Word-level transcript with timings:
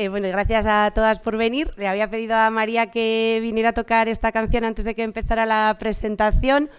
Eh, 0.00 0.08
bueno, 0.08 0.28
gracias 0.28 0.64
a 0.66 0.92
todas 0.94 1.18
por 1.18 1.36
venir. 1.36 1.72
Le 1.76 1.88
había 1.88 2.08
pedido 2.08 2.36
a 2.36 2.50
María 2.50 2.92
que 2.92 3.40
viniera 3.42 3.70
a 3.70 3.72
tocar 3.72 4.06
esta 4.06 4.30
canción 4.30 4.62
antes 4.62 4.84
de 4.84 4.94
que 4.94 5.02
empezara 5.02 5.44
la 5.44 5.74
presentación, 5.76 6.70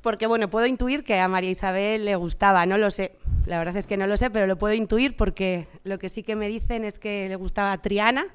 porque 0.00 0.26
bueno, 0.26 0.50
puedo 0.50 0.66
intuir 0.66 1.04
que 1.04 1.20
a 1.20 1.28
María 1.28 1.50
Isabel 1.50 2.04
le 2.04 2.16
gustaba, 2.16 2.66
no 2.66 2.76
lo 2.76 2.90
sé. 2.90 3.12
La 3.46 3.58
verdad 3.58 3.76
es 3.76 3.86
que 3.86 3.96
no 3.96 4.08
lo 4.08 4.16
sé, 4.16 4.28
pero 4.28 4.48
lo 4.48 4.58
puedo 4.58 4.74
intuir 4.74 5.14
porque 5.14 5.68
lo 5.84 6.00
que 6.00 6.08
sí 6.08 6.24
que 6.24 6.34
me 6.34 6.48
dicen 6.48 6.84
es 6.84 6.98
que 6.98 7.28
le 7.28 7.36
gustaba 7.36 7.78
Triana. 7.78 8.26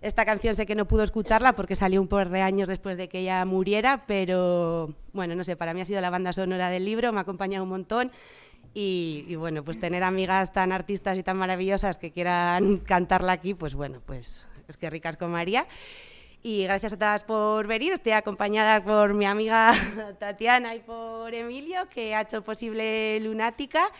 Esta 0.00 0.24
canción 0.24 0.54
sé 0.54 0.64
que 0.64 0.74
no 0.74 0.88
pudo 0.88 1.02
escucharla 1.02 1.52
porque 1.52 1.76
salió 1.76 2.00
un 2.00 2.08
par 2.08 2.30
de 2.30 2.40
años 2.40 2.68
después 2.68 2.96
de 2.96 3.10
que 3.10 3.18
ella 3.18 3.44
muriera, 3.44 4.04
pero 4.06 4.94
bueno, 5.12 5.34
no 5.34 5.44
sé, 5.44 5.56
para 5.56 5.74
mí 5.74 5.82
ha 5.82 5.84
sido 5.84 6.00
la 6.00 6.08
banda 6.08 6.32
sonora 6.32 6.70
del 6.70 6.86
libro, 6.86 7.12
me 7.12 7.18
ha 7.18 7.22
acompañado 7.22 7.64
un 7.64 7.70
montón 7.70 8.10
y, 8.74 9.36
bueno, 9.36 9.64
pues 9.64 9.78
tener 9.78 10.02
amigas 10.02 10.52
tan 10.52 10.72
artistas 10.72 11.16
y 11.16 11.22
tan 11.22 11.36
maravillosas 11.36 11.96
que 11.96 12.10
quieran 12.10 12.78
cantarla 12.86 13.32
aquí, 13.32 13.54
pues 13.54 13.74
bueno, 13.74 14.02
pues 14.04 14.44
es 14.66 14.76
que 14.76 14.90
ricas 14.90 15.16
con 15.16 15.30
María. 15.30 15.66
Y 16.46 16.64
gracias 16.64 16.92
a 16.92 16.98
todas 16.98 17.24
por 17.24 17.66
venir. 17.66 17.94
Estoy 17.94 18.12
acompañada 18.12 18.84
por 18.84 19.14
mi 19.14 19.24
amiga 19.24 19.72
Tatiana 20.18 20.74
y 20.74 20.80
por 20.80 21.32
Emilio, 21.32 21.88
que 21.88 22.14
ha 22.14 22.20
hecho 22.20 22.42
posible 22.42 23.18
Lunática. 23.20 23.90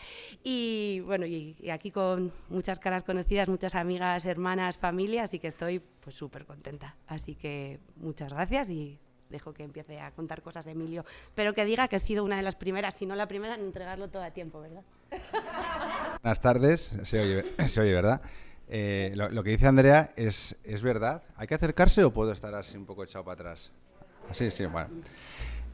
Y 0.43 1.01
bueno, 1.07 1.25
y, 1.25 1.55
aquí 1.71 1.89
con 1.89 2.31
muchas 2.49 2.79
caras 2.79 3.03
conocidas, 3.03 3.47
muchas 3.47 3.73
amigas, 3.73 4.25
hermanas, 4.25 4.77
familias, 4.77 5.23
así 5.23 5.39
que 5.39 5.47
estoy 5.47 5.79
pues 5.79 6.15
súper 6.15 6.45
contenta. 6.45 6.95
Así 7.07 7.33
que 7.33 7.79
muchas 7.95 8.31
gracias 8.31 8.69
y 8.69 8.99
dejo 9.29 9.53
que 9.53 9.63
empiece 9.63 9.99
a 9.99 10.11
contar 10.11 10.41
cosas 10.41 10.67
Emilio, 10.67 11.05
pero 11.33 11.53
que 11.53 11.65
diga 11.65 11.87
que 11.87 11.97
he 11.97 11.99
sido 11.99 12.23
una 12.23 12.37
de 12.37 12.43
las 12.43 12.55
primeras, 12.55 12.95
si 12.95 13.05
no 13.05 13.15
la 13.15 13.27
primera, 13.27 13.55
en 13.55 13.61
entregarlo 13.61 14.09
todo 14.09 14.23
a 14.23 14.31
tiempo, 14.31 14.61
¿verdad? 14.61 14.83
Buenas 16.21 16.41
tardes, 16.41 16.97
se 17.03 17.19
oye, 17.21 17.93
¿verdad? 17.93 18.21
Eh, 18.67 19.13
lo, 19.15 19.43
que 19.43 19.51
dice 19.51 19.67
Andrea 19.67 20.11
es, 20.15 20.55
es 20.63 20.81
verdad. 20.81 21.23
¿Hay 21.35 21.47
que 21.47 21.55
acercarse 21.55 22.03
o 22.03 22.11
puedo 22.11 22.31
estar 22.31 22.53
así 22.55 22.77
un 22.77 22.85
poco 22.85 23.03
echado 23.03 23.23
para 23.23 23.33
atrás? 23.35 23.71
Así, 24.29 24.49
sí, 24.49 24.65
bueno. 24.65 24.89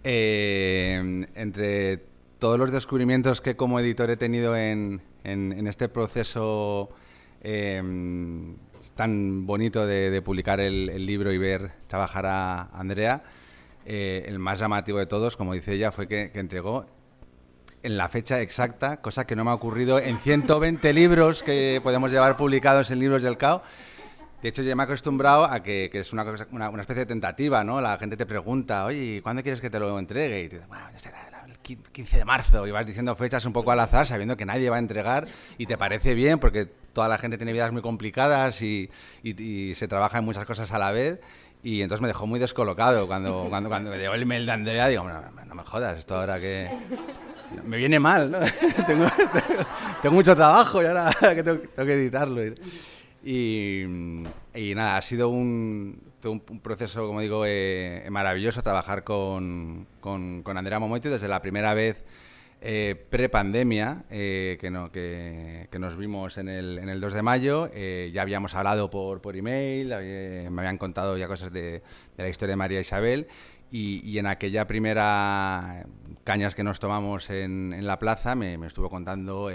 Eh, 0.04 1.26
entre 1.36 1.98
todos 2.40 2.58
los 2.58 2.72
descubrimientos 2.72 3.40
que 3.40 3.56
como 3.56 3.80
editor 3.80 4.10
he 4.10 4.18
tenido 4.18 4.58
en, 4.58 5.02
en, 5.24 5.68
este 5.68 5.88
proceso 5.90 6.90
eh, 7.42 7.82
tan 8.96 9.46
bonito 9.46 9.86
de, 9.86 10.22
publicar 10.22 10.60
el, 10.60 11.06
libro 11.06 11.32
y 11.32 11.38
ver 11.38 11.72
trabajar 11.88 12.26
a 12.26 12.64
Andrea, 12.74 13.24
eh, 13.86 14.24
el 14.28 14.40
más 14.40 14.60
llamativo 14.60 15.00
de 15.00 15.06
todos, 15.06 15.38
como 15.38 15.54
dice 15.54 15.74
ella, 15.74 15.92
fue 15.92 16.08
que, 16.08 16.32
entregó 16.34 16.86
en 17.84 17.98
la 17.98 18.10
fecha 18.10 18.42
exacta, 18.42 19.02
cosa 19.02 19.26
que 19.26 19.36
no 19.36 19.44
me 19.44 19.52
ha 19.52 19.56
ocurrido 19.56 20.00
en 20.00 20.18
120 20.18 20.94
libros 20.94 21.44
que 21.44 21.80
podemos 21.84 22.12
llevar 22.12 22.38
publicados 22.38 22.92
en 22.92 23.00
libros 23.00 23.24
del 23.24 23.38
CAO. 23.38 23.64
De 24.42 24.50
hecho, 24.50 24.64
ya 24.64 24.76
me 24.76 24.84
he 24.84 24.86
acostumbrado 24.86 25.46
a 25.46 25.62
que, 25.62 25.90
es 25.94 26.14
una, 26.14 26.24
especie 26.80 26.96
de 27.02 27.06
tentativa, 27.06 27.64
¿no? 27.64 27.80
La 27.80 27.98
gente 27.98 28.18
te 28.18 28.26
pregunta, 28.26 28.86
oye, 28.86 29.22
¿cuándo 29.22 29.44
quieres 29.44 29.62
que 29.62 29.70
te 29.70 29.80
lo 29.80 29.98
entregue? 30.00 30.44
Y 30.44 30.50
te 30.50 30.56
dice, 30.56 30.68
bueno, 30.68 30.86
el 30.88 31.78
15 31.92 32.18
de 32.18 32.26
marzo. 32.26 32.68
Y 32.68 32.72
vas 32.72 32.86
diciendo 32.86 33.16
fechas 33.16 33.46
un 33.46 33.54
poco 33.54 33.72
al 33.72 33.80
azar, 33.80 34.08
sabiendo 34.08 34.36
que 34.38 34.46
nadie 34.46 34.70
va 34.70 34.78
a 34.78 34.80
entregar 34.80 35.28
y 35.58 35.68
te 35.68 35.78
parece 35.78 36.16
bien 36.16 36.40
porque 36.40 36.66
toda 36.66 37.08
la 37.08 37.18
gente 37.18 37.38
tiene 37.38 37.54
vidas 37.54 37.72
muy 37.72 37.82
complicadas 37.82 38.62
y, 38.62 38.90
y 39.24 39.74
se 39.76 39.88
trabaja 39.88 40.20
en 40.20 40.26
muchas 40.26 40.46
cosas 40.46 40.72
a 40.72 40.80
la 40.80 40.92
vez. 40.92 41.20
Y 41.64 41.82
entonces 41.82 42.02
me 42.02 42.08
dejó 42.08 42.26
muy 42.26 42.40
descolocado 42.40 43.08
cuando, 43.08 43.48
cuando, 43.50 43.70
cuando 43.70 43.92
me 43.92 43.98
llegó 43.98 44.14
el 44.14 44.24
email 44.24 44.46
de 44.46 44.52
Andrea. 44.52 44.88
Digo, 44.88 45.04
no, 45.04 45.56
me 45.56 45.64
jodas, 45.64 45.98
esto 45.98 46.16
ahora 46.16 46.40
que. 46.40 46.70
Me 47.66 47.78
viene 47.78 48.00
mal, 48.00 48.32
¿no? 48.32 48.40
tengo, 48.88 49.06
tengo, 50.02 50.16
mucho 50.16 50.36
trabajo 50.36 50.82
y 50.82 50.86
ahora 50.86 51.12
que 51.20 51.44
tengo, 51.44 51.62
que 51.76 51.94
editarlo. 51.94 52.42
Y, 53.24 53.86
y, 54.56 54.74
nada, 54.74 54.98
ha 54.98 55.02
sido 55.02 55.30
un, 55.30 56.02
un, 56.24 56.60
proceso, 56.62 57.06
como 57.06 57.20
digo, 57.20 57.44
eh, 57.46 58.08
maravilloso 58.10 58.64
trabajar 58.64 59.04
con, 59.04 59.86
con, 60.00 60.42
con 60.44 60.58
Andrea 60.58 60.80
Momoito 60.80 61.10
desde 61.10 61.28
la 61.28 61.42
primera 61.42 61.74
vez 61.74 62.04
eh, 62.64 63.08
pre-pandemia, 63.10 64.04
eh, 64.12 64.60
que, 64.62 64.70
no, 64.70 64.92
que, 64.92 65.68
nos 65.80 65.98
vimos 65.98 66.38
en 66.38 66.48
el, 66.48 66.78
en 66.78 66.90
el 66.90 67.02
2 67.02 67.16
de 67.16 67.22
mayo, 67.24 67.72
eh, 67.74 68.12
ya 68.14 68.22
habíamos 68.22 68.54
hablado 68.54 68.92
por, 68.92 69.36
email, 69.36 69.88
me 70.52 70.62
habían 70.62 70.78
contado 70.78 71.18
ya 71.18 71.28
cosas 71.28 71.52
de, 71.52 71.82
la 72.18 72.30
historia 72.30 72.52
de 72.52 72.58
María 72.58 72.80
Isabel, 72.80 73.28
y, 73.72 74.16
en 74.20 74.28
aquella 74.28 74.68
primera 74.68 75.88
cañas 76.24 76.54
que 76.54 76.64
nos 76.64 76.80
tomamos 76.80 77.32
en, 77.32 77.76
la 77.84 77.98
plaza 77.98 78.36
me, 78.36 78.54
estuvo 78.68 78.92
contando 78.92 79.50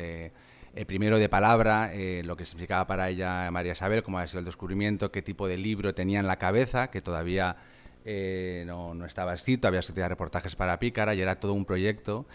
primero 0.88 1.18
de 1.18 1.28
palabra 1.28 1.92
lo 2.24 2.36
que 2.36 2.44
significaba 2.44 2.88
para 2.88 3.08
ella 3.08 3.48
María 3.52 3.72
Isabel, 3.72 4.02
cómo 4.02 4.18
había 4.18 4.26
sido 4.26 4.40
el 4.40 4.46
descubrimiento, 4.46 5.12
qué 5.12 5.22
tipo 5.22 5.46
de 5.46 5.58
libro 5.58 5.94
tenía 5.94 6.18
en 6.18 6.26
la 6.26 6.38
cabeza, 6.38 6.90
que 6.90 7.02
todavía 7.02 7.56
no, 8.04 8.94
no, 8.94 9.04
estaba 9.04 9.32
escrito, 9.32 9.68
había 9.68 9.80
escrito 9.80 10.08
reportajes 10.08 10.56
para 10.56 10.78
Pícara 10.80 11.14
y 11.14 11.20
era 11.20 11.38
todo 11.38 11.52
un 11.52 11.66
proyecto. 11.66 12.26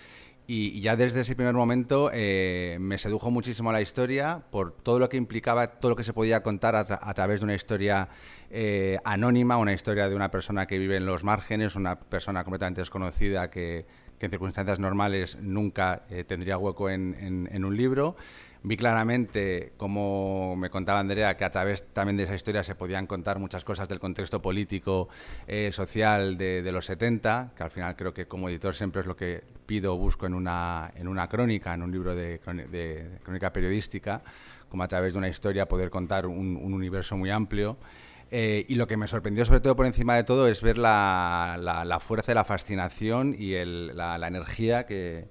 Y, 0.47 0.81
ya 0.81 0.95
desde 0.95 1.21
ese 1.21 1.35
primer 1.35 1.53
momento 1.53 2.09
eh, 2.13 2.77
me 2.81 2.97
sedujo 2.97 3.31
muchísimo 3.31 3.71
la 3.71 3.81
historia 3.81 4.43
por 4.49 4.71
todo 4.73 4.99
lo 4.99 5.07
que 5.07 5.17
implicaba, 5.17 5.67
todo 5.67 5.91
lo 5.91 5.95
que 5.95 6.03
se 6.03 6.13
podía 6.13 6.43
contar 6.43 6.75
a, 6.75 7.13
través 7.13 7.39
de 7.39 7.45
una 7.45 7.55
historia 7.55 8.09
eh, 8.49 8.97
anónima, 9.05 9.57
una 9.57 9.73
historia 9.73 10.09
de 10.09 10.15
una 10.15 10.29
persona 10.31 10.65
que 10.67 10.77
vive 10.77 10.97
en 10.97 11.05
los 11.05 11.23
márgenes, 11.23 11.75
una 11.75 11.99
persona 11.99 12.43
completamente 12.43 12.81
desconocida 12.81 13.49
que, 13.49 13.85
en 14.19 14.29
circunstancias 14.29 14.77
normales 14.77 15.39
nunca 15.41 16.03
eh, 16.11 16.23
tendría 16.23 16.55
hueco 16.55 16.91
en, 16.91 17.49
en 17.51 17.65
un 17.65 17.75
libro. 17.75 18.15
Vi 18.63 18.77
claramente, 18.77 19.73
como 19.75 20.55
me 20.55 20.69
contaba 20.69 20.99
Andrea, 20.99 21.35
que 21.35 21.43
a 21.43 21.49
través 21.49 21.83
también 21.93 22.17
de 22.17 22.23
esa 22.23 22.35
historia 22.35 22.61
se 22.61 22.75
podían 22.75 23.07
contar 23.07 23.39
muchas 23.39 23.63
cosas 23.63 23.89
del 23.89 23.99
contexto 23.99 24.39
político, 24.39 25.09
eh, 25.47 25.71
social 25.71 26.37
de, 26.37 26.71
los 26.71 26.85
70, 26.85 27.53
que 27.57 27.63
al 27.63 27.71
final 27.71 27.95
creo 27.95 28.13
que 28.13 28.27
como 28.27 28.49
editor 28.49 28.75
siempre 28.75 29.01
es 29.01 29.07
lo 29.07 29.15
que 29.15 29.43
pido 29.65 29.95
o 29.95 29.97
busco 29.97 30.27
en 30.27 30.35
una, 30.35 30.91
en 30.95 31.07
una 31.07 31.27
crónica, 31.27 31.73
en 31.73 31.81
un 31.81 31.91
libro 31.91 32.13
de, 32.13 32.39
crónica 33.23 33.51
periodística, 33.51 34.21
como 34.69 34.83
a 34.83 34.87
través 34.87 35.13
de 35.13 35.17
una 35.17 35.27
historia 35.27 35.67
poder 35.67 35.89
contar 35.89 36.27
un, 36.27 36.57
universo 36.57 37.17
muy 37.17 37.31
amplio. 37.31 37.77
Eh, 38.29 38.65
y 38.69 38.75
lo 38.75 38.85
que 38.87 38.95
me 38.95 39.07
sorprendió 39.07 39.43
sobre 39.43 39.59
todo 39.59 39.75
por 39.75 39.87
encima 39.87 40.15
de 40.15 40.23
todo 40.23 40.47
es 40.47 40.61
ver 40.61 40.77
la, 40.77 41.57
la, 41.59 41.99
fuerza, 41.99 42.33
la 42.35 42.45
fascinación 42.45 43.35
y 43.37 43.55
el, 43.55 43.97
la, 43.97 44.17
la 44.19 44.27
energía 44.27 44.85
que, 44.85 45.27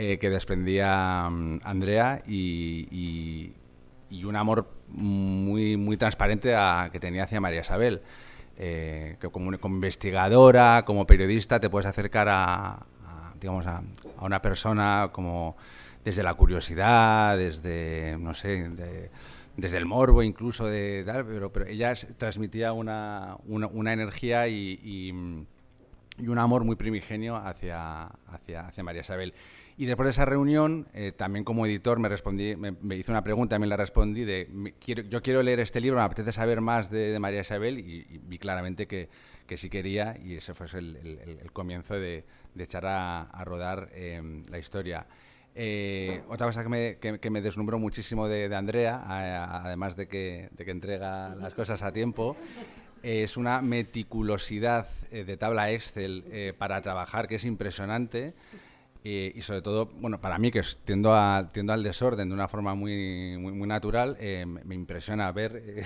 eh, 0.00 0.16
que 0.20 0.30
desprendía 0.30 1.28
mm, 1.28 1.58
Andrea 1.64 2.22
y, 2.24 3.52
un 4.24 4.36
amor 4.36 4.70
muy, 4.86 5.76
muy 5.76 5.96
transparente 5.96 6.54
que 6.92 7.00
tenía 7.00 7.24
hacia 7.24 7.40
María 7.40 7.62
Isabel. 7.62 8.02
Eh, 8.56 9.16
que 9.20 9.28
como, 9.28 9.52
investigadora, 9.52 10.84
como 10.84 11.04
periodista, 11.04 11.58
te 11.58 11.68
puedes 11.68 11.86
acercar 11.88 12.28
a, 12.30 12.86
digamos, 13.40 13.66
a, 13.66 13.82
una 14.20 14.40
persona 14.40 15.10
como 15.10 15.56
desde 16.04 16.22
la 16.22 16.34
curiosidad, 16.34 17.36
desde, 17.36 18.16
no 18.20 18.34
sé, 18.34 18.70
desde 19.56 19.78
el 19.78 19.86
morbo 19.86 20.22
incluso, 20.22 20.66
de, 20.68 21.04
pero, 21.26 21.52
pero 21.52 21.66
ella 21.66 21.92
transmitía 22.18 22.72
una, 22.72 23.36
una, 23.46 23.92
energía 23.92 24.46
y, 24.46 24.78
y, 24.80 25.10
un 25.10 26.38
amor 26.38 26.62
muy 26.62 26.76
primigenio 26.76 27.34
hacia, 27.34 28.04
hacia, 28.28 28.60
hacia 28.68 28.84
María 28.84 29.00
Isabel. 29.00 29.34
Y 29.78 29.86
después 29.86 30.08
de 30.08 30.10
esa 30.10 30.24
reunión, 30.24 30.88
eh, 30.92 31.12
también 31.12 31.44
como 31.44 31.64
editor 31.64 32.00
me 32.00 32.08
respondí, 32.08 32.56
me, 32.56 32.96
hizo 32.96 33.12
una 33.12 33.22
pregunta, 33.22 33.54
también 33.54 33.68
la 33.68 33.76
respondí 33.76 34.24
de, 34.24 34.74
quiero, 34.80 35.02
yo 35.02 35.22
quiero 35.22 35.40
leer 35.44 35.60
este 35.60 35.80
libro, 35.80 36.00
me 36.00 36.04
apetece 36.04 36.32
saber 36.32 36.60
más 36.60 36.90
de, 36.90 37.16
María 37.20 37.42
Isabel 37.42 37.78
y, 37.78 38.18
vi 38.24 38.40
claramente 38.40 38.88
que, 38.88 39.08
que, 39.46 39.56
sí 39.56 39.70
quería 39.70 40.18
y 40.20 40.34
ese 40.34 40.52
fue 40.52 40.66
el, 40.76 41.48
comienzo 41.52 41.94
de, 41.94 42.24
echar 42.58 42.86
a, 42.86 43.44
rodar 43.44 43.88
em, 43.94 44.44
la 44.48 44.58
historia. 44.58 45.06
Eh, 45.54 46.22
otra 46.28 46.48
cosa 46.48 46.64
que 46.64 46.68
me, 46.68 46.96
que, 46.98 47.30
deslumbró 47.40 47.78
muchísimo 47.78 48.26
de, 48.26 48.52
Andrea, 48.52 49.00
además 49.64 49.94
de 49.94 50.08
que, 50.08 50.48
de 50.56 50.64
que 50.64 50.72
entrega 50.72 51.36
las 51.36 51.54
cosas 51.54 51.82
a 51.82 51.92
tiempo, 51.92 52.36
es 53.04 53.36
una 53.36 53.62
meticulosidad 53.62 54.88
eh, 55.12 55.22
de 55.22 55.36
tabla 55.36 55.70
Excel 55.70 56.54
para 56.58 56.82
trabajar 56.82 57.28
que 57.28 57.36
es 57.36 57.44
impresionante. 57.44 58.34
Y, 59.08 59.40
sobre 59.40 59.62
todo, 59.62 59.86
bueno, 59.86 60.20
para 60.20 60.38
mí 60.38 60.50
que 60.50 60.62
tiendo, 60.84 61.14
a, 61.14 61.48
tiendo 61.50 61.72
al 61.72 61.82
desorden 61.82 62.28
de 62.28 62.34
una 62.34 62.46
forma 62.46 62.74
muy, 62.74 63.38
muy, 63.38 63.66
natural, 63.66 64.16
eh, 64.20 64.44
me 64.46 64.74
impresiona 64.74 65.32
ver 65.32 65.82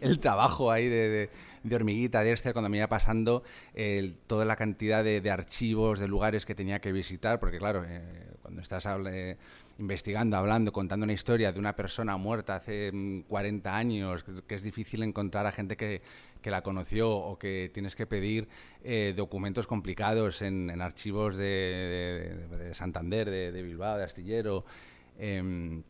el, 0.00 0.18
trabajo 0.18 0.72
ahí 0.72 0.88
de, 0.88 1.30
de, 1.62 1.76
hormiguita, 1.76 2.24
de 2.24 2.32
Esther, 2.32 2.52
cuando 2.52 2.68
me 2.68 2.78
iba 2.78 2.88
pasando 2.88 3.44
toda 4.26 4.44
la 4.44 4.56
cantidad 4.56 5.04
de, 5.04 5.30
archivos, 5.30 6.00
de 6.00 6.08
lugares 6.08 6.46
que 6.46 6.54
tenía 6.54 6.80
que 6.80 6.90
visitar, 6.90 7.38
porque 7.38 7.58
claro, 7.58 7.84
eh, 7.86 8.02
cuando 8.44 8.60
estás 8.60 8.86
investigando, 9.78 10.36
hablando, 10.36 10.70
contando 10.70 11.04
una 11.04 11.14
historia 11.14 11.50
de 11.50 11.58
una 11.58 11.74
persona 11.74 12.18
muerta 12.18 12.56
hace 12.56 12.92
40 13.26 13.70
mm, 13.70 13.74
años, 13.74 14.22
que 14.46 14.54
es 14.54 14.62
difícil 14.62 15.02
encontrar 15.02 15.46
a 15.46 15.52
gente 15.52 15.78
que, 15.78 16.02
que 16.42 16.50
la 16.50 16.60
conoció 16.60 17.10
o 17.10 17.38
que 17.38 17.70
tienes 17.72 17.96
que 17.96 18.06
pedir 18.06 18.48
eh, 18.82 19.14
documentos 19.16 19.66
complicados 19.66 20.42
en, 20.42 20.78
archivos 20.82 21.38
de, 21.38 22.70
Santander, 22.74 23.30
de, 23.30 23.62
Bilbao, 23.62 23.96
de 23.96 24.04
Astillero. 24.04 24.66
Em, 25.18 25.82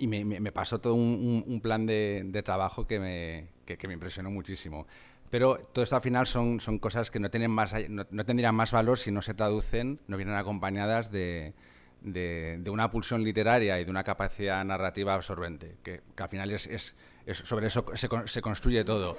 y 0.00 0.08
me, 0.08 0.50
pasó 0.50 0.80
todo 0.80 0.94
un, 0.94 1.60
plan 1.62 1.86
de, 1.86 2.42
trabajo 2.44 2.84
que 2.84 2.98
me, 2.98 3.46
me, 3.86 3.92
impresionó 3.92 4.28
muchísimo. 4.32 4.88
Pero 5.30 5.56
todo 5.56 5.84
esto 5.84 5.94
al 5.94 6.02
final 6.02 6.26
son, 6.26 6.58
son 6.58 6.80
cosas 6.80 7.12
que 7.12 7.20
no, 7.20 7.30
tienen 7.30 7.52
más, 7.52 7.72
no, 7.88 8.24
tendrían 8.24 8.56
más 8.56 8.72
valor 8.72 8.98
si 8.98 9.12
no 9.12 9.22
se 9.22 9.34
traducen, 9.34 10.00
no 10.08 10.16
vienen 10.16 10.34
acompañadas 10.34 11.12
de, 11.12 11.54
de, 12.00 12.62
una 12.68 12.90
pulsión 12.90 13.22
literaria 13.22 13.80
y 13.80 13.84
de 13.84 13.90
una 13.90 14.04
capacidad 14.04 14.64
narrativa 14.64 15.14
absorbente, 15.14 15.76
que, 15.82 16.02
al 16.16 16.28
final 16.28 16.50
es, 16.50 16.66
es, 16.66 16.94
sobre 17.36 17.66
eso 17.66 17.84
se, 17.94 18.08
se, 18.26 18.40
construye 18.40 18.84
todo. 18.84 19.16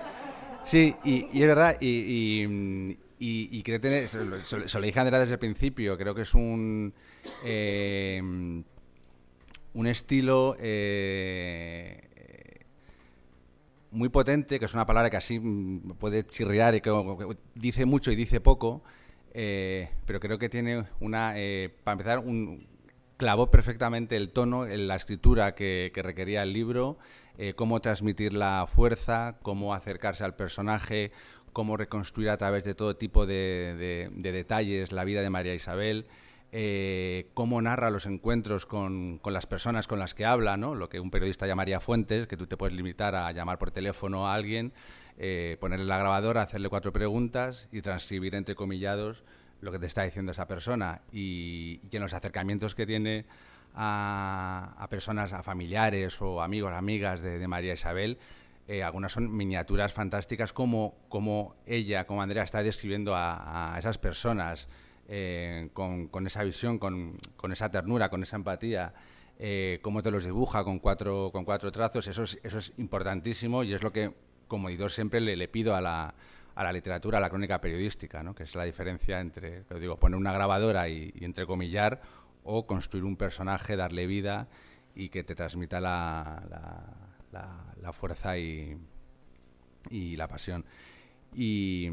Sí, 0.63 0.95
y, 1.03 1.27
es 1.33 1.47
verdad, 1.47 1.77
y, 1.79 2.95
creo 3.63 3.81
que, 3.81 4.07
se, 4.07 4.23
lo 4.23 4.85
dije 4.85 4.99
a 4.99 5.01
Andrea 5.01 5.19
desde 5.19 5.33
el 5.33 5.39
principio, 5.39 5.97
creo 5.97 6.15
que 6.15 6.21
es 6.21 6.33
un... 6.33 6.93
Eh, 7.43 8.63
un 9.77 9.85
estilo 9.85 10.55
eh, 10.59 12.65
muy 13.91 14.09
potente, 14.09 14.57
que 14.57 14.65
es 14.65 14.73
una 14.73 14.87
palabra 14.87 15.11
que 15.11 15.17
así 15.17 15.39
mm, 15.39 15.93
puede 15.99 16.25
chirriar 16.25 16.73
y 16.73 16.81
que 16.81 16.91
dice 17.53 17.85
mucho 17.85 18.11
y 18.11 18.15
dice 18.15 18.41
poco, 18.41 18.81
eh, 19.39 19.89
pero 20.05 20.19
creo 20.19 20.39
que 20.39 20.49
tiene 20.49 20.85
una, 20.99 21.33
eh, 21.35 21.69
para 21.83 21.93
empezar, 21.93 22.19
un, 22.19 22.67
clavó 23.17 23.51
perfectamente 23.51 24.17
el 24.17 24.31
tono, 24.31 24.65
en 24.65 24.87
la 24.87 24.95
escritura 24.95 25.53
que, 25.53 25.91
requería 25.95 26.41
el 26.43 26.53
libro, 26.53 26.97
cómo 27.55 27.79
transmitir 27.81 28.33
la 28.33 28.65
fuerza, 28.67 29.37
cómo 29.43 29.75
acercarse 29.75 30.23
al 30.23 30.35
personaje, 30.35 31.11
cómo 31.53 31.77
reconstruir 31.77 32.31
a 32.31 32.37
través 32.37 32.63
de 32.63 32.73
todo 32.73 32.95
tipo 32.95 33.27
de 33.27 34.09
detalles 34.17 34.91
la 34.91 35.03
vida 35.03 35.21
de 35.21 35.29
María 35.29 35.53
Isabel. 35.53 36.07
Eh, 36.53 37.29
cómo 37.33 37.61
narra 37.61 37.89
los 37.89 38.05
encuentros 38.05 38.65
con, 38.65 39.19
las 39.25 39.45
personas 39.45 39.85
con 39.85 39.99
las 39.99 40.13
que 40.13 40.25
habla, 40.25 40.55
¿no? 40.55 40.75
lo 40.75 40.87
que 40.87 41.01
un 41.01 41.11
periodista 41.11 41.45
llamaría 41.45 41.81
fuentes, 41.81 42.25
que 42.25 42.37
tú 42.37 42.47
te 42.47 42.55
puedes 42.55 42.73
limitar 42.73 43.15
a 43.15 43.29
llamar 43.33 43.57
por 43.57 43.71
teléfono 43.71 44.27
a 44.27 44.33
alguien, 44.33 44.71
eh, 45.17 45.57
ponerle 45.59 45.85
la 45.85 45.97
grabadora, 45.97 46.41
hacerle 46.41 46.69
cuatro 46.69 46.93
preguntas 46.93 47.67
y 47.71 47.81
transcribir 47.81 48.35
entre 48.35 48.55
comillados 48.55 49.23
lo 49.61 49.71
que 49.71 49.79
te 49.79 49.87
está 49.87 50.03
diciendo 50.03 50.31
esa 50.31 50.47
persona. 50.47 51.01
Y, 51.11 51.79
en 51.91 52.01
los 52.01 52.13
acercamientos 52.13 52.75
que 52.75 52.85
tiene 52.85 53.25
a, 53.73 54.87
personas, 54.89 55.33
a 55.33 55.43
familiares 55.43 56.21
o 56.21 56.41
amigos, 56.41 56.73
amigas 56.73 57.21
de, 57.21 57.47
María 57.47 57.73
Isabel, 57.73 58.17
eh, 58.67 58.83
algunas 58.83 59.11
son 59.11 59.35
miniaturas 59.35 59.93
fantásticas 59.93 60.53
como, 60.53 60.95
como 61.09 61.55
ella, 61.65 62.05
como 62.05 62.21
Andrea, 62.21 62.43
está 62.43 62.61
describiendo 62.61 63.13
a 63.15 63.75
esas 63.79 63.97
personas. 63.97 64.67
Eh, 65.09 65.69
con, 65.71 66.27
esa 66.27 66.43
visión, 66.43 66.79
con, 66.79 67.17
esa 67.51 67.71
ternura, 67.71 68.09
con 68.09 68.23
esa 68.23 68.35
empatía, 68.35 68.93
eh, 69.39 69.79
cómo 69.81 70.01
te 70.01 70.11
los 70.11 70.25
dibuja 70.25 70.65
con 70.65 70.79
cuatro, 70.79 71.29
con 71.31 71.45
cuatro 71.45 71.71
trazos, 71.71 72.07
eso 72.07 72.23
es, 72.23 72.37
eso 72.43 72.57
es 72.57 72.73
importantísimo 72.77 73.63
y 73.63 73.73
es 73.73 73.81
lo 73.81 73.93
que 73.93 74.13
como 74.47 74.69
editor 74.69 74.91
siempre 74.91 75.19
le, 75.21 75.47
pido 75.47 75.75
a 75.75 75.81
la, 75.81 76.13
a 76.55 76.63
la, 76.63 76.71
literatura, 76.73 77.17
a 77.17 77.21
la 77.21 77.29
crónica 77.29 77.61
periodística, 77.61 78.23
¿no? 78.23 78.35
que 78.35 78.43
es 78.43 78.55
la 78.55 78.63
diferencia 78.63 79.19
entre, 79.19 79.63
digo, 79.79 79.97
poner 79.97 80.17
una 80.17 80.33
grabadora 80.33 80.89
y, 80.89 81.13
entrecomillar 81.21 82.01
o 82.43 82.65
construir 82.65 83.03
un 83.03 83.17
personaje, 83.17 83.75
darle 83.75 84.07
vida 84.07 84.47
y 84.95 85.09
que 85.09 85.23
te 85.23 85.35
transmita 85.35 85.79
la, 85.79 86.43
la 87.81 87.93
fuerza 87.93 88.37
y, 88.37 88.77
y 89.89 90.15
la 90.15 90.27
pasión. 90.27 90.65
Y 91.33 91.89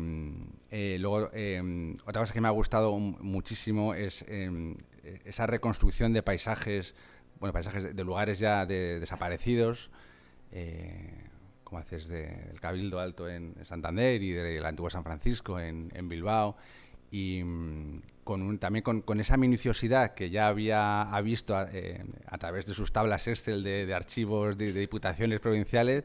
eh, 0.71 0.97
luego, 1.01 1.31
em, 1.33 1.97
otra 2.07 2.23
cosa 2.23 2.33
que 2.33 2.41
me 2.41 2.49
ha 2.49 2.53
gustado 2.53 2.97
muchísimo 2.99 3.95
es 3.95 4.25
em, 4.29 4.77
esa 5.25 5.47
reconstrucción 5.47 6.13
de 6.13 6.23
paisajes, 6.23 6.95
bueno, 7.41 7.53
paisajes 7.53 7.95
de, 7.95 8.05
lugares 8.05 8.39
ya 8.39 8.65
desaparecidos, 8.65 9.91
eh, 10.53 11.29
como 11.75 11.83
haces 11.83 12.07
del 12.07 12.61
Cabildo 12.61 13.01
Alto 13.01 13.29
en, 13.29 13.57
Santander 13.65 14.23
y 14.23 14.31
del 14.31 14.65
antiguo 14.65 14.91
San 14.91 15.03
Francisco 15.03 15.59
en, 15.59 16.09
Bilbao, 16.09 16.57
y 17.11 17.43
mm, 17.43 18.03
con 18.23 18.59
también 18.59 18.85
con, 18.85 19.21
esa 19.21 19.37
minuciosidad 19.37 20.15
que 20.15 20.31
ya 20.31 20.47
había 20.47 21.11
visto 21.25 21.61
eh, 21.73 22.05
a, 22.27 22.39
través 22.39 22.67
de 22.67 22.75
sus 22.75 22.93
tablas 22.93 23.27
Excel 23.27 23.65
de, 23.65 23.93
archivos 23.93 24.57
de, 24.57 24.73
de, 24.73 24.81
diputaciones 24.81 25.41
provinciales, 25.41 26.05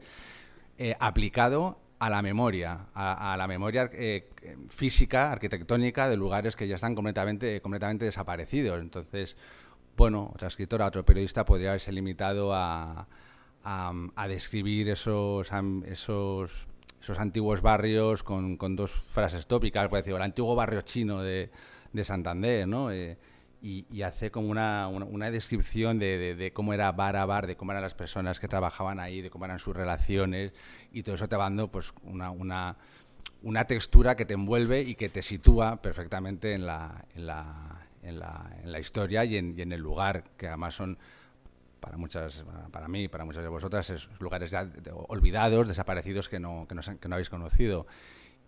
aplicado 1.00 1.77
a 2.00 2.10
la 2.10 2.24
memoria, 2.24 2.88
a, 2.95 3.36
la 3.38 3.48
memoria 3.48 3.92
eh, 3.94 4.27
física, 4.69 5.31
arquitectónica 5.31 6.10
de 6.10 6.18
lugares 6.18 6.56
que 6.56 6.68
ya 6.68 6.75
están 6.75 6.95
completamente, 6.95 7.62
completamente 7.62 8.06
desaparecidos. 8.06 8.80
Entonces, 8.81 9.38
bueno, 9.95 10.31
otra 10.33 10.48
escritora, 10.48 10.88
otro 10.88 11.06
periodista 11.06 11.45
podría 11.45 11.69
haberse 11.69 11.92
limitado 11.92 12.56
a, 12.56 13.07
a, 13.63 14.27
describir 14.27 14.89
esos, 14.89 15.50
esos, 15.85 16.67
esos 17.01 17.19
antiguos 17.19 17.61
barrios 17.61 18.23
con, 18.23 18.57
con, 18.57 18.75
dos 18.75 18.91
frases 18.91 19.47
tópicas, 19.47 19.88
por 19.89 20.00
decir, 20.00 20.13
el 20.13 20.21
antiguo 20.21 20.56
barrio 20.56 20.81
chino 20.81 21.21
de, 21.21 21.50
de 21.94 22.03
Santander, 22.06 22.67
¿no? 22.67 22.91
Eh, 22.91 23.17
y, 23.61 24.01
hace 24.03 24.31
como 24.31 24.47
una, 24.50 24.88
una, 24.88 25.31
descripción 25.31 26.00
de, 26.00 26.35
de, 26.35 26.53
cómo 26.53 26.73
era 26.73 26.91
bar 26.94 27.17
a 27.17 27.25
bar, 27.25 27.45
de 27.45 27.57
cómo 27.57 27.71
eran 27.71 27.83
las 27.83 27.94
personas 27.94 28.39
que 28.39 28.47
trabajaban 28.47 29.00
ahí, 29.00 29.21
de 29.21 29.29
cómo 29.29 29.45
eran 29.45 29.59
sus 29.59 29.75
relaciones, 29.75 30.53
y 30.94 31.03
todo 31.03 31.15
eso 31.15 31.27
te 31.27 31.35
va 31.35 31.44
dando 31.44 31.69
pues, 31.69 31.94
una, 32.03 32.31
una, 32.31 32.77
una 33.44 33.65
textura 33.65 34.15
que 34.15 34.25
te 34.25 34.33
envuelve 34.33 34.81
y 34.81 34.95
que 34.95 35.09
te 35.09 35.21
sitúa 35.21 35.81
perfectamente 35.81 36.53
en 36.53 36.65
la, 36.65 37.06
en 37.15 37.25
la, 37.25 37.88
en 38.01 38.19
la, 38.19 38.50
en 38.63 38.71
la 38.71 38.79
historia 38.79 39.25
y 39.25 39.35
en, 39.35 39.57
y 39.57 39.61
en, 39.61 39.73
el 39.73 39.81
lugar, 39.81 40.23
que 40.38 40.47
además 40.47 40.75
son 40.75 40.97
para 41.80 41.98
muchas 41.98 42.46
para 42.72 42.88
mí 42.88 43.08
para 43.08 43.26
muchas 43.26 43.44
de 43.44 43.50
vosotras 43.50 43.90
es 43.90 44.10
lugares 44.20 44.52
ya 44.52 44.70
olvidados 45.08 45.68
desaparecidos 45.68 46.30
que 46.30 46.40
no, 46.40 46.68
que 46.68 46.76
no, 46.76 46.81
que 46.81 47.08
no 47.08 47.16
habéis 47.16 47.30
conocido 47.30 47.86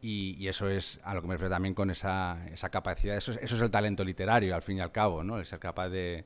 y, 0.01 0.48
eso 0.48 0.68
es 0.68 1.00
a 1.04 1.13
lo 1.13 1.22
que 1.22 1.28
me 1.28 1.36
refiero 1.36 1.51
también 1.51 1.75
con 1.75 1.92
esa, 1.92 2.48
esa 2.51 2.69
capacidad. 2.69 3.16
Eso, 3.16 3.33
eso, 3.33 3.56
es 3.56 3.62
el 3.62 3.69
talento 3.69 4.04
literario, 4.04 4.56
al 4.56 4.63
fin 4.63 4.78
y 4.78 4.81
al 4.81 4.92
cabo, 4.92 5.24
¿no? 5.24 5.38
El 5.38 5.45
ser 5.45 5.60
capaz 5.60 5.89
de, 5.89 6.25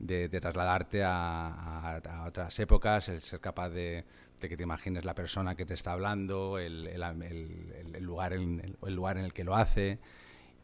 de, 0.00 0.28
trasladarte 0.28 1.04
a, 1.04 1.98
a, 1.98 2.26
otras 2.26 2.58
épocas, 2.58 3.08
el 3.08 3.22
ser 3.22 3.38
capaz 3.38 3.68
de, 3.70 4.04
de, 4.40 4.48
que 4.48 4.56
te 4.56 4.64
imagines 4.64 5.04
la 5.04 5.14
persona 5.14 5.54
que 5.54 5.64
te 5.64 5.74
está 5.74 5.92
hablando, 5.92 6.58
el, 6.58 6.88
el, 6.88 7.94
el, 7.94 8.02
lugar, 8.02 8.32
en, 8.32 8.76
el, 8.82 8.94
lugar 8.94 9.18
en 9.18 9.24
el 9.24 9.32
que 9.32 9.44
lo 9.44 9.54
hace. 9.54 10.00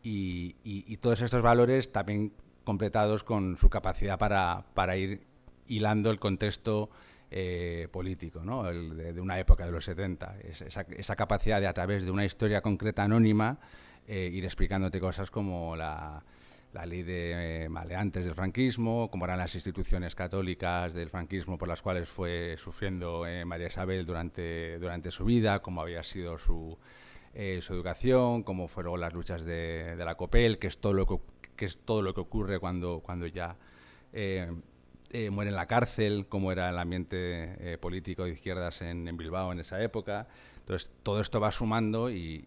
Y, 0.02 0.56
y, 0.64 0.96
todos 0.96 1.20
estos 1.20 1.42
valores 1.42 1.92
también 1.92 2.32
completados 2.64 3.22
con 3.22 3.56
su 3.56 3.70
capacidad 3.70 4.18
para, 4.18 4.64
para 4.74 4.96
ir 4.96 5.26
hilando 5.68 6.10
el 6.10 6.18
contexto 6.18 6.90
eh, 7.30 7.88
político, 7.92 8.42
¿no? 8.42 8.62
de, 8.62 9.20
una 9.20 9.38
época 9.38 9.66
de 9.66 9.70
los 9.70 9.84
70. 9.84 10.38
esa, 10.40 11.14
capacidad 11.14 11.60
de, 11.60 11.66
a 11.66 11.74
través 11.74 12.06
de 12.06 12.10
una 12.10 12.24
historia 12.24 12.62
concreta 12.62 13.02
anónima, 13.02 13.58
eh, 14.06 14.30
ir 14.32 14.46
explicándote 14.46 14.98
cosas 14.98 15.30
como 15.30 15.76
la, 15.76 16.24
ley 16.86 17.02
de 17.02 17.64
eh, 17.64 17.68
maleantes 17.68 18.24
del 18.24 18.34
franquismo, 18.34 19.10
cómo 19.10 19.26
eran 19.26 19.36
las 19.36 19.54
instituciones 19.54 20.14
católicas 20.14 20.94
del 20.94 21.10
franquismo 21.10 21.58
por 21.58 21.68
las 21.68 21.82
cuales 21.82 22.08
fue 22.08 22.54
sufriendo 22.56 23.26
María 23.44 23.66
Isabel 23.66 24.06
durante, 24.06 24.78
durante 24.78 25.10
su 25.10 25.26
vida, 25.26 25.60
cómo 25.60 25.82
había 25.82 26.02
sido 26.04 26.38
su, 26.38 26.78
su 27.34 27.74
educación, 27.74 28.42
cómo 28.42 28.68
fueron 28.68 29.00
las 29.00 29.12
luchas 29.12 29.44
de, 29.44 29.96
de, 29.96 30.04
la 30.06 30.14
COPEL, 30.14 30.58
que 30.58 30.68
es 30.68 30.78
todo 30.78 30.94
lo 30.94 31.06
que, 31.06 31.18
que, 31.56 31.66
es 31.66 31.76
todo 31.84 32.00
lo 32.00 32.14
que 32.14 32.22
ocurre 32.22 32.58
cuando, 32.58 33.00
cuando 33.00 33.26
ya 33.26 33.54
eh, 35.10 35.30
muere 35.30 35.48
en 35.48 35.56
la 35.56 35.66
cárcel, 35.66 36.26
cómo 36.28 36.52
era 36.52 36.68
el 36.68 36.78
ambiente 36.78 37.72
eh, 37.72 37.78
político 37.78 38.24
de 38.24 38.32
izquierdas 38.32 38.82
en, 38.82 39.16
Bilbao 39.16 39.52
en 39.52 39.60
esa 39.60 39.82
época. 39.82 40.28
Entonces, 40.60 40.92
todo 41.02 41.22
esto 41.22 41.40
va 41.40 41.50
sumando 41.50 42.10
y, 42.10 42.44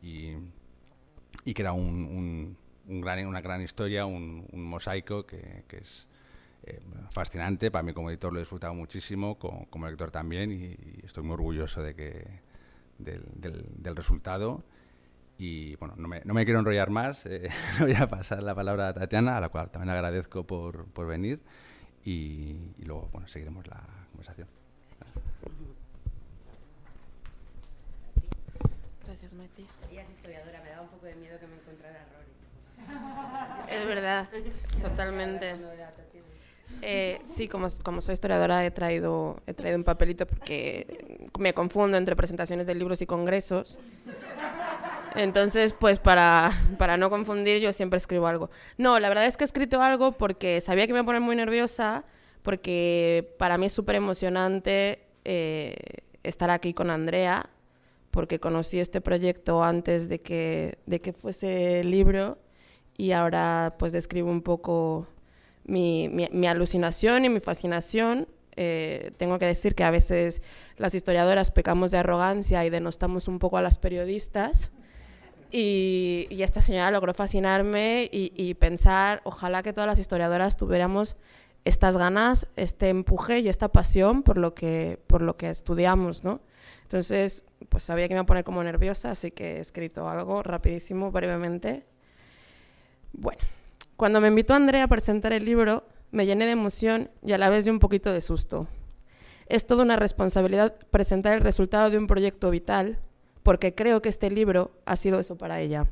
y, 1.43 1.53
crea 1.55 1.73
un, 1.73 2.55
un, 2.85 3.01
gran, 3.01 3.25
una 3.25 3.41
gran 3.41 3.63
historia, 3.63 4.05
un, 4.05 4.45
mosaico 4.53 5.25
que, 5.25 5.63
que 5.67 5.77
es 5.77 6.07
eh, 6.63 6.79
fascinante. 7.09 7.71
Para 7.71 7.81
mí 7.81 7.93
como 7.93 8.11
editor 8.11 8.31
lo 8.31 8.37
he 8.37 8.43
disfrutado 8.43 8.75
muchísimo, 8.75 9.39
como, 9.39 9.67
como 9.71 9.87
lector 9.87 10.11
también, 10.11 10.51
y, 10.51 11.03
estoy 11.03 11.23
muy 11.23 11.33
orgulloso 11.33 11.81
de 11.81 11.95
que, 11.95 12.41
del, 12.99 13.23
del, 13.33 13.95
resultado. 13.95 14.63
Y 15.39 15.77
bueno, 15.77 15.95
no 15.97 16.07
me, 16.07 16.21
no 16.25 16.35
me 16.35 16.45
quiero 16.45 16.59
enrollar 16.59 16.91
más, 16.91 17.27
voy 17.79 17.93
a 17.95 18.07
pasar 18.07 18.43
la 18.43 18.53
palabra 18.53 18.89
a 18.89 18.93
Tatiana, 18.93 19.37
a 19.37 19.41
la 19.41 19.49
cual 19.49 19.71
también 19.71 19.89
agradezco 19.89 20.45
por, 20.45 20.85
por 20.91 21.07
venir 21.07 21.41
y, 22.05 22.55
luego 22.83 23.09
bueno, 23.11 23.27
seguiremos 23.27 23.65
la 23.67 23.81
conversación. 24.11 24.47
Gracias, 29.05 29.33
Mati. 29.33 29.67
Ella 29.91 30.03
es 30.03 30.09
historiadora, 30.09 30.61
me 30.63 30.69
daba 30.69 30.81
un 30.83 30.89
poco 30.89 31.05
de 31.05 31.15
miedo 31.15 31.37
que 31.39 31.47
me 31.47 31.55
encontrara 31.55 31.99
errores. 31.99 32.31
Es 33.69 33.85
verdad, 33.85 34.29
totalmente. 34.81 35.55
Eh, 36.81 37.19
sí, 37.25 37.47
como, 37.47 37.67
como 37.83 38.01
soy 38.01 38.13
historiadora 38.13 38.65
he 38.65 38.71
traído, 38.71 39.37
he 39.45 39.53
traído 39.53 39.77
un 39.77 39.83
papelito 39.83 40.25
porque 40.25 41.29
me 41.37 41.53
confundo 41.53 41.97
entre 41.97 42.15
presentaciones 42.15 42.65
de 42.65 42.75
libros 42.75 43.01
y 43.01 43.05
congresos. 43.05 43.79
Entonces, 45.15 45.73
pues 45.73 45.99
para, 45.99 46.51
para 46.77 46.97
no 46.97 47.09
confundir, 47.09 47.61
yo 47.61 47.73
siempre 47.73 47.97
escribo 47.97 48.27
algo. 48.27 48.49
No, 48.77 48.99
la 48.99 49.09
verdad 49.09 49.25
es 49.25 49.37
que 49.37 49.43
he 49.43 49.45
escrito 49.45 49.81
algo 49.81 50.13
porque 50.13 50.61
sabía 50.61 50.87
que 50.87 50.93
me 50.93 50.99
iba 50.99 51.03
a 51.03 51.05
poner 51.05 51.21
muy 51.21 51.35
nerviosa, 51.35 52.05
porque 52.41 53.35
para 53.37 53.57
mí 53.57 53.67
es 53.67 53.73
súper 53.73 53.95
emocionante 53.95 55.03
eh, 55.25 55.75
estar 56.23 56.49
aquí 56.49 56.73
con 56.73 56.89
Andrea, 56.89 57.49
porque 58.09 58.39
conocí 58.39 58.79
este 58.79 59.01
proyecto 59.01 59.63
antes 59.63 60.09
de 60.09 60.21
que, 60.21 60.79
de 60.85 61.01
que 61.01 61.13
fuese 61.13 61.83
libro 61.83 62.37
y 62.97 63.13
ahora 63.13 63.75
pues 63.79 63.93
describo 63.93 64.29
un 64.29 64.41
poco 64.41 65.07
mi, 65.63 66.09
mi, 66.09 66.47
alucinación 66.47 67.25
y 67.25 67.29
mi 67.29 67.39
fascinación. 67.39 68.27
Eh, 68.57 69.11
tengo 69.17 69.39
que 69.39 69.45
decir 69.45 69.75
que 69.75 69.83
a 69.83 69.91
veces 69.91 70.41
las 70.75 70.93
historiadoras 70.93 71.51
pecamos 71.51 71.91
de 71.91 71.99
arrogancia 71.99 72.65
y 72.65 72.69
denostamos 72.69 73.27
un 73.27 73.39
poco 73.39 73.57
a 73.57 73.61
las 73.61 73.77
periodistas. 73.77 74.71
Y, 75.51 76.27
esta 76.41 76.61
señora 76.61 76.91
logró 76.91 77.13
fascinarme 77.13 78.09
y, 78.11 78.31
y, 78.35 78.53
pensar, 78.53 79.21
ojalá 79.25 79.61
que 79.63 79.73
todas 79.73 79.87
las 79.87 79.99
historiadoras 79.99 80.57
tuviéramos 80.57 81.17
estas 81.65 81.97
ganas, 81.97 82.47
este 82.55 82.89
empuje 82.89 83.39
y 83.39 83.49
esta 83.49 83.71
pasión 83.71 84.23
por 84.23 84.37
lo 84.37 84.55
que, 84.55 84.99
por 85.07 85.21
lo 85.21 85.37
que 85.37 85.49
estudiamos, 85.49 86.23
¿no? 86.23 86.41
Entonces, 86.83 87.45
pues 87.69 87.83
sabía 87.83 88.07
que 88.07 88.13
me 88.13 88.17
iba 88.17 88.23
a 88.23 88.25
poner 88.25 88.43
como 88.43 88.63
nerviosa, 88.63 89.11
así 89.11 89.31
que 89.31 89.57
he 89.57 89.59
escrito 89.59 90.09
algo 90.09 90.43
rapidísimo, 90.43 91.11
brevemente. 91.11 91.85
Bueno, 93.13 93.41
cuando 93.95 94.19
me 94.19 94.29
invitó 94.29 94.53
Andrea 94.53 94.85
a 94.85 94.87
presentar 94.87 95.33
el 95.33 95.45
libro, 95.45 95.85
me 96.11 96.25
llené 96.25 96.45
de 96.45 96.51
emoción 96.51 97.09
y 97.23 97.33
a 97.33 97.37
la 97.37 97.49
vez 97.49 97.65
de 97.65 97.71
un 97.71 97.79
poquito 97.79 98.11
de 98.11 98.21
susto. 98.21 98.67
Es 99.47 99.67
toda 99.67 99.83
una 99.83 99.95
responsabilidad 99.95 100.75
presentar 100.89 101.33
el 101.33 101.41
resultado 101.41 101.89
de 101.89 101.97
un 101.97 102.07
proyecto 102.07 102.49
vital, 102.49 102.99
porque 103.43 103.75
creo 103.75 104.01
que 104.01 104.09
este 104.09 104.29
libro 104.29 104.71
ha 104.85 104.95
sido 104.95 105.19
eso 105.19 105.37
para 105.37 105.59
ella. 105.59 105.87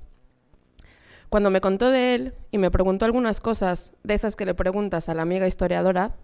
Cuando 1.29 1.51
me 1.51 1.61
contó 1.61 1.91
de 1.91 2.15
él 2.15 2.33
y 2.51 2.57
me 2.57 2.71
preguntó 2.71 3.05
algunas 3.05 3.39
cosas 3.39 3.93
de 4.03 4.15
esas 4.15 4.35
que 4.35 4.45
le 4.45 4.55
preguntas 4.55 5.09
a 5.09 5.13
la 5.13 5.21
amiga 5.21 5.47
historiadora, 5.47 6.15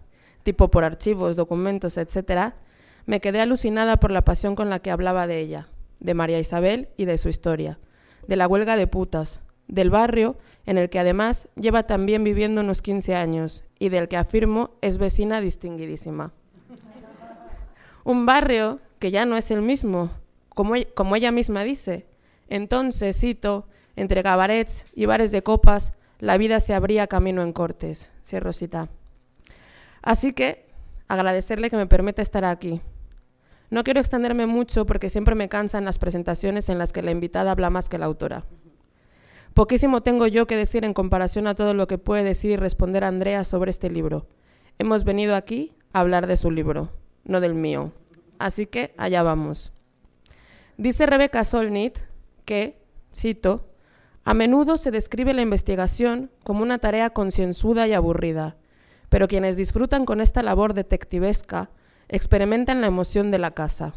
tipo 0.42 0.68
por 0.68 0.84
archivos, 0.84 1.36
documentos, 1.36 1.96
etc., 1.96 2.54
me 3.06 3.20
quedé 3.20 3.40
alucinada 3.40 3.98
por 3.98 4.10
la 4.10 4.24
pasión 4.24 4.56
con 4.56 4.68
la 4.68 4.80
que 4.80 4.90
hablaba 4.90 5.28
de 5.28 5.38
ella, 5.40 5.68
de 6.00 6.14
María 6.14 6.40
Isabel 6.40 6.88
y 6.96 7.04
de 7.04 7.18
su 7.18 7.28
historia, 7.28 7.78
de 8.26 8.34
la 8.34 8.48
huelga 8.48 8.76
de 8.76 8.88
putas, 8.88 9.40
del 9.68 9.90
barrio 9.90 10.36
en 10.64 10.78
el 10.78 10.90
que 10.90 10.98
además 10.98 11.48
lleva 11.54 11.84
también 11.84 12.24
viviendo 12.24 12.60
unos 12.60 12.82
15 12.82 13.14
años 13.14 13.64
y 13.78 13.88
del 13.88 14.08
que 14.08 14.16
afirmo 14.16 14.70
es 14.80 14.98
vecina 14.98 15.40
distinguidísima. 15.40 16.32
Un 18.04 18.26
barrio 18.26 18.80
que 18.98 19.10
ya 19.10 19.24
no 19.24 19.36
es 19.36 19.50
el 19.50 19.62
mismo, 19.62 20.10
como, 20.56 20.72
como 20.94 21.16
ella 21.16 21.32
misma 21.32 21.64
dice. 21.64 22.06
Entonces, 22.48 23.20
cito, 23.20 23.68
entre 23.94 24.22
cabarets 24.22 24.86
y 24.94 25.04
bares 25.04 25.30
de 25.30 25.42
copas, 25.42 25.92
la 26.18 26.38
vida 26.38 26.60
se 26.60 26.72
abría 26.72 27.08
camino 27.08 27.42
en 27.42 27.52
cortes. 27.52 28.10
Sí, 28.22 28.40
Rosita. 28.40 28.88
Así 30.00 30.32
que 30.32 30.66
agradecerle 31.08 31.68
que 31.68 31.76
me 31.76 31.86
permita 31.86 32.22
estar 32.22 32.46
aquí. 32.46 32.80
No 33.68 33.84
quiero 33.84 34.00
extenderme 34.00 34.46
mucho 34.46 34.86
porque 34.86 35.10
siempre 35.10 35.34
me 35.34 35.50
cansan 35.50 35.84
las 35.84 35.98
presentaciones 35.98 36.70
en 36.70 36.78
las 36.78 36.94
que 36.94 37.02
la 37.02 37.10
invitada 37.10 37.50
habla 37.50 37.68
más 37.68 37.90
que 37.90 37.98
la 37.98 38.06
autora. 38.06 38.46
Poquísimo 39.52 40.02
tengo 40.02 40.26
yo 40.26 40.46
que 40.46 40.56
decir 40.56 40.86
en 40.86 40.94
comparación 40.94 41.46
a 41.48 41.54
todo 41.54 41.74
lo 41.74 41.86
que 41.86 41.98
puede 41.98 42.24
decir 42.24 42.52
y 42.52 42.56
responder 42.56 43.04
Andrea 43.04 43.44
sobre 43.44 43.70
este 43.70 43.90
libro. 43.90 44.26
Hemos 44.78 45.04
venido 45.04 45.34
aquí 45.34 45.74
a 45.92 46.00
hablar 46.00 46.26
de 46.26 46.38
su 46.38 46.50
libro, 46.50 46.92
no 47.24 47.42
del 47.42 47.52
mío. 47.52 47.92
Así 48.38 48.64
que 48.64 48.94
allá 48.96 49.22
vamos. 49.22 49.74
Dice 50.78 51.06
Rebeca 51.06 51.42
Solnit 51.44 51.98
que, 52.44 52.82
cito, 53.14 53.70
a 54.24 54.34
menudo 54.34 54.76
se 54.76 54.90
describe 54.90 55.32
la 55.32 55.40
investigación 55.40 56.30
como 56.44 56.62
una 56.62 56.78
tarea 56.78 57.10
concienzuda 57.10 57.88
y 57.88 57.94
aburrida, 57.94 58.56
pero 59.08 59.26
quienes 59.26 59.56
disfrutan 59.56 60.04
con 60.04 60.20
esta 60.20 60.42
labor 60.42 60.74
detectivesca 60.74 61.70
experimentan 62.08 62.82
la 62.82 62.88
emoción 62.88 63.30
de 63.30 63.38
la 63.38 63.52
casa, 63.52 63.94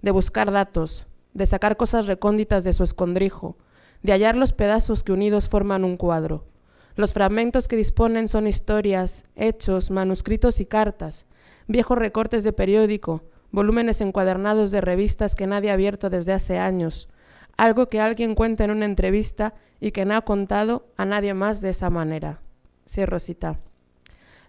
de 0.00 0.12
buscar 0.12 0.52
datos, 0.52 1.08
de 1.34 1.46
sacar 1.46 1.76
cosas 1.76 2.06
recónditas 2.06 2.62
de 2.62 2.72
su 2.72 2.84
escondrijo, 2.84 3.56
de 4.02 4.12
hallar 4.12 4.36
los 4.36 4.52
pedazos 4.52 5.02
que 5.02 5.12
unidos 5.12 5.48
forman 5.48 5.84
un 5.84 5.96
cuadro. 5.96 6.46
Los 6.94 7.12
fragmentos 7.14 7.66
que 7.66 7.76
disponen 7.76 8.28
son 8.28 8.46
historias, 8.46 9.24
hechos, 9.34 9.90
manuscritos 9.90 10.60
y 10.60 10.66
cartas, 10.66 11.26
viejos 11.66 11.98
recortes 11.98 12.44
de 12.44 12.52
periódico, 12.52 13.24
volúmenes 13.52 14.00
encuadernados 14.00 14.70
de 14.70 14.80
revistas 14.80 15.34
que 15.34 15.46
nadie 15.46 15.70
ha 15.70 15.74
abierto 15.74 16.10
desde 16.10 16.32
hace 16.32 16.58
años, 16.58 17.08
algo 17.56 17.88
que 17.88 18.00
alguien 18.00 18.34
cuenta 18.34 18.64
en 18.64 18.70
una 18.70 18.86
entrevista 18.86 19.54
y 19.78 19.92
que 19.92 20.04
no 20.04 20.16
ha 20.16 20.22
contado 20.22 20.86
a 20.96 21.04
nadie 21.04 21.34
más 21.34 21.60
de 21.60 21.70
esa 21.70 21.90
manera. 21.90 22.40
Sí, 22.86 23.04
Rosita. 23.04 23.60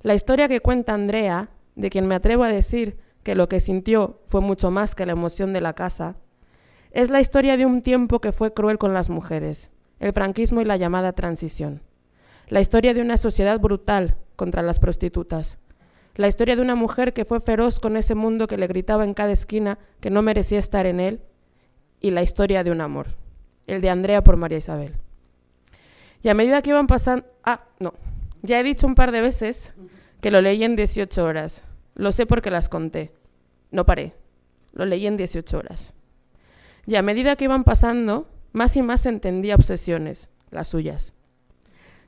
La 0.01 0.15
historia 0.15 0.47
que 0.47 0.61
cuenta 0.61 0.93
Andrea, 0.93 1.49
de 1.75 1.89
quien 1.89 2.07
me 2.07 2.15
atrevo 2.15 2.43
a 2.43 2.51
decir 2.51 2.97
que 3.23 3.35
lo 3.35 3.47
que 3.47 3.59
sintió 3.59 4.21
fue 4.25 4.41
mucho 4.41 4.71
más 4.71 4.95
que 4.95 5.05
la 5.05 5.13
emoción 5.13 5.53
de 5.53 5.61
la 5.61 5.73
casa, 5.73 6.15
es 6.91 7.09
la 7.09 7.21
historia 7.21 7.57
de 7.57 7.65
un 7.65 7.81
tiempo 7.81 8.21
que 8.21 8.31
fue 8.31 8.53
cruel 8.53 8.77
con 8.77 8.93
las 8.93 9.09
mujeres, 9.09 9.71
el 9.99 10.13
franquismo 10.13 10.61
y 10.61 10.65
la 10.65 10.77
llamada 10.77 11.13
transición. 11.13 11.81
La 12.47 12.61
historia 12.61 12.93
de 12.93 13.01
una 13.01 13.17
sociedad 13.17 13.59
brutal 13.59 14.17
contra 14.35 14.61
las 14.61 14.79
prostitutas. 14.79 15.57
La 16.15 16.27
historia 16.27 16.55
de 16.55 16.61
una 16.61 16.75
mujer 16.75 17.13
que 17.13 17.25
fue 17.25 17.39
feroz 17.39 17.79
con 17.79 17.97
ese 17.97 18.13
mundo 18.13 18.47
que 18.47 18.57
le 18.57 18.67
gritaba 18.67 19.03
en 19.03 19.13
cada 19.13 19.31
esquina 19.31 19.79
que 19.99 20.11
no 20.11 20.21
merecía 20.21 20.59
estar 20.59 20.85
en 20.85 20.99
él 20.99 21.21
y 21.99 22.11
la 22.11 22.21
historia 22.21 22.63
de 22.63 22.71
un 22.71 22.81
amor, 22.81 23.15
el 23.65 23.81
de 23.81 23.89
Andrea 23.89 24.23
por 24.23 24.37
María 24.37 24.59
Isabel. 24.59 24.95
Y 26.21 26.29
a 26.29 26.33
medida 26.33 26.61
que 26.61 26.69
iban 26.69 26.87
pasando... 26.87 27.25
Ah, 27.43 27.65
no. 27.79 27.93
Ya 28.43 28.59
he 28.59 28.63
dicho 28.63 28.85
un 28.85 28.95
par 28.95 29.11
de 29.11 29.21
veces 29.21 29.73
que 30.21 30.31
lo 30.31 30.41
leí 30.41 30.63
en 30.63 30.75
18 30.75 31.23
horas. 31.23 31.63
Lo 31.95 32.11
sé 32.11 32.25
porque 32.25 32.51
las 32.51 32.69
conté. 32.69 33.11
No 33.71 33.85
paré. 33.85 34.13
Lo 34.73 34.85
leí 34.85 35.07
en 35.07 35.17
18 35.17 35.57
horas. 35.57 35.93
Y 36.85 36.95
a 36.95 37.01
medida 37.01 37.35
que 37.35 37.45
iban 37.45 37.63
pasando, 37.63 38.27
más 38.51 38.77
y 38.77 38.81
más 38.81 39.05
entendía 39.05 39.55
obsesiones, 39.55 40.29
las 40.51 40.67
suyas. 40.67 41.13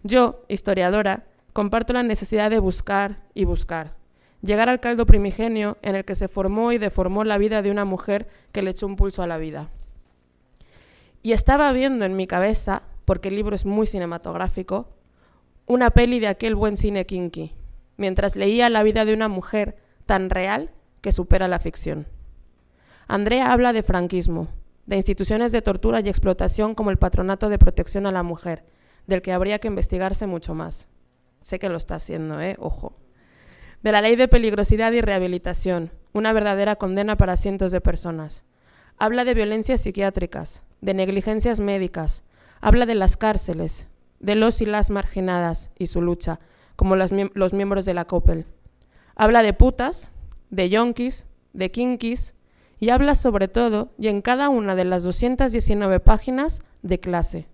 Yo, 0.03 0.45
historiadora, 0.47 1.25
comparto 1.55 1.93
la 1.93 2.03
necesidad 2.03 2.49
de 2.49 2.59
buscar 2.59 3.21
y 3.33 3.45
buscar, 3.45 3.95
llegar 4.41 4.67
al 4.67 4.81
caldo 4.81 5.05
primigenio 5.05 5.77
en 5.83 5.95
el 5.95 6.03
que 6.03 6.13
se 6.13 6.27
formó 6.27 6.73
y 6.73 6.77
deformó 6.77 7.23
la 7.23 7.37
vida 7.37 7.61
de 7.61 7.71
una 7.71 7.85
mujer 7.85 8.27
que 8.51 8.61
le 8.61 8.71
echó 8.71 8.87
un 8.87 8.97
pulso 8.97 9.23
a 9.23 9.27
la 9.27 9.37
vida. 9.37 9.69
Y 11.23 11.31
estaba 11.31 11.71
viendo 11.71 12.03
en 12.03 12.17
mi 12.17 12.27
cabeza, 12.27 12.83
porque 13.05 13.29
el 13.29 13.37
libro 13.37 13.55
es 13.55 13.65
muy 13.65 13.87
cinematográfico, 13.87 14.89
una 15.65 15.91
peli 15.91 16.19
de 16.19 16.27
aquel 16.27 16.55
buen 16.55 16.75
cine 16.75 17.05
kinky, 17.05 17.55
mientras 17.95 18.35
leía 18.35 18.69
la 18.69 18.83
vida 18.83 19.05
de 19.05 19.13
una 19.13 19.29
mujer 19.29 19.77
tan 20.05 20.29
real 20.29 20.71
que 20.99 21.13
supera 21.13 21.47
la 21.47 21.59
ficción. 21.59 22.05
Andrea 23.07 23.53
habla 23.53 23.71
de 23.71 23.81
franquismo, 23.81 24.49
de 24.87 24.97
instituciones 24.97 25.53
de 25.53 25.61
tortura 25.61 26.01
y 26.01 26.09
explotación 26.09 26.75
como 26.75 26.91
el 26.91 26.97
Patronato 26.97 27.47
de 27.47 27.57
Protección 27.57 28.07
a 28.07 28.11
la 28.11 28.23
Mujer, 28.23 28.65
del 29.07 29.21
que 29.21 29.31
habría 29.31 29.59
que 29.59 29.69
investigarse 29.69 30.27
mucho 30.27 30.53
más. 30.53 30.89
Sé 31.45 31.59
que 31.59 31.69
lo 31.69 31.77
está 31.77 31.93
haciendo, 31.93 32.41
¿eh? 32.41 32.55
Ojo. 32.57 32.93
De 33.83 33.91
la 33.91 34.01
ley 34.01 34.15
de 34.15 34.27
peligrosidad 34.27 34.91
y 34.93 35.01
rehabilitación, 35.01 35.91
una 36.11 36.33
verdadera 36.33 36.75
condena 36.75 37.17
para 37.17 37.37
cientos 37.37 37.71
de 37.71 37.81
personas. 37.81 38.43
Habla 38.97 39.25
de 39.25 39.35
violencias 39.35 39.81
psiquiátricas, 39.81 40.63
de 40.81 40.95
negligencias 40.95 41.59
médicas, 41.59 42.23
habla 42.61 42.87
de 42.87 42.95
las 42.95 43.15
cárceles, 43.15 43.85
de 44.19 44.33
los 44.33 44.59
y 44.59 44.65
las 44.65 44.89
marginadas 44.89 45.69
y 45.77 45.85
su 45.85 46.01
lucha, 46.01 46.39
como 46.75 46.95
los 46.95 47.53
miembros 47.53 47.85
de 47.85 47.93
la 47.93 48.05
COPEL. 48.05 48.47
Habla 49.15 49.43
de 49.43 49.53
putas, 49.53 50.09
de 50.49 50.69
yonkis, 50.69 51.27
de 51.53 51.69
kinkis, 51.69 52.33
y 52.79 52.89
habla 52.89 53.13
sobre 53.13 53.49
todo, 53.49 53.93
y 53.99 54.07
en 54.07 54.23
cada 54.23 54.49
una 54.49 54.73
de 54.73 54.85
las 54.85 55.03
219 55.03 55.99
páginas, 55.99 56.63
de 56.81 56.99
clase, 56.99 57.47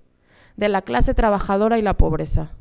de 0.55 0.69
la 0.69 0.81
clase 0.81 1.13
trabajadora 1.13 1.77
y 1.77 1.81
la 1.81 1.98
pobreza. 1.98 2.53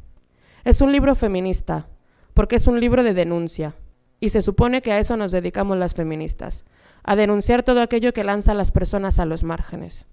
Es 0.65 0.81
un 0.81 0.93
libro 0.93 1.15
feminista, 1.15 1.89
porque 2.35 2.57
es 2.57 2.67
un 2.67 2.81
libro 2.81 3.03
de 3.03 3.15
denuncia, 3.15 3.75
y 4.21 4.29
se 4.29 4.43
supone 4.43 4.83
que 4.83 4.93
a 4.93 4.99
eso 4.99 5.17
nos 5.17 5.33
dedicamos 5.33 5.79
las 5.79 5.95
feministas, 5.95 6.65
a 7.03 7.17
denunciar 7.17 7.63
todo 7.63 7.81
aquello 7.81 8.13
que 8.13 8.25
lanza 8.25 8.53
a 8.53 8.55
las 8.55 8.71
personas 8.71 9.19
a 9.19 9.25
los 9.25 9.43
márgenes. 9.43 10.07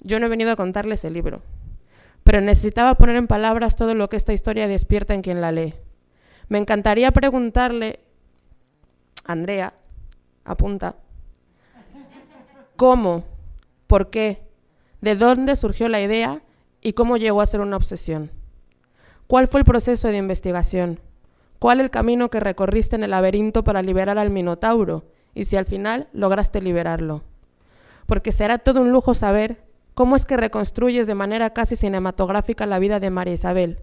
Yo 0.00 0.18
no 0.18 0.26
he 0.26 0.30
venido 0.30 0.50
a 0.50 0.56
contarles 0.56 1.04
el 1.04 1.12
libro, 1.12 1.42
pero 2.24 2.40
necesitaba 2.40 2.94
poner 2.94 3.16
en 3.16 3.26
palabras 3.26 3.76
todo 3.76 3.94
lo 3.94 4.08
que 4.08 4.16
esta 4.16 4.32
historia 4.32 4.68
despierta 4.68 5.14
en 5.14 5.22
quien 5.22 5.40
la 5.40 5.52
lee. 5.52 5.74
Me 6.48 6.58
encantaría 6.58 7.10
preguntarle, 7.10 8.00
Andrea, 9.24 9.74
apunta, 10.44 10.96
¿cómo? 12.76 13.24
¿Por 13.86 14.08
qué? 14.08 14.42
¿De 15.02 15.14
dónde 15.14 15.56
surgió 15.56 15.88
la 15.88 16.00
idea 16.00 16.42
y 16.80 16.94
cómo 16.94 17.18
llegó 17.18 17.42
a 17.42 17.46
ser 17.46 17.60
una 17.60 17.76
obsesión? 17.76 18.30
¿Cuál 19.28 19.46
fue 19.46 19.60
el 19.60 19.66
proceso 19.66 20.08
de 20.08 20.16
investigación? 20.16 21.00
¿Cuál 21.58 21.80
el 21.80 21.90
camino 21.90 22.30
que 22.30 22.40
recorriste 22.40 22.96
en 22.96 23.04
el 23.04 23.10
laberinto 23.10 23.62
para 23.62 23.82
liberar 23.82 24.16
al 24.16 24.30
Minotauro? 24.30 25.04
Y 25.34 25.44
si 25.44 25.56
al 25.56 25.66
final 25.66 26.08
lograste 26.14 26.62
liberarlo. 26.62 27.24
Porque 28.06 28.32
será 28.32 28.56
todo 28.56 28.80
un 28.80 28.90
lujo 28.90 29.12
saber 29.12 29.66
cómo 29.92 30.16
es 30.16 30.24
que 30.24 30.38
reconstruyes 30.38 31.06
de 31.06 31.14
manera 31.14 31.52
casi 31.52 31.76
cinematográfica 31.76 32.64
la 32.64 32.78
vida 32.78 33.00
de 33.00 33.10
María 33.10 33.34
Isabel, 33.34 33.82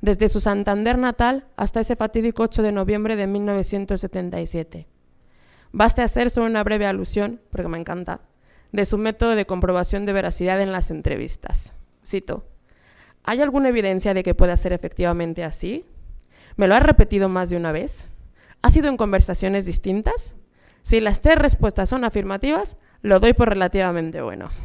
desde 0.00 0.30
su 0.30 0.40
Santander 0.40 0.96
natal 0.96 1.44
hasta 1.56 1.80
ese 1.80 1.94
fatídico 1.94 2.44
8 2.44 2.62
de 2.62 2.72
noviembre 2.72 3.16
de 3.16 3.26
1977. 3.26 4.88
Baste 5.72 6.00
hacer 6.00 6.30
solo 6.30 6.46
una 6.46 6.64
breve 6.64 6.86
alusión, 6.86 7.42
porque 7.50 7.68
me 7.68 7.76
encanta, 7.76 8.22
de 8.72 8.86
su 8.86 8.96
método 8.96 9.34
de 9.34 9.44
comprobación 9.44 10.06
de 10.06 10.14
veracidad 10.14 10.58
en 10.62 10.72
las 10.72 10.90
entrevistas. 10.90 11.74
Cito, 12.02 12.46
¿hay 13.26 13.42
alguna 13.42 13.68
evidencia 13.68 14.14
de 14.14 14.22
que 14.22 14.34
pueda 14.34 14.56
ser 14.56 14.72
efectivamente 14.72 15.44
así? 15.44 15.84
¿Me 16.56 16.68
lo 16.68 16.74
ha 16.74 16.80
repetido 16.80 17.28
más 17.28 17.50
de 17.50 17.56
una 17.56 17.72
vez? 17.72 18.08
¿Ha 18.62 18.70
sido 18.70 18.88
en 18.88 18.96
conversaciones 18.96 19.66
distintas? 19.66 20.36
Si 20.82 21.00
las 21.00 21.20
tres 21.20 21.36
respuestas 21.36 21.88
son 21.88 22.04
afirmativas, 22.04 22.76
lo 23.02 23.20
doy 23.20 23.34
por 23.34 23.48
relativamente 23.48 24.22
bueno. 24.22 24.48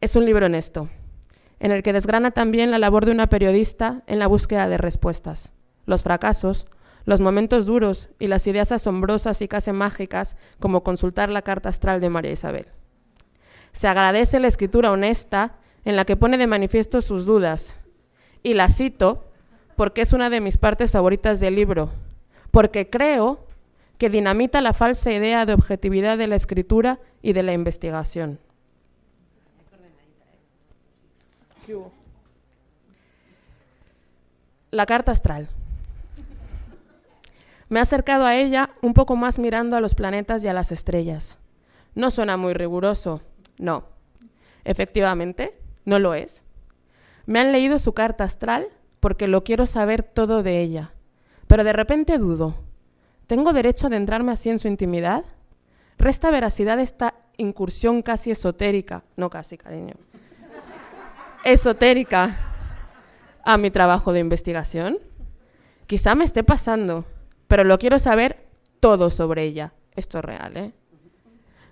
Es 0.00 0.14
un 0.14 0.26
libro 0.26 0.46
honesto, 0.46 0.88
en 1.58 1.72
el 1.72 1.82
que 1.82 1.92
desgrana 1.92 2.30
también 2.30 2.70
la 2.70 2.78
labor 2.78 3.04
de 3.04 3.10
una 3.10 3.26
periodista 3.26 4.04
en 4.06 4.20
la 4.20 4.28
búsqueda 4.28 4.68
de 4.68 4.78
respuestas, 4.78 5.50
los 5.86 6.04
fracasos, 6.04 6.68
los 7.04 7.20
momentos 7.20 7.66
duros 7.66 8.10
y 8.18 8.28
las 8.28 8.46
ideas 8.46 8.70
asombrosas 8.70 9.42
y 9.42 9.48
casi 9.48 9.72
mágicas 9.72 10.36
como 10.60 10.84
consultar 10.84 11.30
la 11.30 11.42
carta 11.42 11.70
astral 11.70 12.00
de 12.00 12.10
María 12.10 12.32
Isabel. 12.32 12.66
Se 13.72 13.88
agradece 13.88 14.38
la 14.38 14.48
escritura 14.48 14.92
honesta 14.92 15.56
en 15.84 15.96
la 15.96 16.04
que 16.04 16.16
pone 16.16 16.38
de 16.38 16.46
manifiesto 16.46 17.02
sus 17.02 17.24
dudas, 17.24 17.76
y 18.42 18.54
la 18.54 18.68
cito 18.68 19.24
porque 19.76 20.00
es 20.00 20.12
una 20.12 20.30
de 20.30 20.40
mis 20.40 20.56
partes 20.56 20.92
favoritas 20.92 21.38
del 21.40 21.54
libro, 21.54 21.90
porque 22.50 22.90
creo 22.90 23.46
que 23.96 24.10
dinamita 24.10 24.60
la 24.60 24.72
falsa 24.72 25.12
idea 25.12 25.46
de 25.46 25.54
objetividad 25.54 26.18
de 26.18 26.26
la 26.26 26.36
escritura 26.36 26.98
y 27.22 27.32
de 27.32 27.42
la 27.42 27.52
investigación. 27.52 28.38
La 34.70 34.86
carta 34.86 35.12
astral. 35.12 35.48
Me 37.68 37.80
he 37.80 37.82
acercado 37.82 38.24
a 38.24 38.34
ella 38.34 38.70
un 38.80 38.94
poco 38.94 39.14
más 39.16 39.38
mirando 39.38 39.76
a 39.76 39.80
los 39.80 39.94
planetas 39.94 40.42
y 40.42 40.48
a 40.48 40.54
las 40.54 40.72
estrellas. 40.72 41.38
No 41.94 42.10
suena 42.10 42.36
muy 42.36 42.54
riguroso, 42.54 43.20
no. 43.58 43.84
Efectivamente, 44.64 45.58
no 45.88 45.98
lo 45.98 46.12
es. 46.12 46.44
Me 47.24 47.40
han 47.40 47.50
leído 47.50 47.78
su 47.78 47.94
carta 47.94 48.24
astral 48.24 48.68
porque 49.00 49.26
lo 49.26 49.42
quiero 49.42 49.64
saber 49.64 50.02
todo 50.02 50.42
de 50.42 50.60
ella. 50.60 50.92
Pero 51.46 51.64
de 51.64 51.72
repente 51.72 52.18
dudo. 52.18 52.56
¿Tengo 53.26 53.54
derecho 53.54 53.86
a 53.86 53.88
adentrarme 53.88 54.32
así 54.32 54.50
en 54.50 54.58
su 54.58 54.68
intimidad? 54.68 55.24
¿Resta 55.96 56.30
veracidad 56.30 56.78
esta 56.78 57.14
incursión 57.38 58.02
casi 58.02 58.30
esotérica? 58.30 59.02
No 59.16 59.30
casi, 59.30 59.56
cariño. 59.56 59.94
Esotérica 61.42 62.38
a 63.42 63.56
mi 63.56 63.70
trabajo 63.70 64.12
de 64.12 64.20
investigación. 64.20 64.98
Quizá 65.86 66.14
me 66.14 66.24
esté 66.24 66.44
pasando, 66.44 67.06
pero 67.46 67.64
lo 67.64 67.78
quiero 67.78 67.98
saber 67.98 68.46
todo 68.80 69.08
sobre 69.08 69.44
ella. 69.44 69.72
Esto 69.96 70.18
es 70.18 70.24
real, 70.24 70.56
¿eh? 70.58 70.72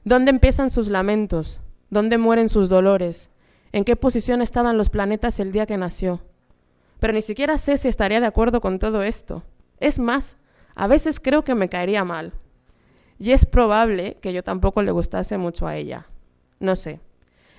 ¿Dónde 0.04 0.30
empiezan 0.30 0.70
sus 0.70 0.88
lamentos? 0.88 1.60
¿Dónde 1.90 2.16
mueren 2.16 2.48
sus 2.48 2.70
dolores? 2.70 3.30
¿En 3.76 3.84
qué 3.84 3.94
posición 3.94 4.40
estaban 4.40 4.78
los 4.78 4.88
planetas 4.88 5.38
el 5.38 5.52
día 5.52 5.66
que 5.66 5.76
nació? 5.76 6.22
Pero 6.98 7.12
ni 7.12 7.20
siquiera 7.20 7.58
sé 7.58 7.76
si 7.76 7.88
estaría 7.88 8.20
de 8.20 8.26
acuerdo 8.26 8.62
con 8.62 8.78
todo 8.78 9.02
esto. 9.02 9.42
Es 9.80 9.98
más, 9.98 10.38
a 10.74 10.86
veces 10.86 11.20
creo 11.20 11.44
que 11.44 11.54
me 11.54 11.68
caería 11.68 12.02
mal. 12.02 12.32
Y 13.18 13.32
es 13.32 13.44
probable 13.44 14.16
que 14.22 14.32
yo 14.32 14.42
tampoco 14.42 14.80
le 14.80 14.92
gustase 14.92 15.36
mucho 15.36 15.66
a 15.66 15.76
ella. 15.76 16.06
No 16.58 16.74
sé. 16.74 17.00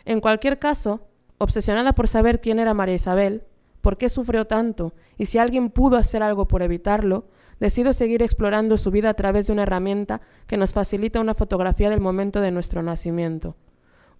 En 0.06 0.20
cualquier 0.20 0.58
caso, 0.58 1.02
obsesionada 1.38 1.94
por 1.94 2.08
saber 2.08 2.42
quién 2.42 2.58
era 2.58 2.74
María 2.74 2.96
Isabel, 2.96 3.44
por 3.82 4.00
qué 4.00 4.10
sufrió 4.10 4.48
tanto 4.48 4.96
y 5.20 5.28
si 5.28 5.38
alguien 5.38 5.70
pudo 5.70 5.98
hacer 5.98 6.24
algo 6.24 6.48
por 6.48 6.64
evitarlo, 6.64 7.28
decido 7.60 7.94
seguir 7.94 8.24
explorando 8.24 8.78
su 8.78 8.90
vida 8.90 9.12
a 9.12 9.14
través 9.14 9.46
de 9.46 9.54
una 9.54 9.62
herramienta 9.62 10.22
que 10.48 10.58
nos 10.58 10.74
facilita 10.74 11.22
una 11.22 11.36
fotografía 11.36 11.92
del 11.92 12.02
momento 12.02 12.42
de 12.42 12.50
nuestro 12.50 12.82
nacimiento, 12.82 13.56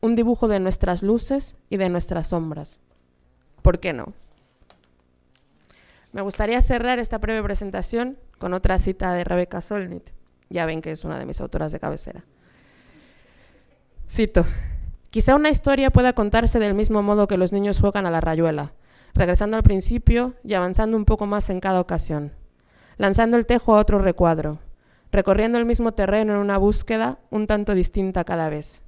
un 0.01 0.16
dibujo 0.16 0.48
de 0.48 0.60
nuestras 0.60 1.04
luces 1.04 1.56
y 1.70 1.77
de 1.77 1.89
nuestras 1.89 2.29
sombras. 2.29 2.79
¿Por 3.62 3.79
qué 3.79 3.94
no? 3.94 4.14
Me 6.12 6.22
gustaría 6.22 6.62
cerrar 6.62 7.00
esta 7.00 7.18
breve 7.18 7.44
presentación 7.44 8.18
con 8.38 8.53
otra 8.53 8.79
cita 8.79 9.14
de 9.14 9.24
Rebecca 9.24 9.62
Solnit. 9.62 10.12
Ya 10.50 10.66
ven 10.66 10.81
que 10.81 10.92
es 10.92 11.03
una 11.03 11.20
de 11.20 11.25
mis 11.25 11.42
autoras 11.42 11.72
de 11.72 11.79
cabecera. 11.79 12.24
Cito, 14.10 14.46
quizá 15.10 15.36
una 15.36 15.50
historia 15.50 15.90
pueda 15.90 16.14
contarse 16.14 16.60
del 16.60 16.74
mismo 16.74 17.03
modo 17.03 17.27
que 17.27 17.38
los 17.38 17.51
niños 17.51 17.79
juegan 17.81 18.05
a 18.05 18.12
la 18.12 18.22
rayuela, 18.22 18.74
regresando 19.14 19.57
al 19.57 19.64
principio 19.64 20.36
y 20.44 20.53
avanzando 20.53 20.96
un 20.96 21.05
poco 21.05 21.25
más 21.25 21.50
en 21.50 21.60
cada 21.60 21.81
ocasión 21.81 22.31
lanzando 22.98 23.38
el 23.38 23.46
tejo 23.46 23.75
a 23.75 23.79
otro 23.79 24.00
recuadro, 24.00 24.60
recorriendo 25.12 25.57
el 25.57 25.66
mismo 25.66 25.94
terreno 25.94 26.33
en 26.33 26.40
una 26.40 26.57
búsqueda 26.57 27.20
un 27.29 27.48
tanto 27.48 27.74
distinta 27.74 28.24
cada 28.24 28.50
vez. 28.50 28.81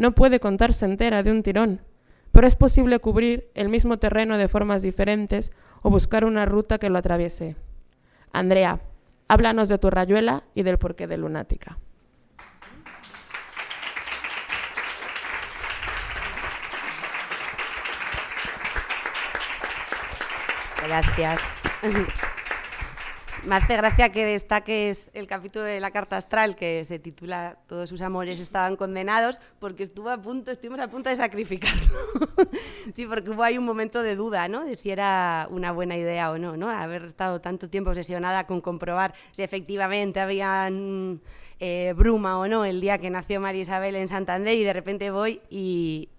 No 0.00 0.12
puede 0.12 0.40
contarse 0.40 0.86
entera 0.86 1.22
de 1.22 1.30
un 1.30 1.42
tirón, 1.42 1.82
pero 2.32 2.46
es 2.46 2.56
posible 2.56 3.00
cubrir 3.00 3.50
el 3.52 3.68
mismo 3.68 3.98
terreno 3.98 4.38
de 4.38 4.48
formas 4.48 4.80
diferentes 4.80 5.52
o 5.82 5.90
buscar 5.90 6.24
una 6.24 6.46
ruta 6.46 6.78
que 6.78 6.88
lo 6.88 6.96
atraviese. 6.96 7.54
Andrea, 8.32 8.80
háblanos 9.28 9.68
de 9.68 9.76
tu 9.76 9.90
rayuela 9.90 10.44
y 10.54 10.62
del 10.62 10.78
porqué 10.78 11.06
de 11.06 11.18
lunática. 11.18 11.78
Gracias. 20.82 21.60
Me 23.46 23.56
hace 23.56 23.74
gracia 23.76 24.10
que 24.10 24.26
destaques 24.26 25.10
el 25.14 25.26
capítulo 25.26 25.64
de 25.64 25.80
la 25.80 25.90
carta 25.90 26.18
astral 26.18 26.56
que 26.56 26.84
se 26.84 26.98
titula 26.98 27.56
Todos 27.66 27.88
sus 27.88 28.02
amores 28.02 28.38
estaban 28.38 28.76
condenados, 28.76 29.38
porque 29.58 29.82
estuvo 29.82 30.10
a 30.10 30.20
punto, 30.20 30.50
estuvimos 30.50 30.78
a 30.80 30.88
punto 30.88 31.08
de 31.08 31.16
sacrificarlo. 31.16 31.80
sí, 32.94 33.06
porque 33.06 33.30
hubo 33.30 33.42
ahí 33.42 33.56
un 33.56 33.64
momento 33.64 34.02
de 34.02 34.14
duda, 34.14 34.46
¿no? 34.48 34.64
De 34.64 34.76
si 34.76 34.90
era 34.90 35.48
una 35.50 35.72
buena 35.72 35.96
idea 35.96 36.30
o 36.30 36.38
no, 36.38 36.56
¿no? 36.56 36.68
Haber 36.68 37.04
estado 37.04 37.40
tanto 37.40 37.70
tiempo 37.70 37.90
obsesionada 37.90 38.46
con 38.46 38.60
comprobar 38.60 39.14
si 39.32 39.42
efectivamente 39.42 40.20
había 40.20 40.68
eh, 41.60 41.94
bruma 41.96 42.38
o 42.38 42.46
no 42.46 42.66
el 42.66 42.80
día 42.80 42.98
que 42.98 43.08
nació 43.08 43.40
María 43.40 43.62
Isabel 43.62 43.96
en 43.96 44.08
Santander 44.08 44.56
y 44.56 44.64
de 44.64 44.72
repente 44.74 45.10
voy 45.10 45.40
y, 45.48 46.10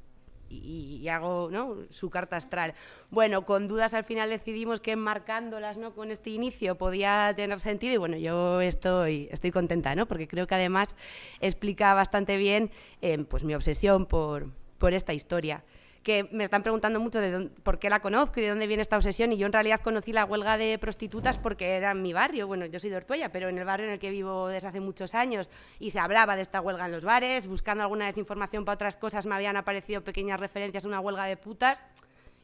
y, 0.51 1.07
hago 1.07 1.49
¿no? 1.51 1.77
su 1.89 2.09
carta 2.09 2.37
astral. 2.37 2.73
Bueno, 3.09 3.45
con 3.45 3.67
dudas 3.67 3.93
al 3.93 4.03
final 4.03 4.29
decidimos 4.29 4.79
que 4.79 4.91
enmarcándolas 4.91 5.77
¿no? 5.77 5.93
con 5.93 6.11
este 6.11 6.29
inicio 6.29 6.77
podía 6.77 7.33
tener 7.35 7.59
sentido 7.59 7.93
y 7.93 7.97
bueno, 7.97 8.17
yo 8.17 8.61
estoy, 8.61 9.27
estoy 9.31 9.51
contenta, 9.51 9.95
¿no? 9.95 10.05
porque 10.05 10.27
creo 10.27 10.47
que 10.47 10.55
además 10.55 10.95
explica 11.39 11.93
bastante 11.93 12.37
bien 12.37 12.71
eh, 13.01 13.23
pues 13.29 13.43
mi 13.43 13.55
obsesión 13.55 14.05
por, 14.05 14.51
por 14.77 14.93
esta 14.93 15.13
historia 15.13 15.63
que 16.03 16.27
me 16.31 16.43
están 16.43 16.63
preguntando 16.63 16.99
mucho 16.99 17.19
de 17.19 17.49
por 17.63 17.77
qué 17.77 17.89
la 17.89 17.99
conozco 17.99 18.39
y 18.39 18.43
de 18.43 18.49
dónde 18.49 18.67
viene 18.67 18.81
esta 18.81 18.97
obsesión. 18.97 19.31
Y 19.31 19.37
yo 19.37 19.45
en 19.45 19.53
realidad 19.53 19.79
conocí 19.81 20.11
la 20.11 20.25
huelga 20.25 20.57
de 20.57 20.77
prostitutas 20.79 21.37
porque 21.37 21.75
era 21.75 21.91
en 21.91 22.01
mi 22.01 22.13
barrio. 22.13 22.47
Bueno, 22.47 22.65
yo 22.65 22.79
soy 22.79 22.89
de 22.89 22.97
Ortuella, 22.97 23.31
pero 23.31 23.49
en 23.49 23.57
el 23.57 23.65
barrio 23.65 23.85
en 23.85 23.93
el 23.93 23.99
que 23.99 24.09
vivo 24.09 24.47
desde 24.47 24.67
hace 24.67 24.79
muchos 24.79 25.13
años. 25.13 25.49
Y 25.79 25.91
se 25.91 25.99
hablaba 25.99 26.35
de 26.35 26.41
esta 26.41 26.59
huelga 26.61 26.85
en 26.85 26.91
los 26.91 27.05
bares. 27.05 27.45
Buscando 27.47 27.83
alguna 27.83 28.05
vez 28.05 28.17
información 28.17 28.65
para 28.65 28.75
otras 28.75 28.97
cosas 28.97 29.25
me 29.25 29.35
habían 29.35 29.57
aparecido 29.57 30.03
pequeñas 30.03 30.39
referencias 30.39 30.85
a 30.85 30.87
una 30.87 30.99
huelga 30.99 31.25
de 31.25 31.37
putas. 31.37 31.83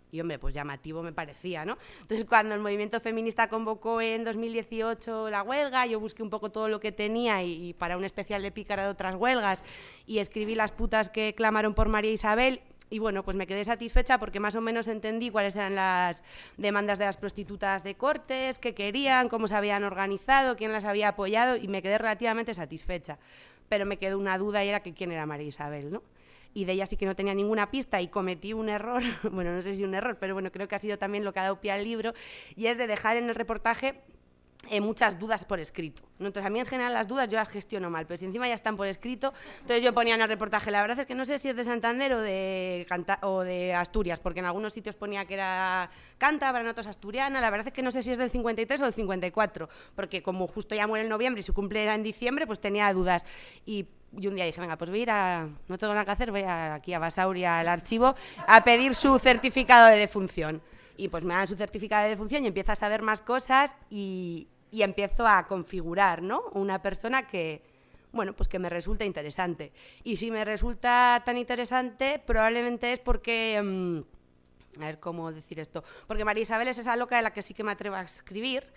Y 0.10 0.22
hombre, 0.22 0.40
pues 0.40 0.56
llamativo 0.56 1.04
me 1.04 1.12
parecía, 1.12 1.66
¿no? 1.66 1.78
Entonces, 2.00 2.26
cuando 2.26 2.56
el 2.56 2.62
movimiento 2.62 3.02
feminista 3.02 3.50
convocó 3.50 4.00
en 4.00 4.24
2018 4.24 5.30
la 5.30 5.44
huelga, 5.44 5.86
yo 5.86 6.00
busqué 6.00 6.24
un 6.24 6.30
poco 6.30 6.50
todo 6.50 6.70
lo 6.70 6.80
que 6.80 6.94
tenía 6.94 7.44
y, 7.44 7.70
y 7.70 7.74
para 7.74 7.98
un 7.98 8.06
especial 8.06 8.42
de 8.42 8.52
pícara 8.52 8.84
de 8.84 8.90
otras 8.90 9.16
huelgas 9.16 9.64
y 10.06 10.20
escribí 10.20 10.56
las 10.56 10.72
putas 10.72 11.10
que 11.10 11.36
clamaron 11.36 11.74
por 11.74 11.90
María 11.90 12.12
Isabel 12.12 12.62
y 12.90 13.00
bueno, 13.00 13.24
pues 13.24 13.36
me 13.36 13.48
quedé 13.48 13.64
satisfecha 13.64 14.18
porque 14.18 14.40
más 14.40 14.56
o 14.56 14.62
menos 14.62 14.88
entendí 14.88 15.30
cuáles 15.30 15.56
eran 15.56 15.76
las 15.76 16.24
demandas 16.58 17.00
de 17.00 17.06
las 17.06 17.18
prostitutas 17.18 17.84
de 17.84 17.96
cortes, 17.96 18.58
qué 18.58 18.74
querían, 18.74 19.30
cómo 19.30 19.48
se 19.48 19.56
habían 19.56 19.84
organizado, 19.84 20.56
quién 20.56 20.72
las 20.72 20.86
había 20.86 21.10
apoyado 21.10 21.58
y 21.58 21.68
me 21.68 21.82
quedé 21.82 21.98
relativamente 21.98 22.54
satisfecha. 22.54 23.18
Pero 23.70 23.86
me 23.86 23.98
quedó 23.98 24.18
una 24.18 24.38
duda 24.38 24.64
y 24.64 24.70
era 24.70 24.82
que 24.82 24.94
quién 24.94 25.12
era 25.12 25.26
María 25.26 25.48
Isabel, 25.48 25.92
¿no? 25.92 26.04
Y 26.54 26.64
de 26.66 26.72
ella 26.74 26.86
sí 26.86 26.96
que 26.96 27.06
no 27.06 27.16
tenía 27.16 27.34
ninguna 27.34 27.70
pista 27.70 28.02
y 28.02 28.08
cometí 28.08 28.54
un 28.54 28.70
error, 28.70 29.04
bueno, 29.32 29.54
no 29.54 29.62
sé 29.62 29.76
si 29.76 29.84
un 29.84 29.94
error, 29.94 30.18
pero 30.20 30.34
bueno, 30.34 30.52
creo 30.52 30.68
que 30.68 30.76
ha 30.76 30.80
sido 30.80 30.98
también 30.98 31.26
lo 31.26 31.34
que 31.34 31.40
ha 31.40 31.44
dado 31.44 31.60
pie 31.60 31.72
al 31.72 31.84
libro, 31.84 32.14
y 32.56 32.68
es 32.68 32.78
de 32.78 32.88
dejar 32.88 33.18
en 33.18 33.28
el 33.28 33.36
reportaje 33.36 34.02
eh, 34.70 34.82
muchas 34.82 35.18
dudas 35.18 35.46
por 35.46 35.60
escrito. 35.60 36.04
Entonces, 36.20 36.46
a 36.46 36.50
mí 36.50 36.60
en 36.60 36.66
general 36.66 36.94
las 36.94 37.08
dudas 37.08 37.30
yo 37.30 37.38
las 37.38 37.48
gestiono 37.48 37.90
mal, 37.90 38.06
pero 38.06 38.18
si 38.18 38.26
encima 38.26 38.48
ya 38.48 38.56
están 38.56 38.76
por 38.76 38.88
escrito, 38.88 39.34
entonces 39.62 39.84
yo 39.84 39.94
ponía 39.94 40.16
en 40.16 40.22
el 40.22 40.28
reportaje, 40.28 40.72
la 40.72 40.82
verdad 40.82 41.00
es 41.00 41.06
que 41.06 41.16
no 41.16 41.26
sé 41.26 41.38
si 41.38 41.50
es 41.50 41.56
de 41.56 41.64
Santander 41.64 42.14
o 42.14 42.22
de, 42.22 42.86
o 43.22 43.42
de 43.44 43.74
Asturias, 43.74 44.20
porque 44.20 44.40
en 44.40 44.48
algunos 44.48 44.74
sitios 44.74 44.96
ponía 44.96 45.26
que 45.26 45.36
era 45.36 45.90
cántabra, 46.18 46.62
en 46.62 46.68
otros 46.68 46.88
asturiana, 46.88 47.40
la 47.40 47.50
verdad 47.50 47.68
es 47.68 47.74
que 47.74 47.84
no 47.84 47.92
sé 47.92 48.04
si 48.04 48.12
es 48.12 48.18
del 48.18 48.30
53 48.30 48.82
o 48.82 48.86
del 48.86 48.94
54, 48.94 49.70
porque 49.96 50.22
como 50.22 50.48
justo 50.48 50.76
ya 50.76 50.88
muere 50.88 51.04
en 51.04 51.10
noviembre 51.10 51.42
y 51.42 51.44
su 51.44 51.54
cumple 51.54 51.84
era 51.84 51.96
en 51.96 52.04
diciembre, 52.04 52.46
pues 52.46 52.60
tenía 52.60 52.92
dudas. 52.92 53.24
Y 53.66 53.88
un 54.12 54.36
día 54.36 54.46
dije, 54.46 54.60
venga, 54.60 54.78
pues 54.78 54.90
voy 54.90 55.00
a 55.00 55.04
ir 55.04 55.12
a, 55.12 55.48
no 55.68 55.78
tengo 55.78 55.94
nada 55.94 56.04
que 56.04 56.12
hacer, 56.12 56.32
voy 56.32 56.44
aquí 56.44 56.94
a 56.94 57.00
Basauria, 57.00 57.60
al 57.60 57.68
archivo, 57.70 58.16
a 58.48 58.64
pedir 58.64 58.96
su 58.96 59.18
certificado 59.20 59.88
de 59.88 59.98
defunción 59.98 60.62
Y 60.98 61.10
pues 61.10 61.24
me 61.24 61.36
dan 61.36 61.48
su 61.48 61.56
certificado 61.56 62.04
de 62.04 62.10
defunción 62.10 62.44
y 62.44 62.48
empiezo 62.48 62.72
a 62.72 62.76
saber 62.76 63.02
más 63.02 63.22
cosas 63.22 63.76
y, 63.90 64.48
y 64.72 64.82
empiezo 64.82 65.28
a 65.28 65.46
configurar, 65.48 66.22
¿no? 66.22 66.42
Una 66.54 66.82
persona 66.82 67.28
que, 67.28 67.62
bueno, 68.12 68.34
pues 68.34 68.50
que 68.50 68.60
me 68.60 68.70
resulta 68.70 69.06
interesante. 69.06 69.72
Y 70.04 70.18
si 70.18 70.32
me 70.32 70.44
resulta 70.44 71.22
tan 71.26 71.38
interesante, 71.38 72.22
probablemente 72.26 72.92
es 72.92 73.00
porque... 73.00 73.62
mm, 73.64 74.82
a 74.82 74.86
ver 74.86 75.00
cómo 75.00 75.32
decir 75.32 75.60
esto. 75.60 75.84
Porque 76.06 76.26
María 76.26 76.44
Isabel 76.44 76.68
es 76.68 76.78
esa 76.78 76.96
loca 76.96 77.16
de 77.18 77.24
la 77.24 77.34
que 77.34 77.42
sí 77.42 77.54
que 77.54 77.64
me 77.64 77.72
atrevo 77.72 77.96
a 77.96 78.02
escribir 78.02 78.68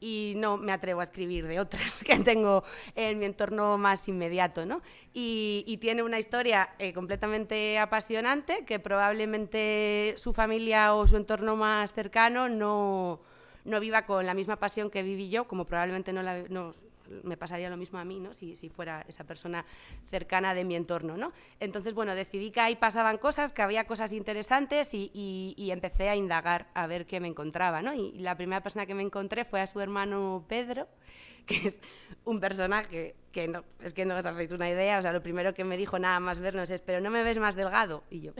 y 0.00 0.32
no 0.36 0.56
me 0.56 0.72
atrevo 0.72 1.00
a 1.00 1.04
escribir 1.04 1.46
de 1.46 1.60
otras 1.60 2.02
que 2.04 2.18
tengo 2.18 2.64
en 2.94 3.18
mi 3.18 3.26
entorno 3.26 3.78
más 3.78 4.08
inmediato, 4.08 4.66
¿no? 4.66 4.80
Y, 5.12 5.78
tiene 5.80 6.02
una 6.02 6.18
historia 6.18 6.70
eh, 6.78 6.92
completamente 6.92 7.78
apasionante 7.78 8.64
que 8.66 8.78
probablemente 8.78 10.14
su 10.18 10.34
familia 10.34 10.94
o 10.94 11.06
su 11.06 11.16
entorno 11.16 11.56
más 11.56 11.92
cercano 11.92 12.50
no, 12.50 13.20
no 13.64 13.80
viva 13.80 14.04
con 14.04 14.26
la 14.26 14.34
misma 14.34 14.56
pasión 14.56 14.90
que 14.90 15.02
viví 15.02 15.30
yo, 15.30 15.48
como 15.48 15.64
probablemente 15.64 16.12
no, 16.12 16.22
la, 16.22 16.42
no 16.50 16.74
me 17.22 17.36
pasaría 17.36 17.70
lo 17.70 17.76
mismo 17.76 17.98
a 17.98 18.04
mí, 18.04 18.20
¿no? 18.20 18.32
Si, 18.34 18.54
fuera 18.70 19.04
esa 19.08 19.24
persona 19.24 19.64
cercana 20.06 20.54
de 20.54 20.64
mi 20.64 20.76
entorno, 20.76 21.16
¿no? 21.16 21.32
Entonces, 21.58 21.94
bueno, 21.94 22.14
decidí 22.14 22.50
que 22.50 22.60
ahí 22.60 22.76
pasaban 22.76 23.18
cosas, 23.18 23.52
que 23.52 23.62
había 23.62 23.86
cosas 23.86 24.12
interesantes 24.12 24.90
y, 24.92 25.68
empecé 25.70 26.08
a 26.08 26.16
indagar 26.16 26.68
a 26.74 26.86
ver 26.86 27.06
qué 27.06 27.20
me 27.20 27.28
encontraba, 27.28 27.82
¿no? 27.82 27.94
Y 27.94 28.12
la 28.18 28.36
primera 28.36 28.62
persona 28.62 28.86
que 28.86 28.94
me 28.94 29.02
encontré 29.02 29.44
fue 29.44 29.60
a 29.60 29.66
su 29.66 29.80
hermano 29.80 30.44
Pedro, 30.48 30.88
que 31.46 31.68
es 31.68 31.80
un 32.24 32.40
personaje 32.40 33.14
que 33.32 33.48
no, 33.48 33.64
es 33.80 33.94
que 33.94 34.04
no 34.04 34.16
os 34.16 34.52
una 34.52 34.68
idea, 34.68 34.98
o 34.98 35.02
sea, 35.02 35.12
lo 35.12 35.22
primero 35.22 35.54
que 35.54 35.64
me 35.64 35.76
dijo 35.76 35.98
nada 35.98 36.18
más 36.20 36.38
vernos 36.38 36.70
es, 36.70 36.80
pero 36.80 37.00
no 37.00 37.10
me 37.10 37.22
ves 37.22 37.38
más 37.38 37.54
delgado, 37.54 38.02
y 38.10 38.20
yo, 38.20 38.32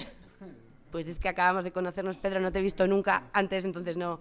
pues 0.90 1.06
es 1.08 1.18
que 1.18 1.28
acabamos 1.28 1.64
de 1.64 1.72
conocernos, 1.72 2.18
Pedro, 2.18 2.40
no 2.40 2.50
te 2.50 2.58
he 2.58 2.62
visto 2.62 2.86
nunca 2.86 3.30
antes, 3.32 3.64
entonces 3.64 3.96
no 3.96 4.20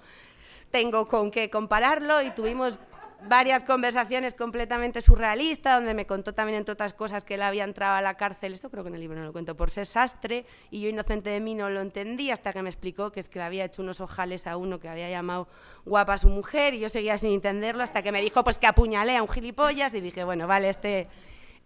tengo 0.71 1.07
con 1.07 1.31
qué 1.31 1.49
compararlo 1.49 2.21
y 2.21 2.31
tuvimos 2.31 2.79
varias 3.27 3.63
conversaciones 3.63 4.33
completamente 4.33 5.01
surrealistas, 5.01 5.75
donde 5.75 5.93
me 5.93 6.05
contó 6.05 6.33
también, 6.33 6.59
entre 6.59 6.73
otras 6.73 6.93
cosas, 6.93 7.23
que 7.23 7.35
él 7.35 7.41
había 7.41 7.63
entrado 7.63 7.95
a 7.95 8.01
la 8.01 8.15
cárcel, 8.15 8.53
esto 8.53 8.69
creo 8.69 8.83
que 8.83 8.89
en 8.89 8.95
el 8.95 9.01
libro 9.01 9.19
no 9.19 9.25
lo 9.25 9.31
cuento, 9.31 9.55
por 9.55 9.71
ser 9.71 9.85
sastre, 9.85 10.45
y 10.71 10.81
yo 10.81 10.89
inocente 10.89 11.29
de 11.29 11.39
mí 11.39 11.55
no 11.55 11.69
lo 11.69 11.81
entendí, 11.81 12.31
hasta 12.31 12.53
que 12.53 12.61
me 12.61 12.69
explicó 12.69 13.11
que 13.11 13.19
es 13.19 13.29
que 13.29 13.39
le 13.39 13.45
había 13.45 13.65
hecho 13.65 13.81
unos 13.81 14.01
ojales 14.01 14.47
a 14.47 14.57
uno 14.57 14.79
que 14.79 14.89
había 14.89 15.09
llamado 15.09 15.47
guapa 15.85 16.13
a 16.13 16.17
su 16.17 16.29
mujer, 16.29 16.73
y 16.73 16.79
yo 16.79 16.89
seguía 16.89 17.17
sin 17.17 17.31
entenderlo, 17.31 17.83
hasta 17.83 18.01
que 18.01 18.11
me 18.11 18.21
dijo 18.21 18.43
pues 18.43 18.57
que 18.57 18.67
apuñalé 18.67 19.17
a 19.17 19.21
un 19.21 19.29
gilipollas, 19.29 19.93
y 19.93 20.01
dije, 20.01 20.23
bueno, 20.23 20.47
vale, 20.47 20.69
este, 20.69 21.07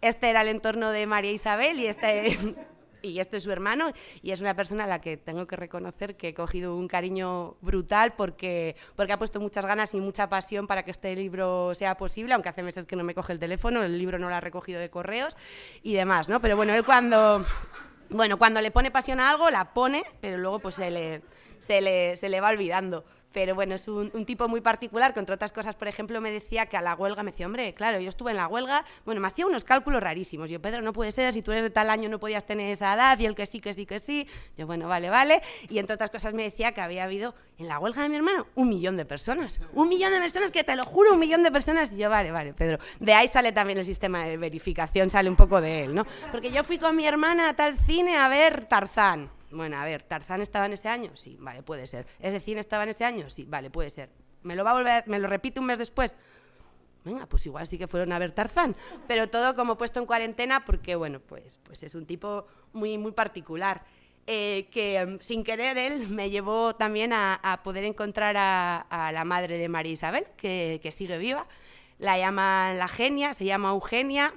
este 0.01 0.29
era 0.29 0.41
el 0.41 0.47
entorno 0.47 0.91
de 0.91 1.05
María 1.05 1.31
Isabel, 1.31 1.79
y 1.79 1.87
este... 1.87 2.37
Y 3.03 3.19
este 3.19 3.35
es 3.35 3.43
su 3.43 3.51
hermano 3.51 3.91
y 4.21 4.31
es 4.31 4.39
una 4.39 4.55
persona 4.55 4.85
a 4.85 4.87
la 4.87 5.01
que 5.01 5.17
tengo 5.17 5.45
que 5.45 5.57
reconocer 5.57 6.15
que 6.15 6.29
he 6.29 6.33
cogido 6.33 6.77
un 6.77 6.87
cariño 6.87 7.57
brutal 7.59 8.13
porque, 8.15 8.77
porque 8.95 9.11
ha 9.11 9.19
puesto 9.19 9.41
muchas 9.41 9.65
ganas 9.65 9.93
y 9.93 9.99
mucha 9.99 10.29
pasión 10.29 10.67
para 10.67 10.83
que 10.83 10.91
este 10.91 11.13
libro 11.13 11.75
sea 11.75 11.97
posible, 11.97 12.33
aunque 12.33 12.47
hace 12.47 12.63
meses 12.63 12.85
que 12.85 12.95
no 12.95 13.03
me 13.03 13.13
coge 13.13 13.33
el 13.33 13.39
teléfono, 13.39 13.83
el 13.83 13.97
libro 13.97 14.19
no 14.19 14.29
lo 14.29 14.35
ha 14.35 14.39
recogido 14.39 14.79
de 14.79 14.89
correos 14.89 15.35
y 15.83 15.93
demás, 15.93 16.29
¿no? 16.29 16.39
Pero 16.39 16.55
bueno, 16.55 16.73
él 16.73 16.85
cuando, 16.85 17.45
bueno, 18.09 18.37
cuando 18.37 18.61
le 18.61 18.71
pone 18.71 18.89
pasión 18.89 19.19
a 19.19 19.29
algo, 19.29 19.49
la 19.49 19.73
pone, 19.73 20.05
pero 20.21 20.37
luego 20.37 20.59
pues 20.59 20.75
se 20.75 20.89
le, 20.89 21.23
se 21.59 21.81
le, 21.81 22.15
se 22.15 22.29
le 22.29 22.39
va 22.39 22.51
olvidando. 22.51 23.03
Pero 23.33 23.55
bueno, 23.55 23.75
es 23.75 23.87
un, 23.87 24.25
tipo 24.25 24.47
muy 24.47 24.61
particular, 24.61 25.13
que 25.13 25.19
entre 25.19 25.35
otras 25.35 25.51
cosas, 25.51 25.75
por 25.75 25.87
ejemplo, 25.87 26.21
me 26.21 26.31
decía 26.31 26.67
que 26.67 26.77
a 26.77 26.81
la 26.81 26.93
huelga, 26.93 27.23
me 27.23 27.31
decía, 27.31 27.47
hombre, 27.47 27.73
claro, 27.73 27.99
yo 27.99 28.09
estuve 28.09 28.31
en 28.31 28.37
la 28.37 28.47
huelga, 28.47 28.85
bueno, 29.05 29.19
me 29.21 29.27
hacía 29.27 29.47
unos 29.47 29.63
cálculos 29.63 30.01
rarísimos. 30.01 30.49
Yo, 30.49 30.61
Pedro, 30.61 30.83
no 30.83 30.93
puede 30.93 31.11
ser, 31.11 31.33
si 31.33 31.41
tú 31.41 31.51
eres 31.51 31.63
de 31.63 31.71
tal 31.71 31.89
año 31.89 32.09
no 32.09 32.19
podías 32.19 32.45
tener 32.45 32.71
esa 32.71 32.93
edad, 32.93 33.17
y 33.19 33.25
el 33.25 33.33
que 33.33 33.47
sí, 33.47 33.59
que 33.59 33.73
sí, 33.73 33.85
que 33.85 33.99
sí. 33.99 34.27
Yo, 34.55 34.67
bueno, 34.67 34.87
vale, 34.87 35.09
vale. 35.09 35.41
Y 35.69 35.79
entre 35.79 35.95
otras 35.95 36.11
cosas 36.11 36.33
me 36.33 36.43
decía 36.43 36.73
que 36.73 36.81
había 36.81 37.05
habido 37.05 37.33
en 37.57 37.67
la 37.67 37.79
huelga 37.79 38.03
de 38.03 38.09
mi 38.09 38.15
hermano 38.17 38.47
un 38.55 38.69
millón 38.69 38.97
de 38.97 39.05
personas. 39.05 39.59
Un 39.73 39.89
millón 39.89 40.11
de 40.13 40.19
personas, 40.19 40.51
que 40.51 40.63
te 40.63 40.75
lo 40.75 40.83
juro, 40.83 41.13
un 41.13 41.19
millón 41.19 41.41
de 41.41 41.51
personas. 41.51 41.91
Y 41.91 41.97
yo, 41.97 42.09
vale, 42.09 42.31
vale, 42.31 42.53
Pedro. 42.53 42.77
De 42.99 43.13
ahí 43.13 43.27
sale 43.27 43.51
también 43.51 43.79
el 43.79 43.85
sistema 43.85 44.25
de 44.25 44.37
verificación, 44.37 45.09
sale 45.09 45.29
un 45.29 45.35
poco 45.35 45.59
de 45.59 45.85
él, 45.85 45.95
¿no? 45.95 46.05
Porque 46.31 46.51
yo 46.51 46.63
fui 46.63 46.77
con 46.77 46.95
mi 46.95 47.05
hermana 47.05 47.49
a 47.49 47.55
tal 47.55 47.77
cine 47.77 48.15
a 48.15 48.27
ver 48.27 48.65
Tarzán. 48.65 49.29
Bueno, 49.53 49.77
a 49.77 49.85
ver, 49.85 50.03
¿Tarzán 50.03 50.41
estaba 50.41 50.65
en 50.65 50.73
ese 50.73 50.89
año? 50.89 51.11
Sí, 51.15 51.37
vale, 51.39 51.63
puede 51.63 51.87
ser. 51.87 52.07
¿Ese 52.19 52.39
cine 52.39 52.59
estaba 52.59 52.83
en 52.83 52.89
ese 52.89 53.05
año? 53.05 53.29
Sí, 53.29 53.45
vale, 53.45 53.69
puede 53.69 53.89
ser. 53.89 54.09
¿Me 54.41 54.55
lo 54.55 54.63
va 54.63 54.71
a 54.71 54.73
volver, 54.73 55.07
me 55.07 55.19
lo 55.19 55.27
repite 55.27 55.59
un 55.59 55.67
mes 55.67 55.77
después? 55.77 56.15
Venga, 57.05 57.25
pues 57.27 57.45
igual 57.45 57.67
sí 57.67 57.77
que 57.77 57.87
fueron 57.87 58.13
a 58.13 58.19
ver 58.19 58.31
Tarzán, 58.31 58.75
pero 59.07 59.29
todo 59.29 59.55
como 59.55 59.77
puesto 59.77 59.99
en 59.99 60.05
cuarentena 60.05 60.63
porque, 60.65 60.95
bueno, 60.95 61.19
pues, 61.19 61.59
pues 61.63 61.83
es 61.83 61.95
un 61.95 62.05
tipo 62.05 62.45
muy, 62.71 62.97
muy 62.97 63.11
particular. 63.11 63.83
eh, 64.25 64.69
que 64.71 64.97
em, 64.97 65.19
sin 65.19 65.43
querer 65.43 65.77
él 65.77 66.07
me 66.09 66.29
llevó 66.29 66.75
también 66.75 67.11
a, 67.13 67.61
poder 67.63 67.83
encontrar 67.83 68.37
a, 68.37 68.77
a 68.89 69.11
la 69.11 69.25
madre 69.25 69.57
de 69.57 69.67
María 69.67 69.91
Isabel, 69.91 70.25
que, 70.37 70.79
que 70.81 70.91
sigue 70.91 71.17
viva. 71.17 71.45
La 71.99 72.17
llaman 72.17 72.77
la 72.77 72.87
genia, 72.87 73.33
se 73.33 73.45
llama 73.45 73.71
Eugenia, 73.71 74.33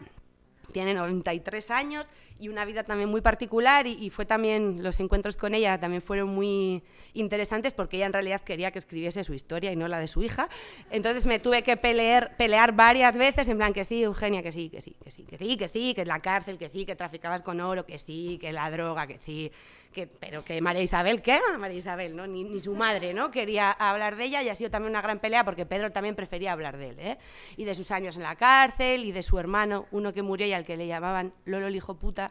tiene 0.72 0.92
93 0.94 1.70
años 1.70 2.06
y 2.38 2.48
una 2.48 2.64
vida 2.64 2.84
también 2.84 3.08
muy 3.08 3.20
particular 3.20 3.86
y, 3.86 4.10
fue 4.10 4.26
también 4.26 4.82
los 4.82 5.00
encuentros 5.00 5.36
con 5.36 5.54
ella 5.54 5.78
también 5.80 6.02
fueron 6.02 6.28
muy 6.28 6.82
interesantes 7.14 7.72
porque 7.72 7.96
ella 7.96 8.06
en 8.06 8.12
realidad 8.12 8.40
quería 8.40 8.70
que 8.70 8.78
escribiese 8.78 9.24
su 9.24 9.34
historia 9.34 9.72
y 9.72 9.76
no 9.76 9.88
la 9.88 9.98
de 9.98 10.06
su 10.06 10.22
hija. 10.22 10.48
Entonces 10.90 11.26
me 11.26 11.38
tuve 11.38 11.62
que 11.62 11.76
pelear, 11.76 12.36
pelear 12.36 12.72
varias 12.72 13.16
veces 13.16 13.48
en 13.48 13.56
plan 13.56 13.72
que 13.72 13.84
sí 13.84 14.02
Eugenia 14.02 14.42
que 14.42 14.52
sí 14.52 14.68
que 14.68 14.80
sí 14.80 14.96
que 15.02 15.10
sí 15.10 15.24
que 15.24 15.36
sí 15.38 15.56
que 15.56 15.68
sí 15.68 15.94
que 15.94 16.04
la 16.04 16.20
cárcel 16.20 16.58
que 16.58 16.68
sí 16.68 16.84
que 16.84 16.94
traficabas 16.94 17.42
con 17.42 17.60
oro 17.60 17.86
que 17.86 17.98
sí 17.98 18.38
que 18.40 18.52
la 18.52 18.70
droga 18.70 19.06
que 19.06 19.18
sí 19.18 19.50
que 19.92 20.06
pero 20.06 20.44
que 20.44 20.60
María 20.60 20.82
Isabel 20.82 21.22
qué 21.22 21.40
María 21.58 21.78
Isabel 21.78 22.16
no 22.16 22.26
ni, 22.26 22.44
ni 22.44 22.60
su 22.60 22.74
madre 22.74 23.14
no 23.14 23.30
quería 23.30 23.70
hablar 23.70 24.16
de 24.16 24.24
ella 24.24 24.42
y 24.42 24.48
ha 24.48 24.54
sido 24.54 24.70
también 24.70 24.90
una 24.90 25.02
gran 25.02 25.18
pelea 25.18 25.44
porque 25.44 25.66
Pedro 25.66 25.90
también 25.90 26.14
prefería 26.14 26.52
hablar 26.52 26.76
de 26.76 26.88
él 26.90 26.98
¿eh? 26.98 27.18
y 27.56 27.64
de 27.64 27.74
sus 27.74 27.90
años 27.90 28.16
en 28.16 28.22
la 28.22 28.36
cárcel 28.36 29.04
y 29.04 29.12
de 29.12 29.22
su 29.22 29.38
hermano 29.38 29.86
uno 29.90 30.12
que 30.12 30.22
murió 30.22 30.46
y 30.46 30.52
al 30.52 30.64
que 30.64 30.76
le 30.76 30.86
llamaban 30.86 31.32
Lolo 31.44 31.66
el 31.68 31.76
hijo 31.76 31.94
puta 31.94 32.25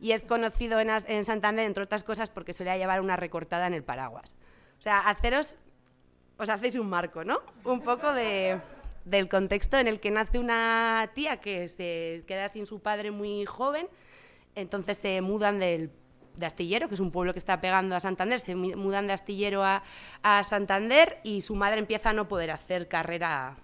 y 0.00 0.12
es 0.12 0.24
conocido 0.24 0.80
en, 0.80 0.88
en 0.90 1.24
Santander, 1.24 1.66
entre 1.66 1.84
otras 1.84 2.04
cosas, 2.04 2.30
porque 2.30 2.52
solía 2.52 2.76
llevar 2.76 3.00
una 3.00 3.16
recortada 3.16 3.66
en 3.66 3.74
el 3.74 3.82
paraguas. 3.84 4.36
O 4.78 4.82
sea, 4.82 5.00
haceros, 5.00 5.58
os 6.38 6.48
hacéis 6.48 6.76
un 6.76 6.88
marco, 6.88 7.22
¿no? 7.22 7.40
Un 7.64 7.82
poco 7.82 8.12
de, 8.12 8.58
del 9.04 9.28
contexto 9.28 9.76
en 9.78 9.86
el 9.86 10.00
que 10.00 10.10
nace 10.10 10.38
una 10.38 11.10
tía 11.14 11.36
que 11.38 11.68
se 11.68 12.24
queda 12.26 12.48
sin 12.48 12.66
su 12.66 12.80
padre 12.80 13.10
muy 13.10 13.44
joven, 13.44 13.88
entonces 14.54 14.96
se 14.96 15.20
mudan 15.20 15.58
del 15.58 15.90
de 16.36 16.46
Astillero, 16.46 16.88
que 16.88 16.94
es 16.94 17.00
un 17.00 17.10
pueblo 17.10 17.32
que 17.34 17.38
está 17.40 17.60
pegando 17.60 17.94
a 17.94 18.00
Santander, 18.00 18.40
se 18.40 18.54
mu- 18.54 18.74
mudan 18.76 19.06
de 19.06 19.12
Astillero 19.12 19.62
a, 19.64 19.82
a 20.22 20.42
Santander 20.44 21.18
y 21.24 21.42
su 21.42 21.54
madre 21.56 21.80
empieza 21.80 22.10
a 22.10 22.12
no 22.14 22.28
poder 22.28 22.52
hacer 22.52 22.88
carrera 22.88 23.56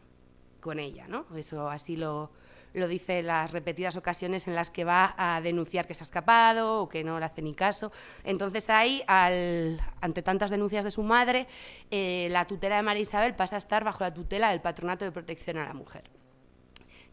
con 0.61 0.79
ella, 0.81 1.07
¿no? 1.09 1.25
Eso 1.37 1.70
así 1.70 1.96
lo, 1.96 2.31
lo 2.77 2.89
dice 2.89 3.23
las 3.23 3.51
repetidas 3.51 3.97
ocasiones 3.97 4.47
en 4.47 4.55
las 4.55 4.71
que 4.71 4.85
va 4.85 5.15
a 5.17 5.41
denunciar 5.41 5.87
que 5.87 5.95
se 5.95 6.03
ha 6.03 6.07
escapado 6.07 6.83
o 6.83 6.89
que 6.89 7.03
no 7.03 7.19
le 7.19 7.25
hace 7.25 7.43
ni 7.43 7.55
caso. 7.55 7.91
Entonces 8.25 8.71
ahí, 8.71 9.03
ante 9.09 10.23
tantas 10.23 10.51
denuncias 10.51 10.85
de 10.85 10.91
su 10.91 11.03
madre, 11.03 11.47
eh, 11.91 12.29
la 12.31 12.45
tutela 12.45 12.77
de 12.77 12.83
María 12.83 13.03
Isabel 13.03 13.35
pasa 13.35 13.57
a 13.57 13.59
estar 13.59 13.83
bajo 13.85 14.05
la 14.05 14.15
tutela 14.15 14.51
del 14.51 14.61
Patronato 14.61 15.05
de 15.05 15.12
Protección 15.12 15.59
a 15.59 15.67
la 15.67 15.75
Mujer 15.75 16.05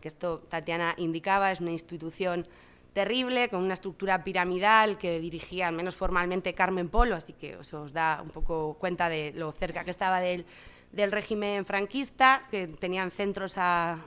que 0.01 0.09
esto 0.09 0.39
Tatiana 0.49 0.95
indicaba, 0.97 1.49
es 1.53 1.61
una 1.61 1.71
institución 1.71 2.45
terrible, 2.91 3.47
con 3.47 3.63
una 3.63 3.73
estructura 3.73 4.21
piramidal 4.25 4.97
que 4.97 5.21
dirigía, 5.21 5.69
al 5.69 5.75
menos 5.75 5.95
formalmente, 5.95 6.53
Carmen 6.53 6.89
Polo, 6.89 7.15
así 7.15 7.31
que 7.31 7.53
eso 7.61 7.83
os 7.83 7.93
da 7.93 8.19
un 8.21 8.29
poco 8.29 8.75
cuenta 8.77 9.07
de 9.07 9.31
lo 9.33 9.53
cerca 9.53 9.85
que 9.85 9.91
estaba 9.91 10.19
del, 10.19 10.45
del 10.91 11.09
régimen 11.13 11.63
franquista, 11.63 12.43
que 12.51 12.67
tenían 12.67 13.11
centros 13.11 13.53
a- 13.57 13.97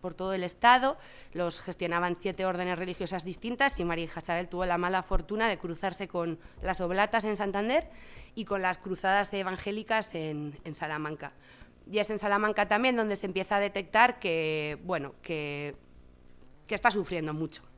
por 0.00 0.14
todo 0.14 0.32
el 0.32 0.42
Estado, 0.42 0.96
los 1.32 1.60
gestionaban 1.60 2.16
siete 2.16 2.46
órdenes 2.46 2.78
religiosas 2.78 3.24
distintas 3.24 3.78
y 3.78 3.84
María 3.84 4.04
Isabel 4.04 4.48
tuvo 4.48 4.66
la 4.66 4.78
mala 4.78 5.02
fortuna 5.02 5.48
de 5.48 5.58
cruzarse 5.58 6.08
con 6.08 6.38
las 6.62 6.80
oblatas 6.80 7.24
en 7.24 7.36
Santander 7.36 7.88
y 8.34 8.44
con 8.44 8.62
las 8.62 8.78
cruzadas 8.78 9.32
evangélicas 9.32 10.14
en, 10.14 10.58
Salamanca. 10.72 11.32
Y 11.90 11.98
es 11.98 12.10
en 12.10 12.18
Salamanca 12.18 12.68
también 12.68 12.96
donde 12.96 13.16
se 13.16 13.26
empieza 13.26 13.56
a 13.56 13.60
detectar 13.60 14.18
que, 14.18 14.78
bueno, 14.84 15.14
que, 15.22 15.76
que 16.66 16.74
está 16.74 16.90
sufriendo 16.90 17.34
mucho. 17.34 17.69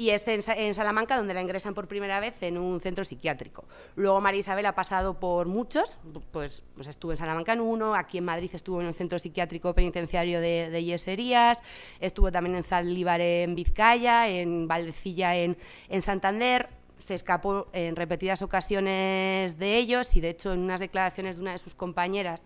Y 0.00 0.08
es 0.12 0.26
en, 0.28 0.40
Sa- 0.40 0.56
en 0.56 0.72
Salamanca 0.72 1.14
donde 1.18 1.34
la 1.34 1.42
ingresan 1.42 1.74
por 1.74 1.86
primera 1.86 2.20
vez 2.20 2.42
en 2.42 2.56
un 2.56 2.80
centro 2.80 3.04
psiquiátrico. 3.04 3.64
Luego 3.96 4.18
María 4.22 4.40
Isabel 4.40 4.64
ha 4.64 4.74
pasado 4.74 5.20
por 5.20 5.46
muchos, 5.46 5.98
pues, 6.30 6.62
pues 6.74 6.88
estuvo 6.88 7.10
en 7.10 7.18
Salamanca 7.18 7.52
en 7.52 7.60
uno, 7.60 7.94
aquí 7.94 8.16
en 8.16 8.24
Madrid 8.24 8.48
estuvo 8.54 8.80
en 8.80 8.86
el 8.86 8.94
centro 8.94 9.18
psiquiátrico 9.18 9.74
penitenciario 9.74 10.40
de, 10.40 10.82
Yeserías, 10.82 11.60
estuvo 12.00 12.32
también 12.32 12.56
en 12.56 12.64
Zalíbar 12.64 13.20
en 13.20 13.54
Vizcaya, 13.54 14.26
en 14.26 14.66
Valdecilla 14.66 15.36
en, 15.36 15.58
en 15.90 16.00
Santander, 16.00 16.70
se 16.98 17.14
escapó 17.14 17.68
en 17.74 17.94
repetidas 17.94 18.40
ocasiones 18.40 19.58
de 19.58 19.76
ellos 19.76 20.16
y 20.16 20.22
de 20.22 20.30
hecho 20.30 20.54
en 20.54 20.60
unas 20.60 20.80
declaraciones 20.80 21.36
de 21.36 21.42
una 21.42 21.52
de 21.52 21.58
sus 21.58 21.74
compañeras 21.74 22.42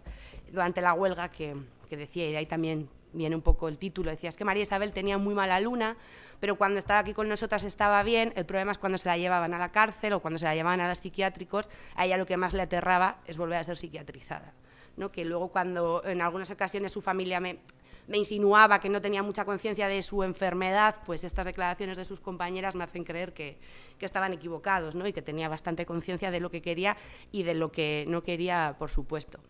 durante 0.51 0.81
la 0.81 0.93
huelga 0.95 1.31
que, 1.31 1.55
que 1.89 1.97
decía, 1.97 2.27
y 2.29 2.33
de 2.33 2.39
ahí 2.39 2.47
también 2.47 2.89
viene 3.15 3.35
un 3.35 3.43
poco 3.43 3.69
el 3.69 3.79
título. 3.79 4.11
Decía, 4.11 4.31
que 4.33 4.45
María 4.45 4.63
Isabel 4.63 4.93
tenía 4.93 5.19
muy 5.19 5.35
mala 5.35 5.61
luna, 5.61 5.97
pero 6.41 6.57
cuando 6.57 6.79
estaba 6.79 7.01
aquí 7.01 7.15
con 7.15 7.29
nosotras 7.29 7.65
estaba 7.65 8.03
bien. 8.03 8.33
El 8.37 8.45
problema 8.45 8.73
es 8.73 8.79
cuando 8.79 8.99
se 8.99 9.09
la 9.09 9.17
llevaban 9.17 9.55
a 9.55 9.59
la 9.59 9.73
cárcel 9.73 10.13
o 10.15 10.21
cuando 10.21 10.39
se 10.39 10.45
la 10.45 10.55
llevaban 10.55 10.81
a 10.81 10.89
los 10.89 10.99
psiquiátricos, 10.99 11.69
a 11.95 12.05
ella 12.05 12.17
lo 12.17 12.27
que 12.27 12.37
más 12.37 12.55
le 12.55 12.63
aterraba 12.63 13.19
es 13.27 13.39
volver 13.39 13.59
a 13.59 13.65
ser 13.65 13.77
psiquiatrizada. 13.77 14.53
¿no? 14.97 15.11
Que 15.11 15.25
luego 15.25 15.49
cuando 15.49 16.03
en 16.05 16.21
algunas 16.21 16.51
ocasiones 16.51 16.93
su 16.93 17.01
familia 17.01 17.41
me, 17.41 17.59
me 18.07 18.19
insinuaba 18.19 18.81
que 18.81 18.89
no 18.89 19.01
tenía 19.01 19.23
mucha 19.23 19.45
conciencia 19.45 19.89
de 19.89 20.03
su 20.03 20.23
enfermedad, 20.23 20.97
pues 21.07 21.25
estas 21.25 21.47
declaraciones 21.47 21.97
de 21.97 22.05
sus 22.05 22.21
compañeras 22.21 22.75
me 22.75 22.85
hacen 22.85 23.05
creer 23.05 23.33
que, 23.33 23.59
que 23.99 24.07
estaban 24.07 24.33
equivocados 24.33 24.95
¿no? 24.95 25.07
y 25.07 25.13
que 25.13 25.23
tenía 25.23 25.49
bastante 25.49 25.87
conciencia 25.87 26.31
de 26.31 26.41
lo 26.41 26.51
que 26.51 26.63
quería 26.63 26.97
y 27.33 27.43
de 27.43 27.55
lo 27.55 27.73
que 27.73 28.05
no 28.09 28.23
quería, 28.23 28.77
por 28.79 28.91
supuesto. 28.91 29.41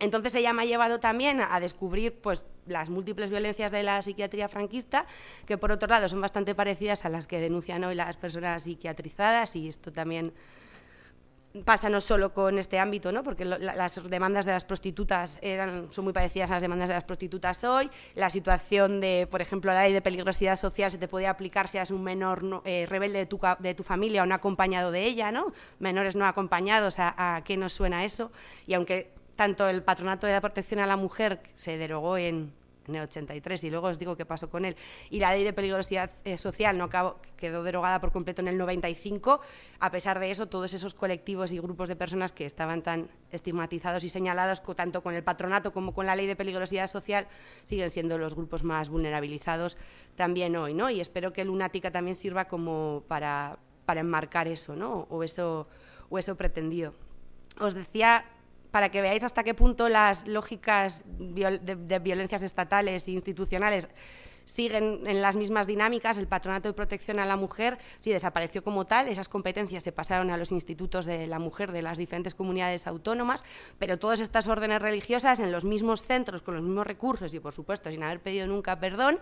Entonces 0.00 0.34
ella 0.34 0.52
me 0.52 0.62
ha 0.62 0.64
llevado 0.64 0.98
también 0.98 1.40
a 1.40 1.60
descubrir 1.60 2.20
pues, 2.20 2.46
las 2.66 2.88
múltiples 2.88 3.30
violencias 3.30 3.70
de 3.70 3.82
la 3.82 4.00
psiquiatría 4.02 4.48
franquista, 4.48 5.06
que 5.46 5.58
por 5.58 5.70
otro 5.70 5.88
lado 5.88 6.08
son 6.08 6.20
bastante 6.20 6.54
parecidas 6.54 7.04
a 7.04 7.10
las 7.10 7.26
que 7.26 7.38
denuncian 7.38 7.84
hoy 7.84 7.94
las 7.94 8.16
personas 8.16 8.62
psiquiatrizadas 8.62 9.54
y 9.56 9.68
esto 9.68 9.92
también 9.92 10.32
pasa 11.64 11.88
no 11.88 12.00
solo 12.00 12.32
con 12.32 12.58
este 12.58 12.78
ámbito, 12.78 13.10
¿no? 13.10 13.24
porque 13.24 13.44
las 13.44 14.08
demandas 14.08 14.46
de 14.46 14.52
las 14.52 14.64
prostitutas 14.64 15.36
eran, 15.42 15.88
son 15.90 16.04
muy 16.04 16.12
parecidas 16.12 16.50
a 16.50 16.54
las 16.54 16.62
demandas 16.62 16.88
de 16.88 16.94
las 16.94 17.04
prostitutas 17.04 17.64
hoy. 17.64 17.90
La 18.14 18.30
situación 18.30 19.00
de, 19.00 19.26
por 19.28 19.42
ejemplo, 19.42 19.72
la 19.72 19.82
ley 19.82 19.92
de 19.92 20.00
peligrosidad 20.00 20.56
social 20.56 20.90
se 20.90 20.98
te 20.98 21.08
podía 21.08 21.30
aplicar 21.30 21.68
si 21.68 21.76
eras 21.76 21.90
un 21.90 22.04
menor 22.04 22.62
eh, 22.64 22.86
rebelde 22.88 23.18
de 23.58 23.74
tu, 23.74 23.82
familia 23.82 24.22
o 24.22 24.26
no 24.26 24.34
acompañado 24.34 24.92
de 24.92 25.04
ella, 25.04 25.32
¿no? 25.32 25.52
menores 25.80 26.14
no 26.14 26.24
acompañados, 26.26 27.00
¿a, 27.00 27.36
a 27.36 27.42
qué 27.42 27.56
nos 27.56 27.72
suena 27.72 28.04
eso? 28.04 28.30
Y 28.66 28.74
aunque 28.74 29.10
tanto 29.40 29.70
el 29.70 29.82
Patronato 29.82 30.26
de 30.26 30.34
la 30.34 30.42
Protección 30.42 30.80
a 30.80 30.86
la 30.86 30.98
Mujer 30.98 31.40
se 31.54 31.78
derogó 31.78 32.18
en, 32.18 32.52
en 32.86 32.94
el 32.94 33.04
83 33.04 33.64
y 33.64 33.70
luego 33.70 33.86
os 33.86 33.98
digo 33.98 34.14
qué 34.14 34.26
pasó 34.26 34.50
con 34.50 34.66
él, 34.66 34.76
y 35.08 35.18
la 35.18 35.32
ley 35.32 35.44
de 35.44 35.54
peligrosidad 35.54 36.10
eh, 36.26 36.36
social 36.36 36.76
no 36.76 36.90
quedó 36.90 37.62
derogada 37.62 38.02
por 38.02 38.12
completo 38.12 38.42
en 38.42 38.48
el 38.48 38.58
95, 38.58 39.40
a 39.78 39.90
pesar 39.90 40.20
de 40.20 40.30
eso 40.30 40.48
todos 40.48 40.74
esos 40.74 40.92
colectivos 40.92 41.52
y 41.52 41.58
grupos 41.58 41.88
de 41.88 41.96
personas 41.96 42.34
que 42.34 42.44
estaban 42.44 42.82
tan 42.82 43.08
estigmatizados 43.32 44.04
y 44.04 44.10
señalados 44.10 44.60
tanto 44.76 45.02
con 45.02 45.14
el 45.14 45.24
patronato 45.24 45.72
como 45.72 45.94
con 45.94 46.04
la 46.04 46.16
ley 46.16 46.26
de 46.26 46.36
peligrosidad 46.36 46.90
social 46.90 47.26
siguen 47.64 47.88
siendo 47.88 48.18
los 48.18 48.34
grupos 48.34 48.62
más 48.62 48.90
vulnerabilizados 48.90 49.78
también 50.16 50.54
hoy, 50.54 50.74
¿no? 50.74 50.90
Y 50.90 51.00
espero 51.00 51.32
que 51.32 51.46
Lunática 51.46 51.90
también 51.90 52.14
sirva 52.14 52.44
como 52.44 53.04
para, 53.08 53.56
para 53.86 54.00
enmarcar 54.00 54.48
eso, 54.48 54.76
¿no? 54.76 55.06
O 55.08 55.22
eso, 55.22 55.66
o 56.10 56.18
eso 56.18 56.36
pretendido. 56.36 56.92
Os 57.58 57.72
decía 57.72 58.26
para 58.70 58.90
que 58.90 59.02
veáis 59.02 59.24
hasta 59.24 59.42
qué 59.42 59.54
punto 59.54 59.88
las 59.88 60.26
lógicas 60.26 61.02
de, 61.06 61.98
violencias 61.98 62.42
estatales 62.42 63.06
e 63.08 63.12
institucionales 63.12 63.88
siguen 64.50 65.06
en 65.06 65.20
las 65.22 65.36
mismas 65.36 65.66
dinámicas, 65.66 66.18
el 66.18 66.26
patronato 66.26 66.68
de 66.68 66.74
protección 66.74 67.18
a 67.18 67.24
la 67.24 67.36
mujer 67.36 67.78
sí 67.98 68.12
desapareció 68.12 68.62
como 68.62 68.84
tal, 68.84 69.08
esas 69.08 69.28
competencias 69.28 69.82
se 69.82 69.92
pasaron 69.92 70.30
a 70.30 70.36
los 70.36 70.52
institutos 70.52 71.04
de 71.04 71.26
la 71.26 71.38
mujer 71.38 71.72
de 71.72 71.82
las 71.82 71.98
diferentes 71.98 72.34
comunidades 72.34 72.86
autónomas, 72.86 73.44
pero 73.78 73.98
todas 73.98 74.20
estas 74.20 74.48
órdenes 74.48 74.82
religiosas 74.82 75.40
en 75.40 75.52
los 75.52 75.64
mismos 75.64 76.02
centros, 76.02 76.42
con 76.42 76.54
los 76.54 76.62
mismos 76.62 76.86
recursos 76.86 77.32
y 77.34 77.40
por 77.40 77.52
supuesto 77.52 77.90
sin 77.90 78.02
haber 78.02 78.20
pedido 78.20 78.46
nunca 78.46 78.78
perdón, 78.78 79.18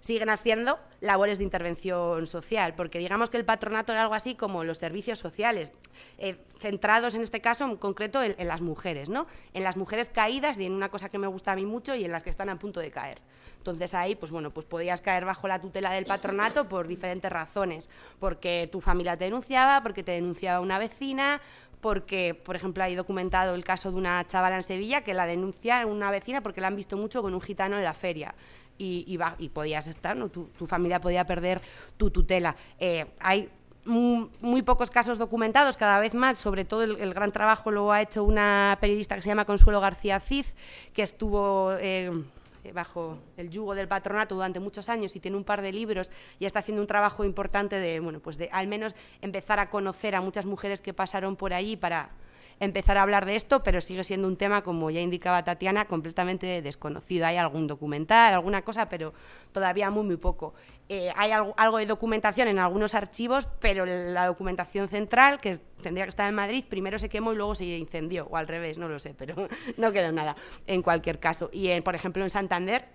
siguen 0.00 0.30
haciendo 0.30 0.80
labores 1.00 1.38
de 1.38 1.44
intervención 1.44 2.26
social, 2.26 2.74
porque 2.74 2.98
digamos 2.98 3.30
que 3.30 3.36
el 3.36 3.44
patronato 3.44 3.92
era 3.92 4.02
algo 4.02 4.14
así 4.14 4.34
como 4.34 4.64
los 4.64 4.78
servicios 4.78 5.20
sociales, 5.20 5.72
eh, 6.18 6.36
centrados 6.58 7.14
en 7.14 7.22
este 7.22 7.40
caso 7.40 7.64
en 7.64 7.76
concreto 7.76 8.22
en, 8.22 8.34
en 8.36 8.48
las 8.48 8.62
mujeres, 8.62 9.08
¿no? 9.08 9.26
en 9.54 9.62
las 9.62 9.76
mujeres 9.76 10.08
caídas 10.08 10.58
y 10.58 10.66
en 10.66 10.72
una 10.72 10.88
cosa 10.88 11.08
que 11.08 11.18
me 11.18 11.28
gusta 11.28 11.52
a 11.52 11.56
mí 11.56 11.64
mucho 11.64 11.94
y 11.94 12.04
en 12.04 12.10
las 12.10 12.24
que 12.24 12.30
están 12.30 12.48
a 12.48 12.58
punto 12.58 12.80
de 12.80 12.90
caer. 12.90 13.18
Entonces 13.62 13.94
ahí, 13.94 14.16
pues 14.16 14.32
bueno, 14.32 14.50
pues 14.50 14.66
podías 14.66 15.00
caer 15.00 15.24
bajo 15.24 15.46
la 15.46 15.60
tutela 15.60 15.92
del 15.92 16.04
patronato 16.04 16.68
por 16.68 16.88
diferentes 16.88 17.30
razones, 17.30 17.88
porque 18.18 18.68
tu 18.72 18.80
familia 18.80 19.16
te 19.16 19.24
denunciaba, 19.24 19.82
porque 19.84 20.02
te 20.02 20.10
denunciaba 20.12 20.58
una 20.58 20.80
vecina, 20.80 21.40
porque, 21.80 22.34
por 22.34 22.56
ejemplo, 22.56 22.82
hay 22.82 22.96
documentado 22.96 23.54
el 23.54 23.62
caso 23.62 23.92
de 23.92 23.98
una 23.98 24.26
chavala 24.26 24.56
en 24.56 24.62
Sevilla 24.64 25.02
que 25.02 25.14
la 25.14 25.26
denuncia 25.26 25.86
una 25.86 26.10
vecina 26.10 26.40
porque 26.40 26.60
la 26.60 26.66
han 26.66 26.76
visto 26.76 26.96
mucho 26.96 27.22
con 27.22 27.34
un 27.34 27.40
gitano 27.40 27.76
en 27.76 27.84
la 27.84 27.94
feria. 27.94 28.34
Y, 28.78 29.04
y, 29.38 29.48
podías 29.50 29.86
estar, 29.86 30.16
¿no? 30.16 30.28
tu, 30.28 30.48
familia 30.66 31.00
podía 31.00 31.24
perder 31.24 31.60
tu 31.96 32.10
tutela. 32.10 32.56
Eh, 32.80 33.06
hay 33.20 33.48
muy, 33.84 34.62
pocos 34.62 34.90
casos 34.90 35.18
documentados, 35.18 35.76
cada 35.76 36.00
vez 36.00 36.14
más, 36.14 36.38
sobre 36.38 36.64
todo 36.64 36.82
el, 36.82 37.14
gran 37.14 37.30
trabajo 37.30 37.70
lo 37.70 37.92
ha 37.92 38.02
hecho 38.02 38.24
una 38.24 38.76
periodista 38.80 39.14
que 39.14 39.22
se 39.22 39.28
llama 39.28 39.44
Consuelo 39.44 39.80
García 39.80 40.18
Cid, 40.18 40.46
que 40.92 41.02
estuvo... 41.02 41.74
Eh, 41.78 42.10
bajo 42.72 43.18
el 43.36 43.50
yugo 43.50 43.74
del 43.74 43.88
patronato 43.88 44.36
durante 44.36 44.60
muchos 44.60 44.88
años 44.88 45.16
y 45.16 45.20
tiene 45.20 45.36
un 45.36 45.44
par 45.44 45.62
de 45.62 45.72
libros 45.72 46.12
y 46.38 46.46
está 46.46 46.60
haciendo 46.60 46.80
un 46.80 46.86
trabajo 46.86 47.24
importante 47.24 47.80
de, 47.80 47.98
bueno, 47.98 48.20
pues 48.20 48.38
de 48.38 48.48
al 48.52 48.68
menos 48.68 48.94
empezar 49.20 49.58
a 49.58 49.68
conocer 49.68 50.14
a 50.14 50.20
muchas 50.20 50.46
mujeres 50.46 50.80
que 50.80 50.94
pasaron 50.94 51.36
por 51.36 51.52
ahí 51.52 51.76
para 51.76 52.10
empezar 52.64 52.96
a 52.96 53.02
hablar 53.02 53.26
de 53.26 53.34
esto, 53.34 53.64
pero 53.64 53.80
sigue 53.80 54.04
siendo 54.04 54.28
un 54.28 54.36
tema, 54.36 54.62
como 54.62 54.88
ya 54.88 55.00
indicaba 55.00 55.42
Tatiana, 55.42 55.86
completamente 55.86 56.62
desconocido. 56.62 57.26
Hay 57.26 57.36
algún 57.36 57.66
documental, 57.66 58.32
alguna 58.32 58.62
cosa, 58.62 58.88
pero 58.88 59.12
todavía 59.50 59.90
muy, 59.90 60.04
muy 60.04 60.16
poco. 60.16 60.54
Eh, 60.88 61.12
hay 61.16 61.32
algo, 61.32 61.54
algo, 61.56 61.78
de 61.78 61.86
documentación 61.86 62.46
en 62.46 62.60
algunos 62.60 62.94
archivos, 62.94 63.48
pero 63.58 63.84
la 63.84 64.26
documentación 64.26 64.88
central, 64.88 65.40
que 65.40 65.58
tendría 65.82 66.04
que 66.04 66.10
estar 66.10 66.28
en 66.28 66.36
Madrid, 66.36 66.64
primero 66.68 67.00
se 67.00 67.08
quemó 67.08 67.32
y 67.32 67.36
luego 67.36 67.56
se 67.56 67.64
incendió, 67.64 68.28
o 68.30 68.36
al 68.36 68.46
revés, 68.46 68.78
no 68.78 68.88
lo 68.88 69.00
sé, 69.00 69.12
pero 69.12 69.34
no 69.76 69.90
quedó 69.90 70.12
nada 70.12 70.36
en 70.68 70.82
cualquier 70.82 71.18
caso. 71.18 71.50
Y, 71.52 71.80
por 71.80 71.96
ejemplo, 71.96 72.22
en 72.22 72.30
Santander 72.30 72.86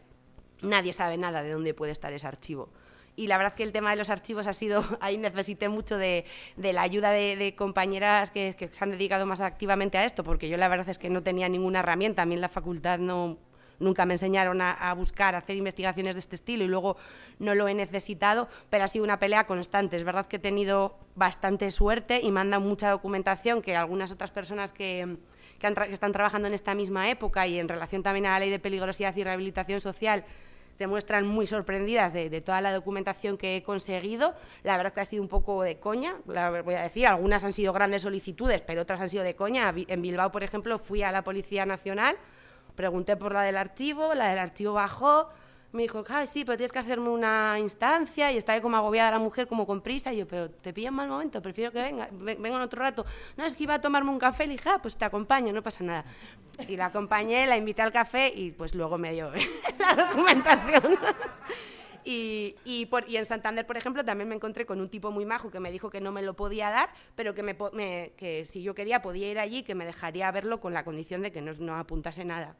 nadie 0.61 0.93
sabe 0.93 1.17
nada 1.17 1.43
de 1.43 1.51
dónde 1.51 1.73
puede 1.73 1.91
estar 1.91 2.13
ese 2.13 2.25
archivo 2.25 2.69
y 3.17 3.27
la 3.27 3.37
verdad 3.37 3.53
que 3.53 3.63
el 3.63 3.73
tema 3.73 3.89
de 3.89 3.97
los 3.97 4.09
archivos 4.09 4.47
ha 4.47 4.53
sido, 4.53 4.81
ahí 5.01 5.17
necesité 5.17 5.67
mucho 5.67 5.97
de, 5.97 6.23
la 6.55 6.83
ayuda 6.83 7.09
de, 7.09 7.55
compañeras 7.57 8.31
que, 8.31 8.55
se 8.71 8.83
han 8.83 8.91
dedicado 8.91 9.25
más 9.25 9.41
activamente 9.41 9.97
a 9.97 10.05
esto, 10.05 10.23
porque 10.23 10.47
yo 10.47 10.55
la 10.55 10.69
verdad 10.69 10.87
es 10.87 10.97
que 10.97 11.09
no 11.09 11.23
tenía 11.23 11.49
ninguna 11.49 11.79
herramienta, 11.79 12.21
a 12.21 12.25
mí 12.25 12.35
en 12.35 12.41
la 12.41 12.47
facultad 12.47 12.99
no, 12.99 13.37
nunca 13.79 14.05
me 14.05 14.13
enseñaron 14.13 14.61
a, 14.61 14.93
buscar, 14.93 15.33
a 15.33 15.39
hacer 15.39 15.57
investigaciones 15.57 16.13
de 16.13 16.19
este 16.19 16.35
estilo 16.35 16.63
y 16.63 16.67
luego 16.67 16.95
no 17.39 17.55
lo 17.55 17.67
he 17.67 17.73
necesitado, 17.73 18.47
pero 18.69 18.83
ha 18.83 18.87
sido 18.87 19.03
una 19.03 19.17
pelea 19.17 19.45
constante. 19.45 19.97
Es 19.97 20.03
verdad 20.03 20.27
que 20.27 20.35
he 20.35 20.39
tenido 20.39 20.95
bastante 21.15 21.71
suerte 21.71 22.21
y 22.21 22.31
me 22.31 22.59
mucha 22.59 22.91
documentación 22.91 23.63
que 23.63 23.75
algunas 23.75 24.11
otras 24.11 24.29
personas 24.29 24.71
que, 24.71 25.17
que 25.59 25.67
están 25.91 26.11
trabajando 26.11 26.47
en 26.47 26.53
esta 26.53 26.75
misma 26.75 27.09
época 27.09 27.47
y 27.47 27.57
en 27.57 27.67
relación 27.67 28.03
también 28.03 28.27
a 28.27 28.31
la 28.33 28.39
ley 28.39 28.51
de 28.51 28.59
peligrosidad 28.59 29.15
y 29.15 29.23
rehabilitación 29.23 29.81
social 29.81 30.23
se 30.77 30.85
muestran 30.85 31.25
muy 31.25 31.47
sorprendidas 31.47 32.13
de, 32.13 32.29
toda 32.41 32.61
la 32.61 32.71
documentación 32.71 33.35
que 33.35 33.57
he 33.57 33.63
conseguido. 33.63 34.35
La 34.63 34.77
verdad 34.77 34.93
que 34.93 35.01
ha 35.01 35.05
sido 35.05 35.23
un 35.23 35.27
poco 35.27 35.63
de 35.63 35.79
coña, 35.79 36.17
la 36.27 36.61
voy 36.61 36.75
a 36.75 36.83
decir, 36.83 37.07
algunas 37.07 37.43
han 37.43 37.53
sido 37.53 37.73
grandes 37.73 38.03
solicitudes, 38.03 38.61
pero 38.61 38.83
otras 38.83 39.01
han 39.01 39.09
sido 39.09 39.23
de 39.23 39.35
coña. 39.35 39.73
En 39.75 40.01
Bilbao, 40.03 40.31
por 40.31 40.43
ejemplo, 40.43 40.77
fui 40.77 41.01
a 41.01 41.11
la 41.11 41.23
Policía 41.23 41.65
Nacional, 41.65 42.15
pregunté 42.75 43.17
por 43.17 43.33
la 43.33 43.41
del 43.41 43.57
archivo, 43.57 44.13
la 44.13 44.29
del 44.29 44.37
archivo 44.37 44.73
bajó, 44.73 45.29
me 45.71 45.83
dijo, 45.83 46.03
ay, 46.09 46.27
sí, 46.27 46.45
pero 46.45 46.57
tienes 46.57 46.71
que 46.71 46.79
hacerme 46.79 47.09
una 47.09 47.57
instancia 47.59 48.31
y 48.31 48.37
estaba 48.37 48.59
como 48.61 48.77
agobiada 48.77 49.11
la 49.11 49.19
mujer, 49.19 49.47
como 49.47 49.65
con 49.65 49.81
prisa. 49.81 50.13
Y 50.13 50.17
yo, 50.17 50.27
pero 50.27 50.49
te 50.49 50.73
pillo 50.73 50.89
en 50.89 50.93
mal 50.93 51.09
momento, 51.09 51.41
prefiero 51.41 51.71
que 51.71 51.81
venga, 51.81 52.09
venga 52.11 52.55
en 52.55 52.61
otro 52.61 52.79
rato. 52.79 53.05
No, 53.35 53.45
es 53.45 53.55
que 53.55 53.63
iba 53.63 53.75
a 53.75 53.81
tomarme 53.81 54.09
un 54.09 54.19
café, 54.19 54.45
y 54.45 54.49
dije, 54.49 54.69
ah, 54.69 54.79
pues 54.81 54.97
te 54.97 55.05
acompaño, 55.05 55.51
no 55.51 55.61
pasa 55.61 55.83
nada. 55.83 56.05
Y 56.67 56.77
la 56.77 56.87
acompañé, 56.87 57.45
la 57.47 57.57
invité 57.57 57.81
al 57.81 57.91
café 57.91 58.31
y 58.33 58.51
pues 58.51 58.73
luego 58.73 58.97
me 58.97 59.11
dio 59.11 59.31
la 59.79 60.05
documentación. 60.05 60.97
Y, 62.09 62.55
y, 62.63 62.85
por, 62.85 63.03
y, 63.09 63.17
en 63.17 63.25
Santander, 63.25 63.67
por 63.67 63.75
ejemplo, 63.75 64.05
también 64.05 64.29
me 64.29 64.35
encontré 64.35 64.65
con 64.65 64.79
un 64.79 64.87
tipo 64.87 65.11
muy 65.11 65.25
majo 65.25 65.51
que 65.51 65.59
me 65.59 65.73
dijo 65.73 65.89
que 65.89 65.99
no 65.99 66.13
me 66.13 66.21
lo 66.21 66.37
podía 66.37 66.69
dar, 66.69 66.89
pero 67.17 67.35
que, 67.35 67.43
me, 67.43 67.57
que 68.15 68.45
si 68.45 68.61
yo 68.61 68.73
quería 68.73 69.01
podía 69.01 69.29
ir 69.29 69.39
allí, 69.39 69.61
que 69.61 69.75
me 69.75 69.85
dejaría 69.85 70.31
verlo 70.31 70.61
con 70.61 70.73
la 70.73 70.85
condición 70.85 71.21
de 71.21 71.33
que 71.33 71.41
no, 71.41 71.51
no 71.59 71.75
apuntase 71.75 72.23
nada. 72.23 72.55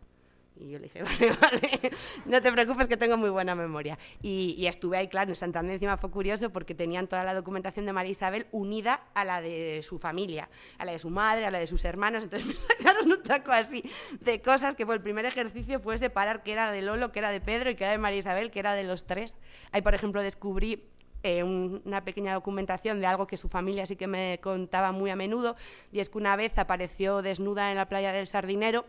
Y 0.59 0.71
yo 0.71 0.79
le 0.79 0.85
dije, 0.85 1.03
vale, 1.03 1.37
vale, 1.41 1.91
no 2.25 2.41
te 2.41 2.51
preocupes 2.51 2.87
que 2.87 2.97
tengo 2.97 3.17
muy 3.17 3.29
buena 3.29 3.55
memoria. 3.55 3.97
Y, 4.21 4.65
estuve 4.65 4.97
ahí, 4.97 5.07
claro, 5.07 5.29
en 5.29 5.35
Santander 5.35 5.73
encima 5.75 5.97
fue 5.97 6.09
curioso 6.09 6.49
porque 6.49 6.73
tenían 6.73 7.07
toda 7.07 7.23
la 7.23 7.33
documentación 7.33 7.85
de 7.85 7.93
María 7.93 8.11
Isabel 8.11 8.47
unida 8.51 9.01
a 9.13 9.23
la 9.23 9.41
de 9.41 9.81
su 9.83 9.99
familia, 9.99 10.49
a 10.77 10.85
la 10.85 10.91
de 10.93 10.99
su 10.99 11.09
madre, 11.09 11.45
a 11.45 11.51
la 11.51 11.59
de 11.59 11.67
sus 11.67 11.85
hermanos. 11.85 12.23
Entonces 12.23 12.47
me 12.47 12.55
sacaron 12.55 13.11
un 13.11 13.23
taco 13.23 13.51
así 13.51 13.83
de 14.19 14.41
cosas 14.41 14.75
que 14.75 14.85
fue 14.85 14.95
el 14.95 15.01
primer 15.01 15.25
ejercicio 15.25 15.79
fue 15.79 15.97
separar 15.97 16.43
qué 16.43 16.53
era 16.53 16.71
de 16.71 16.81
Lolo, 16.81 17.11
qué 17.11 17.19
era 17.19 17.29
de 17.29 17.41
Pedro 17.41 17.69
y 17.69 17.75
qué 17.75 17.83
era 17.83 17.91
de 17.91 17.97
María 17.97 18.19
Isabel, 18.19 18.51
que 18.51 18.59
era 18.59 18.73
de 18.73 18.83
los 18.83 19.05
tres. 19.05 19.37
Ahí, 19.71 19.81
por 19.81 19.93
ejemplo, 19.93 20.21
descubrí 20.21 20.83
eh, 21.23 21.43
una 21.43 22.03
pequeña 22.03 22.33
documentación 22.33 22.99
de 22.99 23.07
algo 23.07 23.27
que 23.27 23.37
su 23.37 23.49
familia 23.49 23.85
sí 23.85 23.95
que 23.95 24.07
me 24.07 24.39
contaba 24.41 24.91
muy 24.91 25.09
a 25.09 25.15
menudo, 25.15 25.55
y 25.91 25.99
es 25.99 26.09
que 26.09 26.17
una 26.17 26.35
vez 26.35 26.57
apareció 26.57 27.21
desnuda 27.21 27.71
en 27.71 27.77
la 27.77 27.89
playa 27.89 28.11
del 28.11 28.27
Sardinero 28.27 28.85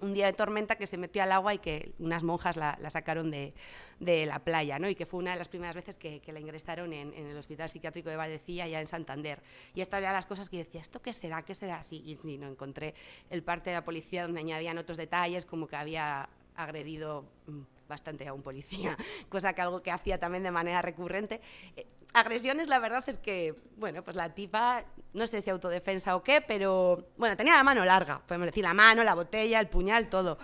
un 0.00 0.14
día 0.14 0.26
de 0.26 0.32
tormenta 0.32 0.76
que 0.76 0.86
se 0.86 0.96
metió 0.96 1.22
al 1.22 1.32
agua 1.32 1.54
y 1.54 1.58
que 1.58 1.92
unas 1.98 2.22
monjas 2.22 2.56
la, 2.56 2.78
sacaron 2.90 3.30
de, 3.30 3.52
la 4.00 4.38
playa, 4.38 4.78
¿no? 4.78 4.88
y 4.88 4.94
que 4.94 5.06
fue 5.06 5.20
una 5.20 5.32
de 5.32 5.38
las 5.38 5.48
primeras 5.48 5.74
veces 5.74 5.96
que, 5.96 6.22
la 6.26 6.40
ingresaron 6.40 6.92
en, 6.92 7.12
el 7.14 7.36
Hospital 7.36 7.68
Psiquiátrico 7.68 8.10
de 8.10 8.16
Valdecilla, 8.16 8.66
ya 8.66 8.80
en 8.80 8.88
Santander. 8.88 9.42
Y 9.74 9.80
esta 9.80 9.98
era 9.98 10.12
las 10.12 10.26
cosas 10.26 10.48
que 10.48 10.58
decía, 10.58 10.80
¿esto 10.80 11.00
qué 11.00 11.12
será? 11.12 11.42
¿Qué 11.42 11.54
será 11.54 11.78
así? 11.78 12.02
Y, 12.04 12.38
no 12.38 12.48
encontré 12.48 12.94
el 13.30 13.42
parte 13.42 13.70
de 13.70 13.76
la 13.76 13.84
policía 13.84 14.22
donde 14.22 14.40
añadían 14.40 14.78
otros 14.78 14.96
detalles, 14.96 15.44
como 15.44 15.66
que 15.66 15.76
había 15.76 16.28
agredido 16.58 17.24
mm, 17.46 17.60
bastante 17.88 18.28
a 18.28 18.34
un 18.34 18.42
policía, 18.42 18.96
cosa 19.28 19.54
que 19.54 19.62
algo 19.62 19.82
que 19.82 19.90
hacía 19.90 20.18
también 20.18 20.42
de 20.42 20.50
manera 20.50 20.82
recurrente. 20.82 21.40
Eh, 21.76 21.86
agresiones, 22.12 22.68
la 22.68 22.78
verdad 22.78 23.02
es 23.06 23.16
que, 23.18 23.54
bueno, 23.76 24.02
pues 24.02 24.16
la 24.16 24.34
tipa, 24.34 24.84
no 25.14 25.26
sé 25.26 25.40
si 25.40 25.50
autodefensa 25.50 26.16
o 26.16 26.22
qué, 26.22 26.40
pero 26.40 27.06
bueno, 27.16 27.36
tenía 27.36 27.54
la 27.54 27.64
mano 27.64 27.84
larga, 27.84 28.20
podemos 28.26 28.46
decir, 28.46 28.64
la 28.64 28.74
mano, 28.74 29.04
la 29.04 29.14
botella, 29.14 29.60
el 29.60 29.68
puñal, 29.68 30.08
todo. 30.08 30.38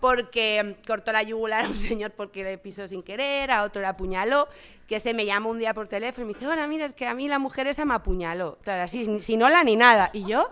Porque 0.00 0.78
cortó 0.84 1.12
la 1.12 1.22
yugular 1.22 1.64
a 1.64 1.68
un 1.68 1.76
señor 1.76 2.10
porque 2.10 2.42
le 2.42 2.58
pisó 2.58 2.88
sin 2.88 3.04
querer, 3.04 3.52
a 3.52 3.62
otro 3.62 3.80
le 3.80 3.86
apuñaló, 3.86 4.48
que 4.88 4.98
se 4.98 5.14
me 5.14 5.24
llamó 5.24 5.50
un 5.50 5.60
día 5.60 5.74
por 5.74 5.86
teléfono 5.86 6.24
y 6.24 6.26
me 6.28 6.34
dice, 6.34 6.48
hola, 6.48 6.66
mira, 6.66 6.86
es 6.86 6.92
que 6.92 7.06
a 7.06 7.14
mí 7.14 7.28
la 7.28 7.38
mujer 7.38 7.68
esa 7.68 7.84
me 7.84 7.94
apuñaló. 7.94 8.58
Claro, 8.62 8.82
así, 8.82 9.20
sin 9.20 9.42
hola 9.42 9.62
ni 9.62 9.76
nada. 9.76 10.10
¿Y 10.12 10.24
yo? 10.24 10.50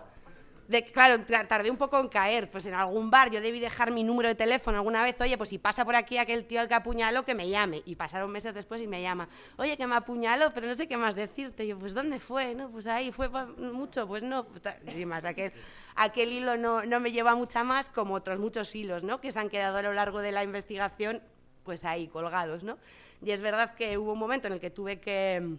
Claro, 0.93 1.25
tardé 1.49 1.71
un 1.71 1.77
poco 1.77 1.99
en 1.99 2.09
caer, 2.09 2.51
pues 2.51 2.65
en 2.65 2.75
algún 2.75 3.11
bar 3.11 3.31
yo 3.31 3.41
debí 3.41 3.61
dejar 3.61 3.91
mi 3.91 4.05
número 4.05 4.29
de 4.29 4.35
teléfono 4.35 4.79
alguna 4.79 5.03
vez, 5.03 5.21
oye, 5.21 5.37
pues 5.37 5.49
si 5.49 5.59
pasa 5.59 5.85
por 5.85 5.97
aquí 5.97 6.19
aquel 6.19 6.45
tío 6.47 6.61
al 6.61 6.69
que 6.69 6.75
apuñaló, 6.75 7.25
que 7.25 7.35
me 7.35 7.49
llame. 7.49 7.83
Y 7.85 7.97
pasaron 7.97 8.31
meses 8.31 8.55
después 8.55 8.81
y 8.81 8.87
me 8.87 9.03
llama, 9.03 9.29
oye, 9.57 9.77
que 9.77 9.87
me 9.87 9.97
apuñaló, 9.97 10.53
pero 10.55 10.67
no 10.67 10.75
sé 10.75 10.87
qué 10.87 10.97
más 10.97 11.15
decirte. 11.15 11.67
Yo, 11.67 11.79
pues 11.79 11.95
¿dónde 11.95 12.21
fue? 12.21 12.55
No, 12.55 12.71
pues 12.71 12.87
ahí 12.87 13.11
fue 13.13 13.29
mucho, 13.29 14.07
pues 14.07 14.23
no. 14.23 14.45
Pues 14.45 14.63
y 14.97 15.07
más, 15.07 15.25
aquel, 15.25 15.53
aquel 15.97 16.33
hilo 16.33 16.57
no, 16.57 16.85
no 16.85 17.01
me 17.01 17.13
lleva 17.13 17.35
mucha 17.35 17.65
más, 17.65 17.89
como 17.89 18.15
otros 18.15 18.39
muchos 18.39 18.75
hilos, 18.75 19.05
¿no? 19.05 19.21
Que 19.21 19.33
se 19.33 19.39
han 19.39 19.49
quedado 19.49 19.79
a 19.79 19.83
lo 19.83 19.93
largo 19.93 20.21
de 20.21 20.33
la 20.33 20.45
investigación, 20.45 21.23
pues 21.65 21.85
ahí 21.85 22.07
colgados, 22.09 22.65
¿no? 22.65 22.79
Y 23.23 23.33
es 23.33 23.41
verdad 23.41 23.75
que 23.75 23.99
hubo 23.99 24.13
un 24.13 24.19
momento 24.19 24.47
en 24.47 24.55
el 24.55 24.61
que 24.61 24.71
tuve 24.71 25.01
que, 25.01 25.57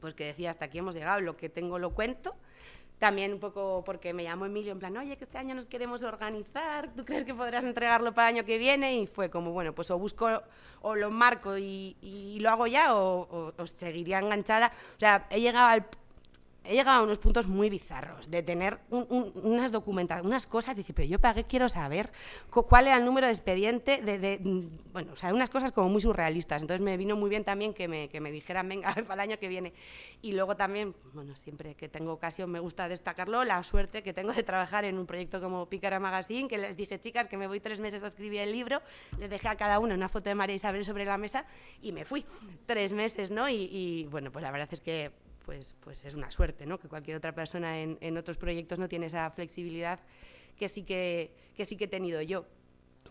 pues 0.00 0.14
que 0.14 0.24
decía, 0.24 0.50
hasta 0.50 0.64
aquí 0.64 0.78
hemos 0.78 0.94
llegado, 0.94 1.20
lo 1.20 1.36
que 1.36 1.48
tengo 1.48 1.78
lo 1.78 1.90
cuento 1.90 2.34
también 3.00 3.32
un 3.32 3.40
poco 3.40 3.82
porque 3.84 4.12
me 4.12 4.22
llamó 4.22 4.44
Emilio 4.44 4.72
en 4.72 4.78
plan, 4.78 4.94
oye, 4.98 5.16
que 5.16 5.24
este 5.24 5.38
año 5.38 5.54
nos 5.54 5.64
queremos 5.64 6.02
organizar, 6.02 6.94
¿tú 6.94 7.06
crees 7.06 7.24
que 7.24 7.34
podrás 7.34 7.64
entregarlo 7.64 8.12
para 8.14 8.28
el 8.28 8.36
año 8.36 8.44
que 8.44 8.58
viene? 8.58 8.94
Y 8.94 9.06
fue 9.06 9.30
como, 9.30 9.52
bueno, 9.52 9.74
pues 9.74 9.90
o 9.90 9.98
busco 9.98 10.42
o 10.82 10.94
lo 10.94 11.10
marco 11.10 11.56
y, 11.56 12.38
lo 12.40 12.50
hago 12.50 12.66
ya 12.66 12.94
o, 12.94 13.52
o, 13.56 13.66
seguiría 13.66 14.18
enganchada. 14.18 14.70
O 14.96 15.00
sea, 15.00 15.26
he 15.30 15.40
llegado 15.40 15.66
al 15.68 15.86
he 16.64 16.74
llegado 16.74 17.00
a 17.00 17.02
unos 17.02 17.18
puntos 17.18 17.46
muy 17.46 17.70
bizarros 17.70 18.30
de 18.30 18.42
tener 18.42 18.78
unas 18.90 19.72
documentaciones, 19.72 20.26
unas 20.26 20.46
cosas, 20.46 20.76
decir, 20.76 20.94
pero 20.94 21.08
yo 21.08 21.18
para 21.18 21.34
qué 21.34 21.44
quiero 21.44 21.68
saber 21.68 22.12
cuál 22.50 22.86
era 22.86 22.96
el 22.96 23.04
número 23.04 23.26
de 23.26 23.32
expediente, 23.32 24.02
de, 24.02 24.38
mm, 24.42 24.92
bueno, 24.92 25.12
o 25.12 25.16
sea, 25.16 25.32
unas 25.32 25.50
cosas 25.50 25.72
como 25.72 25.88
muy 25.88 26.00
surrealistas. 26.00 26.60
Entonces 26.60 26.84
me 26.84 26.96
vino 26.96 27.16
muy 27.16 27.30
bien 27.30 27.44
también 27.44 27.72
que 27.72 27.88
me, 27.88 28.08
que 28.08 28.20
me 28.20 28.30
dijeran, 28.30 28.68
venga, 28.68 28.94
para 29.08 29.14
el 29.14 29.30
año 29.30 29.38
que 29.38 29.48
viene. 29.48 29.72
Y 30.22 30.32
luego 30.32 30.56
también, 30.56 30.94
bueno, 31.14 31.34
siempre 31.34 31.74
que 31.74 31.88
tengo 31.88 32.12
ocasión 32.12 32.50
me 32.50 32.60
gusta 32.60 32.88
destacarlo, 32.88 33.44
la 33.44 33.62
suerte 33.62 34.02
que 34.02 34.12
tengo 34.12 34.32
de 34.32 34.42
trabajar 34.42 34.84
en 34.84 34.98
un 34.98 35.06
proyecto 35.06 35.40
como 35.40 35.66
Pícara 35.66 35.98
Magazine, 35.98 36.48
que 36.48 36.58
les 36.58 36.76
dije, 36.76 37.00
chicas, 37.00 37.26
que 37.26 37.36
me 37.36 37.46
voy 37.46 37.60
tres 37.60 37.80
meses 37.80 38.02
a 38.02 38.08
escribir 38.08 38.40
el 38.40 38.52
libro, 38.52 38.82
les 39.18 39.30
dejé 39.30 39.48
a 39.48 39.56
cada 39.56 39.78
una 39.78 39.94
una 39.94 40.08
foto 40.08 40.28
de 40.28 40.34
María 40.34 40.56
Isabel 40.56 40.84
sobre 40.84 41.04
la 41.04 41.18
mesa 41.18 41.46
y 41.82 41.92
me 41.92 42.04
fui 42.04 42.24
tres 42.66 42.92
meses, 42.92 43.30
¿no? 43.30 43.48
Y 43.48 44.06
bueno, 44.10 44.30
pues 44.30 44.42
la 44.42 44.50
verdad 44.50 44.68
es 44.70 44.80
que 44.80 45.10
pues, 45.44 45.74
pues 45.80 46.04
es 46.04 46.14
una 46.14 46.30
suerte, 46.30 46.66
¿no? 46.66 46.78
Que 46.78 46.88
cualquier 46.88 47.16
otra 47.16 47.34
persona 47.34 47.80
en, 47.80 47.98
en 48.00 48.16
otros 48.16 48.36
proyectos 48.36 48.78
no 48.78 48.88
tiene 48.88 49.06
esa 49.06 49.30
flexibilidad 49.30 50.00
que 50.58 50.68
sí 50.68 50.82
que, 50.82 51.32
que 51.56 51.64
sí 51.64 51.76
que 51.76 51.84
he 51.84 51.88
tenido 51.88 52.20
yo 52.22 52.44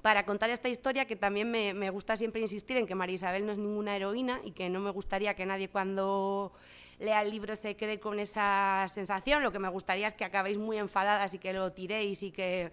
para 0.02 0.26
contar 0.26 0.50
esta 0.50 0.70
historia 0.70 1.06
que 1.06 1.16
también 1.16 1.52
me, 1.52 1.74
me, 1.74 1.90
gusta 1.90 2.16
siempre 2.16 2.42
insistir 2.42 2.78
en 2.78 2.88
que 2.88 2.96
María 2.96 3.16
Isabel 3.16 3.46
no 3.46 3.52
es 3.52 3.58
ninguna 3.58 3.96
heroína 3.96 4.40
y 4.44 4.52
que 4.52 4.70
no 4.70 4.80
me 4.80 4.92
gustaría 4.92 5.34
que 5.34 5.46
nadie 5.46 5.70
cuando 5.70 6.54
lea 7.00 7.22
el 7.22 7.32
libro 7.32 7.56
se 7.56 7.76
quede 7.76 8.00
con 8.00 8.20
esa 8.20 8.86
sensación. 8.94 9.44
Lo 9.44 9.52
que 9.52 9.60
me 9.60 9.70
gustaría 9.70 10.08
es 10.08 10.14
que 10.14 10.26
acabéis 10.26 10.58
muy 10.58 10.78
enfadadas 10.78 11.34
y 11.34 11.40
que 11.40 11.54
lo 11.54 11.72
tiréis 11.72 12.24
y 12.24 12.32
que 12.32 12.72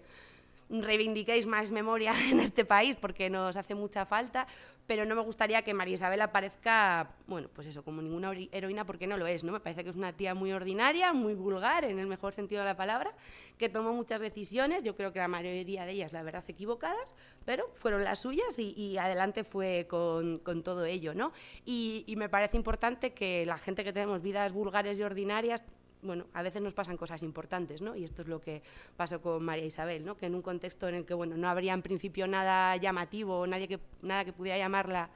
reivindiquéis 0.69 1.47
más 1.47 1.71
memoria 1.71 2.13
en 2.29 2.39
este 2.39 2.65
país 2.65 2.95
porque 2.95 3.29
nos 3.29 3.55
hace 3.55 3.75
mucha 3.75 4.05
falta, 4.05 4.47
pero 4.87 5.05
no 5.05 5.15
me 5.15 5.21
gustaría 5.21 5.61
que 5.61 5.73
María 5.73 5.95
Isabel 5.95 6.21
aparezca, 6.21 7.11
bueno, 7.27 7.49
pues 7.53 7.67
eso, 7.67 7.83
como 7.83 8.01
ninguna 8.01 8.31
heroína 8.53 8.85
porque 8.85 9.05
no 9.05 9.17
lo 9.17 9.27
es, 9.27 9.43
¿no? 9.43 9.51
Me 9.51 9.59
parece 9.59 9.83
que 9.83 9.89
es 9.89 9.97
una 9.97 10.13
tía 10.13 10.33
muy 10.33 10.53
ordinaria, 10.53 11.11
muy 11.11 11.35
vulgar 11.35 11.83
en 11.83 11.99
el 11.99 12.07
mejor 12.07 12.33
sentido 12.33 12.61
de 12.61 12.67
la 12.67 12.77
palabra, 12.77 13.13
que 13.57 13.67
tomó 13.67 13.91
muchas 13.91 14.21
decisiones, 14.21 14.83
yo 14.83 14.95
creo 14.95 15.11
que 15.11 15.19
la 15.19 15.27
mayoría 15.27 15.85
de 15.85 15.91
ellas, 15.91 16.13
la 16.13 16.23
verdad, 16.23 16.43
equivocadas, 16.47 17.15
pero 17.43 17.69
fueron 17.75 18.05
las 18.05 18.19
suyas 18.19 18.57
y, 18.57 18.97
adelante 18.97 19.43
fue 19.43 19.85
con, 19.89 20.39
con, 20.39 20.63
todo 20.63 20.85
ello, 20.85 21.13
¿no? 21.13 21.33
Y, 21.65 22.05
y 22.07 22.15
me 22.15 22.29
parece 22.29 22.55
importante 22.55 23.13
que 23.13 23.45
la 23.45 23.57
gente 23.57 23.83
que 23.83 23.91
tenemos 23.91 24.21
vidas 24.21 24.53
vulgares 24.53 24.99
y 24.99 25.03
ordinarias 25.03 25.63
bueno, 26.01 26.25
a 26.33 26.41
veces 26.41 26.61
nos 26.61 26.73
pasan 26.73 26.97
cosas 26.97 27.23
importantes, 27.23 27.81
¿no? 27.81 27.95
Y 27.95 28.03
esto 28.03 28.21
es 28.21 28.27
lo 28.27 28.39
que 28.39 28.61
pasó 28.95 29.21
con 29.21 29.43
María 29.43 29.65
Isabel, 29.65 30.05
¿no? 30.05 30.15
Que 30.15 30.27
en 30.27 30.35
un 30.35 30.41
contexto 30.41 30.87
en 30.87 30.95
el 30.95 31.05
que, 31.05 31.13
bueno, 31.13 31.37
no 31.37 31.49
habría 31.49 31.73
en 31.73 31.81
principio 31.81 32.27
nada 32.27 32.75
llamativo, 32.77 33.45
nadie 33.47 33.67
que, 33.67 33.79
nada 34.01 34.25
que 34.25 34.33
pudiera 34.33 34.57
llamar 34.57 34.89
la, 34.89 35.09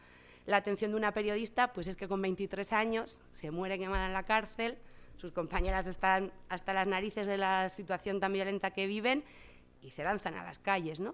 la 0.45 0.57
atención 0.57 0.91
de 0.91 0.97
una 0.97 1.13
periodista, 1.13 1.73
pues 1.73 1.87
es 1.87 1.95
que 1.95 2.07
con 2.07 2.21
23 2.21 2.73
años 2.73 3.19
se 3.33 3.51
muere 3.51 3.77
quemada 3.77 4.07
en 4.07 4.13
la 4.13 4.23
cárcel, 4.23 4.77
sus 5.17 5.31
compañeras 5.31 5.85
están 5.85 6.31
hasta 6.49 6.73
las 6.73 6.87
narices 6.87 7.27
de 7.27 7.37
la 7.37 7.69
situación 7.69 8.19
tan 8.19 8.33
violenta 8.33 8.71
que 8.71 8.87
viven 8.87 9.23
y 9.81 9.91
se 9.91 10.03
lanzan 10.03 10.33
a 10.35 10.43
las 10.43 10.57
calles, 10.57 10.99
¿no? 10.99 11.13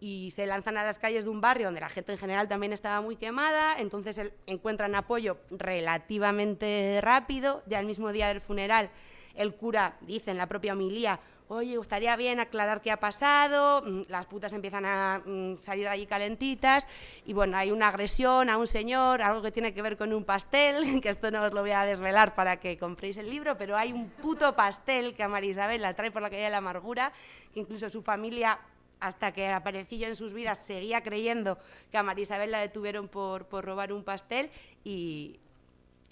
Y 0.00 0.30
se 0.32 0.46
lanzan 0.46 0.76
a 0.76 0.84
las 0.84 0.98
calles 0.98 1.24
de 1.24 1.30
un 1.30 1.40
barrio 1.40 1.66
donde 1.66 1.80
la 1.80 1.88
gente 1.88 2.12
en 2.12 2.18
general 2.18 2.48
también 2.48 2.72
estaba 2.72 3.00
muy 3.00 3.16
quemada, 3.16 3.78
entonces 3.78 4.32
encuentran 4.46 4.94
apoyo 4.94 5.38
relativamente 5.50 7.00
rápido, 7.02 7.62
ya 7.66 7.80
el 7.80 7.86
mismo 7.86 8.12
día 8.12 8.28
del 8.28 8.40
funeral 8.40 8.90
el 9.34 9.54
cura 9.54 9.96
dice 10.00 10.30
en 10.30 10.38
la 10.38 10.46
propia 10.46 10.74
homilía, 10.74 11.20
oye, 11.48 11.78
estaría 11.78 12.16
bien 12.16 12.40
aclarar 12.40 12.80
qué 12.80 12.90
ha 12.90 12.98
pasado, 12.98 13.82
mm, 13.82 14.02
las 14.08 14.26
putas 14.26 14.52
empiezan 14.52 14.86
a 14.86 15.22
mm, 15.24 15.58
salir 15.58 15.84
de 15.84 15.90
allí 15.90 16.06
calentitas 16.06 16.86
y 17.26 17.32
bueno, 17.32 17.56
hay 17.56 17.70
una 17.70 17.88
agresión 17.88 18.48
a 18.48 18.56
un 18.56 18.66
señor, 18.66 19.22
algo 19.22 19.42
que 19.42 19.52
tiene 19.52 19.74
que 19.74 19.82
ver 19.82 19.96
con 19.96 20.12
un 20.12 20.24
pastel, 20.24 20.76
que 21.02 21.08
esto 21.08 21.30
no 21.30 21.42
os 21.42 21.52
lo 21.52 21.60
voy 21.60 21.72
a 21.72 21.84
desvelar 21.84 22.34
para 22.34 22.58
que 22.58 22.78
compréis 22.78 23.16
el 23.16 23.28
libro, 23.28 23.56
pero 23.58 23.76
hay 23.76 23.92
un 23.92 24.08
puto 24.08 24.54
pastel 24.56 25.14
que 25.14 25.22
a 25.22 25.28
María 25.28 25.50
Isabel 25.50 25.82
la 25.82 25.94
trae 25.94 26.10
por 26.10 26.22
la 26.22 26.30
calle 26.30 26.44
de 26.44 26.50
la 26.50 26.58
amargura, 26.58 27.12
que 27.52 27.60
incluso 27.60 27.90
su 27.90 28.02
familia 28.02 28.58
hasta 29.04 29.32
que 29.32 29.48
aparecí 29.48 29.98
yo 29.98 30.08
en 30.08 30.16
sus 30.16 30.32
vidas, 30.32 30.58
seguía 30.58 31.02
creyendo 31.02 31.58
que 31.90 31.98
a 31.98 32.02
María 32.02 32.22
Isabel 32.22 32.50
la 32.50 32.60
detuvieron 32.60 33.08
por, 33.08 33.46
por 33.46 33.64
robar 33.64 33.92
un 33.92 34.02
pastel 34.02 34.50
y, 34.82 35.38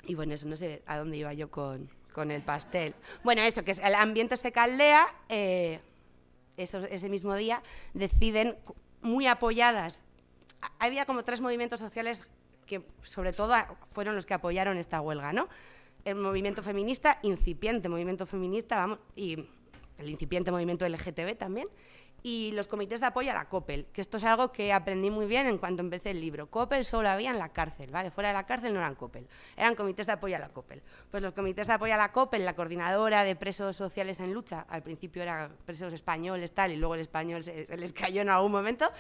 y, 0.04 0.14
bueno, 0.14 0.34
eso 0.34 0.46
no 0.46 0.56
sé 0.56 0.82
a 0.86 0.98
dónde 0.98 1.16
iba 1.16 1.32
yo 1.32 1.50
con, 1.50 1.88
con 2.12 2.30
el 2.30 2.42
pastel. 2.42 2.94
Bueno, 3.24 3.40
eso, 3.40 3.64
que 3.64 3.72
el 3.72 3.94
ambiente 3.94 4.36
se 4.36 4.52
caldea, 4.52 5.06
eh, 5.30 5.80
ese 6.58 7.08
mismo 7.08 7.34
día 7.34 7.62
deciden, 7.94 8.58
muy 9.00 9.26
apoyadas, 9.26 9.98
había 10.78 11.06
como 11.06 11.24
tres 11.24 11.40
movimientos 11.40 11.80
sociales 11.80 12.26
que 12.66 12.82
sobre 13.02 13.32
todo 13.32 13.54
fueron 13.88 14.14
los 14.14 14.26
que 14.26 14.34
apoyaron 14.34 14.76
esta 14.76 15.00
huelga, 15.00 15.32
¿no? 15.32 15.48
El 16.04 16.16
movimiento 16.16 16.62
feminista, 16.62 17.18
incipiente 17.22 17.88
movimiento 17.88 18.26
feminista, 18.26 18.76
vamos, 18.76 18.98
y 19.16 19.46
el 19.98 20.10
incipiente 20.10 20.50
movimiento 20.50 20.86
LGTB 20.86 21.36
también, 21.36 21.68
y 22.22 22.52
los 22.52 22.68
comités 22.68 23.00
de 23.00 23.06
apoyo 23.06 23.30
a 23.30 23.34
la 23.34 23.48
COPEL, 23.48 23.86
que 23.92 24.00
esto 24.00 24.16
es 24.16 24.24
algo 24.24 24.52
que 24.52 24.72
aprendí 24.72 25.10
muy 25.10 25.26
bien 25.26 25.46
en 25.46 25.58
cuanto 25.58 25.82
empecé 25.82 26.10
el 26.10 26.20
libro. 26.20 26.48
COPEL 26.48 26.84
solo 26.84 27.08
había 27.08 27.30
en 27.30 27.38
la 27.38 27.48
cárcel, 27.48 27.90
¿vale? 27.90 28.10
Fuera 28.10 28.28
de 28.28 28.34
la 28.34 28.46
cárcel 28.46 28.72
no 28.72 28.80
eran 28.80 28.94
COPEL, 28.94 29.26
eran 29.56 29.74
comités 29.74 30.06
de 30.06 30.12
apoyo 30.12 30.36
a 30.36 30.38
la 30.38 30.48
COPEL. 30.50 30.82
Pues 31.10 31.22
los 31.22 31.32
comités 31.32 31.66
de 31.66 31.72
apoyo 31.72 31.94
a 31.94 31.96
la 31.96 32.12
COPEL, 32.12 32.44
la 32.44 32.54
coordinadora 32.54 33.24
de 33.24 33.34
presos 33.36 33.76
sociales 33.76 34.20
en 34.20 34.32
lucha, 34.32 34.66
al 34.68 34.82
principio 34.82 35.22
eran 35.22 35.56
presos 35.64 35.92
españoles 35.92 36.52
tal, 36.52 36.72
y 36.72 36.76
luego 36.76 36.94
el 36.94 37.00
español 37.00 37.42
se, 37.42 37.66
les 37.76 37.92
cayó 37.92 38.22
en 38.22 38.28
algún 38.28 38.52
momento, 38.52 38.90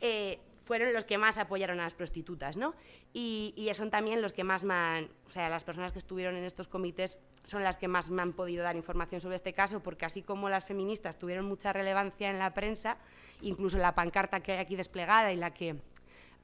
eh, 0.00 0.38
fueron 0.70 0.92
los 0.92 1.04
que 1.04 1.18
más 1.18 1.36
apoyaron 1.36 1.80
a 1.80 1.82
las 1.82 1.94
prostitutas, 1.94 2.56
¿no? 2.56 2.76
Y, 3.12 3.68
son 3.74 3.90
también 3.90 4.22
los 4.22 4.32
que 4.32 4.44
más, 4.44 4.62
man, 4.62 5.10
o 5.26 5.32
sea, 5.32 5.48
las 5.48 5.64
personas 5.64 5.90
que 5.90 5.98
estuvieron 5.98 6.36
en 6.36 6.44
estos 6.44 6.68
comités 6.68 7.18
son 7.42 7.64
las 7.64 7.76
que 7.76 7.88
más 7.88 8.08
me 8.08 8.22
han 8.22 8.34
podido 8.34 8.62
dar 8.62 8.76
información 8.76 9.20
sobre 9.20 9.34
este 9.34 9.52
caso, 9.52 9.82
porque 9.82 10.04
así 10.04 10.22
como 10.22 10.48
las 10.48 10.64
feministas 10.64 11.18
tuvieron 11.18 11.44
mucha 11.44 11.72
relevancia 11.72 12.30
en 12.30 12.38
la 12.38 12.54
prensa, 12.54 12.98
incluso 13.40 13.78
la 13.78 13.96
pancarta 13.96 14.44
que 14.44 14.52
hay 14.52 14.58
aquí 14.58 14.76
desplegada 14.76 15.32
y 15.32 15.36
la 15.36 15.52
que 15.52 15.74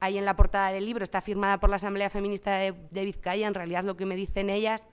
hay 0.01 0.17
en 0.17 0.25
la 0.25 0.35
portada 0.35 0.73
del 0.73 0.85
libro 0.85 1.05
está 1.05 1.21
firmada 1.21 1.61
por 1.61 1.69
la 1.69 1.77
Asamblea 1.77 2.09
Feminista 2.09 2.57
de, 2.57 2.73
de 2.91 3.05
Vizcaya, 3.05 3.47
en 3.47 3.53
realidad 3.53 3.85
lo 3.85 3.95
que 3.95 4.05
me 4.05 4.17
dicen 4.17 4.49
ellas 4.49 4.83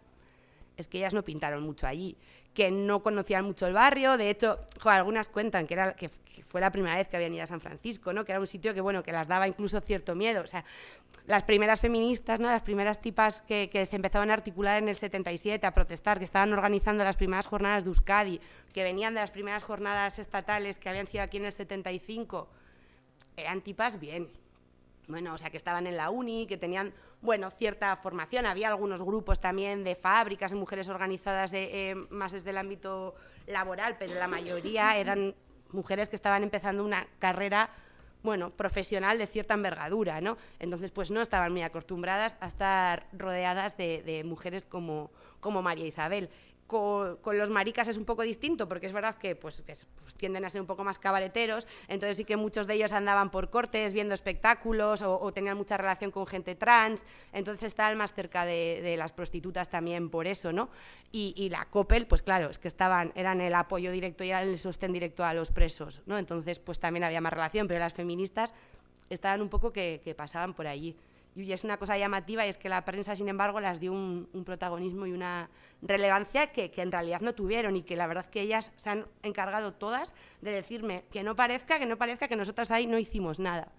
es 0.77 0.87
que 0.87 0.99
ellas 0.99 1.13
no 1.13 1.25
pintaron 1.25 1.65
mucho 1.65 1.89
allí, 1.89 2.17
que 2.55 2.71
no 2.71 3.03
conocían 3.03 3.45
mucho 3.45 3.67
el 3.67 3.73
barrio, 3.73 4.17
de 4.17 4.31
hecho, 4.31 4.61
algunas 4.85 5.29
cuentan 5.29 5.67
que, 5.67 5.75
era, 5.75 5.95
que, 5.95 6.09
fue 6.09 6.61
la 6.61 6.71
primera 6.71 6.95
vez 6.95 7.09
que 7.09 7.17
habían 7.17 7.35
ido 7.35 7.43
a 7.43 7.49
San 7.49 7.61
Francisco, 7.61 8.13
¿no? 8.13 8.25
que 8.25 8.31
era 8.31 8.41
un 8.41 8.47
sitio 8.47 8.73
que, 8.73 8.81
bueno, 8.81 9.03
que 9.03 9.11
las 9.11 9.27
daba 9.27 9.49
incluso 9.49 9.81
cierto 9.81 10.15
miedo, 10.15 10.43
o 10.43 10.47
sea, 10.47 10.65
las 11.27 11.43
primeras 11.43 11.81
feministas, 11.81 12.39
¿no? 12.39 12.47
las 12.47 12.63
primeras 12.63 13.01
tipas 13.01 13.43
que, 13.43 13.69
que 13.71 13.85
se 13.87 13.97
empezaban 13.97 14.31
a 14.31 14.35
articular 14.35 14.81
en 14.81 14.89
el 14.89 14.97
77 14.97 15.67
a 15.67 15.75
protestar, 15.75 16.19
que 16.19 16.25
estaban 16.25 16.53
organizando 16.53 17.03
las 17.03 17.17
primeras 17.17 17.47
jornadas 17.47 17.83
de 17.83 17.89
Euskadi, 17.89 18.41
que 18.73 18.85
venían 18.85 19.15
de 19.15 19.21
las 19.21 19.33
primeras 19.33 19.65
jornadas 19.65 20.21
estatales 20.21 20.79
que 20.79 20.89
habían 20.89 21.09
sido 21.09 21.25
aquí 21.25 21.39
en 21.39 21.47
el 21.47 21.53
75, 21.53 22.49
eran 23.37 23.63
tipas 23.63 23.99
bien, 23.99 24.31
bueno, 25.07 25.35
o 25.35 25.39
sea, 25.39 25.51
que 25.51 25.57
estaban 25.57 25.87
en 25.87 25.97
la 25.97 26.11
uni, 26.11 26.47
que 26.47 26.57
tenían, 26.57 26.93
bueno, 27.21 27.51
cierta 27.51 27.95
formación. 27.97 28.47
Había 28.47 28.69
algunos 28.69 29.03
grupos 29.03 29.41
también 29.41 29.85
de 29.85 29.95
fábricas 29.95 30.53
mujeres 30.55 30.89
organizadas 30.89 31.51
de, 31.51 31.91
eh, 31.91 31.95
más 32.11 32.33
desde 32.33 32.51
el 32.51 32.59
ámbito 32.59 33.15
laboral, 33.47 33.97
pero 33.99 34.15
la 34.15 34.29
mayoría 34.29 34.97
eran 34.97 35.35
mujeres 35.73 36.09
que 36.09 36.17
estaban 36.17 36.43
empezando 36.43 36.85
una 36.85 37.07
carrera 37.19 37.71
bueno, 38.23 38.51
profesional 38.51 39.19
de 39.19 39.27
cierta 39.27 39.53
envergadura, 39.53 40.23
¿no? 40.23 40.39
Entonces, 40.59 40.91
pues 40.91 41.11
no 41.11 41.21
estaban 41.21 41.53
muy 41.53 41.61
acostumbradas 41.61 42.39
a 42.41 42.47
estar 42.47 43.07
rodeadas 43.13 43.77
de, 43.77 44.03
de 44.03 44.25
mujeres 44.25 44.65
como, 44.65 45.11
como 45.41 45.61
María 45.61 45.87
Isabel 45.87 46.31
con, 46.67 47.19
los 47.39 47.51
maricas 47.51 47.89
es 47.89 47.97
un 47.97 48.05
poco 48.05 48.23
distinto, 48.23 48.69
porque 48.69 48.87
es 48.87 48.93
verdad 48.93 49.17
que, 49.17 49.37
pues, 49.37 49.63
pues, 49.63 50.15
tienden 50.17 50.45
a 50.45 50.51
ser 50.51 50.61
un 50.61 50.67
poco 50.67 50.85
más 50.85 50.99
cabareteros, 50.99 51.67
entonces 51.89 52.17
sí 52.17 52.25
que 52.25 52.37
muchos 52.37 52.67
de 52.67 52.75
ellos 52.75 52.93
andaban 52.93 53.31
por 53.31 53.51
cortes 53.51 53.93
viendo 53.93 54.15
espectáculos 54.15 55.03
o, 55.03 55.33
tenían 55.33 55.57
mucha 55.57 55.77
relación 55.77 56.11
con 56.11 56.27
gente 56.27 56.55
trans, 56.55 57.05
entonces 57.33 57.65
estaban 57.65 57.97
más 57.99 58.13
cerca 58.13 58.45
de, 58.45 58.95
las 58.99 59.13
prostitutas 59.13 59.69
también 59.69 60.11
por 60.11 60.27
eso, 60.27 60.53
¿no? 60.53 60.71
Y, 61.13 61.49
la 61.51 61.65
COPEL, 61.67 62.07
pues 62.07 62.23
claro, 62.23 62.51
es 62.51 62.59
que 62.59 62.69
estaban, 62.69 63.13
eran 63.15 63.41
el 63.41 63.55
apoyo 63.55 63.93
directo 63.93 64.25
y 64.25 64.31
eran 64.31 64.49
el 64.49 64.59
sostén 64.59 64.93
directo 64.93 65.25
a 65.25 65.35
los 65.35 65.51
presos, 65.51 66.03
¿no? 66.07 66.19
Entonces, 66.19 66.59
pues 66.59 66.79
también 66.79 67.05
había 67.05 67.21
más 67.21 67.33
relación, 67.33 67.69
pero 67.69 67.81
las 67.81 67.95
feministas 67.95 68.55
estaban 69.11 69.43
un 69.43 69.49
poco 69.49 69.73
que 69.73 70.15
pasaban 70.17 70.55
por 70.55 70.67
allí. 70.67 70.97
Y 71.37 71.51
es 71.51 71.65
una 71.65 71.79
cosa 71.79 71.99
llamativa 71.99 72.47
y 72.47 72.49
es 72.49 72.59
que 72.59 72.69
la 72.69 72.85
prensa, 72.85 73.17
sin 73.17 73.29
embargo, 73.29 73.61
las 73.61 73.81
dio 73.81 73.93
un, 73.93 74.29
protagonismo 74.45 75.07
y 75.07 75.13
una 75.13 75.51
relevancia 75.83 76.53
que, 76.53 76.71
en 76.77 76.93
realidad 76.93 77.21
no 77.23 77.35
tuvieron 77.35 77.75
y 77.77 77.83
que 77.83 77.97
la 77.97 78.07
verdad 78.07 78.27
que 78.27 78.41
ellas 78.41 78.71
se 78.77 78.91
han 78.91 79.07
encargado 79.23 79.73
todas 79.73 80.15
de 80.43 80.53
decirme 80.53 81.05
que 81.11 81.25
no 81.25 81.35
parezca, 81.35 81.79
que 81.79 81.87
no 81.87 81.97
parezca 81.97 82.29
que 82.29 82.37
nosotras 82.37 82.71
ahí 82.71 82.87
no 82.87 82.99
hicimos 82.99 83.41
nada. 83.41 83.73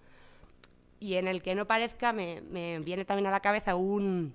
Y 1.00 1.14
en 1.14 1.28
el 1.28 1.42
que 1.42 1.54
no 1.54 1.66
parezca 1.66 2.12
me, 2.12 2.42
viene 2.80 3.06
también 3.06 3.26
a 3.26 3.30
la 3.30 3.40
cabeza 3.40 3.74
un, 3.74 4.34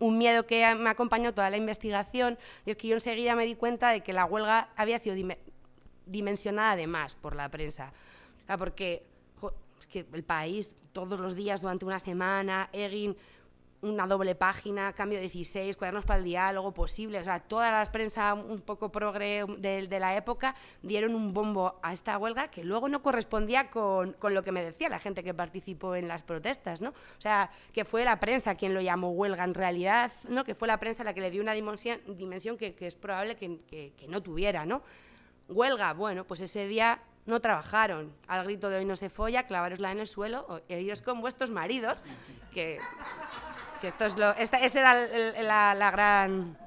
un 0.00 0.18
miedo 0.18 0.46
que 0.46 0.74
me 0.74 0.88
ha 0.88 0.92
acompañado 0.92 1.34
toda 1.34 1.50
la 1.50 1.56
investigación 1.56 2.36
y 2.64 2.70
es 2.70 2.76
que 2.76 2.88
yo 2.88 2.94
enseguida 2.94 3.36
me 3.36 3.44
di 3.44 3.54
cuenta 3.54 3.90
de 3.90 4.02
que 4.02 4.12
la 4.12 4.24
huelga 4.24 4.70
había 4.76 4.98
sido 4.98 5.14
dimensionada 6.04 6.74
de 6.74 6.88
más 6.88 7.14
por 7.14 7.36
la 7.36 7.48
prensa. 7.48 7.92
porque 8.58 9.04
es 9.78 9.86
que 9.86 10.06
el 10.12 10.24
país 10.24 10.72
todos 10.96 11.20
los 11.20 11.34
días 11.34 11.60
durante 11.60 11.84
una 11.84 12.00
semana, 12.00 12.70
Egin 12.72 13.14
una 13.82 14.06
doble 14.06 14.34
página, 14.34 14.94
cambio 14.94 15.20
16, 15.20 15.76
cuadernos 15.76 16.06
para 16.06 16.18
el 16.20 16.24
diálogo, 16.24 16.72
posible. 16.72 17.20
O 17.20 17.24
sea, 17.24 17.38
todas 17.38 17.70
las 17.70 17.90
prensa 17.90 18.32
un 18.32 18.62
poco 18.62 18.90
progre 18.90 19.44
de, 19.58 20.00
la 20.00 20.16
época 20.16 20.56
dieron 20.80 21.14
un 21.14 21.34
bombo 21.34 21.78
a 21.82 21.92
esta 21.92 22.16
huelga 22.16 22.48
que 22.48 22.64
luego 22.64 22.88
no 22.88 23.02
correspondía 23.02 23.70
con, 23.70 24.16
lo 24.22 24.42
que 24.42 24.52
me 24.52 24.64
decía 24.64 24.88
la 24.88 24.98
gente 24.98 25.22
que 25.22 25.34
participó 25.34 25.94
en 25.96 26.08
las 26.08 26.22
protestas, 26.22 26.80
¿no? 26.80 26.88
O 26.88 27.20
sea, 27.20 27.50
que 27.74 27.84
fue 27.84 28.02
la 28.06 28.18
prensa 28.18 28.54
quien 28.54 28.72
lo 28.72 28.80
llamó 28.80 29.10
huelga 29.10 29.44
en 29.44 29.52
realidad, 29.52 30.10
¿no? 30.30 30.44
Que 30.44 30.54
fue 30.54 30.66
la 30.66 30.80
prensa 30.80 31.04
la 31.04 31.12
que 31.12 31.20
le 31.20 31.30
dio 31.30 31.42
una 31.42 31.52
dimensión, 31.52 32.00
que, 32.56 32.74
es 32.80 32.94
probable 32.94 33.36
que, 33.36 33.60
que 33.68 34.08
no 34.08 34.22
tuviera, 34.22 34.64
¿no? 34.64 34.82
Huelga, 35.48 35.92
bueno, 35.92 36.24
pues 36.24 36.40
ese 36.40 36.66
día 36.66 37.02
no 37.26 37.40
trabajaron. 37.40 38.14
Al 38.26 38.44
grito 38.44 38.70
de 38.70 38.78
hoy 38.78 38.84
no 38.84 38.96
se 38.96 39.10
folla, 39.10 39.46
clavarosla 39.46 39.92
en 39.92 39.98
el 39.98 40.06
suelo 40.06 40.62
e 40.68 40.80
iros 40.80 41.02
con 41.02 41.20
vuestros 41.20 41.50
maridos, 41.50 42.02
que, 42.52 42.78
esto 43.82 44.04
es 44.04 44.16
lo... 44.16 44.30
Esta, 44.32 44.58
era 44.58 45.74
la, 45.74 45.90
gran... 45.90 46.58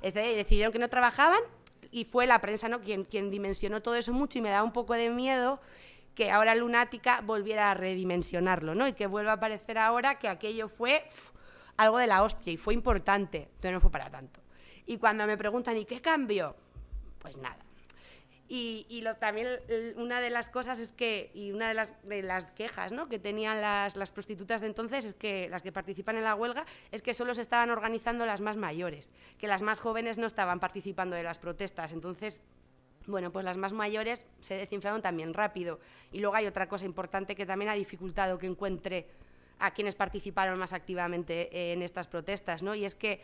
Este, 0.00 0.20
decidieron 0.20 0.72
que 0.72 0.78
no 0.78 0.88
trabajaban 0.88 1.40
y 1.90 2.04
fue 2.04 2.26
la 2.26 2.40
prensa 2.40 2.68
¿no? 2.68 2.80
quien, 2.80 3.04
quien 3.04 3.30
dimensionó 3.30 3.82
todo 3.82 3.94
eso 3.94 4.12
mucho 4.12 4.38
y 4.38 4.42
me 4.42 4.50
da 4.50 4.62
un 4.62 4.72
poco 4.72 4.94
de 4.94 5.10
miedo 5.10 5.60
que 6.14 6.30
ahora 6.30 6.54
Lunática 6.54 7.20
volviera 7.22 7.70
a 7.70 7.74
redimensionarlo, 7.74 8.74
¿no? 8.74 8.86
Y 8.86 8.92
que 8.92 9.06
vuelva 9.06 9.32
a 9.32 9.34
aparecer 9.36 9.78
ahora 9.78 10.18
que 10.18 10.28
aquello 10.28 10.68
fue 10.68 11.04
algo 11.76 11.98
de 11.98 12.06
la 12.06 12.22
hostia 12.22 12.52
y 12.52 12.56
fue 12.56 12.74
importante, 12.74 13.48
pero 13.60 13.74
no 13.74 13.80
fue 13.80 13.90
para 13.90 14.10
tanto. 14.10 14.40
Y 14.86 14.98
cuando 14.98 15.26
me 15.26 15.36
preguntan, 15.36 15.76
¿y 15.76 15.84
qué 15.84 16.00
cambio? 16.00 16.54
Pues 17.18 17.38
nada. 17.38 17.64
Y, 18.54 19.00
lo, 19.00 19.16
también 19.16 19.48
una 19.96 20.20
de 20.20 20.28
las 20.28 20.50
cosas 20.50 20.78
es 20.78 20.92
que, 20.92 21.30
y 21.32 21.52
una 21.52 21.68
de 21.68 21.72
las, 21.72 21.90
de 22.02 22.22
las 22.22 22.44
quejas 22.50 22.92
¿no? 22.92 23.08
que 23.08 23.18
tenían 23.18 23.62
las, 23.62 23.96
las, 23.96 24.10
prostitutas 24.10 24.60
de 24.60 24.66
entonces, 24.66 25.06
es 25.06 25.14
que 25.14 25.48
las 25.48 25.62
que 25.62 25.72
participan 25.72 26.18
en 26.18 26.24
la 26.24 26.34
huelga, 26.34 26.66
es 26.90 27.00
que 27.00 27.14
solo 27.14 27.34
se 27.34 27.40
estaban 27.40 27.70
organizando 27.70 28.26
las 28.26 28.42
más 28.42 28.58
mayores, 28.58 29.08
que 29.38 29.46
las 29.46 29.62
más 29.62 29.80
jóvenes 29.80 30.18
no 30.18 30.26
estaban 30.26 30.60
participando 30.60 31.16
de 31.16 31.22
las 31.22 31.38
protestas. 31.38 31.92
Entonces, 31.92 32.42
bueno, 33.06 33.32
pues 33.32 33.42
las 33.42 33.56
más 33.56 33.72
mayores 33.72 34.26
se 34.40 34.54
desinflaron 34.54 35.00
también 35.00 35.32
rápido. 35.32 35.80
Y 36.12 36.20
luego 36.20 36.36
hay 36.36 36.44
otra 36.44 36.68
cosa 36.68 36.84
importante 36.84 37.34
que 37.34 37.46
también 37.46 37.70
ha 37.70 37.74
dificultado 37.74 38.38
que 38.38 38.48
encuentre 38.48 39.06
a 39.60 39.70
quienes 39.70 39.94
participaron 39.94 40.58
más 40.58 40.74
activamente 40.74 41.72
en 41.72 41.80
estas 41.80 42.06
protestas, 42.06 42.62
¿no? 42.62 42.74
Y 42.74 42.84
es 42.84 42.96
que 42.96 43.22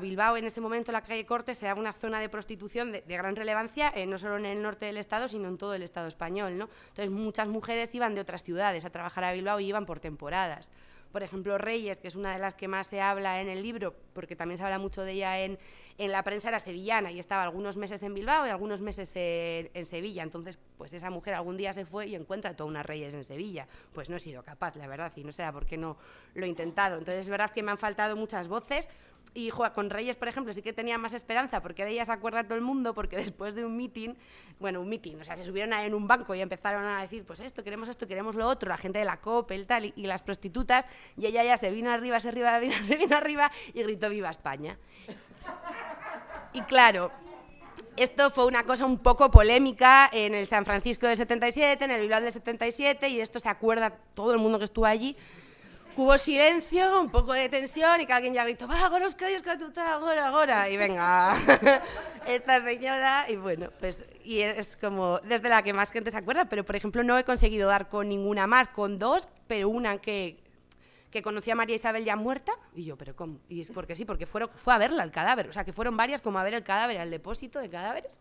Bilbao 0.00 0.36
en 0.36 0.44
ese 0.44 0.60
momento, 0.60 0.92
la 0.92 1.02
calle 1.02 1.24
Cortes, 1.24 1.62
era 1.62 1.74
una 1.74 1.92
zona 1.92 2.20
de 2.20 2.28
prostitución 2.28 2.92
de, 2.92 3.02
gran 3.06 3.36
relevancia, 3.36 3.92
eh, 3.94 4.06
no 4.06 4.18
solo 4.18 4.36
en 4.36 4.46
el 4.46 4.62
norte 4.62 4.86
del 4.86 4.96
Estado, 4.96 5.28
sino 5.28 5.48
en 5.48 5.56
todo 5.56 5.74
el 5.74 5.82
Estado 5.82 6.08
español. 6.08 6.58
¿no? 6.58 6.68
Entonces, 6.88 7.10
muchas 7.10 7.48
mujeres 7.48 7.94
iban 7.94 8.14
de 8.14 8.20
otras 8.20 8.42
ciudades 8.42 8.84
a 8.84 8.90
trabajar 8.90 9.24
a 9.24 9.32
Bilbao 9.32 9.60
y 9.60 9.66
iban 9.66 9.86
por 9.86 10.00
temporadas. 10.00 10.70
Por 11.16 11.22
ejemplo, 11.22 11.56
Reyes, 11.56 11.98
que 11.98 12.08
es 12.08 12.14
una 12.14 12.34
de 12.34 12.38
las 12.38 12.54
que 12.54 12.68
más 12.68 12.88
se 12.88 13.00
habla 13.00 13.40
en 13.40 13.48
el 13.48 13.62
libro, 13.62 13.94
porque 14.12 14.36
también 14.36 14.58
se 14.58 14.64
habla 14.64 14.78
mucho 14.78 15.02
de 15.02 15.12
ella 15.12 15.40
en, 15.40 15.58
en 15.96 16.12
la 16.12 16.22
prensa, 16.22 16.48
era 16.48 16.60
sevillana 16.60 17.10
y 17.10 17.18
estaba 17.18 17.42
algunos 17.42 17.78
meses 17.78 18.02
en 18.02 18.12
Bilbao 18.12 18.46
y 18.46 18.50
algunos 18.50 18.82
meses 18.82 19.12
en, 19.14 19.86
Sevilla. 19.86 20.22
Entonces, 20.22 20.58
pues 20.76 20.92
esa 20.92 21.08
mujer 21.08 21.32
algún 21.32 21.56
día 21.56 21.72
se 21.72 21.86
fue 21.86 22.08
y 22.08 22.14
encuentra 22.16 22.50
a 22.50 22.54
todas 22.54 22.68
unas 22.68 22.84
Reyes 22.84 23.14
en 23.14 23.24
Sevilla. 23.24 23.66
Pues 23.94 24.10
no 24.10 24.16
he 24.16 24.20
sido 24.20 24.42
capaz, 24.42 24.76
la 24.76 24.86
verdad, 24.86 25.10
y 25.16 25.24
no 25.24 25.32
será 25.32 25.52
porque 25.52 25.78
no 25.78 25.96
lo 26.34 26.44
he 26.44 26.48
intentado. 26.48 26.98
Entonces, 26.98 27.20
es 27.20 27.30
verdad 27.30 27.50
que 27.50 27.62
me 27.62 27.70
han 27.70 27.78
faltado 27.78 28.14
muchas 28.14 28.48
voces, 28.48 28.90
y 29.36 29.50
con 29.50 29.90
Reyes, 29.90 30.16
por 30.16 30.28
ejemplo, 30.28 30.52
sí 30.52 30.62
que 30.62 30.72
tenía 30.72 30.96
más 30.96 31.12
esperanza, 31.12 31.60
porque 31.60 31.84
de 31.84 31.90
ella 31.90 32.06
se 32.06 32.12
acuerda 32.12 32.42
todo 32.42 32.54
el 32.54 32.62
mundo, 32.62 32.94
porque 32.94 33.16
después 33.16 33.54
de 33.54 33.66
un 33.66 33.76
meeting, 33.76 34.14
bueno, 34.58 34.80
un 34.80 34.88
meeting, 34.88 35.16
o 35.16 35.24
sea, 35.24 35.36
se 35.36 35.44
subieron 35.44 35.74
en 35.74 35.94
un 35.94 36.08
banco 36.08 36.34
y 36.34 36.40
empezaron 36.40 36.86
a 36.86 37.02
decir, 37.02 37.24
pues 37.24 37.40
esto, 37.40 37.62
queremos 37.62 37.90
esto, 37.90 38.08
queremos 38.08 38.34
lo 38.34 38.46
otro, 38.48 38.70
la 38.70 38.78
gente 38.78 38.98
de 38.98 39.04
la 39.04 39.20
COP, 39.20 39.50
el 39.50 39.66
tal, 39.66 39.92
y, 39.94 40.06
las 40.06 40.22
prostitutas, 40.22 40.86
y 41.18 41.26
ella 41.26 41.44
ya 41.44 41.56
se 41.58 41.70
vino 41.70 41.90
arriba, 41.90 42.18
se 42.18 42.28
arriba, 42.48 42.60
se 42.60 42.96
vino 42.96 43.16
arriba 43.16 43.52
y 43.74 43.82
gritó 43.82 44.08
Viva 44.08 44.30
España. 44.30 44.78
Y 46.54 46.62
claro, 46.62 47.12
esto 47.96 48.30
fue 48.30 48.46
una 48.46 48.64
cosa 48.64 48.86
un 48.86 48.98
poco 48.98 49.30
polémica 49.30 50.08
en 50.12 50.34
el 50.34 50.46
San 50.46 50.64
Francisco 50.64 51.06
del 51.06 51.18
77, 51.18 51.84
en 51.84 51.90
el 51.90 52.00
Bilbao 52.00 52.22
del 52.22 52.32
77, 52.32 53.08
y 53.10 53.20
esto 53.20 53.38
se 53.38 53.50
acuerda 53.50 53.90
todo 54.14 54.32
el 54.32 54.38
mundo 54.38 54.58
que 54.58 54.64
estuvo 54.64 54.86
allí, 54.86 55.14
Hubo 55.98 56.18
silencio, 56.18 57.00
un 57.00 57.10
poco 57.10 57.32
de 57.32 57.48
tensión 57.48 58.02
y 58.02 58.06
que 58.06 58.12
alguien 58.12 58.34
ya 58.34 58.44
gritó, 58.44 58.68
va, 58.68 58.84
ahora 58.84 59.06
que 59.16 59.40
tú 59.40 59.80
ahora, 59.80 60.26
ahora. 60.26 60.68
Y 60.68 60.76
venga, 60.76 61.34
esta 62.26 62.60
señora, 62.60 63.24
y 63.30 63.36
bueno, 63.36 63.70
pues, 63.80 64.04
y 64.22 64.40
es 64.40 64.76
como 64.76 65.20
desde 65.20 65.48
la 65.48 65.62
que 65.62 65.72
más 65.72 65.90
gente 65.90 66.10
se 66.10 66.18
acuerda, 66.18 66.50
pero 66.50 66.66
por 66.66 66.76
ejemplo 66.76 67.02
no 67.02 67.16
he 67.16 67.24
conseguido 67.24 67.70
dar 67.70 67.88
con 67.88 68.10
ninguna 68.10 68.46
más, 68.46 68.68
con 68.68 68.98
dos, 68.98 69.26
pero 69.46 69.70
una 69.70 69.96
que, 69.96 70.36
que 71.10 71.22
conocía 71.22 71.54
a 71.54 71.56
María 71.56 71.76
Isabel 71.76 72.04
ya 72.04 72.14
muerta, 72.14 72.52
y 72.74 72.84
yo, 72.84 72.98
pero 72.98 73.16
¿cómo? 73.16 73.40
Y 73.48 73.62
es 73.62 73.70
porque 73.70 73.96
sí, 73.96 74.04
porque 74.04 74.26
fueron, 74.26 74.50
fue 74.54 74.74
a 74.74 74.78
verla, 74.78 75.02
el 75.02 75.12
cadáver, 75.12 75.48
o 75.48 75.52
sea, 75.54 75.64
que 75.64 75.72
fueron 75.72 75.96
varias 75.96 76.20
como 76.20 76.38
a 76.38 76.42
ver 76.42 76.52
el 76.52 76.62
cadáver, 76.62 76.98
al 76.98 77.10
depósito 77.10 77.58
de 77.58 77.70
cadáveres 77.70 78.20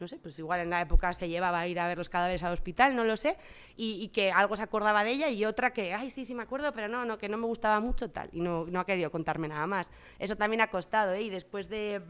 no 0.00 0.08
sé, 0.08 0.18
pues 0.18 0.38
igual 0.38 0.60
en 0.60 0.70
la 0.70 0.80
época 0.80 1.12
se 1.12 1.28
llevaba 1.28 1.60
a 1.60 1.66
ir 1.66 1.78
a 1.78 1.86
ver 1.86 1.98
los 1.98 2.08
cadáveres 2.08 2.42
al 2.42 2.52
hospital, 2.52 2.96
no 2.96 3.04
lo 3.04 3.16
sé, 3.16 3.36
y, 3.76 4.08
que 4.08 4.32
algo 4.32 4.56
se 4.56 4.62
acordaba 4.62 5.04
de 5.04 5.12
ella 5.12 5.28
y 5.28 5.44
otra 5.44 5.72
que, 5.72 5.94
ay, 5.94 6.10
sí, 6.10 6.24
sí 6.24 6.34
me 6.34 6.42
acuerdo, 6.42 6.72
pero 6.72 6.88
no, 6.88 7.04
no, 7.04 7.18
que 7.18 7.28
no 7.28 7.36
me 7.36 7.46
gustaba 7.46 7.80
mucho 7.80 8.10
tal, 8.10 8.30
y 8.32 8.40
no, 8.40 8.66
no 8.66 8.80
ha 8.80 8.86
querido 8.86 9.10
contarme 9.10 9.48
nada 9.48 9.66
más. 9.66 9.90
Eso 10.18 10.36
también 10.36 10.60
ha 10.62 10.68
costado, 10.68 11.12
¿eh? 11.12 11.22
Y 11.22 11.30
después 11.30 11.68
de... 11.68 12.02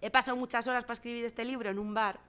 He 0.00 0.10
pasado 0.10 0.36
muchas 0.36 0.66
horas 0.66 0.84
para 0.84 0.94
escribir 0.94 1.24
este 1.24 1.44
libro 1.44 1.70
en 1.70 1.78
un 1.78 1.94
bar, 1.94 2.20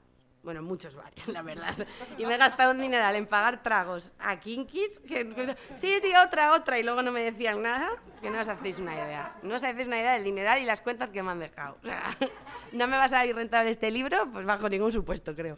bueno, 0.46 0.62
muchos 0.62 0.96
bares, 0.96 1.28
la 1.28 1.42
verdad. 1.42 1.76
Y 2.20 2.26
me 2.26 2.36
he 2.36 2.38
gastado 2.38 2.72
un 2.72 2.80
dineral 2.80 3.16
en 3.16 3.26
pagar 3.26 3.64
tragos 3.64 4.14
a 4.20 4.40
Kinkis, 4.40 5.00
que, 5.00 5.56
sí, 5.82 5.98
sí, 6.02 6.12
otra, 6.24 6.54
otra, 6.54 6.80
y 6.80 6.84
luego 6.84 7.02
no 7.02 7.12
me 7.12 7.24
decían 7.24 7.64
nada, 7.64 7.90
que 8.22 8.30
no 8.30 8.40
os 8.40 8.48
hacéis 8.48 8.78
una 8.78 8.94
idea. 8.94 9.36
No 9.42 9.56
os 9.56 9.64
hacéis 9.64 9.88
una 9.88 10.00
idea 10.00 10.14
del 10.14 10.24
dineral 10.24 10.62
y 10.62 10.66
las 10.66 10.82
cuentas 10.82 11.12
que 11.12 11.24
me 11.24 11.32
han 11.32 11.40
dejado. 11.40 11.78
O 11.82 11.86
sea, 11.86 12.16
no 12.72 12.88
me 12.88 12.96
va 12.96 13.06
a 13.06 13.08
salir 13.08 13.36
rentable 13.36 13.72
este 13.72 13.90
libro, 13.90 14.30
pues 14.32 14.46
bajo 14.46 14.70
ningún 14.70 14.92
supuesto, 14.92 15.36
creo. 15.36 15.58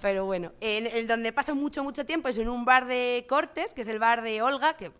Pero 0.00 0.24
bueno, 0.24 0.52
en 0.60 0.86
el 0.86 1.08
donde 1.08 1.32
paso 1.32 1.56
mucho, 1.56 1.82
mucho 1.82 2.06
tiempo 2.06 2.28
es 2.28 2.38
en 2.38 2.48
un 2.48 2.64
bar 2.64 2.86
de 2.86 3.26
Cortes, 3.28 3.74
que 3.74 3.80
es 3.80 3.88
el 3.88 3.98
bar 3.98 4.22
de 4.22 4.40
Olga, 4.40 4.76
que 4.76 4.92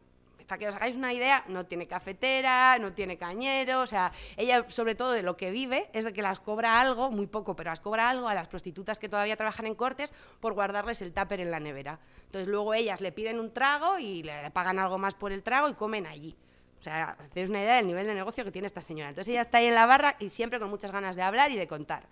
para 0.47 0.59
que 0.59 0.69
os 0.69 0.75
hagáis 0.75 0.97
una 0.97 1.13
idea, 1.13 1.45
no 1.49 1.67
tiene 1.67 1.87
cafetera, 1.87 2.79
no 2.79 2.93
tiene 2.93 3.17
cañero, 3.17 3.81
o 3.81 3.87
sea, 3.87 4.13
ella 4.37 4.65
sobre 4.69 4.95
todo 4.95 5.13
de 5.13 5.23
lo 5.23 5.37
que 5.37 5.51
vive 5.51 5.89
es 5.93 6.05
de 6.05 6.13
que 6.13 6.23
las 6.23 6.41
cobra 6.41 6.81
algo, 6.81 7.11
muy 7.11 7.27
poco, 7.27 7.57
pero 7.57 7.71
las 7.71 7.81
cobra 7.81 8.09
algo 8.09 8.29
a 8.29 8.35
las 8.35 8.47
prostitutas 8.47 8.99
que 8.99 9.09
todavía 9.09 9.37
trabajan 9.37 9.67
en 9.67 9.75
cortes 9.75 10.15
por 10.41 10.55
guardarles 10.55 11.03
el 11.03 11.13
tupper 11.13 11.41
en 11.41 11.51
la 11.51 11.61
nevera. 11.61 11.99
Entonces 12.27 12.49
luego 12.49 12.75
ellas 12.75 13.01
le 13.01 13.13
piden 13.13 13.41
un 13.41 13.53
trago 13.53 13.99
y 13.99 14.23
le 14.23 14.51
pagan 14.53 14.79
algo 14.79 14.99
más 14.99 15.15
por 15.15 15.33
el 15.33 15.43
trago 15.43 15.69
y 15.69 15.75
comen 15.75 16.07
allí. 16.07 16.37
O 16.79 16.83
sea, 16.83 17.17
hacéis 17.19 17.51
una 17.51 17.61
idea 17.63 17.77
del 17.77 17.87
nivel 17.87 18.07
de 18.07 18.15
negocio 18.15 18.45
que 18.45 18.53
tiene 18.53 18.67
esta 18.67 18.83
señora. 18.83 19.09
Entonces 19.09 19.33
ella 19.33 19.41
está 19.41 19.59
ahí 19.59 19.67
en 19.67 19.75
la 19.75 19.87
barra 19.87 20.17
y 20.21 20.31
siempre 20.31 20.61
con 20.61 20.71
muchas 20.71 20.93
ganas 20.93 21.17
de 21.17 21.23
hablar 21.23 21.51
y 21.51 21.57
de 21.57 21.67
contar. 21.67 22.05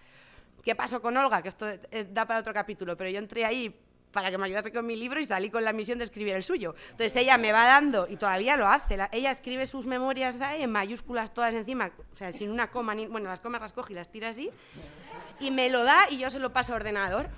¿Qué 0.62 0.74
pasó 0.74 1.01
con 1.03 1.16
Olga? 1.16 1.43
Que 1.43 1.51
esto 1.51 1.66
da 2.11 2.26
para 2.26 2.41
otro 2.41 2.55
capítulo, 2.55 2.97
pero 2.97 3.11
yo 3.11 3.18
entré 3.18 3.45
ahí 3.45 3.78
para 4.15 4.31
que 4.31 4.39
me 4.39 4.47
ayudase 4.47 4.73
con 4.73 4.87
mi 4.87 4.97
libro 4.97 5.21
y 5.21 5.25
salí 5.25 5.51
con 5.51 5.65
la 5.65 5.75
misión 5.75 5.99
de 5.99 6.05
escribir 6.05 6.35
el 6.35 6.43
suyo. 6.43 6.75
Entonces 6.93 7.15
ella 7.17 7.37
me 7.37 7.53
va 7.53 7.67
dando, 7.67 8.07
y 8.09 8.17
todavía 8.17 8.57
lo 8.57 8.67
hace, 8.67 8.97
ella 9.12 9.31
escribe 9.31 9.67
sus 9.67 9.85
memorias 9.85 10.39
en 10.41 10.71
mayúsculas 10.71 11.35
todas 11.35 11.53
encima, 11.53 11.91
o 12.12 12.17
sea, 12.17 12.33
sin 12.33 12.51
una 12.51 12.71
coma, 12.71 12.95
ni, 12.95 13.07
bueno, 13.07 13.29
las 13.29 13.41
comas 13.41 13.61
las 13.61 13.73
coge 13.73 13.93
y 13.93 13.97
las 13.97 14.11
tira 14.11 14.31
así, 14.31 14.51
y 15.41 15.51
me 15.51 15.69
lo 15.69 15.85
da 15.85 16.07
y 16.09 16.19
yo 16.19 16.31
se 16.31 16.39
lo 16.39 16.53
paso 16.53 16.73
a 16.73 16.77
ordenador. 16.77 17.29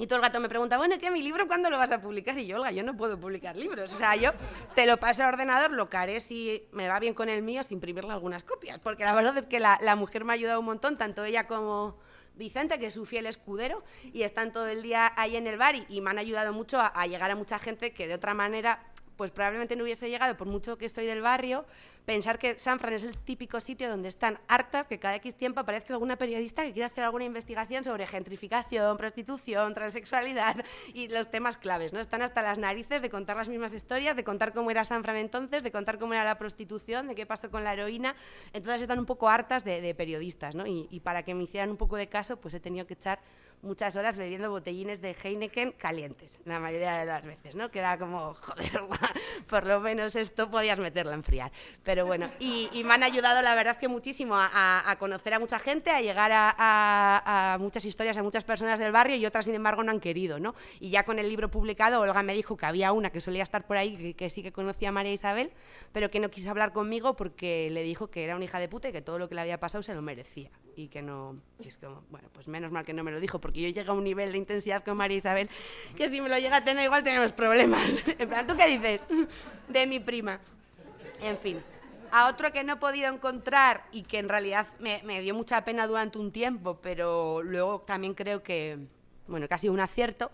Y 0.00 0.06
todo 0.06 0.18
el 0.18 0.22
gato 0.22 0.38
me 0.38 0.48
pregunta, 0.48 0.76
bueno, 0.76 0.94
¿qué 1.00 1.10
mi 1.10 1.22
libro 1.22 1.48
cuándo 1.48 1.70
lo 1.70 1.76
vas 1.76 1.90
a 1.90 2.00
publicar? 2.00 2.38
Y 2.38 2.46
yo, 2.46 2.54
Olga, 2.54 2.70
yo 2.70 2.84
no 2.84 2.96
puedo 2.96 3.18
publicar 3.18 3.56
libros. 3.56 3.92
O 3.92 3.98
sea, 3.98 4.14
yo 4.14 4.30
te 4.76 4.86
lo 4.86 4.96
paso 4.98 5.24
al 5.24 5.34
ordenador, 5.34 5.72
lo 5.72 5.90
caré 5.90 6.20
si 6.20 6.68
me 6.70 6.86
va 6.86 7.00
bien 7.00 7.14
con 7.14 7.28
el 7.28 7.42
mío, 7.42 7.64
sin 7.64 7.78
imprimirle 7.78 8.12
algunas 8.12 8.44
copias. 8.44 8.78
Porque 8.78 9.04
la 9.04 9.12
verdad 9.12 9.36
es 9.36 9.46
que 9.46 9.58
la, 9.58 9.76
la 9.82 9.96
mujer 9.96 10.24
me 10.24 10.32
ha 10.32 10.34
ayudado 10.34 10.60
un 10.60 10.66
montón, 10.66 10.96
tanto 10.96 11.24
ella 11.24 11.48
como 11.48 11.96
Vicente, 12.38 12.78
que 12.78 12.86
es 12.86 12.94
su 12.94 13.04
fiel 13.04 13.26
escudero, 13.26 13.84
y 14.12 14.22
están 14.22 14.52
todo 14.52 14.68
el 14.68 14.82
día 14.82 15.12
ahí 15.16 15.36
en 15.36 15.46
el 15.46 15.58
bar 15.58 15.76
y, 15.76 15.84
y 15.88 16.00
me 16.00 16.10
han 16.10 16.18
ayudado 16.18 16.52
mucho 16.52 16.80
a, 16.80 16.86
a 16.86 17.06
llegar 17.06 17.30
a 17.30 17.36
mucha 17.36 17.58
gente 17.58 17.92
que 17.92 18.06
de 18.06 18.14
otra 18.14 18.32
manera 18.32 18.80
pues 19.16 19.32
probablemente 19.32 19.74
no 19.74 19.82
hubiese 19.82 20.08
llegado, 20.08 20.36
por 20.36 20.46
mucho 20.46 20.78
que 20.78 20.88
soy 20.88 21.04
del 21.04 21.20
barrio, 21.20 21.66
pensar 22.08 22.38
que 22.38 22.58
San 22.58 22.78
Fran 22.78 22.94
es 22.94 23.02
el 23.02 23.18
típico 23.18 23.60
sitio 23.60 23.90
donde 23.90 24.08
están 24.08 24.40
hartas 24.48 24.86
que 24.86 24.98
cada 24.98 25.16
X 25.16 25.34
tiempo 25.34 25.60
aparezca 25.60 25.92
alguna 25.92 26.16
periodista 26.16 26.64
que 26.64 26.72
quiera 26.72 26.86
hacer 26.86 27.04
alguna 27.04 27.26
investigación 27.26 27.84
sobre 27.84 28.06
gentrificación, 28.06 28.96
prostitución, 28.96 29.74
transexualidad 29.74 30.56
y 30.94 31.08
los 31.08 31.30
temas 31.30 31.58
claves, 31.58 31.92
¿no? 31.92 32.00
Están 32.00 32.22
hasta 32.22 32.40
las 32.40 32.56
narices 32.56 33.02
de 33.02 33.10
contar 33.10 33.36
las 33.36 33.50
mismas 33.50 33.74
historias, 33.74 34.16
de 34.16 34.24
contar 34.24 34.54
cómo 34.54 34.70
era 34.70 34.84
San 34.84 35.02
Fran 35.02 35.18
entonces, 35.18 35.62
de 35.62 35.70
contar 35.70 35.98
cómo 35.98 36.14
era 36.14 36.24
la 36.24 36.38
prostitución, 36.38 37.08
de 37.08 37.14
qué 37.14 37.26
pasó 37.26 37.50
con 37.50 37.62
la 37.62 37.74
heroína. 37.74 38.16
Entonces 38.54 38.80
están 38.80 38.98
un 38.98 39.04
poco 39.04 39.28
hartas 39.28 39.62
de, 39.64 39.82
de 39.82 39.94
periodistas, 39.94 40.54
¿no? 40.54 40.66
Y, 40.66 40.88
y 40.90 41.00
para 41.00 41.24
que 41.24 41.34
me 41.34 41.42
hicieran 41.42 41.68
un 41.68 41.76
poco 41.76 41.96
de 41.96 42.06
caso, 42.06 42.38
pues 42.38 42.54
he 42.54 42.60
tenido 42.60 42.86
que 42.86 42.94
echar 42.94 43.20
muchas 43.62 43.96
horas 43.96 44.16
bebiendo 44.16 44.50
botellines 44.50 45.00
de 45.00 45.14
Heineken 45.14 45.72
calientes, 45.72 46.40
la 46.44 46.60
mayoría 46.60 46.96
de 46.98 47.06
las 47.06 47.24
veces, 47.24 47.54
¿no? 47.54 47.70
Que 47.70 47.82
como, 47.98 48.34
joder, 48.40 48.80
por 49.48 49.66
lo 49.66 49.80
menos 49.80 50.14
esto 50.16 50.50
podías 50.50 50.78
meterlo 50.78 51.12
a 51.12 51.14
enfriar. 51.14 51.52
Pero 51.82 52.06
bueno, 52.06 52.30
y, 52.38 52.68
me 52.84 52.94
han 52.94 53.02
ayudado, 53.02 53.42
la 53.42 53.54
verdad, 53.54 53.76
que 53.78 53.88
muchísimo 53.88 54.34
a, 54.36 54.96
conocer 54.98 55.34
a 55.34 55.38
mucha 55.38 55.58
gente, 55.58 55.90
a 55.90 56.00
llegar 56.00 56.30
a, 56.32 57.56
muchas 57.60 57.84
historias, 57.84 58.16
a 58.18 58.22
muchas 58.22 58.44
personas 58.44 58.78
del 58.78 58.92
barrio 58.92 59.16
y 59.16 59.26
otras, 59.26 59.44
sin 59.44 59.54
embargo, 59.54 59.82
no 59.82 59.90
han 59.90 60.00
querido, 60.00 60.38
¿no? 60.38 60.54
Y 60.80 60.90
ya 60.90 61.04
con 61.04 61.18
el 61.18 61.28
libro 61.28 61.50
publicado, 61.50 62.00
Olga 62.00 62.22
me 62.22 62.34
dijo 62.34 62.56
que 62.56 62.66
había 62.66 62.92
una 62.92 63.10
que 63.10 63.20
solía 63.20 63.42
estar 63.42 63.66
por 63.66 63.76
ahí, 63.76 63.96
que, 63.96 64.14
que 64.14 64.30
sí 64.30 64.42
que 64.42 64.52
conocía 64.52 64.90
a 64.90 64.92
María 64.92 65.12
Isabel, 65.12 65.52
pero 65.92 66.10
que 66.10 66.20
no 66.20 66.30
quiso 66.30 66.50
hablar 66.50 66.72
conmigo 66.72 67.16
porque 67.16 67.68
le 67.70 67.82
dijo 67.82 68.08
que 68.08 68.24
era 68.24 68.36
una 68.36 68.44
hija 68.44 68.58
de 68.58 68.68
puta 68.68 68.88
y 68.88 68.92
que 68.92 69.02
todo 69.02 69.18
lo 69.18 69.28
que 69.28 69.34
le 69.34 69.40
había 69.40 69.60
pasado 69.60 69.82
se 69.82 69.94
lo 69.94 70.02
merecía. 70.02 70.50
Y 70.78 70.86
que 70.86 71.02
no, 71.02 71.36
y 71.58 71.66
es 71.66 71.76
como, 71.76 72.04
bueno, 72.08 72.28
pues 72.32 72.46
menos 72.46 72.70
mal 72.70 72.84
que 72.84 72.92
no 72.92 73.02
me 73.02 73.10
lo 73.10 73.18
dijo, 73.18 73.40
porque 73.40 73.60
yo 73.60 73.68
llego 73.68 73.90
a 73.90 73.96
un 73.96 74.04
nivel 74.04 74.30
de 74.30 74.38
intensidad 74.38 74.84
con 74.84 74.96
María 74.96 75.16
Isabel 75.16 75.50
que 75.96 76.08
si 76.08 76.20
me 76.20 76.28
lo 76.28 76.38
llega 76.38 76.58
a 76.58 76.64
tener 76.64 76.84
igual 76.84 77.02
tenemos 77.02 77.32
problemas. 77.32 77.82
En 78.06 78.28
plan, 78.28 78.46
¿tú 78.46 78.54
qué 78.56 78.78
dices? 78.78 79.00
De 79.68 79.88
mi 79.88 79.98
prima. 79.98 80.38
En 81.20 81.36
fin. 81.36 81.60
A 82.12 82.28
otro 82.28 82.52
que 82.52 82.62
no 82.62 82.74
he 82.74 82.76
podido 82.76 83.12
encontrar 83.12 83.88
y 83.90 84.04
que 84.04 84.20
en 84.20 84.28
realidad 84.28 84.68
me, 84.78 85.02
me 85.02 85.20
dio 85.20 85.34
mucha 85.34 85.64
pena 85.64 85.84
durante 85.88 86.16
un 86.16 86.30
tiempo, 86.30 86.78
pero 86.80 87.42
luego 87.42 87.80
también 87.80 88.14
creo 88.14 88.44
que, 88.44 88.78
bueno, 89.26 89.48
que 89.48 89.54
ha 89.54 89.58
sido 89.58 89.72
un 89.72 89.80
acierto, 89.80 90.30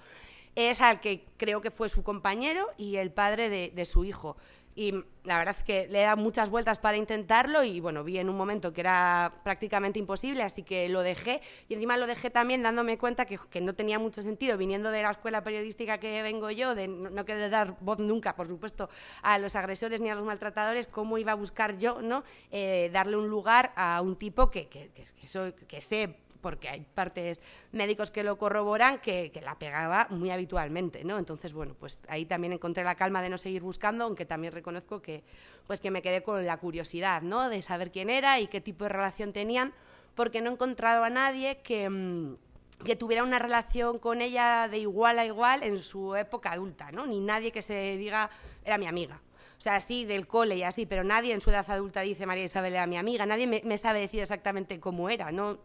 es 0.57 0.82
al 0.82 1.01
que 1.01 1.24
creo 1.38 1.62
que 1.62 1.70
fue 1.70 1.88
su 1.88 2.03
compañero 2.03 2.68
y 2.76 2.97
el 2.97 3.11
padre 3.11 3.49
de, 3.49 3.72
de 3.74 3.84
su 3.86 4.05
hijo 4.05 4.36
y 4.75 4.93
la 5.25 5.39
verdad 5.39 5.55
es 5.57 5.62
que 5.62 5.87
le 5.89 6.01
he 6.01 6.05
dado 6.05 6.16
muchas 6.16 6.51
vueltas 6.51 6.79
para 6.79 6.97
intentarlo 6.97 7.64
y 7.64 7.81
bueno, 7.81 8.05
vi 8.05 8.18
en 8.18 8.29
un 8.29 8.37
momento 8.37 8.72
que 8.72 8.81
era 8.81 9.41
prácticamente 9.43 9.99
imposible, 9.99 10.43
así 10.43 10.62
que 10.62 10.89
lo 10.89 11.03
dejé 11.03 11.41
y 11.68 11.75
encima 11.75 11.97
lo 11.97 12.07
dejé 12.07 12.31
también 12.31 12.62
dándome 12.62 12.99
cuenta 12.99 13.25
que, 13.25 13.39
que 13.51 13.61
no 13.61 13.75
tenía 13.75 13.99
mucho 13.99 14.22
sentido 14.22 14.59
viniendo 14.59 14.91
de 14.91 15.03
la 15.03 15.11
escuela 15.11 15.43
periodística 15.43 15.99
que 15.99 16.22
vengo 16.22 16.51
yo, 16.51 16.75
de 16.75 16.89
no, 16.89 17.11
no 17.11 17.25
de 17.25 17.49
dar 17.49 17.77
voz 17.81 17.99
nunca, 17.99 18.37
por 18.37 18.49
supuesto, 18.49 18.89
a 19.22 19.39
los 19.39 19.55
agresores 19.55 20.01
ni 20.01 20.11
a 20.11 20.14
los 20.14 20.25
maltratadores, 20.25 20.87
cómo 20.87 21.18
iba 21.18 21.33
a 21.33 21.37
buscar 21.37 21.79
yo, 21.79 22.03
¿no? 22.03 22.25
Eh, 22.51 22.91
darle 22.93 23.16
un 23.16 23.29
lugar 23.29 23.72
a 23.77 24.01
un 24.03 24.16
tipo 24.16 24.51
que, 24.51 24.68
que, 24.68 24.91
que, 24.91 25.05
que, 25.05 25.27
soy, 25.27 25.53
que 25.53 25.81
sé 25.81 26.24
porque 26.45 26.68
hay 26.68 26.84
partes 26.95 27.40
médicos 27.72 28.11
que 28.11 28.22
lo 28.22 28.36
corroboran, 28.36 28.99
que, 28.99 29.32
la 29.42 29.59
pegaba 29.59 30.09
muy 30.11 30.30
habitualmente, 30.30 31.03
¿no? 31.03 31.18
Entonces, 31.18 31.55
bueno, 31.55 31.74
pues 31.80 32.01
ahí 32.07 32.26
también 32.26 32.53
encontré 32.53 32.84
la 32.84 32.97
calma 32.97 33.22
de 33.22 33.30
no 33.30 33.38
seguir 33.38 33.62
buscando, 33.62 34.05
aunque 34.05 34.26
también 34.26 34.53
reconozco 34.53 35.01
que, 35.01 35.24
pues 35.66 35.80
que 35.80 35.90
me 35.90 36.03
quedé 36.03 36.22
con 36.22 36.45
la 36.45 36.59
curiosidad, 36.59 37.22
¿no? 37.22 37.49
De 37.49 37.62
saber 37.62 37.90
quién 37.90 38.11
era 38.11 38.40
y 38.40 38.47
qué 38.49 38.61
tipo 38.61 38.84
de 38.84 38.90
relación 38.90 39.32
tenían, 39.32 39.72
porque 40.14 40.42
no 40.42 40.51
he 40.51 40.53
encontrado 40.53 41.03
a 41.03 41.09
nadie 41.09 41.62
que... 41.62 41.88
Mmm, 41.88 42.36
que 42.84 42.97
tuviera 42.97 43.22
una 43.22 43.38
relación 43.38 44.01
con 44.01 44.20
ella 44.20 44.66
de 44.68 44.78
igual 44.78 45.20
a 45.20 45.24
igual 45.24 45.62
en 45.62 45.78
su 45.78 46.16
época 46.16 46.51
adulta, 46.51 46.90
¿no? 46.90 47.07
Ni 47.07 47.20
nadie 47.20 47.53
que 47.53 47.62
se 47.62 47.97
diga, 47.97 48.28
era 48.64 48.78
mi 48.78 48.86
amiga. 48.86 49.22
O 49.57 49.61
sea, 49.61 49.80
sí, 49.80 50.05
del 50.05 50.26
cole 50.26 50.57
y 50.57 50.64
así, 50.64 50.84
pero 50.84 51.05
nadie 51.05 51.32
en 51.32 51.40
su 51.40 51.51
edad 51.51 51.64
adulta 51.70 52.01
dice 52.01 52.26
María 52.26 52.45
Isabel 52.45 52.74
era 52.74 52.86
mi 52.88 52.97
amiga, 52.97 53.24
nadie 53.24 53.47
me, 53.47 53.62
me 53.64 53.78
sabe 53.78 54.01
decir 54.01 54.20
exactamente 54.20 54.80
cómo 54.80 55.09
era, 55.09 55.30
¿no? 55.30 55.59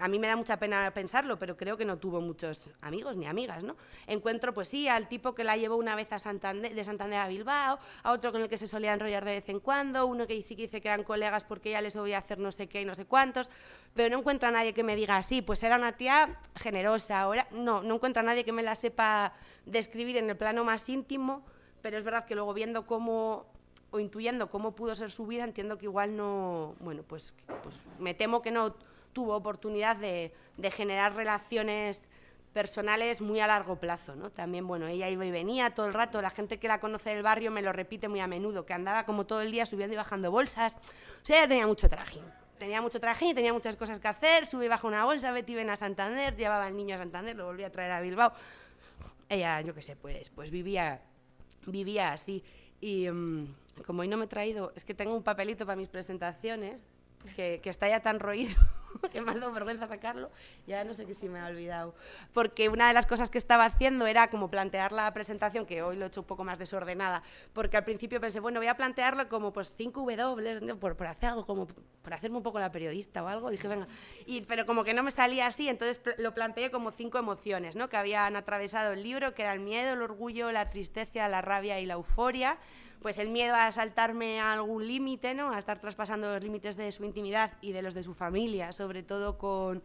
A 0.00 0.08
mí 0.08 0.18
me 0.18 0.28
da 0.28 0.36
mucha 0.36 0.58
pena 0.58 0.90
pensarlo, 0.92 1.38
pero 1.38 1.56
creo 1.56 1.76
que 1.76 1.84
no 1.84 1.98
tuvo 1.98 2.20
muchos 2.20 2.70
amigos 2.80 3.16
ni 3.16 3.26
amigas, 3.26 3.62
¿no? 3.62 3.76
Encuentro, 4.06 4.54
pues 4.54 4.68
sí, 4.68 4.88
al 4.88 5.08
tipo 5.08 5.34
que 5.34 5.44
la 5.44 5.56
llevó 5.56 5.76
una 5.76 5.94
vez 5.94 6.12
a 6.12 6.18
Santander, 6.18 6.74
de 6.74 6.84
Santander 6.84 7.20
a 7.20 7.28
Bilbao, 7.28 7.78
a 8.02 8.12
otro 8.12 8.32
con 8.32 8.42
el 8.42 8.48
que 8.48 8.58
se 8.58 8.66
solía 8.66 8.92
enrollar 8.92 9.24
de 9.24 9.32
vez 9.32 9.48
en 9.48 9.60
cuando, 9.60 10.06
uno 10.06 10.26
que 10.26 10.42
sí 10.42 10.56
que 10.56 10.62
dice 10.62 10.80
que 10.80 10.88
eran 10.88 11.04
colegas 11.04 11.44
porque 11.44 11.70
ya 11.70 11.80
les 11.80 11.96
voy 11.96 12.12
a 12.12 12.18
hacer 12.18 12.38
no 12.38 12.52
sé 12.52 12.68
qué 12.68 12.82
y 12.82 12.84
no 12.84 12.94
sé 12.94 13.06
cuántos, 13.06 13.50
pero 13.94 14.10
no 14.10 14.18
encuentro 14.18 14.48
a 14.48 14.52
nadie 14.52 14.72
que 14.72 14.82
me 14.82 14.96
diga 14.96 15.16
así, 15.16 15.42
pues 15.42 15.62
era 15.62 15.76
una 15.76 15.92
tía 15.92 16.38
generosa, 16.56 17.20
ahora 17.20 17.48
no, 17.50 17.82
no 17.82 17.96
encuentro 17.96 18.20
a 18.20 18.24
nadie 18.24 18.44
que 18.44 18.52
me 18.52 18.62
la 18.62 18.74
sepa 18.74 19.32
describir 19.66 20.16
en 20.16 20.30
el 20.30 20.36
plano 20.36 20.64
más 20.64 20.88
íntimo, 20.88 21.44
pero 21.82 21.98
es 21.98 22.04
verdad 22.04 22.24
que 22.24 22.34
luego 22.34 22.54
viendo 22.54 22.86
cómo 22.86 23.46
o 23.90 24.00
intuyendo 24.00 24.50
cómo 24.50 24.74
pudo 24.74 24.94
ser 24.94 25.10
su 25.10 25.26
vida, 25.26 25.44
entiendo 25.44 25.78
que 25.78 25.86
igual 25.86 26.14
no, 26.14 26.74
bueno, 26.80 27.02
pues, 27.02 27.34
pues 27.62 27.80
me 27.98 28.12
temo 28.12 28.42
que 28.42 28.50
no 28.50 28.74
tuvo 29.12 29.34
oportunidad 29.34 29.96
de, 29.96 30.32
de, 30.56 30.70
generar 30.70 31.14
relaciones 31.14 32.02
personales 32.52 33.20
muy 33.20 33.40
a 33.40 33.46
largo 33.46 33.76
plazo, 33.76 34.16
¿no? 34.16 34.30
También, 34.30 34.66
bueno, 34.66 34.86
ella 34.86 35.08
iba 35.08 35.24
y 35.24 35.30
venía 35.30 35.70
todo 35.74 35.86
el 35.86 35.94
rato, 35.94 36.20
la 36.22 36.30
gente 36.30 36.58
que 36.58 36.68
la 36.68 36.80
conoce 36.80 37.10
del 37.10 37.22
barrio 37.22 37.50
me 37.50 37.62
lo 37.62 37.72
repite 37.72 38.08
muy 38.08 38.20
a 38.20 38.26
menudo, 38.26 38.66
que 38.66 38.72
andaba 38.72 39.04
como 39.04 39.26
todo 39.26 39.42
el 39.42 39.52
día 39.52 39.66
subiendo 39.66 39.94
y 39.94 39.96
bajando 39.96 40.30
bolsas, 40.30 40.76
o 40.76 41.24
sea, 41.24 41.38
ella 41.38 41.48
tenía 41.48 41.66
mucho 41.66 41.88
trajín, 41.88 42.24
tenía 42.58 42.82
mucho 42.82 43.00
trajín, 43.00 43.34
tenía 43.34 43.52
muchas 43.52 43.76
cosas 43.76 44.00
que 44.00 44.08
hacer, 44.08 44.46
subí 44.46 44.66
y 44.66 44.68
bajó 44.68 44.88
una 44.88 45.04
bolsa, 45.04 45.30
Betty 45.30 45.54
ven 45.54 45.70
a 45.70 45.76
Santander, 45.76 46.36
llevaba 46.36 46.66
al 46.66 46.76
niño 46.76 46.96
a 46.96 46.98
Santander, 46.98 47.36
lo 47.36 47.46
volvía 47.46 47.68
a 47.68 47.70
traer 47.70 47.92
a 47.92 48.00
Bilbao, 48.00 48.32
ella, 49.28 49.60
yo 49.60 49.74
qué 49.74 49.82
sé, 49.82 49.94
pues, 49.96 50.30
pues 50.30 50.50
vivía, 50.50 51.02
vivía 51.66 52.12
así, 52.12 52.42
y 52.80 53.08
um, 53.08 53.54
como 53.86 54.02
hoy 54.02 54.08
no 54.08 54.16
me 54.16 54.24
he 54.24 54.28
traído, 54.28 54.72
es 54.74 54.84
que 54.84 54.94
tengo 54.94 55.14
un 55.14 55.22
papelito 55.22 55.66
para 55.66 55.76
mis 55.76 55.88
presentaciones, 55.88 56.82
que, 57.36 57.60
que 57.60 57.70
está 57.70 57.88
ya 57.88 58.00
tan 58.00 58.20
roído 58.20 58.56
que 59.12 59.20
me 59.20 59.30
ha 59.30 59.34
dado 59.34 59.52
vergüenza 59.52 59.86
sacarlo, 59.86 60.30
ya 60.66 60.84
no 60.84 60.94
sé 60.94 61.06
qué 61.06 61.14
si 61.14 61.28
me 61.28 61.40
ha 61.40 61.46
olvidado. 61.46 61.94
Porque 62.32 62.68
una 62.68 62.88
de 62.88 62.94
las 62.94 63.06
cosas 63.06 63.30
que 63.30 63.38
estaba 63.38 63.64
haciendo 63.64 64.06
era 64.06 64.28
como 64.30 64.50
plantear 64.50 64.92
la 64.92 65.12
presentación, 65.12 65.66
que 65.66 65.82
hoy 65.82 65.96
lo 65.96 66.06
he 66.06 66.08
hecho 66.08 66.20
un 66.20 66.26
poco 66.26 66.44
más 66.44 66.58
desordenada, 66.58 67.22
porque 67.52 67.76
al 67.76 67.84
principio 67.84 68.20
pensé, 68.20 68.40
bueno, 68.40 68.60
voy 68.60 68.68
a 68.68 68.76
plantearlo 68.76 69.28
como 69.28 69.52
pues 69.52 69.74
5 69.76 70.04
W, 70.16 70.60
¿no? 70.62 70.78
por, 70.78 70.96
por, 70.96 71.06
hacer 71.06 71.30
algo 71.30 71.46
como, 71.46 71.66
por 71.66 72.14
hacerme 72.14 72.38
un 72.38 72.42
poco 72.42 72.58
la 72.58 72.72
periodista 72.72 73.22
o 73.22 73.28
algo, 73.28 73.50
dije, 73.50 73.68
venga, 73.68 73.88
y, 74.26 74.42
pero 74.42 74.66
como 74.66 74.84
que 74.84 74.94
no 74.94 75.02
me 75.02 75.10
salía 75.10 75.46
así, 75.46 75.68
entonces 75.68 76.00
lo 76.18 76.34
planteé 76.34 76.70
como 76.70 76.90
cinco 76.90 77.18
emociones, 77.18 77.76
¿no? 77.76 77.88
Que 77.88 77.96
habían 77.96 78.36
atravesado 78.36 78.92
el 78.92 79.02
libro, 79.02 79.34
que 79.34 79.42
era 79.42 79.52
el 79.52 79.60
miedo, 79.60 79.92
el 79.92 80.02
orgullo, 80.02 80.50
la 80.52 80.70
tristeza, 80.70 81.28
la 81.28 81.42
rabia 81.42 81.80
y 81.80 81.86
la 81.86 81.94
euforia 81.94 82.58
pues 83.00 83.18
el 83.18 83.28
miedo 83.28 83.54
a 83.54 83.70
saltarme 83.72 84.40
a 84.40 84.52
algún 84.52 84.86
límite, 84.86 85.34
¿no? 85.34 85.52
a 85.52 85.58
estar 85.58 85.78
traspasando 85.80 86.32
los 86.32 86.42
límites 86.42 86.76
de 86.76 86.90
su 86.92 87.04
intimidad 87.04 87.52
y 87.60 87.72
de 87.72 87.82
los 87.82 87.94
de 87.94 88.02
su 88.02 88.14
familia, 88.14 88.72
sobre 88.72 89.02
todo 89.02 89.38
con, 89.38 89.82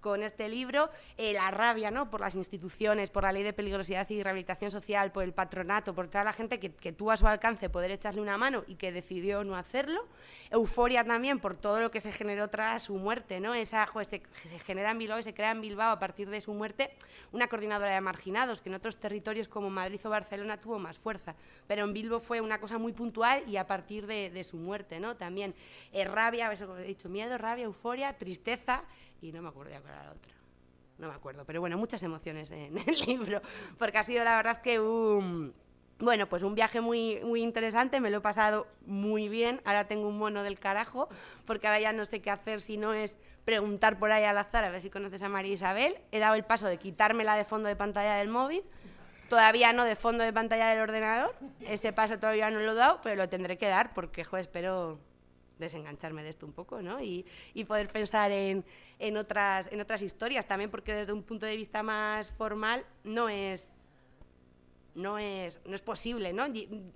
con 0.00 0.22
este 0.22 0.48
libro, 0.48 0.90
eh, 1.16 1.32
la 1.32 1.50
rabia 1.50 1.90
¿no? 1.90 2.10
por 2.10 2.20
las 2.20 2.34
instituciones, 2.34 3.10
por 3.10 3.22
la 3.22 3.32
ley 3.32 3.42
de 3.42 3.52
peligrosidad 3.52 4.08
y 4.10 4.22
rehabilitación 4.22 4.70
social, 4.70 5.12
por 5.12 5.24
el 5.24 5.32
patronato, 5.32 5.94
por 5.94 6.08
toda 6.08 6.24
la 6.24 6.32
gente 6.32 6.58
que, 6.58 6.70
tuvo 6.92 7.12
a 7.12 7.16
su 7.16 7.26
alcance 7.26 7.68
poder 7.68 7.90
echarle 7.90 8.20
una 8.20 8.36
mano 8.36 8.64
y 8.66 8.74
que 8.74 8.92
decidió 8.92 9.44
no 9.44 9.56
hacerlo. 9.56 10.06
Euforia 10.50 11.04
también 11.04 11.38
por 11.38 11.56
todo 11.56 11.80
lo 11.80 11.90
que 11.90 12.00
se 12.00 12.12
generó 12.12 12.48
tras 12.48 12.84
su 12.84 12.94
muerte. 12.94 13.40
¿no? 13.40 13.54
Esa, 13.54 13.86
joder, 13.86 14.06
se, 14.06 14.22
se, 14.48 14.58
genera 14.58 14.90
en 14.90 14.98
Bilbao 14.98 15.18
y 15.18 15.22
se 15.22 15.34
crea 15.34 15.52
en 15.52 15.60
Bilbao 15.60 15.92
a 15.92 15.98
partir 15.98 16.28
de 16.30 16.40
su 16.40 16.52
muerte 16.52 16.90
una 17.32 17.48
coordinadora 17.48 17.94
de 17.94 18.00
marginados, 18.00 18.60
que 18.60 18.68
en 18.68 18.74
otros 18.74 18.96
territorios 18.96 19.48
como 19.48 19.70
Madrid 19.70 20.00
o 20.04 20.10
Barcelona 20.10 20.60
tuvo 20.60 20.78
más 20.78 20.98
fuerza. 20.98 21.36
Pero 21.66 21.84
en 21.84 21.92
Bilbao 21.92 22.20
fue 22.20 22.40
una 22.40 22.60
cosa 22.60 22.78
muy 22.78 22.92
puntual 22.92 23.44
y 23.46 23.56
a 23.56 23.66
partir 23.66 24.06
de, 24.06 24.30
de 24.30 24.44
su 24.44 24.56
muerte. 24.56 24.98
¿no? 24.98 25.16
También 25.16 25.54
eh, 25.92 26.04
rabia, 26.04 26.50
eso 26.52 26.76
he 26.78 26.84
dicho, 26.84 27.08
miedo, 27.08 27.38
rabia, 27.38 27.64
euforia, 27.64 28.16
tristeza 28.18 28.82
y 29.20 29.32
no 29.32 29.42
me 29.42 29.48
acuerdo 29.48 29.72
ya 29.72 29.80
cuál 29.80 29.94
era 29.94 30.04
la 30.04 30.12
otra. 30.12 30.32
No 30.98 31.08
me 31.08 31.14
acuerdo, 31.14 31.44
pero 31.46 31.60
bueno, 31.60 31.78
muchas 31.78 32.02
emociones 32.02 32.50
en 32.50 32.76
el 32.86 33.00
libro, 33.06 33.40
porque 33.78 33.98
ha 33.98 34.02
sido 34.02 34.22
la 34.24 34.36
verdad 34.36 34.60
que 34.60 34.78
un, 34.80 35.54
bueno, 35.98 36.28
pues 36.28 36.42
un 36.42 36.54
viaje 36.54 36.80
muy, 36.80 37.20
muy 37.24 37.42
interesante, 37.42 38.00
me 38.00 38.10
lo 38.10 38.18
he 38.18 38.20
pasado 38.20 38.66
muy 38.86 39.28
bien, 39.28 39.60
ahora 39.64 39.86
tengo 39.86 40.08
un 40.08 40.18
mono 40.18 40.42
del 40.42 40.58
carajo, 40.58 41.08
porque 41.46 41.66
ahora 41.66 41.80
ya 41.80 41.92
no 41.92 42.04
sé 42.04 42.20
qué 42.20 42.30
hacer 42.30 42.60
si 42.60 42.76
no 42.76 42.92
es 42.92 43.16
preguntar 43.44 43.98
por 43.98 44.12
ahí 44.12 44.24
al 44.24 44.36
azar 44.36 44.64
a 44.64 44.70
ver 44.70 44.80
si 44.80 44.90
conoces 44.90 45.22
a 45.22 45.28
María 45.28 45.54
Isabel, 45.54 45.98
he 46.12 46.18
dado 46.18 46.34
el 46.34 46.44
paso 46.44 46.66
de 46.66 46.78
quitármela 46.78 47.34
de 47.34 47.44
fondo 47.44 47.68
de 47.68 47.76
pantalla 47.76 48.16
del 48.16 48.28
móvil, 48.28 48.62
todavía 49.28 49.72
no 49.72 49.84
de 49.84 49.96
fondo 49.96 50.24
de 50.24 50.32
pantalla 50.32 50.68
del 50.68 50.80
ordenador, 50.80 51.34
ese 51.60 51.92
paso 51.92 52.18
todavía 52.18 52.50
no 52.50 52.60
lo 52.60 52.72
he 52.72 52.74
dado, 52.74 53.00
pero 53.02 53.16
lo 53.16 53.28
tendré 53.28 53.58
que 53.58 53.68
dar 53.68 53.94
porque, 53.94 54.24
jo, 54.24 54.36
espero 54.36 54.98
desengancharme 55.60 56.22
de 56.22 56.30
esto 56.30 56.46
un 56.46 56.52
poco, 56.52 56.82
¿no? 56.82 57.00
Y, 57.00 57.24
y 57.54 57.64
poder 57.64 57.88
pensar 57.88 58.30
en, 58.32 58.64
en, 58.98 59.16
otras, 59.16 59.68
en 59.70 59.80
otras 59.80 60.02
historias 60.02 60.46
también, 60.46 60.70
porque 60.70 60.94
desde 60.94 61.12
un 61.12 61.22
punto 61.22 61.46
de 61.46 61.56
vista 61.56 61.82
más 61.82 62.32
formal 62.32 62.84
no 63.04 63.28
es 63.28 63.70
no 64.94 65.18
es, 65.18 65.60
no 65.66 65.74
es 65.74 65.80
posible 65.80 66.32
¿no? 66.32 66.46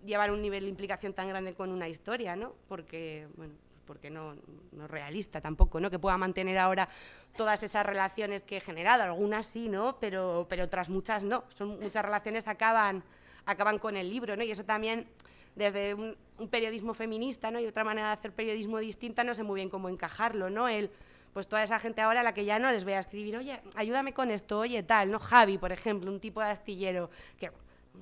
llevar 0.04 0.30
un 0.30 0.42
nivel 0.42 0.64
de 0.64 0.70
implicación 0.70 1.12
tan 1.12 1.28
grande 1.28 1.54
con 1.54 1.70
una 1.70 1.88
historia, 1.88 2.36
¿no? 2.36 2.54
porque, 2.68 3.28
bueno, 3.36 3.54
porque 3.86 4.10
no, 4.10 4.34
no, 4.72 4.84
es 4.84 4.90
realista 4.90 5.40
tampoco, 5.40 5.80
¿no? 5.80 5.90
que 5.90 5.98
pueda 5.98 6.16
mantener 6.16 6.58
ahora 6.58 6.88
todas 7.36 7.62
esas 7.62 7.84
relaciones 7.84 8.42
que 8.42 8.58
he 8.58 8.60
generado, 8.60 9.02
algunas 9.02 9.46
sí, 9.46 9.68
¿no? 9.68 9.98
pero, 10.00 10.46
pero 10.48 10.64
otras 10.64 10.88
muchas 10.88 11.22
no, 11.22 11.44
Son, 11.54 11.80
muchas 11.80 12.04
relaciones 12.04 12.48
acaban, 12.48 13.04
acaban 13.46 13.78
con 13.78 13.96
el 13.96 14.08
libro, 14.08 14.36
¿no? 14.36 14.44
y 14.44 14.50
eso 14.50 14.64
también 14.64 15.06
desde 15.54 15.94
un, 15.94 16.16
periodismo 16.50 16.94
feminista 16.94 17.50
¿no? 17.50 17.60
y 17.60 17.66
otra 17.66 17.84
manera 17.84 18.08
de 18.08 18.14
hacer 18.14 18.32
periodismo 18.32 18.78
distinta 18.78 19.22
no 19.22 19.34
sé 19.34 19.44
muy 19.44 19.56
bien 19.56 19.70
cómo 19.70 19.88
encajarlo, 19.88 20.50
¿no? 20.50 20.68
El, 20.68 20.90
pues 21.32 21.46
toda 21.46 21.62
esa 21.62 21.78
gente 21.78 22.00
ahora 22.00 22.20
a 22.20 22.22
la 22.22 22.34
que 22.34 22.44
ya 22.44 22.58
no 22.58 22.70
les 22.70 22.84
voy 22.84 22.94
a 22.94 22.98
escribir, 22.98 23.36
oye, 23.36 23.60
ayúdame 23.76 24.12
con 24.12 24.30
esto, 24.30 24.58
oye, 24.58 24.82
tal, 24.82 25.10
¿no? 25.10 25.18
Javi, 25.18 25.58
por 25.58 25.72
ejemplo, 25.72 26.10
un 26.10 26.20
tipo 26.20 26.40
de 26.40 26.46
astillero 26.46 27.10
que 27.38 27.50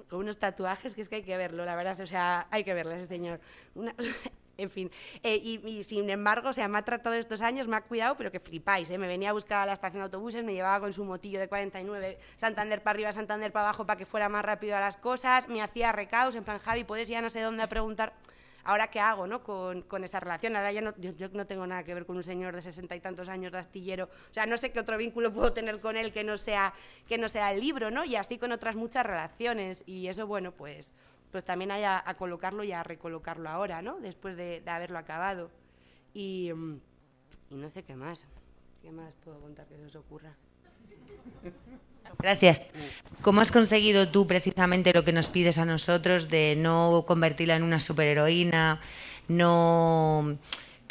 con 0.09 0.21
unos 0.21 0.39
tatuajes 0.39 0.95
que 0.95 1.03
es 1.03 1.09
que 1.09 1.17
hay 1.17 1.23
que 1.23 1.37
verlo, 1.37 1.65
la 1.65 1.77
verdad, 1.77 2.01
o 2.01 2.07
sea, 2.07 2.47
hay 2.51 2.65
que 2.65 2.75
verlo 2.75 2.93
ese 2.93 3.07
señor. 3.07 3.41
En 4.59 4.71
fin, 4.71 4.91
eh, 5.23 5.37
y, 5.37 5.83
sin 5.83 6.09
embargo, 6.11 6.51
o 6.51 6.53
sea, 6.53 6.69
me 6.69 6.79
ha 6.79 6.83
tratado 6.83 7.17
estos 7.17 7.41
años, 7.41 7.69
me 7.69 7.77
ha 7.77 7.81
cuidado, 7.83 8.17
pero 8.17 8.31
que 8.31 8.41
flipáis, 8.41 8.91
¿eh? 8.91 8.99
me 8.99 9.07
venía 9.07 9.31
a 9.31 9.33
buscar 9.33 9.63
a 9.63 9.67
la 9.67 9.73
estación 9.73 10.01
de 10.01 10.05
autobuses, 10.05 10.45
me 10.45 10.53
llevaba 10.53 10.81
con 10.81 10.93
su 10.93 11.05
motillo 11.05 11.41
de 11.41 11.49
49, 11.49 12.19
Santander 12.37 12.83
para 12.83 12.95
arriba, 12.95 13.13
Santander 13.13 13.53
para 13.53 13.69
abajo, 13.69 13.87
para 13.87 13.99
que 13.99 14.07
fuera 14.07 14.29
más 14.29 14.45
rápido 14.45 14.77
a 14.77 14.81
las 14.81 14.97
cosas, 14.97 15.49
me 15.49 15.63
hacía 15.63 15.93
recaos, 15.93 16.35
en 16.35 16.45
plan, 16.45 16.59
Javi, 16.59 16.85
puedes 16.85 17.09
ya 17.09 17.23
no 17.23 17.31
sé 17.31 17.41
dónde 17.41 17.67
preguntar 17.69 18.13
ahora 18.65 18.89
qué 18.89 19.01
hago 19.01 19.27
¿no? 19.27 19.43
con, 19.43 19.83
con 19.83 20.05
esa 20.05 20.21
relación. 20.21 20.57
Ahora 20.57 20.73
ya 20.73 20.81
no, 20.81 20.95
yo, 20.99 21.29
no 21.33 21.47
tengo 21.47 21.67
nada 21.67 21.85
que 21.85 21.95
ver 21.95 22.07
con 22.07 22.17
un 22.17 22.23
señor 22.23 22.55
de 22.55 22.63
sesenta 22.63 22.97
y 22.97 23.01
tantos 23.01 23.29
años 23.29 23.53
de 23.53 23.59
astillero. 23.59 24.09
O 24.31 24.33
sea, 24.35 24.47
no 24.47 24.57
sé 24.57 24.73
qué 24.73 24.81
otro 24.81 24.97
vínculo 24.97 25.33
puedo 25.33 25.53
tener 25.53 25.81
con 25.81 25.97
él 25.97 26.13
que 26.13 26.25
no 26.25 26.37
sea, 26.37 26.75
que 27.09 27.19
no 27.19 27.29
sea 27.29 27.53
el 27.53 27.61
libro, 27.61 27.91
¿no? 27.91 28.05
Y 28.05 28.17
así 28.17 28.39
con 28.39 28.53
otras 28.53 28.77
muchas 28.77 29.05
relaciones. 29.05 29.83
Y 29.87 30.09
eso, 30.09 30.27
bueno, 30.27 30.53
pues, 30.53 30.93
pues 31.33 31.45
también 31.45 31.72
hay 31.72 31.83
a, 31.85 32.05
colocarlo 32.18 32.62
y 32.62 32.72
a 32.72 32.85
recolocarlo 32.85 33.49
ahora, 33.49 33.83
¿no? 33.83 33.99
Después 33.99 34.37
de, 34.37 34.62
haberlo 34.66 34.99
acabado. 34.99 35.51
Y, 36.14 36.51
y 37.51 37.55
no 37.57 37.70
sé 37.70 37.83
qué 37.83 37.97
más. 37.97 38.26
¿Qué 38.83 38.93
más 38.93 39.14
puedo 39.24 39.41
contar 39.41 39.66
que 39.66 39.76
se 39.76 39.85
os 39.85 39.97
ocurra? 39.97 40.37
Gracias. 42.18 42.66
¿Cómo 43.22 43.41
has 43.41 43.51
conseguido 43.51 44.09
tú 44.09 44.26
precisamente 44.26 44.93
lo 44.93 45.05
que 45.05 45.12
nos 45.12 45.28
pides 45.28 45.59
a 45.59 45.64
nosotros 45.64 46.28
de 46.28 46.55
no 46.57 47.05
convertirla 47.07 47.57
en 47.57 47.62
una 47.62 47.80
superheroína, 47.80 48.80
no 49.28 50.37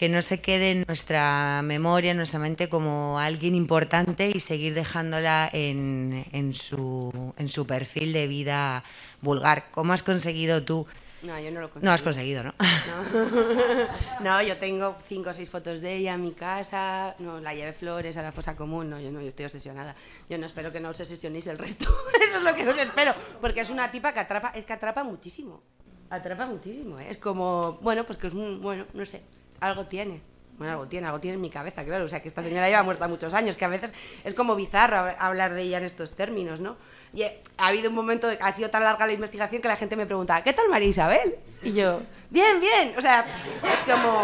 que 0.01 0.09
no 0.09 0.23
se 0.23 0.41
quede 0.41 0.71
en 0.71 0.83
nuestra 0.87 1.61
memoria, 1.63 2.09
en 2.09 2.17
nuestra 2.17 2.39
mente 2.39 2.69
como 2.69 3.19
alguien 3.19 3.53
importante 3.53 4.31
y 4.33 4.39
seguir 4.39 4.73
dejándola 4.73 5.47
en, 5.53 6.25
en, 6.31 6.55
su, 6.55 7.35
en 7.37 7.49
su 7.49 7.67
perfil 7.67 8.11
de 8.11 8.25
vida 8.25 8.83
vulgar? 9.21 9.65
¿Cómo 9.69 9.93
has 9.93 10.01
conseguido 10.01 10.63
tú 10.63 10.87
no, 11.21 11.39
yo 11.39 11.51
no 11.51 11.61
lo 11.61 11.69
No 11.81 11.91
has 11.91 12.01
conseguido, 12.01 12.43
¿no? 12.43 12.55
No. 14.21 14.41
yo 14.41 14.57
tengo 14.57 14.95
cinco 15.03 15.29
o 15.29 15.33
seis 15.35 15.51
fotos 15.51 15.79
de 15.79 15.97
ella 15.97 16.15
en 16.15 16.21
mi 16.23 16.31
casa, 16.31 17.13
no, 17.19 17.39
la 17.39 17.53
llevé 17.53 17.71
flores 17.71 18.17
a 18.17 18.23
la 18.23 18.31
fosa 18.31 18.55
común, 18.55 18.89
no, 18.89 18.99
yo 18.99 19.11
no, 19.11 19.21
yo 19.21 19.27
estoy 19.27 19.45
obsesionada. 19.45 19.93
Yo 20.27 20.39
no 20.39 20.47
espero 20.47 20.71
que 20.71 20.79
no 20.79 20.89
os 20.89 20.99
obsesionéis 20.99 21.45
el 21.45 21.59
resto, 21.59 21.85
eso 22.27 22.39
es 22.39 22.43
lo 22.43 22.55
que 22.55 22.67
os 22.67 22.79
espero, 22.79 23.13
porque 23.39 23.61
es 23.61 23.69
una 23.69 23.91
tipa 23.91 24.13
que 24.13 24.21
atrapa, 24.21 24.49
es 24.55 24.65
que 24.65 24.73
atrapa 24.73 25.03
muchísimo, 25.03 25.61
atrapa 26.09 26.47
muchísimo, 26.47 26.99
¿eh? 26.99 27.05
es 27.07 27.17
como, 27.17 27.73
bueno, 27.83 28.03
pues 28.03 28.17
que 28.17 28.25
es 28.25 28.33
un, 28.33 28.59
bueno, 28.63 28.87
no 28.95 29.05
sé, 29.05 29.21
algo 29.61 29.85
tiene. 29.85 30.21
Bueno, 30.57 30.73
algo 30.73 30.87
tiene, 30.87 31.07
algo 31.07 31.19
tiene 31.19 31.35
en 31.35 31.41
mi 31.41 31.49
cabeza, 31.49 31.83
claro. 31.83 32.05
O 32.05 32.07
sea, 32.07 32.21
que 32.21 32.27
esta 32.27 32.41
señora 32.41 32.67
lleva 32.67 32.83
muerta 32.83 33.07
muchos 33.07 33.33
años, 33.33 33.55
que 33.55 33.65
a 33.65 33.67
veces 33.67 33.93
es 34.23 34.33
como 34.33 34.55
bizarro 34.55 35.11
hablar 35.17 35.53
de 35.53 35.63
ella 35.63 35.77
en 35.77 35.85
estos 35.85 36.11
términos, 36.11 36.59
¿no? 36.59 36.75
Y 37.13 37.23
ha 37.23 37.31
habido 37.57 37.89
un 37.89 37.95
momento, 37.95 38.29
ha 38.39 38.51
sido 38.51 38.69
tan 38.69 38.83
larga 38.83 39.07
la 39.07 39.13
investigación 39.13 39.61
que 39.61 39.67
la 39.67 39.75
gente 39.75 39.95
me 39.95 40.05
pregunta, 40.05 40.43
¿qué 40.43 40.53
tal 40.53 40.69
María 40.69 40.87
Isabel? 40.87 41.37
Y 41.63 41.73
yo, 41.73 42.01
bien, 42.29 42.59
bien. 42.59 42.93
O 42.97 43.01
sea, 43.01 43.25
es 43.73 43.91
como, 43.91 44.23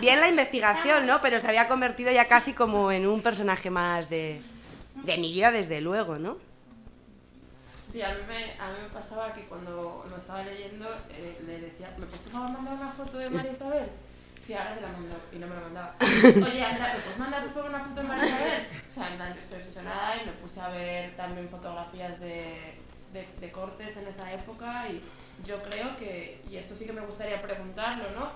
bien 0.00 0.20
la 0.20 0.28
investigación, 0.28 1.06
¿no? 1.06 1.20
Pero 1.20 1.38
se 1.38 1.48
había 1.48 1.68
convertido 1.68 2.12
ya 2.12 2.28
casi 2.28 2.52
como 2.52 2.92
en 2.92 3.06
un 3.06 3.22
personaje 3.22 3.70
más 3.70 4.10
de, 4.10 4.40
de 5.04 5.16
mi 5.16 5.32
vida, 5.32 5.52
desde 5.52 5.80
luego, 5.80 6.18
¿no? 6.18 6.36
Sí, 7.90 8.02
a 8.02 8.10
mí, 8.10 8.20
me, 8.28 8.52
a 8.62 8.70
mí 8.72 8.76
me 8.82 8.88
pasaba 8.90 9.32
que 9.32 9.44
cuando 9.44 10.04
lo 10.08 10.16
estaba 10.16 10.42
leyendo 10.42 10.86
eh, 11.10 11.40
le 11.46 11.60
decía, 11.60 11.94
¿me 11.98 12.04
puedes 12.04 12.34
mandar 12.34 12.74
una 12.74 12.92
foto 12.92 13.16
de 13.16 13.30
María 13.30 13.52
Isabel? 13.52 13.88
Sí, 14.48 14.54
ahora 14.54 14.76
te 14.76 14.80
la 14.80 14.88
mando 14.88 15.14
y 15.30 15.38
no 15.38 15.46
me 15.46 15.54
la 15.56 15.60
mandaba. 15.60 15.94
Oye, 16.00 16.64
Andrea, 16.64 16.94
¿me 16.94 17.00
puedes 17.00 17.18
mandar 17.18 17.42
por 17.42 17.52
favor 17.52 17.68
una 17.68 17.84
foto 17.84 18.00
de 18.00 18.08
María? 18.08 18.66
O 18.88 18.90
sea, 18.90 19.12
en 19.12 19.18
yo 19.34 19.40
estoy 19.40 19.58
obsesionada 19.58 20.22
y 20.22 20.24
me 20.24 20.32
puse 20.32 20.58
a 20.62 20.70
ver 20.70 21.14
también 21.18 21.50
fotografías 21.50 22.18
de, 22.18 22.78
de, 23.12 23.28
de, 23.42 23.52
cortes 23.52 23.98
en 23.98 24.08
esa 24.08 24.32
época 24.32 24.88
y 24.88 25.04
yo 25.46 25.62
creo 25.64 25.94
que, 25.98 26.40
y 26.50 26.56
esto 26.56 26.74
sí 26.74 26.86
que 26.86 26.94
me 26.94 27.02
gustaría 27.02 27.42
preguntarlo, 27.42 28.04
¿no? 28.18 28.32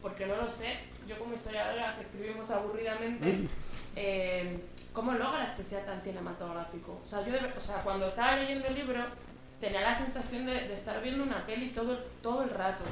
Porque 0.00 0.24
no 0.26 0.36
lo 0.36 0.46
sé, 0.48 0.68
yo 1.08 1.18
como 1.18 1.34
historiadora 1.34 1.96
que 1.96 2.04
escribimos 2.04 2.48
aburridamente, 2.50 3.48
eh, 3.96 4.60
¿cómo 4.92 5.14
logras 5.14 5.56
que 5.56 5.64
sea 5.64 5.84
tan 5.84 6.00
cinematográfico? 6.00 7.00
O 7.02 7.06
sea, 7.08 7.26
yo 7.26 7.34
o 7.34 7.60
sea, 7.60 7.82
cuando 7.82 8.06
estaba 8.06 8.36
leyendo 8.36 8.68
el 8.68 8.76
libro 8.76 9.04
tenía 9.60 9.80
la 9.80 9.96
sensación 9.96 10.46
de, 10.46 10.68
de 10.68 10.74
estar 10.74 11.02
viendo 11.02 11.24
una 11.24 11.44
peli 11.44 11.70
todo, 11.70 11.98
todo 12.22 12.44
el 12.44 12.50
rato 12.50 12.84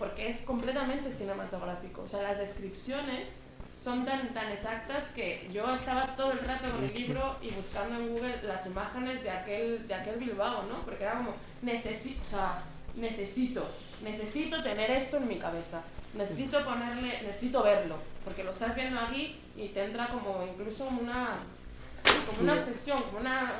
porque 0.00 0.28
es 0.30 0.40
completamente 0.40 1.12
cinematográfico. 1.12 2.02
O 2.02 2.08
sea, 2.08 2.22
las 2.22 2.38
descripciones 2.38 3.36
son 3.76 4.06
tan, 4.06 4.32
tan 4.32 4.50
exactas 4.50 5.08
que 5.08 5.48
yo 5.52 5.72
estaba 5.74 6.16
todo 6.16 6.32
el 6.32 6.40
rato 6.40 6.70
con 6.70 6.82
el 6.82 6.94
libro 6.94 7.36
y 7.42 7.50
buscando 7.50 7.96
en 7.96 8.08
Google 8.08 8.42
las 8.42 8.64
imágenes 8.64 9.22
de 9.22 9.30
aquel, 9.30 9.86
de 9.86 9.94
aquel 9.94 10.16
Bilbao, 10.18 10.64
¿no? 10.64 10.80
Porque 10.86 11.04
era 11.04 11.18
como, 11.18 11.34
necesito, 11.60 12.18
o 12.26 12.30
sea, 12.30 12.64
necesito, 12.96 13.68
necesito 14.02 14.62
tener 14.62 14.90
esto 14.90 15.18
en 15.18 15.28
mi 15.28 15.38
cabeza. 15.38 15.82
Necesito 16.14 16.64
ponerle, 16.64 17.22
necesito 17.22 17.62
verlo, 17.62 17.96
porque 18.24 18.42
lo 18.42 18.52
estás 18.52 18.74
viendo 18.74 18.98
aquí 18.98 19.38
y 19.54 19.68
tendrá 19.68 20.08
como 20.08 20.42
incluso 20.50 20.86
una, 20.86 21.36
como 22.26 22.40
una 22.40 22.54
obsesión, 22.54 23.02
como 23.02 23.18
una... 23.18 23.52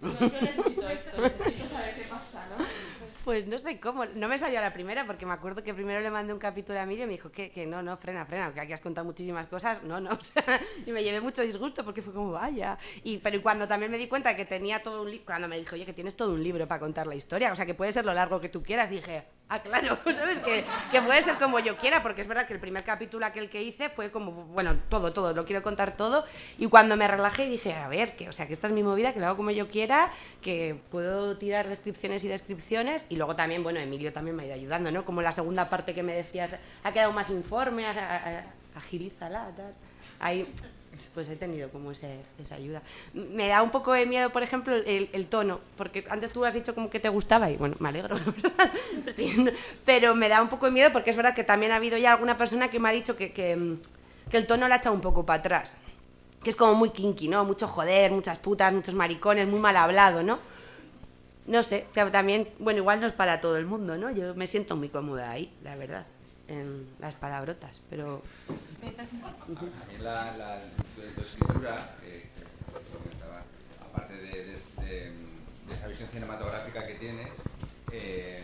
Yo 0.00 0.40
necesito 0.40 0.88
esto, 0.88 1.20
necesito 1.20 1.68
saber 1.68 1.94
qué 1.96 2.04
pasa, 2.08 2.46
¿no? 2.56 2.64
Pues 3.24 3.46
no 3.46 3.58
sé 3.58 3.78
cómo, 3.80 4.06
no 4.06 4.28
me 4.28 4.38
salió 4.38 4.58
a 4.58 4.62
la 4.62 4.72
primera 4.72 5.06
porque 5.06 5.26
me 5.26 5.34
acuerdo 5.34 5.62
que 5.62 5.74
primero 5.74 6.00
le 6.00 6.10
mandé 6.10 6.32
un 6.32 6.38
capítulo 6.38 6.80
a 6.80 6.86
Miriam 6.86 7.04
y 7.04 7.10
me 7.10 7.12
dijo 7.16 7.30
que, 7.30 7.50
que 7.50 7.66
no, 7.66 7.82
no, 7.82 7.96
frena, 7.98 8.24
frena, 8.24 8.54
que 8.54 8.60
aquí 8.60 8.72
has 8.72 8.80
contado 8.80 9.04
muchísimas 9.04 9.46
cosas, 9.46 9.82
no, 9.82 10.00
no, 10.00 10.18
y 10.86 10.90
me 10.90 11.04
llevé 11.04 11.20
mucho 11.20 11.42
disgusto 11.42 11.84
porque 11.84 12.00
fue 12.00 12.14
como, 12.14 12.32
vaya. 12.32 12.78
Y, 13.04 13.18
pero 13.18 13.42
cuando 13.42 13.68
también 13.68 13.92
me 13.92 13.98
di 13.98 14.08
cuenta 14.08 14.34
que 14.36 14.46
tenía 14.46 14.82
todo 14.82 15.02
un 15.02 15.10
libro, 15.10 15.26
cuando 15.26 15.48
me 15.48 15.58
dijo, 15.58 15.74
oye, 15.74 15.84
que 15.84 15.92
tienes 15.92 16.16
todo 16.16 16.32
un 16.32 16.42
libro 16.42 16.66
para 16.66 16.80
contar 16.80 17.06
la 17.06 17.14
historia, 17.14 17.52
o 17.52 17.56
sea, 17.56 17.66
que 17.66 17.74
puede 17.74 17.92
ser 17.92 18.06
lo 18.06 18.14
largo 18.14 18.40
que 18.40 18.48
tú 18.48 18.62
quieras, 18.62 18.88
dije, 18.88 19.24
ah, 19.50 19.58
claro, 19.58 19.98
¿sabes? 20.14 20.40
Que, 20.40 20.64
que 20.90 21.02
puede 21.02 21.20
ser 21.20 21.36
como 21.36 21.58
yo 21.58 21.76
quiera, 21.76 22.02
porque 22.02 22.22
es 22.22 22.28
verdad 22.28 22.46
que 22.46 22.54
el 22.54 22.60
primer 22.60 22.84
capítulo 22.84 23.26
aquel 23.26 23.50
que 23.50 23.62
hice 23.62 23.90
fue 23.90 24.10
como, 24.10 24.32
bueno, 24.32 24.76
todo, 24.88 25.12
todo, 25.12 25.34
lo 25.34 25.44
quiero 25.44 25.62
contar 25.62 25.96
todo, 25.96 26.24
y 26.56 26.66
cuando 26.68 26.96
me 26.96 27.06
relajé 27.06 27.46
dije, 27.46 27.74
a 27.74 27.88
ver, 27.88 28.16
que, 28.16 28.28
o 28.28 28.32
sea, 28.32 28.46
que 28.46 28.52
esta 28.52 28.68
es 28.68 28.72
mi 28.72 28.82
movida, 28.82 29.12
que 29.12 29.20
lo 29.20 29.26
hago 29.26 29.36
como 29.36 29.50
yo 29.50 29.68
quiera, 29.68 30.10
que 30.40 30.80
puedo 30.90 31.36
tirar 31.36 31.68
descripciones 31.68 32.24
y 32.24 32.28
descripciones, 32.28 33.04
y 33.08 33.16
luego 33.16 33.36
también, 33.36 33.62
bueno, 33.62 33.80
Emilio 33.80 34.12
también 34.12 34.36
me 34.36 34.44
ha 34.44 34.46
ido 34.46 34.54
ayudando, 34.54 34.90
¿no? 34.90 35.04
Como 35.04 35.20
la 35.20 35.32
segunda 35.32 35.68
parte 35.68 35.94
que 35.94 36.02
me 36.02 36.14
decías, 36.14 36.52
ha 36.84 36.92
quedado 36.92 37.12
más 37.12 37.28
informe, 37.30 37.84
agilízala, 38.74 39.50
tal. 39.56 39.74
Ahí, 40.20 40.46
pues 41.14 41.28
he 41.28 41.36
tenido 41.36 41.70
como 41.70 41.92
ese, 41.92 42.20
esa 42.38 42.56
ayuda. 42.56 42.82
Me 43.14 43.48
da 43.48 43.62
un 43.62 43.70
poco 43.70 43.92
de 43.92 44.06
miedo, 44.06 44.30
por 44.30 44.42
ejemplo, 44.42 44.74
el, 44.74 45.08
el, 45.12 45.26
tono, 45.26 45.60
porque 45.76 46.04
antes 46.10 46.32
tú 46.32 46.44
has 46.44 46.54
dicho 46.54 46.74
como 46.74 46.90
que 46.90 47.00
te 47.00 47.08
gustaba 47.08 47.50
y 47.50 47.56
bueno, 47.56 47.76
me 47.78 47.88
alegro, 47.88 48.16
la 48.18 48.24
verdad. 48.24 49.52
Pero 49.84 50.14
me 50.14 50.28
da 50.28 50.42
un 50.42 50.48
poco 50.48 50.66
de 50.66 50.72
miedo 50.72 50.90
porque 50.92 51.10
es 51.10 51.16
verdad 51.16 51.34
que 51.34 51.44
también 51.44 51.72
ha 51.72 51.76
habido 51.76 51.96
ya 51.98 52.12
alguna 52.12 52.36
persona 52.36 52.70
que 52.70 52.78
me 52.78 52.88
ha 52.88 52.92
dicho 52.92 53.16
que, 53.16 53.32
que, 53.32 53.76
que 54.30 54.36
el 54.36 54.46
tono 54.46 54.68
la 54.68 54.76
ha 54.76 54.78
echado 54.78 54.94
un 54.94 55.00
poco 55.00 55.24
para 55.24 55.40
atrás. 55.40 55.74
Que 56.42 56.50
es 56.50 56.56
como 56.56 56.74
muy 56.74 56.90
kinky, 56.90 57.28
¿no? 57.28 57.44
Mucho 57.44 57.68
joder, 57.68 58.12
muchas 58.12 58.38
putas, 58.38 58.72
muchos 58.72 58.94
maricones, 58.94 59.46
muy 59.46 59.60
mal 59.60 59.76
hablado, 59.76 60.22
¿no? 60.22 60.38
no 61.50 61.62
sé, 61.64 61.86
también, 62.12 62.48
bueno, 62.60 62.78
igual 62.78 63.00
no 63.00 63.08
es 63.08 63.12
para 63.12 63.40
todo 63.40 63.56
el 63.56 63.66
mundo, 63.66 63.96
¿no? 63.96 64.10
Yo 64.10 64.34
me 64.36 64.46
siento 64.46 64.76
muy 64.76 64.88
cómoda 64.88 65.32
ahí, 65.32 65.52
la 65.64 65.74
verdad, 65.74 66.06
en 66.46 66.86
las 67.00 67.14
palabrotas, 67.14 67.80
pero... 67.90 68.22
A 68.80 68.84
mí 68.84 69.98
la, 69.98 70.36
la 70.36 70.60
tu, 71.14 71.22
escritura, 71.22 71.96
eh, 72.04 72.28
aparte 73.80 74.14
de, 74.14 74.56
esa 75.74 75.86
visión 75.88 76.08
cinematográfica 76.10 76.86
que 76.86 76.94
tiene, 76.94 77.28
eh, 77.92 78.42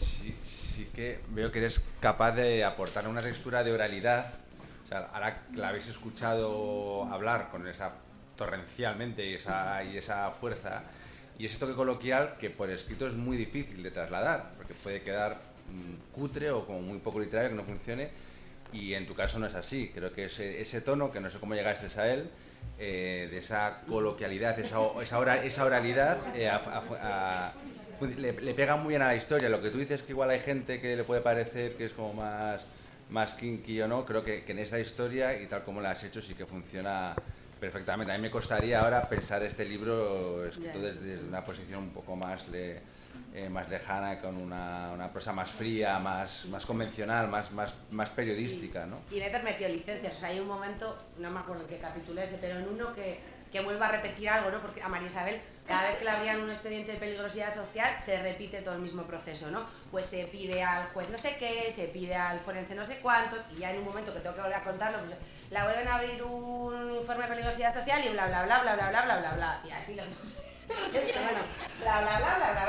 sí, 0.00 0.34
sí, 0.42 0.90
que 0.94 1.20
veo 1.30 1.50
que 1.50 1.58
eres 1.58 1.82
capaz 2.00 2.32
de 2.32 2.64
aportar 2.64 3.08
una 3.08 3.20
textura 3.20 3.64
de 3.64 3.72
oralidad. 3.72 4.34
O 4.84 4.88
sea, 4.88 5.10
ahora 5.12 5.42
la 5.54 5.68
habéis 5.68 5.88
escuchado 5.88 7.04
hablar 7.04 7.48
con 7.50 7.66
esa 7.66 7.92
torrencialmente 8.36 9.26
y 9.26 9.34
esa, 9.34 9.84
y 9.84 9.98
esa 9.98 10.30
fuerza, 10.30 10.82
y 11.38 11.44
ese 11.44 11.58
toque 11.58 11.74
coloquial 11.74 12.36
que 12.40 12.48
por 12.48 12.70
escrito 12.70 13.06
es 13.06 13.14
muy 13.14 13.36
difícil 13.36 13.82
de 13.82 13.90
trasladar, 13.90 14.52
porque 14.56 14.72
puede 14.72 15.02
quedar 15.02 15.36
mm, 15.70 16.14
cutre 16.14 16.50
o 16.50 16.64
como 16.64 16.80
muy 16.80 16.98
poco 17.00 17.20
literario 17.20 17.50
que 17.50 17.56
no 17.56 17.64
funcione, 17.64 18.10
Y 18.72 18.94
en 18.94 19.06
tu 19.06 19.14
caso 19.14 19.38
no 19.38 19.46
es 19.46 19.54
así. 19.54 19.90
Creo 19.94 20.12
que 20.12 20.26
ese, 20.26 20.60
ese 20.60 20.80
tono, 20.80 21.10
que 21.10 21.20
no 21.20 21.30
sé 21.30 21.38
cómo 21.38 21.54
llegaste 21.54 22.00
a 22.00 22.12
él, 22.12 22.30
eh, 22.78 23.28
de 23.30 23.38
esa 23.38 23.82
coloquialidad, 23.88 24.58
esa, 24.58 24.78
esa, 25.02 25.44
esa 25.44 25.64
oralidad, 25.64 26.18
eh, 26.34 26.50
le, 28.16 28.54
pega 28.54 28.76
muy 28.76 28.90
bien 28.90 29.02
a 29.02 29.08
la 29.08 29.16
historia. 29.16 29.48
Lo 29.48 29.60
que 29.60 29.70
tú 29.70 29.78
dices 29.78 30.02
que 30.02 30.12
igual 30.12 30.30
hay 30.30 30.40
gente 30.40 30.80
que 30.80 30.96
le 30.96 31.04
puede 31.04 31.20
parecer 31.20 31.74
que 31.74 31.86
es 31.86 31.92
como 31.92 32.14
más, 32.14 32.64
más 33.10 33.34
kinky 33.34 33.82
o 33.82 33.88
no, 33.88 34.06
creo 34.06 34.24
que, 34.24 34.44
que 34.44 34.52
en 34.52 34.60
esa 34.60 34.78
historia 34.78 35.38
y 35.40 35.46
tal 35.46 35.62
como 35.62 35.80
la 35.80 35.90
has 35.90 36.02
hecho 36.04 36.22
sí 36.22 36.34
que 36.34 36.46
funciona 36.46 37.14
perfectamente. 37.60 38.12
A 38.12 38.16
mí 38.16 38.22
me 38.22 38.30
costaría 38.30 38.80
ahora 38.80 39.08
pensar 39.08 39.42
este 39.42 39.66
libro 39.66 40.46
escrito 40.46 40.80
desde, 40.80 41.22
una 41.26 41.44
posición 41.44 41.84
un 41.84 41.90
poco 41.90 42.16
más... 42.16 42.46
Eh, 43.32 43.48
más 43.48 43.68
lejana, 43.68 44.20
con 44.20 44.36
una, 44.36 44.90
una, 44.92 45.12
prosa 45.12 45.32
más 45.32 45.48
fría, 45.48 46.00
más, 46.00 46.46
más 46.46 46.66
convencional, 46.66 47.28
más, 47.28 47.52
más, 47.52 47.72
más 47.92 48.10
periodística. 48.10 48.86
¿no? 48.86 48.98
Y 49.08 49.20
me 49.20 49.28
he 49.28 49.30
permitido 49.30 49.68
licencias. 49.68 50.16
O 50.16 50.18
sea, 50.18 50.30
hay 50.30 50.40
un 50.40 50.48
momento, 50.48 50.98
no 51.16 51.30
me 51.30 51.38
acuerdo 51.38 51.62
en 51.62 51.68
qué 51.68 51.78
capítulo 51.78 52.20
ese, 52.20 52.38
pero 52.38 52.58
en 52.58 52.68
uno 52.68 52.92
que, 52.92 53.20
que 53.50 53.60
vuelva 53.60 53.86
a 53.86 53.92
repetir 53.92 54.28
algo, 54.28 54.50
¿no? 54.50 54.60
Porque 54.60 54.82
a 54.82 54.88
María 54.88 55.08
Isabel, 55.08 55.40
cada 55.66 55.88
vez 55.88 55.98
que 55.98 56.04
le 56.04 56.10
abrían 56.10 56.40
un 56.40 56.50
expediente 56.50 56.92
de 56.92 56.98
peligrosidad 56.98 57.54
social, 57.54 57.96
se 58.04 58.20
repite 58.22 58.62
todo 58.62 58.74
el 58.74 58.80
mismo 58.80 59.02
proceso, 59.04 59.50
¿no? 59.50 59.66
Pues 59.90 60.06
se 60.06 60.24
pide 60.26 60.62
al 60.62 60.86
juez 60.88 61.08
no 61.10 61.18
sé 61.18 61.36
qué, 61.36 61.72
se 61.74 61.86
pide 61.88 62.14
al 62.14 62.40
forense 62.40 62.74
no 62.74 62.84
sé 62.84 62.98
cuántos, 62.98 63.40
y 63.56 63.60
ya 63.60 63.70
en 63.70 63.78
un 63.78 63.84
momento 63.84 64.12
que 64.14 64.20
tengo 64.20 64.34
que 64.34 64.42
volver 64.42 64.56
a 64.56 64.64
contarlo, 64.64 64.98
pues 64.98 65.18
la 65.50 65.64
vuelven 65.64 65.88
a 65.88 65.96
abrir 65.96 66.22
un 66.22 66.92
informe 66.92 67.24
de 67.24 67.28
peligrosidad 67.28 67.74
social 67.74 68.04
y 68.04 68.10
bla, 68.10 68.26
bla, 68.28 68.44
bla, 68.44 68.62
bla, 68.62 68.74
bla, 68.74 68.88
bla, 68.88 69.02
bla, 69.02 69.18
bla, 69.18 69.32
bla, 69.32 69.62
y 69.66 69.70
así 69.70 69.94
lo 69.94 70.04
puse. 70.06 70.50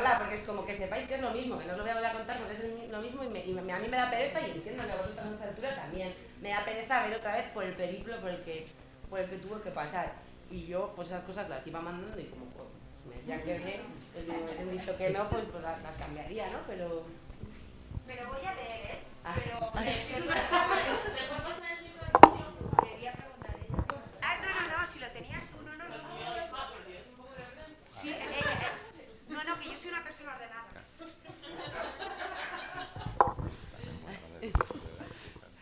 Bla, 0.01 0.17
porque 0.17 0.35
es 0.35 0.41
como 0.41 0.65
que 0.65 0.73
sepáis 0.73 1.05
que 1.05 1.15
es 1.15 1.21
lo 1.21 1.31
mismo, 1.31 1.59
que 1.59 1.65
no 1.65 1.73
os 1.73 1.77
lo 1.77 1.83
voy 1.83 1.91
a 1.91 1.95
volver 1.95 2.09
a 2.09 2.13
contar 2.13 2.37
porque 2.37 2.53
es 2.53 2.89
lo 2.89 2.99
mismo 2.99 3.23
y, 3.23 3.27
a 3.27 3.79
mí 3.79 3.87
me 3.87 3.97
da 3.97 4.09
pereza 4.09 4.41
y 4.41 4.51
entiendo 4.51 4.83
que 4.83 4.91
a 4.91 4.95
vosotros 4.95 5.25
en 5.25 5.47
altura 5.47 5.75
también. 5.75 6.13
Me 6.41 6.49
da 6.49 6.65
pereza 6.65 7.03
ver 7.03 7.15
otra 7.15 7.33
vez 7.33 7.45
por 7.53 7.63
el 7.63 7.73
periplo 7.73 8.19
por 8.19 8.29
el 8.31 8.43
que, 8.43 8.67
por 9.09 9.19
el 9.19 9.29
que 9.29 9.37
tuvo 9.37 9.61
que 9.61 9.69
pasar. 9.69 10.13
Y 10.51 10.67
yo, 10.67 10.91
pues 10.95 11.07
esas 11.07 11.23
cosas 11.23 11.49
las 11.49 11.65
iba 11.65 11.79
mandando 11.79 12.19
y 12.19 12.25
como, 12.25 12.45
pues, 12.47 12.67
me 13.07 13.15
decían 13.15 13.41
que 13.41 13.57
bien, 13.57 13.81
pues 14.11 14.25
si 14.25 14.31
me 14.31 14.43
hubiesen 14.43 14.71
dicho 14.71 14.97
que 14.97 15.09
no, 15.11 15.29
pues, 15.29 15.45
pues 15.49 15.63
las, 15.63 15.95
cambiaría, 15.97 16.51
¿no? 16.51 16.59
Pero... 16.67 17.05
Pero 18.05 18.27
voy 18.27 18.45
a 18.45 18.53
leer, 18.55 18.85
¿eh? 18.85 18.99
Ah. 19.23 19.33
Pero... 19.35 19.71
Después 19.81 21.41
pasa 21.41 21.73
el 21.73 21.83
libro 21.85 22.03
de 22.03 22.11
Quería 22.89 23.13
preguntar 23.13 23.55
ella. 23.55 23.77
Ah, 24.21 24.37
no, 24.41 24.49
no, 24.49 24.77
no, 24.77 24.91
si 24.91 24.99
lo 24.99 25.07
tenías 25.07 25.43
tú, 25.47 25.57
no, 25.63 25.71
no, 25.77 25.87
no. 25.87 25.95
Sí, 28.01 28.09
eh, 28.09 28.13
eh, 28.13 28.41
eh, 28.99 29.19
no, 29.29 29.43
no, 29.43 29.57
que 29.59 29.69
yo 29.69 29.77
soy 29.77 29.89
una 29.89 30.03
persona 30.03 30.33
ordenada. 30.33 30.65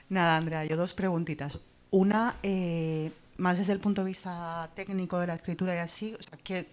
Nada, 0.09 0.37
Andrea, 0.37 0.65
yo 0.65 0.77
dos 0.77 0.93
preguntitas. 0.93 1.59
Una, 1.91 2.37
eh, 2.41 3.11
más 3.39 3.57
desde 3.57 3.73
el 3.73 3.79
punto 3.79 4.03
de 4.03 4.07
vista 4.07 4.69
técnico 4.75 5.19
de 5.19 5.27
la 5.27 5.35
escritura 5.35 5.73
y 5.75 5.79
así, 5.79 6.13
o 6.13 6.21
sea, 6.21 6.37
que, 6.43 6.67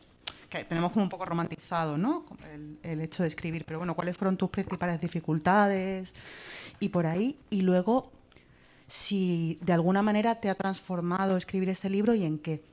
tenemos 0.69 0.93
como 0.93 1.03
un 1.03 1.11
poco 1.11 1.27
romantizado 1.27 1.99
¿no? 1.99 2.25
El, 2.51 2.79
el, 2.83 3.01
hecho 3.03 3.23
de 3.23 3.29
escribir, 3.29 3.65
pero 3.67 3.79
bueno, 3.79 3.95
¿cuáles 3.95 4.17
fueron 4.17 4.39
tus 4.39 4.49
principales 4.49 5.01
dificultades? 5.01 6.15
Y 6.81 6.89
por 6.89 7.07
ahí, 7.07 7.39
y 7.51 7.61
luego, 7.61 8.11
si 8.89 9.59
de 9.61 9.75
alguna 9.75 10.03
manera 10.03 10.37
te 10.37 10.49
ha 10.49 10.55
transformado 10.55 11.37
escribir 11.37 11.69
este 11.69 11.91
libro 11.91 12.15
y 12.15 12.25
en 12.25 12.39
qué. 12.39 12.65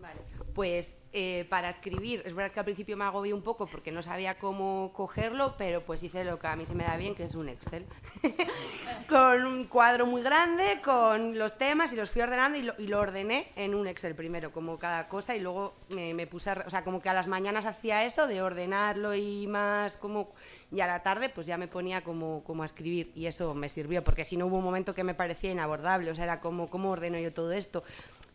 Vale, 0.00 0.20
pues 0.54 0.94
eh, 1.12 1.44
para 1.48 1.68
escribir, 1.68 2.22
es 2.24 2.34
verdad 2.34 2.52
que 2.52 2.60
al 2.60 2.64
principio 2.64 2.96
me 2.96 3.04
agobié 3.04 3.34
un 3.34 3.42
poco 3.42 3.66
porque 3.66 3.90
no 3.90 4.00
sabía 4.00 4.38
cómo 4.38 4.92
cogerlo, 4.94 5.56
pero 5.58 5.84
pues 5.84 6.04
hice 6.04 6.22
lo 6.22 6.38
que 6.38 6.46
a 6.46 6.54
mí 6.54 6.66
se 6.66 6.74
me 6.76 6.84
da 6.84 6.96
bien, 6.96 7.16
que 7.16 7.24
es 7.24 7.34
un 7.34 7.48
Excel. 7.48 7.84
con 9.08 9.44
un 9.44 9.64
cuadro 9.64 10.06
muy 10.06 10.22
grande, 10.22 10.80
con 10.84 11.36
los 11.36 11.58
temas 11.58 11.92
y 11.92 11.96
los 11.96 12.10
fui 12.10 12.22
ordenando 12.22 12.58
y 12.58 12.86
lo, 12.86 13.00
ordené 13.00 13.50
en 13.56 13.74
un 13.74 13.88
Excel 13.88 14.14
primero, 14.14 14.52
como 14.52 14.78
cada 14.78 15.08
cosa, 15.08 15.34
y 15.34 15.40
luego 15.40 15.74
me, 15.88 16.26
puse, 16.28 16.50
a, 16.50 16.64
o 16.64 16.70
sea, 16.70 16.84
como 16.84 17.02
que 17.02 17.08
a 17.08 17.14
las 17.14 17.26
mañanas 17.26 17.66
hacía 17.66 18.04
eso 18.04 18.28
de 18.28 18.40
ordenarlo 18.40 19.12
y 19.16 19.48
más 19.48 19.96
como, 19.96 20.32
y 20.70 20.80
a 20.80 20.86
la 20.86 21.02
tarde 21.02 21.28
pues 21.28 21.44
ya 21.44 21.56
me 21.56 21.66
ponía 21.66 22.04
como, 22.04 22.44
como 22.44 22.62
a 22.62 22.66
escribir 22.66 23.10
y 23.16 23.26
eso 23.26 23.52
me 23.56 23.68
sirvió, 23.68 24.04
porque 24.04 24.24
si 24.24 24.36
no 24.36 24.46
hubo 24.46 24.58
un 24.58 24.64
momento 24.64 24.94
que 24.94 25.02
me 25.02 25.14
parecía 25.14 25.50
inabordable, 25.50 26.12
o 26.12 26.14
sea, 26.14 26.22
era 26.22 26.40
como, 26.40 26.70
¿cómo 26.70 26.90
ordeno 26.90 27.18
yo 27.18 27.32
todo 27.32 27.50
esto? 27.50 27.82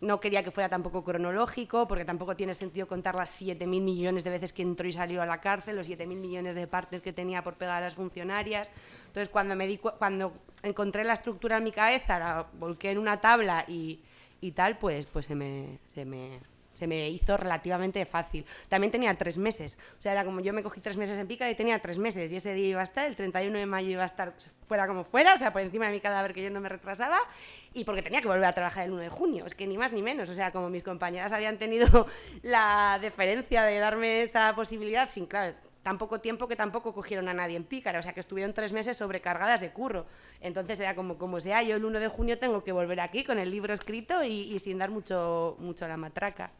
No 0.02 0.20
quería 0.20 0.44
que 0.44 0.52
fuera 0.52 0.68
tampoco 0.68 1.06
cronológico, 1.06 1.88
porque 1.88 2.04
tampoco 2.04 2.36
tiene 2.36 2.54
sentido 2.66 2.88
contar 2.88 3.16
las 3.16 3.42
7.000 3.42 3.66
millones 3.66 4.24
de 4.24 4.30
veces 4.30 4.54
que 4.54 4.62
entró 4.62 4.88
y 4.88 4.92
salió 4.92 5.22
a 5.22 5.26
la 5.26 5.42
cárcel, 5.42 5.76
los 5.76 5.90
7.000 5.90 6.08
millones 6.08 6.56
de 6.56 6.68
partes 6.68 7.02
que 7.02 7.14
tenía 7.14 7.44
por 7.44 7.56
pegar 7.56 7.82
a 7.82 7.86
las 7.86 7.96
funcionarias. 7.96 8.72
Entonces, 9.08 9.30
cuando, 9.30 9.56
me 9.56 9.68
di 9.68 9.78
cuando 9.78 10.34
encontré 10.64 11.04
la 11.04 11.14
estructura 11.14 11.58
en 11.58 11.64
mi 11.64 11.72
cabeza, 11.72 12.20
la 12.20 12.48
volqué 12.54 12.92
en 12.92 12.98
una 12.98 13.22
tabla 13.22 13.66
y, 13.68 14.02
y 14.42 14.52
tal, 14.52 14.78
pues, 14.78 15.06
pues 15.06 15.26
se 15.26 15.36
me, 15.36 15.80
se 15.88 16.06
me 16.06 16.40
se 16.76 16.88
me 16.88 17.10
hizo 17.10 17.38
relativamente 17.38 18.06
fácil. 18.06 18.46
También 18.70 18.92
tenía 18.92 19.16
tres 19.18 19.38
meses. 19.38 19.78
O 19.98 20.02
sea, 20.02 20.12
era 20.12 20.24
como 20.24 20.42
yo 20.42 20.54
me 20.54 20.62
cogí 20.62 20.82
tres 20.82 20.98
meses 20.98 21.18
en 21.18 21.28
pica 21.28 21.50
y 21.50 21.56
tenía 21.56 21.80
tres 21.80 21.98
meses. 21.98 22.32
Y 22.32 22.36
ese 22.36 22.54
día 22.54 22.68
iba 22.68 22.82
a 22.82 22.84
estar, 22.84 23.08
el 23.08 23.16
31 23.16 23.58
de 23.58 23.66
mayo 23.66 23.90
iba 23.90 24.04
a 24.04 24.06
estar 24.06 24.34
fuera 24.66 24.86
como 24.88 25.04
fuera, 25.04 25.34
o 25.34 25.38
sea, 25.38 25.52
por 25.52 25.62
encima 25.62 25.88
de 25.88 25.94
mi 25.94 26.00
cadáver 26.02 26.34
que 26.34 26.44
yo 26.44 26.50
no 26.50 26.60
me 26.60 26.70
retrasaba. 26.70 27.18
Y 27.76 27.84
porque 27.84 28.02
tenía 28.02 28.22
que 28.22 28.28
volver 28.28 28.46
a 28.46 28.54
trabajar 28.54 28.86
el 28.86 28.94
1 28.94 29.02
de 29.04 29.10
junio. 29.10 29.46
Es 29.46 29.54
que 29.54 29.68
ni 29.68 29.78
más 29.78 29.92
ni 29.92 30.02
menos. 30.02 30.30
O 30.30 30.34
sea, 30.34 30.52
como 30.52 30.70
mis 30.70 30.82
compañeras 30.82 31.32
habían 31.32 31.60
tenido 31.60 32.08
la 32.42 32.98
deferencia 33.00 33.64
de 33.64 33.78
darme 33.78 34.24
esa 34.24 34.56
posibilidad, 34.56 35.08
sin, 35.10 35.28
claro, 35.28 35.54
tan 35.84 36.00
poco 36.00 36.20
tiempo 36.20 36.48
que 36.48 36.56
tampoco 36.56 36.94
cogieron 36.94 37.28
a 37.28 37.34
nadie 37.36 37.58
en 37.58 37.64
pícara, 37.64 38.00
o 38.00 38.02
sea 38.02 38.12
que 38.12 38.20
estuvieron 38.20 38.56
tres 38.56 38.74
meses 38.74 38.98
sobrecargadas 38.98 39.62
de 39.62 39.72
curro. 39.72 40.08
Entonces 40.42 40.80
era 40.80 40.96
como, 40.96 41.20
como 41.20 41.40
sea, 41.40 41.62
yo 41.62 41.76
el 41.76 41.86
1 41.86 42.00
de 42.00 42.08
junio 42.08 42.40
tengo 42.40 42.64
que 42.64 42.72
volver 42.72 43.00
aquí 43.02 43.24
con 43.24 43.38
el 43.38 43.52
libro 43.52 43.72
escrito 43.72 44.24
y, 44.24 44.54
y 44.54 44.58
sin 44.58 44.80
dar 44.80 44.90
mucho, 44.90 45.58
mucho 45.60 45.88
la 45.88 45.98
matraca 45.98 46.52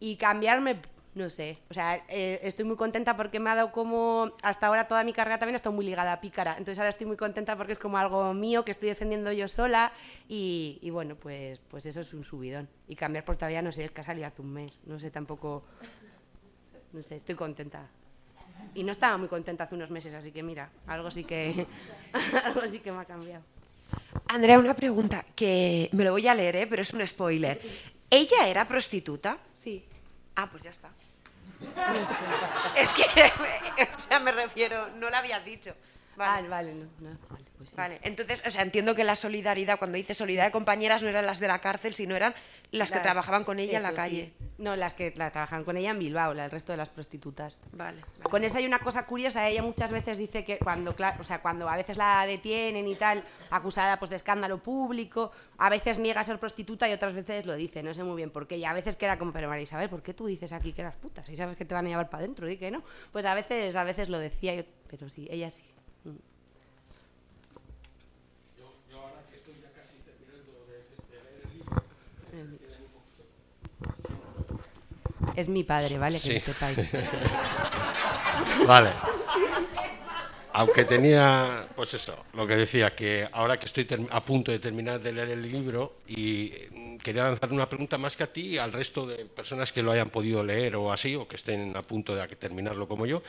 y 0.00 0.16
cambiarme, 0.16 0.80
no 1.16 1.30
sé, 1.30 1.58
o 1.70 1.74
sea, 1.74 2.04
eh, 2.10 2.40
estoy 2.42 2.66
muy 2.66 2.76
contenta 2.76 3.16
porque 3.16 3.40
me 3.40 3.48
ha 3.48 3.54
dado 3.54 3.72
como, 3.72 4.32
hasta 4.42 4.66
ahora 4.66 4.86
toda 4.86 5.02
mi 5.02 5.14
carrera 5.14 5.38
también 5.38 5.54
ha 5.54 5.56
estado 5.56 5.74
muy 5.74 5.86
ligada 5.86 6.12
a 6.12 6.20
pícara, 6.20 6.52
entonces 6.58 6.78
ahora 6.78 6.90
estoy 6.90 7.06
muy 7.06 7.16
contenta 7.16 7.56
porque 7.56 7.72
es 7.72 7.78
como 7.78 7.96
algo 7.96 8.34
mío 8.34 8.66
que 8.66 8.70
estoy 8.70 8.90
defendiendo 8.90 9.32
yo 9.32 9.48
sola 9.48 9.92
y, 10.28 10.78
y 10.82 10.90
bueno, 10.90 11.16
pues, 11.16 11.58
pues 11.70 11.86
eso 11.86 12.02
es 12.02 12.12
un 12.12 12.22
subidón. 12.22 12.68
Y 12.86 12.96
cambiar 12.96 13.24
pues 13.24 13.38
todavía 13.38 13.62
no 13.62 13.72
sé, 13.72 13.84
es 13.84 13.90
que 13.92 14.02
ha 14.02 14.04
salido 14.04 14.26
hace 14.26 14.42
un 14.42 14.52
mes, 14.52 14.82
no 14.84 14.98
sé, 14.98 15.10
tampoco, 15.10 15.64
no 16.92 17.00
sé, 17.00 17.16
estoy 17.16 17.34
contenta. 17.34 17.88
Y 18.74 18.84
no 18.84 18.92
estaba 18.92 19.16
muy 19.16 19.28
contenta 19.28 19.64
hace 19.64 19.74
unos 19.74 19.90
meses, 19.90 20.12
así 20.12 20.32
que 20.32 20.42
mira, 20.42 20.68
algo 20.86 21.10
sí 21.10 21.24
que, 21.24 21.66
algo 22.44 22.60
sí 22.68 22.80
que 22.80 22.92
me 22.92 23.00
ha 23.00 23.06
cambiado. 23.06 23.42
Andrea, 24.28 24.58
una 24.58 24.74
pregunta 24.74 25.24
que 25.34 25.88
me 25.92 26.04
lo 26.04 26.12
voy 26.12 26.28
a 26.28 26.34
leer, 26.34 26.56
¿eh? 26.56 26.66
pero 26.66 26.82
es 26.82 26.92
un 26.92 27.06
spoiler. 27.06 27.58
¿Ella 28.10 28.48
era 28.48 28.68
prostituta? 28.68 29.38
Sí. 29.54 29.82
Ah, 30.34 30.50
pues 30.50 30.62
ya 30.62 30.70
está. 30.70 30.90
Es 32.76 32.90
que, 32.90 33.02
o 33.96 33.98
sea, 33.98 34.20
me 34.20 34.32
refiero, 34.32 34.88
no 34.96 35.10
lo 35.10 35.16
había 35.16 35.40
dicho. 35.40 35.74
Vale, 36.16 36.48
vale, 36.48 36.74
no, 36.74 36.86
vale, 37.28 37.44
pues 37.56 37.70
sí. 37.70 37.76
vale, 37.76 38.00
entonces, 38.02 38.42
o 38.46 38.50
sea, 38.50 38.62
entiendo 38.62 38.94
que 38.94 39.04
la 39.04 39.16
solidaridad, 39.16 39.78
cuando 39.78 39.96
dice 39.96 40.14
solidaridad 40.14 40.46
de 40.46 40.52
compañeras, 40.52 41.02
no 41.02 41.08
eran 41.08 41.26
las 41.26 41.40
de 41.40 41.48
la 41.48 41.60
cárcel, 41.60 41.94
sino 41.94 42.16
eran 42.16 42.34
las, 42.70 42.90
que 42.90 43.00
trabajaban 43.00 43.44
con 43.44 43.58
ella 43.58 43.76
en 43.76 43.82
la 43.82 43.92
calle. 43.92 44.32
No, 44.58 44.74
las 44.74 44.94
que 44.94 45.12
la 45.16 45.30
trabajaban 45.30 45.64
con 45.64 45.76
ella 45.76 45.90
en 45.90 45.98
Bilbao, 45.98 46.32
el 46.32 46.50
resto 46.50 46.72
de 46.72 46.78
las 46.78 46.88
prostitutas. 46.88 47.58
Vale, 47.72 48.02
Con 48.22 48.42
esa 48.44 48.58
hay 48.58 48.66
una 48.66 48.78
cosa 48.78 49.04
curiosa, 49.04 49.46
ella 49.46 49.62
muchas 49.62 49.92
veces 49.92 50.16
dice 50.16 50.44
que 50.44 50.58
cuando, 50.58 50.94
o 51.18 51.24
sea, 51.24 51.42
cuando 51.42 51.68
a 51.68 51.76
veces 51.76 51.98
la 51.98 52.24
detienen 52.26 52.88
y 52.88 52.94
tal, 52.94 53.22
acusada 53.50 53.98
pues 53.98 54.08
de 54.10 54.16
escándalo 54.16 54.62
público, 54.62 55.30
a 55.58 55.68
veces 55.68 55.98
niega 55.98 56.24
ser 56.24 56.38
prostituta 56.38 56.88
y 56.88 56.92
otras 56.92 57.14
veces 57.14 57.44
lo 57.44 57.54
dice, 57.54 57.82
no 57.82 57.92
sé 57.92 58.02
muy 58.02 58.16
bien 58.16 58.30
por 58.30 58.46
qué. 58.46 58.56
Y 58.56 58.64
a 58.64 58.72
veces 58.72 58.96
queda 58.96 59.18
como, 59.18 59.32
pero 59.32 59.48
María 59.48 59.62
Isabel, 59.62 59.90
¿por 59.90 60.02
qué 60.02 60.14
tú 60.14 60.26
dices 60.26 60.52
aquí 60.52 60.72
que 60.72 60.80
eras 60.80 60.96
puta? 60.96 61.24
Si 61.26 61.36
sabes 61.36 61.56
que 61.56 61.64
te 61.64 61.74
van 61.74 61.86
a 61.86 61.88
llevar 61.88 62.08
para 62.08 62.24
adentro, 62.24 62.46
di 62.46 62.56
que 62.56 62.70
no. 62.70 62.82
Pues 63.12 63.26
a 63.26 63.34
veces, 63.34 63.76
a 63.76 63.84
veces 63.84 64.08
lo 64.08 64.18
decía, 64.18 64.64
pero 64.88 65.08
sí, 65.08 65.28
ella 65.30 65.50
sí. 65.50 65.62
Es 75.36 75.48
mi 75.48 75.64
padre, 75.64 75.98
¿vale? 75.98 76.18
Que 76.18 76.40
sepáis. 76.40 76.78
vale. 78.66 78.90
Aunque 80.54 80.86
tenía, 80.86 81.68
pues 81.76 81.92
eso, 81.92 82.24
lo 82.32 82.46
que 82.46 82.56
decía, 82.56 82.94
que 82.94 83.28
ahora 83.30 83.58
que 83.58 83.66
estoy 83.66 83.86
a 84.08 84.24
punto 84.24 84.50
de 84.50 84.58
terminar 84.58 84.98
de 84.98 85.12
leer 85.12 85.28
el 85.28 85.42
libro 85.42 85.96
y 86.08 86.50
mm, 86.70 86.96
quería 86.96 87.24
lanzar 87.24 87.52
una 87.52 87.68
pregunta 87.68 87.98
más 87.98 88.16
que 88.16 88.22
a 88.22 88.32
ti 88.32 88.54
y 88.54 88.58
al 88.58 88.72
resto 88.72 89.06
de 89.06 89.26
personas 89.26 89.70
que 89.70 89.82
lo 89.82 89.92
hayan 89.92 90.08
podido 90.08 90.42
leer 90.42 90.76
o 90.76 90.90
así, 90.90 91.14
o 91.14 91.28
que 91.28 91.36
estén 91.36 91.76
a 91.76 91.82
punto 91.82 92.16
de 92.16 92.26
terminarlo 92.28 92.88
como 92.88 93.04
yo, 93.04 93.22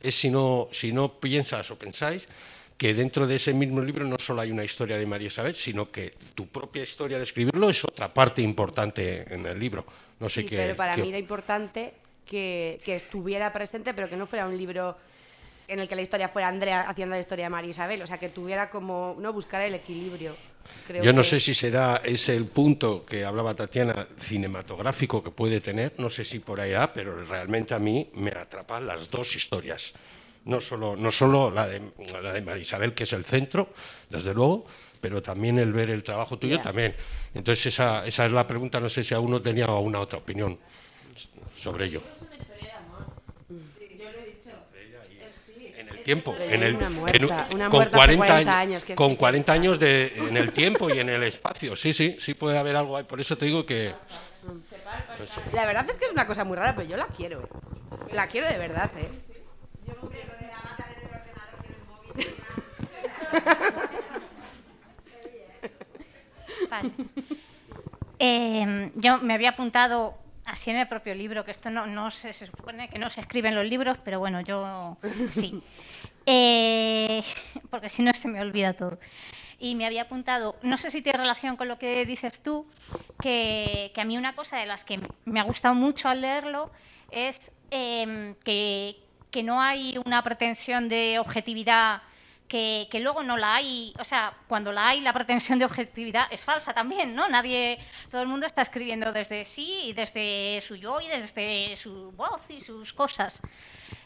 es 0.00 0.14
si 0.14 0.30
no, 0.30 0.68
si 0.70 0.92
no 0.92 1.18
piensas 1.18 1.68
o 1.72 1.76
pensáis 1.76 2.28
que 2.76 2.94
dentro 2.94 3.26
de 3.26 3.34
ese 3.34 3.52
mismo 3.52 3.80
libro 3.82 4.04
no 4.04 4.16
solo 4.16 4.40
hay 4.40 4.52
una 4.52 4.62
historia 4.62 4.96
de 4.96 5.04
María 5.04 5.26
Isabel, 5.26 5.56
sino 5.56 5.90
que 5.90 6.14
tu 6.36 6.46
propia 6.46 6.84
historia 6.84 7.16
de 7.16 7.24
escribirlo 7.24 7.68
es 7.68 7.84
otra 7.84 8.14
parte 8.14 8.40
importante 8.40 9.26
en 9.34 9.44
el 9.46 9.58
libro. 9.58 9.84
No 10.20 10.28
sé 10.28 10.42
sí, 10.42 10.46
qué. 10.48 10.56
Pero 10.56 10.76
para 10.76 10.96
mí 10.96 11.08
era 11.08 11.18
importante 11.18 11.94
que, 12.26 12.80
que, 12.84 12.94
estuviera 12.94 13.52
presente, 13.52 13.94
pero 13.94 14.08
que 14.08 14.16
no 14.16 14.26
fuera 14.26 14.46
un 14.46 14.56
libro 14.56 14.96
en 15.68 15.80
el 15.80 15.88
que 15.88 15.94
la 15.96 16.02
historia 16.02 16.28
fuera 16.28 16.48
Andrea 16.48 16.80
haciendo 16.88 17.14
la 17.14 17.20
historia 17.20 17.46
de 17.46 17.50
María 17.50 17.70
Isabel, 17.70 18.02
o 18.02 18.06
sea, 18.06 18.18
que 18.18 18.28
tuviera 18.30 18.70
como, 18.70 19.16
no, 19.18 19.32
buscar 19.32 19.60
el 19.62 19.74
equilibrio. 19.74 20.34
Creo 20.86 21.02
Yo 21.02 21.12
no 21.12 21.22
que- 21.22 21.28
sé 21.28 21.40
si 21.40 21.54
será 21.54 22.00
ese 22.04 22.34
el 22.36 22.46
punto 22.46 23.04
que 23.04 23.24
hablaba 23.24 23.54
Tatiana 23.54 24.06
cinematográfico 24.18 25.22
que 25.22 25.30
puede 25.30 25.60
tener, 25.60 25.92
no 25.98 26.08
sé 26.10 26.24
si 26.24 26.38
por 26.38 26.60
ahí 26.60 26.72
va, 26.72 26.92
pero 26.92 27.24
realmente 27.24 27.74
a 27.74 27.78
mí 27.78 28.08
me 28.14 28.30
atrapan 28.30 28.86
las 28.86 29.10
dos 29.10 29.36
historias. 29.36 29.92
No 30.44 30.60
solo, 30.62 30.96
no 30.96 31.10
solo 31.10 31.50
la, 31.50 31.68
de, 31.68 31.82
la 32.22 32.32
de 32.32 32.40
María 32.40 32.62
Isabel, 32.62 32.94
que 32.94 33.04
es 33.04 33.12
el 33.12 33.26
centro, 33.26 33.68
desde 34.08 34.32
luego, 34.32 34.64
pero 35.00 35.22
también 35.22 35.58
el 35.58 35.72
ver 35.72 35.90
el 35.90 36.02
trabajo 36.02 36.38
tuyo 36.38 36.60
también. 36.60 36.94
Entonces 37.34 37.66
esa, 37.66 38.06
esa 38.06 38.26
es 38.26 38.32
la 38.32 38.46
pregunta, 38.46 38.80
no 38.80 38.88
sé 38.88 39.04
si 39.04 39.14
a 39.14 39.20
uno 39.20 39.40
tenía 39.40 39.64
alguna 39.66 40.00
otra 40.00 40.18
opinión 40.18 40.58
sobre 41.56 41.86
ello. 41.86 42.02
En 45.76 45.88
el 45.88 46.02
tiempo, 46.02 46.34
Pero 46.38 46.54
en 46.54 46.62
el, 46.62 46.74
una 46.76 46.86
en 46.86 46.92
muerta, 46.94 47.48
una 47.54 47.68
con 47.68 47.78
muerta 47.78 47.96
hace 47.98 48.16
40 48.16 48.26
40 48.26 48.58
años, 48.58 48.84
con 48.94 49.10
que- 49.12 49.16
40 49.18 49.52
años 49.52 49.78
de, 49.78 50.12
en 50.16 50.36
el 50.36 50.52
tiempo 50.52 50.88
y 50.92 50.98
en 50.98 51.08
el 51.08 51.22
espacio. 51.22 51.76
Sí, 51.76 51.92
sí, 51.92 52.16
sí 52.18 52.34
puede 52.34 52.56
haber 52.58 52.76
algo 52.76 52.96
ahí. 52.96 53.04
Por 53.04 53.20
eso 53.20 53.36
te 53.36 53.44
digo 53.46 53.64
que 53.66 53.94
La 55.52 55.66
verdad 55.66 55.86
es 55.90 55.96
que 55.96 56.06
es 56.06 56.12
una 56.12 56.26
cosa 56.26 56.44
muy 56.44 56.56
rara, 56.56 56.74
pero 56.74 56.88
yo 56.88 56.96
la 56.96 57.06
quiero. 57.08 57.40
¿eh? 57.42 57.48
La 58.12 58.26
quiero 58.26 58.48
de 58.48 58.56
verdad, 58.58 58.90
¿eh? 58.98 59.08
Vale. 66.70 66.90
Eh, 68.20 68.90
yo 68.96 69.18
me 69.18 69.34
había 69.34 69.50
apuntado 69.50 70.18
así 70.44 70.70
en 70.70 70.76
el 70.76 70.88
propio 70.88 71.14
libro, 71.14 71.44
que 71.44 71.50
esto 71.50 71.70
no, 71.70 71.86
no 71.86 72.10
se, 72.10 72.32
se 72.32 72.46
supone 72.46 72.88
que 72.88 72.98
no 72.98 73.10
se 73.10 73.20
escribe 73.20 73.48
en 73.48 73.54
los 73.54 73.66
libros, 73.66 73.98
pero 74.04 74.18
bueno, 74.18 74.40
yo 74.40 74.96
sí. 75.30 75.62
Eh, 76.30 77.22
porque 77.70 77.88
si 77.88 78.02
no 78.02 78.12
se 78.12 78.28
me 78.28 78.38
olvida 78.42 78.74
todo. 78.74 78.98
Y 79.58 79.74
me 79.76 79.86
había 79.86 80.02
apuntado, 80.02 80.56
no 80.60 80.76
sé 80.76 80.90
si 80.90 81.00
tiene 81.00 81.20
relación 81.20 81.56
con 81.56 81.68
lo 81.68 81.78
que 81.78 82.04
dices 82.04 82.42
tú, 82.42 82.66
que, 83.22 83.92
que 83.94 84.00
a 84.02 84.04
mí 84.04 84.18
una 84.18 84.34
cosa 84.34 84.58
de 84.58 84.66
las 84.66 84.84
que 84.84 85.00
me 85.24 85.40
ha 85.40 85.44
gustado 85.44 85.74
mucho 85.74 86.10
al 86.10 86.20
leerlo 86.20 86.70
es 87.10 87.50
em, 87.70 88.34
que, 88.44 88.96
que 89.30 89.42
no 89.42 89.62
hay 89.62 89.98
una 90.04 90.22
pretensión 90.22 90.90
de 90.90 91.18
objetividad 91.18 92.02
que, 92.48 92.88
que 92.90 93.00
luego 93.00 93.22
no 93.22 93.36
la 93.36 93.56
hay, 93.56 93.92
o 93.98 94.04
sea, 94.04 94.32
cuando 94.48 94.72
la 94.72 94.88
hay, 94.88 95.00
la 95.02 95.12
pretensión 95.12 95.58
de 95.58 95.66
objetividad 95.66 96.26
es 96.30 96.44
falsa 96.44 96.72
también, 96.72 97.14
¿no? 97.14 97.28
Nadie, 97.28 97.78
todo 98.10 98.22
el 98.22 98.28
mundo 98.28 98.46
está 98.46 98.62
escribiendo 98.62 99.12
desde 99.12 99.44
sí 99.44 99.80
y 99.84 99.92
desde 99.92 100.60
su 100.62 100.74
yo 100.76 101.00
y 101.00 101.08
desde 101.08 101.76
su 101.76 102.10
voz 102.12 102.48
y 102.48 102.60
sus 102.60 102.92
cosas. 102.92 103.42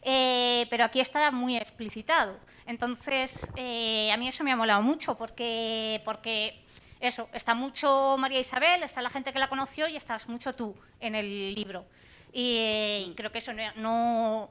Eh, 0.03 0.66
pero 0.70 0.84
aquí 0.84 1.01
está 1.01 1.30
muy 1.30 1.57
explicitado. 1.57 2.36
Entonces, 2.66 3.51
eh, 3.57 4.11
a 4.12 4.16
mí 4.16 4.28
eso 4.28 4.45
me 4.45 4.53
ha 4.53 4.57
molado 4.57 4.82
mucho 4.82 5.16
porque, 5.16 6.01
porque 6.05 6.61
eso, 7.01 7.28
está 7.32 7.55
mucho 7.55 8.16
María 8.18 8.40
Isabel, 8.40 8.82
está 8.82 9.03
la 9.03 9.11
gente 9.11 9.32
que 9.32 9.38
la 9.38 9.49
conoció 9.49 9.86
y 9.88 9.97
estás 9.97 10.28
mucho 10.28 10.55
tú 10.55 10.74
en 11.01 11.14
el 11.14 11.55
libro. 11.55 11.84
Y 12.32 12.57
eh, 12.59 13.12
creo 13.16 13.30
que 13.30 13.38
eso 13.38 13.53
no, 13.53 13.62
no- 13.76 14.51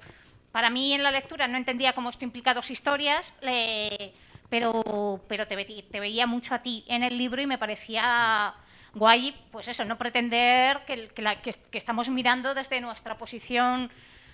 para 0.52 0.70
mí 0.70 0.94
en 0.94 1.04
la 1.04 1.12
lectura 1.12 1.48
no 1.48 1.58
entendía 1.58 1.94
cómo 1.94 2.10
esto 2.10 2.26
implica 2.26 2.54
dos 2.54 2.70
historias, 2.72 3.34
pero, 4.50 5.22
pero 5.28 5.48
te, 5.48 5.56
ve- 5.56 5.86
te 5.90 6.00
veía 6.00 6.28
mucho 6.28 6.54
a 6.56 6.62
ti 6.62 6.84
en 6.88 7.04
el 7.04 7.18
libro 7.18 7.42
y 7.42 7.48
me 7.48 7.58
parecía 7.58 8.54
guay, 8.94 9.34
pues 9.52 9.68
eso, 9.70 9.86
no 9.86 9.98
pretender 9.98 10.84
que, 10.86 11.08
que 11.08 11.78
estamos 11.78 12.10
mirando 12.10 12.54
desde 12.54 12.82
nuestra 12.82 13.18
posición 13.18 13.90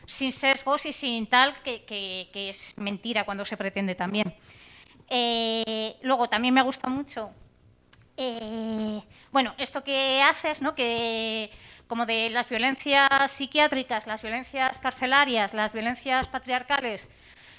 sin 0.08 0.32
sesgos 0.32 0.86
y 0.86 0.94
sin 0.94 1.28
tal, 1.28 1.62
que, 1.62 1.84
que- 1.86 2.30
que 2.34 2.50
es 2.50 2.74
mentira 2.78 3.24
cuando 3.26 3.46
se 3.46 3.58
pretende 3.58 3.94
también. 3.94 4.34
Eh, 5.10 5.96
luego 6.02 6.28
también 6.28 6.54
me 6.54 6.62
gusta 6.62 6.90
mucho 6.90 7.32
eh, 8.20 9.02
bueno, 9.32 9.54
esto 9.60 9.84
que 9.84 10.22
haces, 10.24 10.62
¿no? 10.62 10.74
Que 10.74 11.52
como 11.88 12.06
de 12.06 12.30
las 12.30 12.50
violencias 12.50 13.32
psiquiátricas, 13.32 14.08
las 14.08 14.22
violencias 14.22 14.80
carcelarias, 14.80 15.54
las 15.54 15.74
violencias 15.74 16.28
patriarcales, 16.28 17.10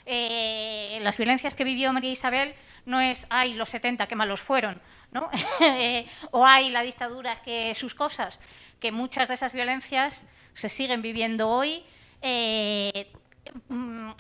eh, 0.07 0.99
las 1.03 1.17
violencias 1.17 1.57
que 1.57 1.65
vivió 1.65 1.93
María 1.93 2.13
Isabel, 2.13 2.55
no 2.85 3.01
es, 3.01 3.27
ay, 3.31 3.55
los 3.55 3.71
70, 3.71 4.07
qué 4.07 4.15
malos 4.15 4.41
fueron, 4.41 4.81
¿no? 5.11 5.31
o 6.31 6.47
hay 6.47 6.71
la 6.71 6.83
dictadura, 6.83 7.43
que 7.43 7.75
sus 7.75 7.95
cosas, 7.95 8.41
que 8.81 8.93
muchas 8.93 9.29
de 9.29 9.35
esas 9.35 9.53
violencias 9.53 10.25
se 10.55 10.69
siguen 10.69 11.03
viviendo 11.03 11.49
hoy, 11.49 11.85
eh, 12.23 13.11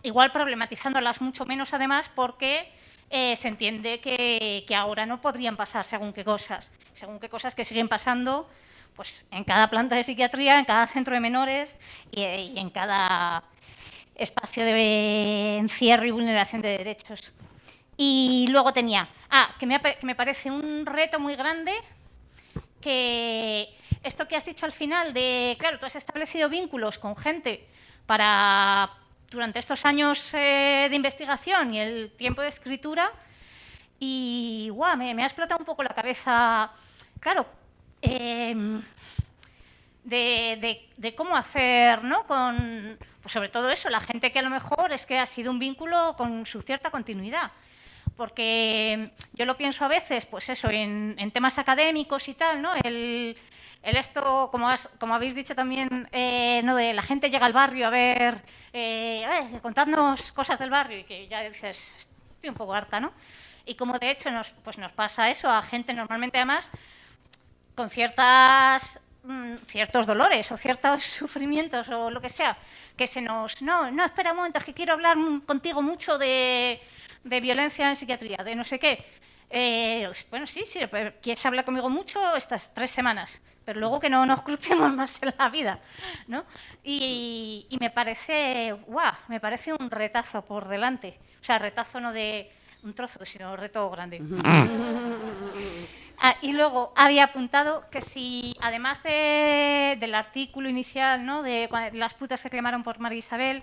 igual 0.03 0.33
problematizándolas 0.33 1.21
mucho 1.21 1.45
menos 1.45 1.75
además 1.75 2.11
porque 2.15 2.73
eh, 3.11 3.37
se 3.37 3.49
entiende 3.49 4.01
que 4.01 4.75
ahora 4.75 5.05
no 5.05 5.21
podrían 5.21 5.57
pasar 5.57 5.85
según 5.85 6.13
qué 6.15 6.25
cosas, 6.25 6.71
según 6.95 7.21
qué 7.21 7.29
cosas 7.29 7.55
que 7.55 7.65
siguen 7.65 7.89
pasando 7.89 8.49
pues 8.99 9.25
en 9.31 9.45
cada 9.45 9.71
planta 9.71 9.95
de 9.95 10.03
psiquiatría, 10.03 10.59
en 10.59 10.65
cada 10.65 10.85
centro 10.89 11.15
de 11.15 11.21
menores 11.21 11.79
y, 12.11 12.25
en 12.25 12.69
cada 12.69 13.45
espacio 14.17 14.65
de 14.65 15.57
encierro 15.59 16.05
y 16.05 16.11
vulneración 16.11 16.61
de 16.63 16.77
derechos. 16.77 17.31
Y 17.97 18.49
luego 18.51 18.73
tenía, 18.73 19.09
ah, 19.31 19.55
que 19.57 19.67
me, 19.67 19.81
que 19.81 20.05
me 20.05 20.17
parece 20.17 20.51
un 20.51 20.85
reto 20.85 21.21
muy 21.21 21.37
grande 21.37 21.73
que 22.81 23.69
esto 24.03 24.27
que 24.27 24.35
has 24.35 24.45
dicho 24.45 24.67
al 24.67 24.73
final 24.73 25.15
de, 25.15 25.57
claro, 25.61 25.79
tú 25.79 25.87
has 25.87 25.95
establecido 25.95 26.49
vínculos 26.49 26.99
con 26.99 27.15
gente 27.15 27.69
para, 28.05 28.91
durante 29.31 29.61
estos 29.61 29.85
años 29.85 30.35
eh, 30.35 30.89
de 30.91 30.97
investigación 30.97 31.73
y 31.73 31.79
el 31.79 32.11
tiempo 32.17 32.43
de 32.43 32.49
escritura, 32.49 33.13
y 34.01 34.71
guau, 34.73 34.97
me 34.97 35.23
ha 35.23 35.27
explotado 35.27 35.61
un 35.61 35.67
poco 35.67 35.85
la 35.85 35.95
cabeza, 35.95 36.73
claro, 37.21 37.47
em, 38.03 38.83
de, 40.05 40.59
de- 40.61 40.89
de 40.97 41.15
cómo 41.15 41.37
hacer, 41.37 42.03
¿no? 42.05 42.27
Con, 42.27 42.99
pues 43.23 43.33
sobre 43.33 43.49
todo 43.49 43.71
eso, 43.71 43.89
la 43.91 44.01
gente 44.01 44.33
que 44.33 44.39
a 44.39 44.43
lo 44.43 44.51
mejor 44.51 44.93
es 44.93 45.05
que 45.07 45.19
ha 45.19 45.27
sido 45.27 45.51
un 45.51 45.59
vínculo 45.59 46.15
con 46.17 46.47
su 46.47 46.63
cierta 46.63 46.91
continuidad. 46.91 47.51
Porque 48.17 49.13
yo 49.35 49.45
lo 49.45 49.57
pienso 49.57 49.85
a 49.85 49.89
veces, 49.89 50.27
pues 50.27 50.49
eso, 50.49 50.71
en, 50.71 51.15
en 51.19 51.31
temas 51.31 51.59
académicos 51.59 52.27
y 52.29 52.35
tal, 52.35 52.61
¿no? 52.63 52.75
El, 52.83 53.37
el 53.83 53.97
esto, 53.97 54.49
como, 54.51 54.69
has- 54.69 54.89
como 54.99 55.15
habéis 55.15 55.35
dicho 55.35 55.55
también, 55.55 56.09
eh, 56.13 56.61
¿no? 56.65 56.75
De 56.75 56.95
la 56.95 57.03
gente 57.03 57.31
llega 57.31 57.47
al 57.47 57.53
barrio 57.53 57.87
a 57.87 57.91
ver, 57.91 58.43
eh, 58.73 59.25
"Eh, 59.53 59.59
contadnos 59.63 60.33
cosas 60.33 60.59
del 60.59 60.71
barrio 60.71 60.99
y 61.01 61.05
que 61.05 61.29
ya 61.29 61.43
dices, 61.43 61.95
estoy 61.99 62.49
un 62.51 62.57
poco 62.57 62.75
harta, 62.75 62.99
¿no? 62.99 63.13
Y 63.67 63.75
como 63.75 63.99
de 63.99 64.11
hecho 64.11 64.31
nos, 64.31 64.51
pues 64.65 64.79
nos 64.79 64.93
pasa 64.93 65.31
eso 65.31 65.51
a 65.51 65.63
gente 65.63 65.93
normalmente 65.95 66.39
además 66.39 66.71
con 67.79 67.91
ciertas 67.91 68.99
mm, 69.23 69.55
ciertos 69.69 70.05
dolores 70.05 70.51
o 70.51 70.57
ciertos 70.57 71.05
sufrimientos 71.21 71.89
o 71.91 72.11
lo 72.11 72.21
que 72.21 72.29
sea, 72.29 72.59
que 72.97 73.07
se 73.07 73.23
nos... 73.23 73.63
No, 73.63 73.89
no, 73.93 74.05
espera 74.05 74.33
un 74.33 74.39
momento, 74.39 74.59
es 74.59 74.65
que 74.65 74.75
quiero 74.75 74.95
hablar 74.95 75.17
contigo 75.47 75.81
mucho 75.81 76.19
de, 76.19 76.81
de 77.23 77.41
violencia 77.41 77.89
en 77.89 77.95
psiquiatría, 77.95 78.39
de 78.39 78.57
no 78.57 78.65
sé 78.65 78.81
qué. 78.81 79.05
Eh, 79.49 80.03
pues, 80.07 80.27
bueno, 80.29 80.47
sí, 80.49 80.65
sí, 80.67 80.81
quieres 81.23 81.47
hablar 81.47 81.65
conmigo 81.65 81.89
mucho 81.89 82.35
estas 82.35 82.75
tres 82.75 82.91
semanas, 82.91 83.41
pero 83.65 83.79
luego 83.79 84.01
que 84.01 84.11
no 84.11 84.27
nos 84.27 84.43
crucemos 84.49 84.93
más 84.93 85.23
en 85.23 85.33
la 85.39 85.49
vida, 85.49 85.79
¿no? 86.27 86.47
Y, 86.83 87.65
y 87.71 87.79
me 87.79 87.91
parece, 87.91 88.73
guau, 88.89 89.15
me 89.29 89.39
parece 89.39 89.73
un 89.73 89.89
retazo 89.89 90.45
por 90.45 90.67
delante. 90.67 91.17
O 91.41 91.45
sea, 91.45 91.61
retazo 91.61 92.01
no 92.01 92.13
de 92.13 92.51
un 92.83 92.93
trozo, 92.93 93.25
sino 93.25 93.57
reto 93.57 93.89
grande. 93.89 94.21
Ah, 96.21 96.37
y 96.43 96.53
luego 96.53 96.93
había 96.97 97.25
apuntado 97.25 97.85
que 97.91 98.01
si, 98.01 98.57
además 98.61 99.03
de- 99.05 99.97
del 100.01 100.15
artículo 100.15 100.69
inicial, 100.69 101.25
¿no? 101.25 101.43
de 101.43 101.69
las 101.93 102.15
putas 102.15 102.43
que 102.43 102.51
quemaron 102.51 102.83
por 102.83 102.99
María 102.99 103.19
Isabel, 103.19 103.63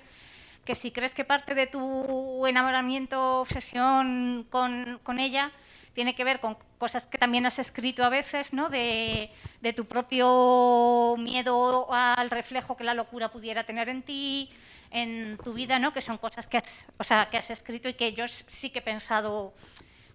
que 0.63 0.73
si 0.73 0.91
crees 0.91 1.13
que 1.13 1.25
parte 1.25 1.53
de 1.53 1.67
tu 1.67 2.45
enamoramiento, 2.47 3.41
obsesión 3.41 4.47
con, 4.49 4.99
con 5.03 5.19
ella, 5.19 5.51
tiene 5.93 6.15
que 6.15 6.23
ver 6.23 6.39
con 6.39 6.57
cosas 6.77 7.07
que 7.07 7.17
también 7.17 7.45
has 7.45 7.59
escrito 7.59 8.03
a 8.05 8.09
veces, 8.09 8.51
¿no? 8.53 8.69
de, 8.69 9.29
de 9.61 9.73
tu 9.73 9.85
propio 9.85 11.15
miedo 11.17 11.87
al 11.93 12.29
reflejo 12.29 12.75
que 12.77 12.83
la 12.85 12.93
locura 12.93 13.31
pudiera 13.31 13.65
tener 13.65 13.89
en 13.89 14.01
ti, 14.01 14.49
en 14.91 15.37
tu 15.43 15.53
vida, 15.53 15.77
¿no? 15.77 15.91
que 15.93 16.01
son 16.01 16.17
cosas 16.17 16.47
que 16.47 16.57
has, 16.57 16.87
o 16.97 17.03
sea, 17.03 17.29
que 17.29 17.37
has 17.37 17.49
escrito 17.49 17.89
y 17.89 17.93
que 17.95 18.13
yo 18.13 18.27
sí 18.27 18.69
que 18.69 18.79
he 18.79 18.81
pensado 18.81 19.53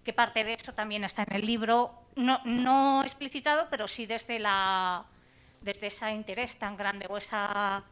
que 0.03 0.13
parte 0.13 0.43
de 0.43 0.53
eso 0.53 0.73
también 0.73 1.03
está 1.03 1.23
en 1.23 1.33
el 1.33 1.45
libro, 1.45 1.99
no, 2.15 2.41
no 2.45 3.03
explicitado, 3.03 3.67
pero 3.69 3.87
sí 3.87 4.05
desde, 4.05 4.39
la, 4.39 5.05
desde 5.61 5.87
ese 5.87 6.11
interés 6.11 6.57
tan 6.57 6.77
grande 6.77 7.07
o 7.09 7.17
esa... 7.17 7.83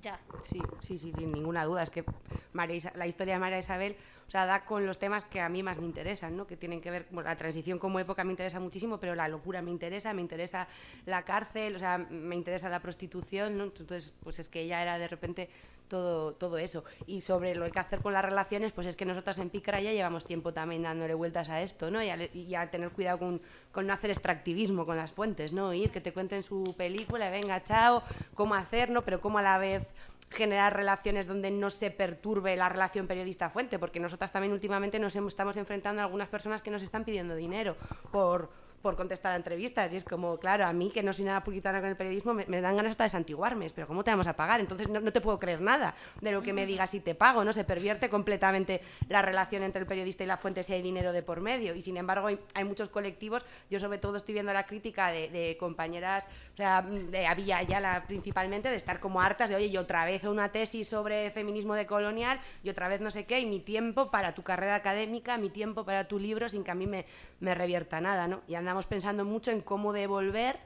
Ya. 0.00 0.18
Sí, 0.42 0.60
sí, 0.80 0.98
sí, 0.98 1.12
sin 1.12 1.30
ninguna 1.30 1.64
duda. 1.64 1.84
Es 1.84 1.90
que 1.90 2.04
María 2.52 2.92
la 2.96 3.06
historia 3.06 3.34
de 3.34 3.40
María 3.40 3.58
Isabel, 3.60 3.96
sea, 4.32 4.46
da 4.46 4.64
con 4.64 4.86
los 4.86 4.98
temas 4.98 5.24
que 5.24 5.40
a 5.40 5.48
mí 5.50 5.62
más 5.62 5.76
me 5.76 5.84
interesan, 5.84 6.36
¿no? 6.36 6.46
Que 6.46 6.56
tienen 6.56 6.80
que 6.80 6.90
ver, 6.90 7.06
bueno, 7.10 7.28
la 7.28 7.36
transición 7.36 7.78
como 7.78 7.98
época 8.00 8.24
me 8.24 8.30
interesa 8.30 8.60
muchísimo, 8.60 8.98
pero 8.98 9.14
la 9.14 9.28
locura 9.28 9.60
me 9.60 9.70
interesa, 9.70 10.14
me 10.14 10.22
interesa 10.22 10.66
la 11.04 11.22
cárcel, 11.22 11.76
o 11.76 11.78
sea, 11.78 11.98
me 11.98 12.34
interesa 12.34 12.70
la 12.70 12.80
prostitución, 12.80 13.58
¿no? 13.58 13.64
Entonces, 13.64 14.14
pues 14.22 14.38
es 14.38 14.48
que 14.48 14.62
ella 14.62 14.80
era 14.80 14.98
de 14.98 15.06
repente 15.06 15.50
todo, 15.88 16.32
todo 16.32 16.56
eso. 16.56 16.84
Y 17.06 17.20
sobre 17.20 17.54
lo 17.54 17.70
que 17.70 17.78
hacer 17.78 18.00
con 18.00 18.14
las 18.14 18.24
relaciones, 18.24 18.72
pues 18.72 18.86
es 18.86 18.96
que 18.96 19.04
nosotras 19.04 19.38
en 19.38 19.50
Pícara 19.50 19.82
ya 19.82 19.92
llevamos 19.92 20.24
tiempo 20.24 20.54
también 20.54 20.82
dándole 20.82 21.12
vueltas 21.12 21.50
a 21.50 21.60
esto, 21.60 21.90
¿no? 21.90 22.02
Y 22.02 22.54
a, 22.54 22.70
tener 22.70 22.90
cuidado 22.92 23.18
con, 23.18 23.42
con, 23.70 23.86
no 23.86 23.92
hacer 23.92 24.08
extractivismo 24.08 24.86
con 24.86 24.96
las 24.96 25.12
fuentes, 25.12 25.52
¿no? 25.52 25.74
Ir, 25.74 25.90
que 25.90 26.00
te 26.00 26.14
cuenten 26.14 26.42
su 26.42 26.74
película, 26.78 27.28
venga, 27.28 27.62
chao, 27.64 28.02
cómo 28.34 28.54
hacer, 28.54 28.88
¿no? 28.88 29.02
Pero 29.02 29.20
cómo 29.20 29.38
a 29.38 29.42
la 29.42 29.58
vez 29.58 29.86
generar 30.32 30.74
relaciones 30.74 31.26
donde 31.26 31.50
no 31.50 31.70
se 31.70 31.90
perturbe 31.90 32.56
la 32.56 32.68
relación 32.68 33.06
periodista-fuente, 33.06 33.78
porque 33.78 34.00
nosotras 34.00 34.32
también 34.32 34.52
últimamente 34.52 34.98
nos 34.98 35.14
estamos 35.14 35.56
enfrentando 35.56 36.00
a 36.00 36.04
algunas 36.04 36.28
personas 36.28 36.62
que 36.62 36.70
nos 36.70 36.82
están 36.82 37.04
pidiendo 37.04 37.34
dinero 37.34 37.76
por 38.10 38.50
por 38.82 38.96
contestar 38.96 39.32
a 39.32 39.36
entrevistas. 39.36 39.94
Y 39.94 39.96
es 39.96 40.04
como, 40.04 40.38
claro, 40.38 40.66
a 40.66 40.72
mí 40.72 40.90
que 40.90 41.02
no 41.02 41.12
soy 41.12 41.24
nada 41.24 41.42
puritana 41.42 41.80
con 41.80 41.88
el 41.88 41.96
periodismo, 41.96 42.34
me, 42.34 42.60
dan 42.60 42.76
ganas 42.76 42.90
hasta 42.90 43.04
de 43.04 43.10
santiguarme. 43.10 43.70
Pero 43.74 43.86
¿cómo 43.86 44.04
te 44.04 44.10
vamos 44.10 44.26
a 44.26 44.34
pagar? 44.34 44.60
Entonces 44.60 44.88
no, 44.88 45.00
te 45.12 45.20
puedo 45.20 45.38
creer 45.38 45.60
nada 45.60 45.94
de 46.20 46.32
lo 46.32 46.42
que 46.42 46.52
me 46.52 46.66
digas 46.66 46.90
si 46.90 47.00
te 47.00 47.14
pago, 47.14 47.44
¿no? 47.44 47.52
Se 47.52 47.64
pervierte 47.64 48.10
completamente 48.10 48.82
la 49.08 49.22
relación 49.22 49.62
entre 49.62 49.80
el 49.80 49.86
periodista 49.86 50.24
y 50.24 50.26
la 50.26 50.36
fuente 50.36 50.62
si 50.62 50.72
hay 50.72 50.82
dinero 50.82 51.12
de 51.12 51.22
por 51.22 51.40
medio. 51.40 51.74
Y 51.74 51.82
sin 51.82 51.96
embargo 51.96 52.26
hay, 52.26 52.64
muchos 52.64 52.88
colectivos, 52.88 53.44
yo 53.70 53.78
sobre 53.78 53.98
todo 53.98 54.16
estoy 54.16 54.34
viendo 54.34 54.52
la 54.52 54.66
crítica 54.66 55.08
de, 55.08 55.56
compañeras, 55.58 56.26
o 56.54 56.56
sea, 56.56 56.82
de 56.82 57.26
Avilla 57.26 57.62
la 57.80 58.04
principalmente, 58.06 58.68
de 58.68 58.76
estar 58.76 59.00
como 59.00 59.20
hartas 59.20 59.50
de, 59.50 59.56
oye, 59.56 59.66
y 59.66 59.76
otra 59.76 60.04
vez 60.04 60.24
una 60.24 60.50
tesis 60.50 60.88
sobre 60.88 61.30
feminismo 61.30 61.74
decolonial 61.74 62.40
y 62.62 62.70
otra 62.70 62.88
vez 62.88 63.00
no 63.00 63.10
sé 63.10 63.24
qué, 63.24 63.40
y 63.40 63.46
mi 63.46 63.60
tiempo 63.60 64.10
para 64.10 64.34
tu 64.34 64.42
carrera 64.42 64.74
académica, 64.74 65.38
mi 65.38 65.50
tiempo 65.50 65.84
para 65.84 66.08
tu 66.08 66.18
libro, 66.18 66.48
sin 66.48 66.64
que 66.64 66.70
a 66.70 66.74
mí 66.74 66.86
me, 66.86 67.06
me 67.40 67.54
revierta 67.54 68.00
nada, 68.00 68.26
¿no? 68.26 68.42
Y 68.48 68.54
anda 68.54 68.71
estamos 68.72 68.86
pensando 68.86 69.26
mucho 69.26 69.50
en 69.50 69.60
cómo 69.60 69.92
devolver, 69.92 70.58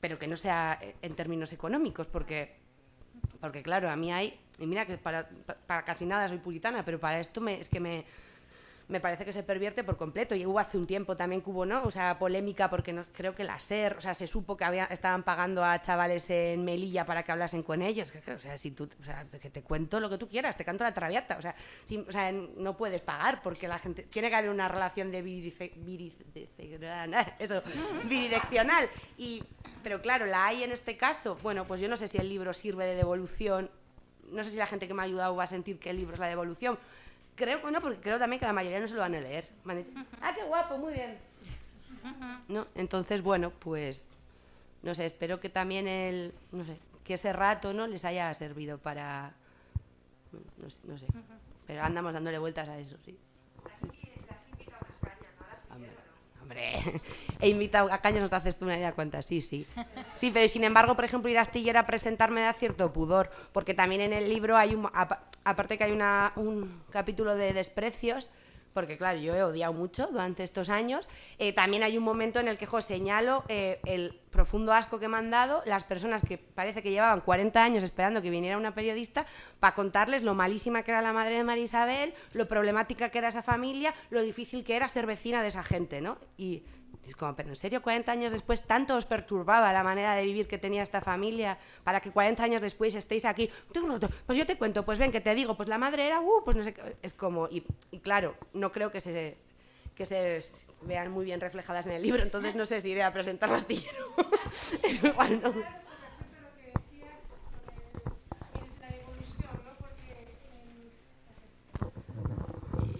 pero 0.00 0.18
que 0.18 0.26
no 0.26 0.34
sea 0.34 0.80
en 1.02 1.14
términos 1.14 1.52
económicos, 1.52 2.08
porque, 2.08 2.56
porque 3.38 3.62
claro, 3.62 3.90
a 3.90 3.96
mí 3.96 4.10
hay, 4.10 4.40
y 4.58 4.66
mira 4.66 4.86
que 4.86 4.96
para, 4.96 5.28
para 5.66 5.84
casi 5.84 6.06
nada 6.06 6.26
soy 6.26 6.38
puritana, 6.38 6.86
pero 6.86 6.98
para 6.98 7.20
esto 7.20 7.42
me, 7.42 7.60
es 7.60 7.68
que 7.68 7.80
me, 7.80 8.06
me 8.88 9.00
parece 9.00 9.24
que 9.24 9.32
se 9.32 9.42
pervierte 9.42 9.84
por 9.84 9.96
completo. 9.96 10.34
Y 10.34 10.46
hubo 10.46 10.58
hace 10.58 10.78
un 10.78 10.86
tiempo 10.86 11.16
también 11.16 11.42
que 11.42 11.50
hubo, 11.50 11.66
¿no? 11.66 11.82
O 11.82 11.90
sea, 11.90 12.18
polémica 12.18 12.70
porque 12.70 12.92
no, 12.92 13.04
creo 13.12 13.34
que 13.34 13.44
la 13.44 13.60
SER, 13.60 13.96
o 13.96 14.00
sea, 14.00 14.14
se 14.14 14.26
supo 14.26 14.56
que 14.56 14.64
había, 14.64 14.84
estaban 14.86 15.22
pagando 15.22 15.64
a 15.64 15.80
chavales 15.82 16.28
en 16.30 16.64
Melilla 16.64 17.04
para 17.04 17.22
que 17.22 17.32
hablasen 17.32 17.62
con 17.62 17.82
ellos. 17.82 18.12
o 18.34 18.38
sea, 18.38 18.56
si 18.56 18.70
tú, 18.70 18.88
o 18.98 19.04
sea, 19.04 19.26
que 19.40 19.50
te 19.50 19.62
cuento 19.62 20.00
lo 20.00 20.08
que 20.08 20.16
tú 20.16 20.28
quieras, 20.28 20.56
te 20.56 20.64
canto 20.64 20.84
la 20.84 20.94
traviata. 20.94 21.36
O 21.36 21.42
sea, 21.42 21.54
sea 22.08 22.32
no 22.32 22.76
puedes 22.76 23.02
pagar 23.02 23.42
porque 23.42 23.68
la 23.68 23.78
gente. 23.78 24.04
Tiene 24.04 24.30
que 24.30 24.36
haber 24.36 24.50
una 24.50 24.68
relación 24.68 25.12
de 25.12 25.18
eso, 27.38 27.62
bidireccional. 28.04 28.88
Y, 29.18 29.44
pero 29.82 30.00
claro, 30.00 30.26
la 30.26 30.46
hay 30.46 30.64
en 30.64 30.72
este 30.72 30.96
caso. 30.96 31.36
Bueno, 31.42 31.66
pues 31.66 31.80
yo 31.80 31.88
no 31.88 31.96
sé 31.96 32.08
si 32.08 32.18
el 32.18 32.28
libro 32.28 32.52
sirve 32.54 32.86
de 32.86 32.94
devolución. 32.94 33.70
No 34.30 34.44
sé 34.44 34.50
si 34.50 34.56
la 34.56 34.66
gente 34.66 34.88
que 34.88 34.94
me 34.94 35.02
ha 35.02 35.04
ayudado 35.04 35.36
va 35.36 35.44
a 35.44 35.46
sentir 35.46 35.78
que 35.78 35.90
el 35.90 35.96
libro 35.96 36.14
es 36.14 36.20
la 36.20 36.26
devolución 36.26 36.78
creo 37.38 37.62
que 37.62 37.70
no, 37.70 37.80
porque 37.80 38.00
creo 38.00 38.18
también 38.18 38.40
que 38.40 38.46
la 38.46 38.52
mayoría 38.52 38.80
no 38.80 38.88
se 38.88 38.94
lo 38.94 39.00
van 39.00 39.14
a 39.14 39.20
leer. 39.20 39.48
ah, 40.20 40.34
qué 40.34 40.44
guapo, 40.44 40.76
muy 40.76 40.92
bien. 40.92 41.16
¿No? 42.48 42.66
Entonces, 42.74 43.22
bueno, 43.22 43.50
pues, 43.50 44.04
no 44.82 44.94
sé, 44.94 45.06
espero 45.06 45.40
que 45.40 45.48
también 45.48 45.86
el, 45.86 46.34
no 46.52 46.64
sé, 46.64 46.78
que 47.04 47.14
ese 47.14 47.32
rato, 47.32 47.72
¿no? 47.72 47.86
Les 47.86 48.04
haya 48.04 48.32
servido 48.34 48.78
para, 48.78 49.32
no 50.58 50.68
sé, 50.70 50.78
no 50.84 50.98
sé. 50.98 51.06
pero 51.66 51.82
andamos 51.82 52.12
dándole 52.12 52.38
vueltas 52.38 52.68
a 52.68 52.78
eso, 52.78 52.96
sí. 53.04 53.16
Hombre, 56.48 57.02
he 57.40 57.48
invitado 57.50 57.92
a 57.92 57.98
Cañas, 57.98 58.22
no 58.22 58.30
te 58.30 58.36
haces 58.36 58.56
tú 58.56 58.64
una 58.64 58.78
idea 58.78 58.92
cuántas, 58.92 59.26
sí, 59.26 59.42
sí. 59.42 59.66
Sí, 60.16 60.30
pero 60.32 60.48
sin 60.48 60.64
embargo, 60.64 60.96
por 60.96 61.04
ejemplo, 61.04 61.30
ir 61.30 61.36
a 61.36 61.42
Astillera 61.42 61.80
a 61.80 61.86
presentarme 61.86 62.40
da 62.40 62.54
cierto 62.54 62.90
pudor, 62.90 63.30
porque 63.52 63.74
también 63.74 64.00
en 64.00 64.14
el 64.14 64.30
libro 64.30 64.56
hay 64.56 64.74
un, 64.74 64.88
aparte 65.44 65.76
que 65.76 65.84
hay 65.84 65.92
una, 65.92 66.32
un 66.36 66.82
capítulo 66.90 67.34
de 67.34 67.52
desprecios, 67.52 68.30
porque 68.78 68.96
claro, 68.96 69.18
yo 69.18 69.34
he 69.34 69.42
odiado 69.42 69.72
mucho 69.72 70.06
durante 70.06 70.44
estos 70.44 70.68
años, 70.68 71.08
eh, 71.40 71.52
también 71.52 71.82
hay 71.82 71.98
un 71.98 72.04
momento 72.04 72.38
en 72.38 72.46
el 72.46 72.56
que 72.56 72.64
jo, 72.64 72.80
señalo 72.80 73.42
eh, 73.48 73.80
el 73.86 74.20
profundo 74.30 74.72
asco 74.72 75.00
que 75.00 75.08
me 75.08 75.16
han 75.16 75.32
dado 75.32 75.64
las 75.66 75.82
personas 75.82 76.22
que 76.22 76.38
parece 76.38 76.80
que 76.80 76.92
llevaban 76.92 77.22
40 77.22 77.60
años 77.60 77.82
esperando 77.82 78.22
que 78.22 78.30
viniera 78.30 78.56
una 78.56 78.76
periodista 78.76 79.26
para 79.58 79.74
contarles 79.74 80.22
lo 80.22 80.34
malísima 80.34 80.84
que 80.84 80.92
era 80.92 81.02
la 81.02 81.12
madre 81.12 81.34
de 81.34 81.42
María 81.42 81.64
Isabel, 81.64 82.14
lo 82.34 82.46
problemática 82.46 83.08
que 83.08 83.18
era 83.18 83.26
esa 83.26 83.42
familia, 83.42 83.92
lo 84.10 84.22
difícil 84.22 84.62
que 84.62 84.76
era 84.76 84.86
ser 84.88 85.06
vecina 85.06 85.42
de 85.42 85.48
esa 85.48 85.64
gente, 85.64 86.00
¿no? 86.00 86.18
Y 86.36 86.62
es 87.08 87.16
como, 87.16 87.34
pero 87.34 87.48
en 87.48 87.56
serio, 87.56 87.82
40 87.82 88.12
años 88.12 88.32
después, 88.32 88.62
tanto 88.66 88.94
os 88.94 89.06
perturbaba 89.06 89.72
la 89.72 89.82
manera 89.82 90.14
de 90.14 90.24
vivir 90.24 90.46
que 90.46 90.58
tenía 90.58 90.82
esta 90.82 91.00
familia 91.00 91.58
para 91.82 92.00
que 92.00 92.10
40 92.10 92.42
años 92.42 92.60
después 92.60 92.94
estéis 92.94 93.24
aquí. 93.24 93.50
Pues 94.26 94.38
yo 94.38 94.44
te 94.44 94.58
cuento, 94.58 94.84
pues 94.84 94.98
ven, 94.98 95.10
que 95.10 95.20
te 95.20 95.34
digo, 95.34 95.56
pues 95.56 95.68
la 95.68 95.78
madre 95.78 96.06
era, 96.06 96.20
uh, 96.20 96.44
pues 96.44 96.56
no 96.56 96.62
sé 96.62 96.74
qué. 96.74 96.96
Es 97.02 97.14
como, 97.14 97.48
y, 97.48 97.64
y 97.90 98.00
claro, 98.00 98.34
no 98.52 98.70
creo 98.72 98.92
que 98.92 99.00
se, 99.00 99.38
que 99.94 100.04
se 100.04 100.38
vean 100.82 101.10
muy 101.10 101.24
bien 101.24 101.40
reflejadas 101.40 101.86
en 101.86 101.92
el 101.92 102.02
libro, 102.02 102.22
entonces 102.22 102.54
no 102.54 102.66
sé 102.66 102.80
si 102.80 102.90
iré 102.90 103.02
a 103.02 103.12
presentar 103.12 103.50
astillero. 103.52 104.14
es 104.82 105.02
igual, 105.02 105.40
¿no? 105.42 105.87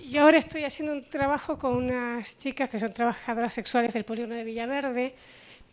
Yo 0.08 0.22
ahora 0.22 0.38
estoy 0.38 0.64
haciendo 0.64 0.94
un 0.94 1.02
trabajo 1.02 1.58
con 1.58 1.76
unas 1.76 2.38
chicas 2.38 2.70
que 2.70 2.78
son 2.78 2.94
trabajadoras 2.94 3.52
sexuales 3.52 3.92
del 3.92 4.04
polígono 4.04 4.34
de 4.34 4.42
Villaverde 4.42 5.14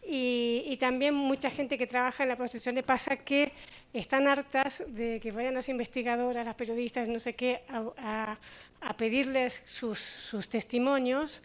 y, 0.05 0.75
también 0.77 1.13
mucha 1.13 1.49
gente 1.49 1.77
que 1.77 1.87
trabaja 1.87 2.23
en 2.23 2.29
la 2.29 2.35
prostitución 2.35 2.75
de 2.75 2.83
pasa 2.83 3.15
que 3.15 3.53
están 3.93 4.27
hartas 4.27 4.83
de 4.87 5.21
que 5.21 5.31
vayan 5.31 5.53
las 5.53 5.69
investigadoras, 5.69 6.45
las 6.45 6.55
periodistas, 6.55 7.07
no 7.07 7.17
sé 7.17 7.33
qué, 7.33 7.63
a, 7.97 8.37
pedirles 8.97 9.61
sus, 9.63 9.99
sus, 9.99 10.49
testimonios 10.49 11.41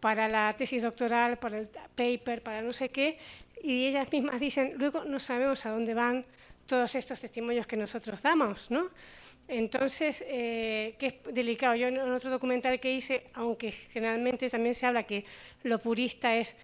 para 0.00 0.26
la 0.26 0.54
tesis 0.56 0.82
doctoral, 0.82 1.38
para 1.38 1.58
el 1.58 1.68
paper, 1.94 2.42
para 2.42 2.62
no 2.62 2.72
sé 2.72 2.88
qué, 2.88 3.18
y 3.62 3.88
ellas 3.88 4.10
mismas 4.10 4.40
dicen, 4.40 4.76
luego 4.78 5.04
no 5.04 5.20
sabemos 5.20 5.66
a 5.66 5.70
dónde 5.70 5.92
van 5.92 6.24
todos 6.66 6.94
estos 6.94 7.20
testimonios 7.20 7.66
que 7.66 7.76
nosotros 7.76 8.22
damos, 8.22 8.70
¿no? 8.70 8.88
Entonces, 9.52 10.22
eh, 10.28 10.94
que 10.96 11.06
es 11.08 11.34
delicado. 11.34 11.74
Yo 11.74 11.88
en 11.88 11.98
otro 11.98 12.30
documental 12.30 12.78
que 12.78 12.92
hice, 12.92 13.24
aunque 13.34 13.72
generalmente 13.72 14.48
también 14.48 14.76
se 14.76 14.86
habla 14.86 15.02
que 15.02 15.24
lo 15.64 15.80
purista 15.80 16.36
es 16.36 16.54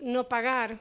no 0.00 0.28
pagar 0.28 0.78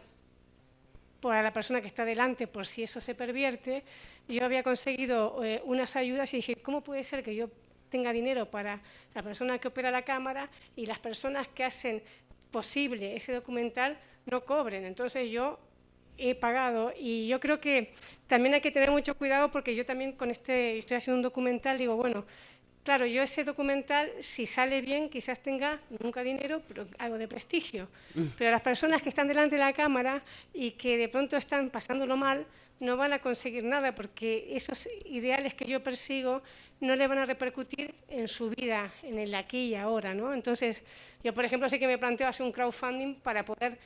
por 1.20 1.34
la 1.34 1.52
persona 1.52 1.82
que 1.82 1.88
está 1.88 2.06
delante 2.06 2.46
por 2.46 2.68
si 2.68 2.84
eso 2.84 3.02
se 3.02 3.16
pervierte, 3.16 3.84
yo 4.28 4.46
había 4.46 4.62
conseguido 4.62 5.44
eh, 5.44 5.60
unas 5.66 5.96
ayudas 5.96 6.32
y 6.36 6.38
dije, 6.38 6.58
¿cómo 6.58 6.82
puede 6.82 7.04
ser 7.04 7.24
que 7.24 7.34
yo 7.34 7.50
tenga 7.90 8.14
dinero 8.14 8.52
para 8.52 8.80
la 9.16 9.24
persona 9.24 9.58
que 9.58 9.70
opera 9.70 9.90
la 9.90 10.04
cámara 10.04 10.52
y 10.76 10.86
las 10.86 11.00
personas 11.00 11.48
que 11.48 11.64
hacen 11.64 12.04
posible 12.52 13.16
ese 13.16 13.34
documental 13.34 13.98
no 14.28 14.46
cobren? 14.46 14.86
Entonces 14.86 15.32
yo 15.32 15.58
he 16.18 16.36
pagado. 16.36 16.94
Y 16.98 17.28
yo 17.28 17.40
creo 17.40 17.60
que 17.60 17.94
también 18.28 18.56
hay 18.56 18.62
que 18.62 18.72
tener 18.72 18.92
mucho 18.92 19.16
cuidado 19.16 19.52
porque 19.52 19.76
yo 19.76 19.86
también 19.86 20.14
con 20.14 20.32
este, 20.32 20.78
estoy 20.78 20.98
haciendo 20.98 21.18
un 21.18 21.24
documental, 21.24 21.78
digo, 21.78 21.96
bueno, 21.96 22.26
claro, 22.84 23.06
yo 23.06 23.22
ese 23.22 23.44
documental, 23.44 24.10
si 24.22 24.46
sale 24.46 24.82
bien, 24.82 25.10
quizás 25.10 25.40
tenga 25.40 25.80
nunca 26.00 26.24
dinero, 26.24 26.62
pero 26.68 26.88
algo 27.00 27.18
de 27.18 27.28
prestigio. 27.28 27.88
Mm. 28.16 28.26
Pero 28.38 28.52
las 28.52 28.62
personas 28.62 29.02
que 29.02 29.10
están 29.10 29.28
delante 29.28 29.56
de 29.56 29.60
la 29.60 29.74
cámara 29.74 30.24
y 30.54 30.72
que 30.72 30.98
de 30.98 31.10
pronto 31.10 31.36
están 31.38 31.70
pasándolo 31.70 32.16
mal, 32.16 32.46
no 32.80 32.96
van 32.96 33.14
a 33.14 33.20
conseguir 33.20 33.64
nada 33.64 33.94
porque 33.96 34.50
esos 34.52 34.88
ideales 35.06 35.54
que 35.54 35.66
yo 35.66 35.82
persigo 35.82 36.42
no 36.80 36.96
le 36.96 37.08
van 37.08 37.18
a 37.18 37.26
repercutir 37.26 37.94
en 38.08 38.28
su 38.28 38.52
vida, 38.52 38.94
en 39.04 39.18
el 39.18 39.34
aquí 39.34 39.70
y 39.70 39.76
ahora, 39.76 40.14
¿no? 40.14 40.34
Entonces, 40.34 40.84
yo, 41.24 41.34
por 41.34 41.44
ejemplo, 41.44 41.68
sé 41.70 41.80
que 41.80 41.88
me 41.88 41.98
planteo 41.98 42.28
hacer 42.28 42.46
un 42.46 42.52
crowdfunding 42.52 43.16
para 43.16 43.44
poder 43.44 43.80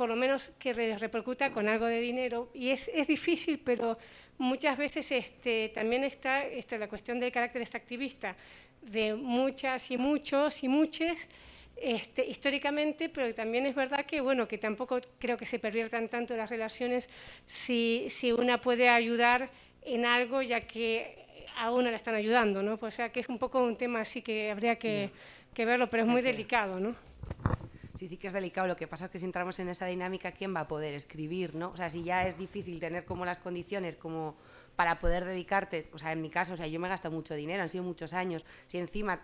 por 0.00 0.08
lo 0.08 0.16
menos 0.16 0.50
que 0.58 0.72
repercuta 0.72 1.52
con 1.52 1.68
algo 1.68 1.84
de 1.84 2.00
dinero. 2.00 2.48
Y 2.54 2.70
es, 2.70 2.90
es 2.94 3.06
difícil, 3.06 3.60
pero 3.62 3.98
muchas 4.38 4.78
veces 4.78 5.12
este, 5.12 5.68
también 5.74 6.04
está 6.04 6.42
este, 6.42 6.78
la 6.78 6.88
cuestión 6.88 7.20
del 7.20 7.30
carácter 7.30 7.60
extractivista 7.60 8.34
de 8.80 9.14
muchas 9.14 9.90
y 9.90 9.98
muchos 9.98 10.64
y 10.64 10.68
muchas 10.68 11.28
este, 11.76 12.24
históricamente, 12.24 13.10
pero 13.10 13.34
también 13.34 13.66
es 13.66 13.74
verdad 13.74 14.06
que, 14.06 14.22
bueno, 14.22 14.48
que 14.48 14.56
tampoco 14.56 15.02
creo 15.18 15.36
que 15.36 15.44
se 15.44 15.58
perviertan 15.58 16.08
tanto 16.08 16.34
las 16.34 16.48
relaciones 16.48 17.10
si, 17.46 18.06
si 18.08 18.32
una 18.32 18.58
puede 18.58 18.88
ayudar 18.88 19.50
en 19.82 20.06
algo, 20.06 20.40
ya 20.40 20.62
que 20.62 21.44
a 21.58 21.70
una 21.72 21.90
la 21.90 21.98
están 21.98 22.14
ayudando, 22.14 22.62
¿no? 22.62 22.78
Pues, 22.78 22.94
o 22.94 22.96
sea, 22.96 23.12
que 23.12 23.20
es 23.20 23.28
un 23.28 23.38
poco 23.38 23.62
un 23.62 23.76
tema 23.76 24.00
así 24.00 24.22
que 24.22 24.50
habría 24.50 24.76
que, 24.76 25.10
que 25.52 25.66
verlo, 25.66 25.90
pero 25.90 26.04
es 26.04 26.08
muy 26.08 26.22
delicado, 26.22 26.80
¿no? 26.80 26.96
Sí, 28.00 28.08
sí 28.08 28.16
que 28.16 28.28
es 28.28 28.32
delicado. 28.32 28.66
Lo 28.66 28.76
que 28.76 28.88
pasa 28.88 29.04
es 29.04 29.10
que 29.10 29.18
si 29.18 29.26
entramos 29.26 29.58
en 29.58 29.68
esa 29.68 29.84
dinámica, 29.84 30.32
¿quién 30.32 30.56
va 30.56 30.60
a 30.60 30.68
poder 30.68 30.94
escribir? 30.94 31.54
¿no? 31.54 31.68
O 31.68 31.76
sea, 31.76 31.90
si 31.90 32.02
ya 32.02 32.26
es 32.26 32.38
difícil 32.38 32.80
tener 32.80 33.04
como 33.04 33.26
las 33.26 33.36
condiciones 33.36 33.96
como 33.96 34.36
para 34.74 34.98
poder 35.00 35.26
dedicarte, 35.26 35.90
o 35.92 35.98
sea, 35.98 36.12
en 36.12 36.22
mi 36.22 36.30
caso, 36.30 36.54
o 36.54 36.56
sea, 36.56 36.66
yo 36.66 36.80
me 36.80 36.86
he 36.86 36.90
gastado 36.90 37.14
mucho 37.14 37.34
dinero, 37.34 37.62
han 37.62 37.68
sido 37.68 37.84
muchos 37.84 38.14
años. 38.14 38.46
Si 38.68 38.78
encima 38.78 39.20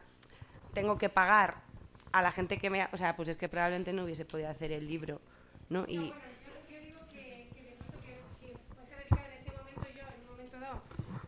tengo 0.74 0.98
que 0.98 1.08
pagar 1.08 1.62
a 2.12 2.20
la 2.20 2.30
gente 2.32 2.58
que 2.58 2.68
me... 2.68 2.86
O 2.92 2.98
sea, 2.98 3.16
pues 3.16 3.30
es 3.30 3.38
que 3.38 3.48
probablemente 3.48 3.94
no 3.94 4.04
hubiese 4.04 4.26
podido 4.26 4.50
hacer 4.50 4.70
el 4.72 4.86
libro, 4.86 5.22
¿no? 5.70 5.86
Y... 5.88 6.12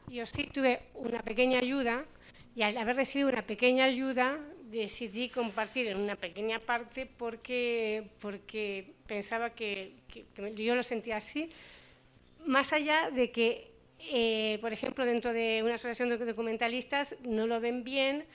Yo 0.09 0.27
sí 0.27 0.51
tuve 0.53 0.83
una 0.95 1.23
pequeña 1.23 1.61
ayuda 1.61 2.05
y 2.55 2.63
al 2.63 2.77
haber 2.77 2.97
recibido 2.97 3.29
una 3.29 3.43
pequeña 3.43 3.85
ayuda 3.85 4.39
decidí 4.71 5.29
compartir 5.29 5.89
en 5.89 5.99
una 5.99 6.17
pequeña 6.17 6.59
parte 6.59 7.07
porque, 7.07 8.05
porque 8.21 8.93
pensaba 9.07 9.51
que, 9.51 9.93
yo 10.55 10.75
lo 10.75 10.83
sentía 10.83 11.17
así, 11.17 11.51
más 12.45 12.73
allá 12.73 13.11
de 13.11 13.31
que, 13.31 13.71
eh, 13.99 14.59
por 14.61 14.73
ejemplo, 14.73 15.05
dentro 15.05 15.33
de 15.33 15.63
una 15.63 15.75
asociación 15.75 16.09
de 16.09 16.19
documentalistas 16.19 17.17
no 17.23 17.47
lo 17.47 17.61
ven 17.61 17.83
bien, 17.85 18.27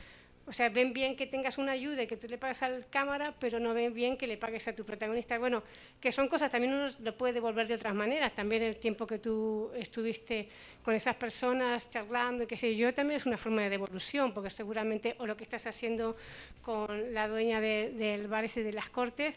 o 0.45 0.51
sea, 0.51 0.67
ven 0.69 0.91
bien 0.91 1.15
que 1.15 1.25
tengas 1.25 1.57
una 1.57 1.71
ayuda 1.71 2.03
y 2.03 2.07
que 2.07 2.17
tú 2.17 2.27
le 2.27 2.37
pagues 2.37 2.61
al 2.63 2.85
cámara, 2.89 3.33
pero 3.39 3.59
no 3.59 3.73
ven 3.73 3.93
bien 3.93 4.17
que 4.17 4.27
le 4.27 4.35
pagues 4.37 4.67
a 4.67 4.75
tu 4.75 4.83
protagonista. 4.83 5.37
Bueno, 5.39 5.63
que 6.01 6.11
son 6.11 6.27
cosas, 6.27 6.51
también 6.51 6.73
uno 6.73 6.87
lo 6.99 7.17
puede 7.17 7.33
devolver 7.33 7.65
de 7.67 7.75
otras 7.75 7.93
maneras. 7.95 8.33
También 8.33 8.61
el 8.63 8.75
tiempo 8.77 9.07
que 9.07 9.19
tú 9.19 9.71
estuviste 9.75 10.49
con 10.83 10.93
esas 10.95 11.15
personas 11.15 11.89
charlando 11.89 12.43
y 12.43 12.47
qué 12.47 12.57
sé 12.57 12.75
yo, 12.75 12.93
también 12.93 13.17
es 13.21 13.25
una 13.25 13.37
forma 13.37 13.61
de 13.61 13.69
devolución, 13.69 14.33
porque 14.33 14.49
seguramente, 14.49 15.15
o 15.19 15.25
lo 15.25 15.37
que 15.37 15.43
estás 15.45 15.65
haciendo 15.65 16.17
con 16.61 17.13
la 17.13 17.27
dueña 17.29 17.61
de- 17.61 17.91
del 17.91 18.27
bar 18.27 18.43
ese 18.43 18.63
de 18.63 18.73
las 18.73 18.89
Cortes, 18.89 19.35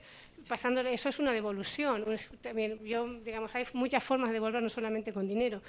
pasándole, 0.48 0.92
eso 0.92 1.08
es 1.08 1.18
una 1.20 1.32
devolución. 1.32 2.04
También, 2.42 2.78
yo, 2.84 3.06
digamos, 3.20 3.54
hay 3.54 3.64
muchas 3.74 4.02
formas 4.02 4.30
de 4.30 4.34
devolver, 4.34 4.62
no 4.62 4.68
solamente 4.70 5.12
con 5.12 5.26
dinero, 5.28 5.62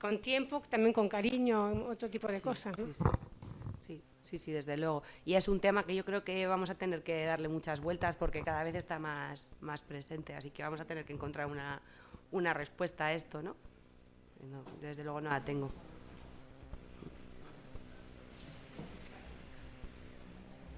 con 0.00 0.20
tiempo, 0.20 0.62
también 0.70 0.92
con 0.92 1.08
cariño, 1.08 1.86
otro 1.88 2.08
tipo 2.08 2.28
de 2.28 2.40
cosas. 2.40 2.76
¿no? 2.78 2.86
Sí, 2.86 2.92
sí, 2.92 3.04
sí, 4.26 4.52
desde 4.52 4.76
luego. 4.76 5.02
Y 5.24 5.34
es 5.34 5.48
un 5.48 5.60
tema 5.60 5.84
que 5.84 5.94
yo 5.94 6.04
creo 6.04 6.24
que 6.24 6.46
vamos 6.46 6.70
a 6.70 6.74
tener 6.74 7.02
que 7.02 7.24
darle 7.24 7.48
muchas 7.48 7.80
vueltas 7.80 8.16
porque 8.16 8.42
cada 8.42 8.62
vez 8.64 8.74
está 8.74 8.98
más, 8.98 9.46
más 9.60 9.82
presente, 9.82 10.34
así 10.34 10.50
que 10.50 10.62
vamos 10.62 10.80
a 10.80 10.84
tener 10.84 11.04
que 11.04 11.12
encontrar 11.12 11.46
una, 11.46 11.80
una 12.32 12.52
respuesta 12.52 13.06
a 13.06 13.12
esto, 13.12 13.42
¿no? 13.42 13.56
No, 14.50 14.62
Desde 14.80 15.02
luego 15.02 15.20
no 15.20 15.30
la 15.30 15.44
tengo. 15.44 15.70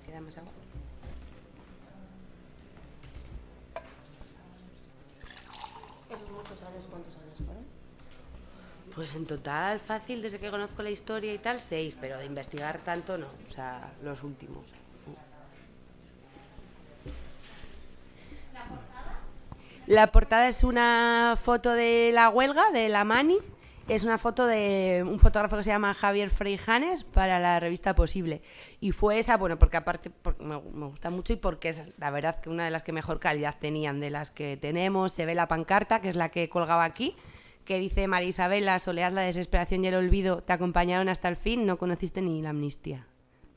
¿Queda 0.07 0.21
más 0.21 0.39
agua? 0.39 0.53
Esos 6.11 6.31
muchos 6.31 6.63
años, 6.63 6.87
¿cuántos 6.91 7.17
años 7.17 7.37
fueron? 7.45 7.68
Pues 8.99 9.15
en 9.15 9.27
total, 9.27 9.79
fácil, 9.79 10.21
desde 10.21 10.41
que 10.41 10.51
conozco 10.51 10.83
la 10.83 10.91
historia 10.91 11.33
y 11.33 11.39
tal, 11.39 11.61
seis, 11.61 11.97
pero 12.01 12.19
de 12.19 12.25
investigar 12.25 12.79
tanto 12.79 13.17
no, 13.17 13.29
o 13.47 13.49
sea, 13.49 13.93
los 14.03 14.25
últimos. 14.25 14.65
La 19.87 20.09
portada 20.09 20.49
es 20.49 20.65
una 20.65 21.39
foto 21.41 21.75
de 21.75 22.11
la 22.13 22.29
huelga, 22.29 22.73
de 22.73 22.89
la 22.89 23.05
Mani. 23.05 23.39
Es 23.87 24.03
una 24.03 24.19
foto 24.19 24.49
de 24.49 25.05
un 25.07 25.21
fotógrafo 25.21 25.57
que 25.57 25.63
se 25.63 25.71
llama 25.71 25.95
Javier 25.95 26.31
Freijanes 26.31 27.05
para 27.05 27.39
la 27.39 27.61
revista 27.61 27.95
Posible. 27.95 28.43
Y 28.81 28.91
fue 28.91 29.21
esa, 29.21 29.37
bueno, 29.37 29.61
porque 29.61 29.77
aparte 29.77 30.11
porque 30.11 30.43
me, 30.43 30.61
me 30.61 30.87
gusta 30.87 31.09
mucho 31.11 31.33
y 31.35 31.37
porque 31.37 31.69
es 31.69 31.97
la 31.99 32.11
verdad 32.11 32.41
que 32.41 32.51
una 32.51 32.65
de 32.65 32.73
las 32.73 32.83
que 32.83 32.93
mejor 32.93 33.21
calidad 33.21 33.55
tenían 33.61 34.01
de 34.01 34.11
las 34.11 34.33
que 34.33 34.57
tenemos. 34.57 35.13
Se 35.13 35.25
ve 35.25 35.37
la 35.37 35.47
pancarta, 35.47 36.01
que 36.01 36.09
es 36.09 36.17
la 36.17 36.31
que 36.31 36.49
colgaba 36.49 36.83
aquí, 36.83 37.15
que 37.69 37.79
dice 37.79 38.09
María 38.09 38.31
Isabel, 38.31 38.65
la 38.65 38.79
soledad, 38.79 39.13
la 39.13 39.21
desesperación 39.21 39.85
y 39.85 39.89
el 39.89 39.95
olvido 39.95 40.43
te 40.43 40.55
acompañaron 40.55 41.11
hasta 41.11 41.29
el 41.29 41.37
fin, 41.37 41.67
no 41.67 41.77
conociste 41.77 42.23
ni 42.23 42.41
la 42.41 42.49
amnistía. 42.49 43.07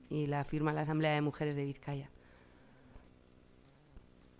Y 0.09 0.27
la 0.27 0.43
firma 0.43 0.73
la 0.73 0.81
Asamblea 0.81 1.13
de 1.13 1.21
Mujeres 1.21 1.55
de 1.55 1.63
Vizcaya 1.63 2.09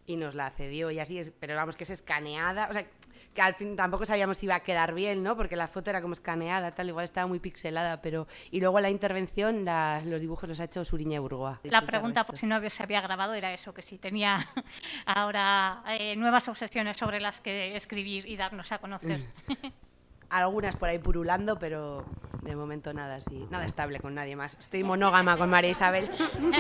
y 0.06 0.16
nos 0.16 0.36
la 0.36 0.50
cedió 0.50 0.92
y 0.92 1.00
así 1.00 1.18
es, 1.20 1.32
pero 1.40 1.56
vamos 1.56 1.76
que 1.76 1.84
es 1.84 1.90
escaneada, 1.90 2.68
o 2.70 2.74
sea, 2.74 2.86
que 3.34 3.42
al 3.42 3.56
fin 3.56 3.78
tampoco 3.78 4.06
sabíamos 4.06 4.38
si 4.40 4.46
iba 4.46 4.56
a 4.56 4.60
quedar 4.60 4.94
bien, 4.94 5.24
¿no? 5.24 5.38
Porque 5.38 5.56
la 5.56 5.70
foto 5.70 5.90
era 5.90 6.02
como 6.02 6.14
escaneada, 6.14 6.72
tal, 6.76 6.90
igual 6.90 7.06
estaba 7.06 7.28
muy 7.28 7.40
pixelada, 7.40 8.02
pero 8.02 8.28
y 8.52 8.60
luego 8.60 8.80
la 8.82 8.90
intervención, 8.90 9.64
la- 9.64 10.02
los 10.06 10.20
dibujos 10.20 10.50
los 10.50 10.60
ha 10.60 10.66
hecho 10.66 10.84
Suriña 10.84 11.20
Burgoa. 11.22 11.62
La 11.64 11.86
pregunta, 11.86 12.26
por 12.26 12.38
si 12.38 12.46
no 12.46 12.60
se 12.70 12.84
había 12.84 13.00
grabado, 13.00 13.34
era 13.34 13.54
eso, 13.54 13.74
que 13.74 13.82
si 13.82 13.98
tenía 13.98 14.46
ahora 15.06 15.82
eh, 15.88 16.16
nuevas 16.18 16.48
obsesiones 16.50 16.98
sobre 16.98 17.22
las 17.22 17.40
que 17.40 17.76
escribir 17.78 18.28
y 18.28 18.36
darnos 18.36 18.72
a 18.74 18.80
conocer. 18.80 19.22
Algunas 20.32 20.78
por 20.78 20.88
ahí 20.88 20.98
purulando, 20.98 21.60
pero 21.60 22.06
de 22.42 22.56
momento 22.56 22.94
nada 22.94 23.16
así, 23.18 23.46
nada 23.50 23.66
estable 23.66 24.00
con 24.00 24.16
nadie 24.16 24.38
más. 24.38 24.56
Estoy 24.58 24.82
monógama 24.82 25.36
con 25.36 25.50
María 25.50 25.72
Isabel, 25.72 26.10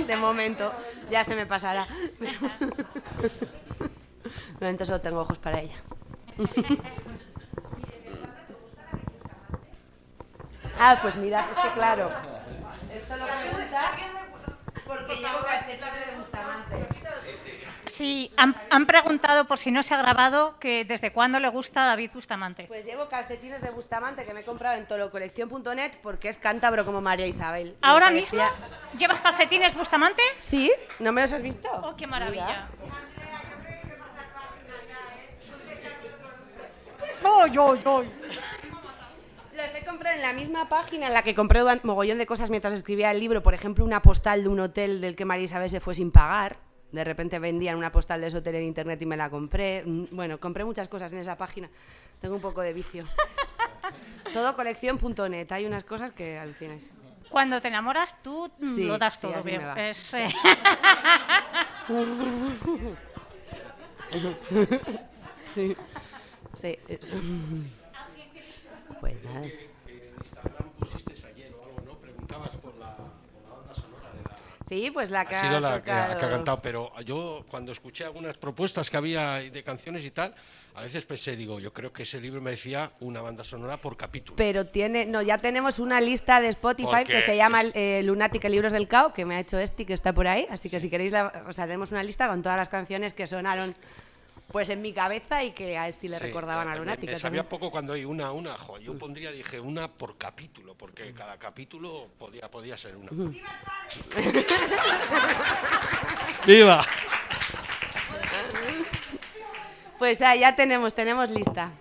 de 0.07 0.15
momento, 0.17 0.73
ya 1.09 1.23
se 1.23 1.35
me 1.35 1.45
pasará. 1.45 1.87
De 2.19 2.35
momento 4.59 4.85
solo 4.85 4.99
tengo 4.99 5.21
ojos 5.21 5.37
para 5.37 5.61
ella. 5.61 5.75
Ah, 10.77 10.99
pues 11.01 11.15
mira, 11.15 11.45
es 11.55 11.57
que 11.63 11.71
claro. 11.73 12.09
Esto 12.93 13.15
lo 13.15 13.25
pregunta 13.25 13.91
porque 14.85 15.15
llevo 15.15 15.43
calcetines 15.45 16.07
de 16.07 16.17
Bustamante. 16.17 16.87
Sí, 17.95 18.31
han, 18.37 18.55
han 18.69 18.85
preguntado, 18.85 19.45
por 19.45 19.57
si 19.57 19.71
no 19.71 19.83
se 19.83 19.93
ha 19.93 19.97
grabado, 19.97 20.57
que 20.59 20.85
desde 20.85 21.11
cuándo 21.11 21.39
le 21.39 21.49
gusta 21.49 21.83
a 21.83 21.87
David 21.87 22.11
Bustamante. 22.13 22.65
Pues 22.67 22.85
llevo 22.85 23.09
calcetines 23.09 23.61
de 23.61 23.69
Bustamante 23.69 24.25
que 24.25 24.33
me 24.33 24.41
he 24.41 24.45
comprado 24.45 24.77
en 24.77 24.87
tolocolección.net 24.87 25.97
porque 26.01 26.29
es 26.29 26.37
cántabro 26.37 26.85
como 26.85 27.01
María 27.01 27.27
Isabel. 27.27 27.75
¿Ahora 27.81 28.09
mismo? 28.09 28.41
¿Llevas 28.97 29.19
calcetines 29.19 29.75
Bustamante? 29.75 30.21
Sí, 30.39 30.71
¿no 30.99 31.11
me 31.11 31.21
los 31.21 31.33
has 31.33 31.41
visto? 31.41 31.69
¡Oh, 31.83 31.95
qué 31.95 32.07
maravilla! 32.07 32.69
¡Oy, 37.23 37.57
oy, 37.57 37.79
oy! 37.85 38.09
Los 39.53 39.75
he 39.75 39.83
comprado 39.85 40.15
en 40.15 40.21
la 40.21 40.33
misma 40.33 40.69
página 40.69 41.07
en 41.07 41.13
la 41.13 41.23
que 41.23 41.35
compré 41.35 41.63
un 41.63 41.79
mogollón 41.83 42.17
de 42.17 42.25
cosas 42.25 42.49
mientras 42.49 42.73
escribía 42.73 43.11
el 43.11 43.19
libro. 43.19 43.43
Por 43.43 43.53
ejemplo, 43.53 43.83
una 43.83 44.01
postal 44.01 44.43
de 44.43 44.49
un 44.49 44.59
hotel 44.59 45.01
del 45.01 45.15
que 45.15 45.25
María 45.25 45.45
Isabel 45.45 45.69
se 45.69 45.79
fue 45.79 45.93
sin 45.93 46.11
pagar. 46.11 46.70
De 46.91 47.03
repente 47.03 47.39
vendían 47.39 47.77
una 47.77 47.91
postal 47.91 48.19
de 48.21 48.27
ese 48.27 48.37
hotel 48.37 48.55
en 48.55 48.63
internet 48.65 49.01
y 49.01 49.05
me 49.05 49.15
la 49.17 49.29
compré. 49.29 49.83
Mm, 49.85 50.05
Bueno, 50.11 50.39
compré 50.39 50.65
muchas 50.65 50.87
cosas 50.89 51.11
en 51.13 51.19
esa 51.19 51.37
página. 51.37 51.69
Tengo 52.19 52.35
un 52.35 52.41
poco 52.41 52.61
de 52.61 52.73
vicio. 52.73 53.05
Todocolección.net. 54.33 55.51
Hay 55.51 55.65
unas 55.65 55.83
cosas 55.83 56.11
que 56.11 56.37
alucináis. 56.37 56.89
Cuando 57.29 57.61
te 57.61 57.69
enamoras, 57.69 58.21
tú 58.21 58.51
Sí, 58.57 58.83
lo 58.83 58.97
das 58.97 59.15
sí, 59.15 59.21
todo. 59.21 59.33
va. 59.65 59.89
Es, 59.89 60.13
eh, 60.15 60.27
Sí. 65.53 65.75
Sí. 66.53 66.77
Pues 68.99 69.23
nada. 69.23 69.41
Pusiste 70.79 71.13
ayer 71.27 71.53
o 71.53 71.63
algo, 71.65 71.81
¿no? 71.85 71.97
Preguntabas 71.99 72.55
por 72.57 72.75
la, 72.77 72.95
por 72.95 73.05
la 73.49 73.55
banda 73.55 73.73
sonora 73.75 74.11
de 74.13 74.23
la... 74.23 74.35
Sí, 74.71 74.89
pues 74.89 75.09
la 75.11 75.25
que 75.25 75.35
Ha 75.35 75.41
sido 75.41 75.59
la 75.59 75.83
que, 75.83 75.91
ha- 75.91 76.17
cantado, 76.17 76.61
pero 76.61 76.93
yo 77.03 77.43
cuando 77.49 77.73
escuché 77.73 78.05
algunas 78.05 78.37
propuestas 78.37 78.89
que 78.89 78.95
había 78.95 79.33
de 79.35 79.63
canciones 79.63 80.05
y 80.05 80.11
tal, 80.11 80.33
a 80.75 80.81
veces 80.83 81.03
pensé, 81.03 81.35
digo, 81.35 81.59
yo 81.59 81.73
creo 81.73 81.91
que 81.91 82.03
ese 82.03 82.21
libro 82.21 82.39
merecía 82.39 82.89
una 83.01 83.19
banda 83.21 83.43
sonora 83.43 83.75
por 83.75 83.97
capítulo. 83.97 84.37
Pero 84.37 84.67
tiene, 84.67 85.05
no, 85.05 85.21
ya 85.21 85.37
tenemos 85.39 85.77
una 85.77 85.99
lista 85.99 86.39
de 86.39 86.47
Spotify 86.47 86.87
Porque 86.89 87.03
que 87.11 87.21
se 87.23 87.35
llama 87.35 87.63
eh, 87.73 88.01
Lunática 88.05 88.47
Libros 88.47 88.71
del 88.71 88.87
Cao, 88.87 89.11
que 89.13 89.25
me 89.25 89.35
ha 89.35 89.41
hecho 89.41 89.59
este 89.59 89.85
que 89.85 89.91
está 89.93 90.13
por 90.13 90.25
ahí. 90.25 90.47
Así 90.49 90.69
que 90.69 90.79
si 90.79 90.89
queréis, 90.89 91.11
la- 91.11 91.43
o 91.49 91.51
sea, 91.51 91.65
tenemos 91.65 91.91
una 91.91 92.01
lista 92.01 92.29
con 92.29 92.41
todas 92.41 92.57
las 92.57 92.69
canciones 92.69 93.13
que 93.13 93.27
sonaron 93.27 93.75
pues 94.51 94.69
en 94.69 94.81
mi 94.81 94.93
cabeza 94.93 95.43
y 95.43 95.51
que 95.51 95.77
a 95.77 95.87
este 95.87 96.09
le 96.09 96.17
Sí, 96.17 96.23
recordaban 96.23 96.67
eh, 96.67 96.71
a 96.71 96.75
Lunática. 96.75 97.13
Me, 97.13 97.19
sabía 97.19 97.41
también. 97.41 97.45
poco 97.45 97.71
cuando 97.71 97.93
hay 97.93 98.05
una, 98.05 98.31
una, 98.31 98.57
jo, 98.57 98.77
yo 98.79 98.97
pondría, 98.97 99.31
dije, 99.31 99.59
una 99.59 99.87
por 99.87 100.17
capítulo, 100.17 100.75
porque 100.75 101.13
cada 101.13 101.37
capítulo 101.37 102.09
podía, 102.17 102.49
podía 102.49 102.77
ser 102.77 102.95
una. 102.97 103.09
¡Viva! 106.45 106.85
Pues 109.97 110.19
ya, 110.19 110.35
ya 110.35 110.55
tenemos, 110.55 110.93
tenemos 110.93 111.29
lista. 111.29 111.71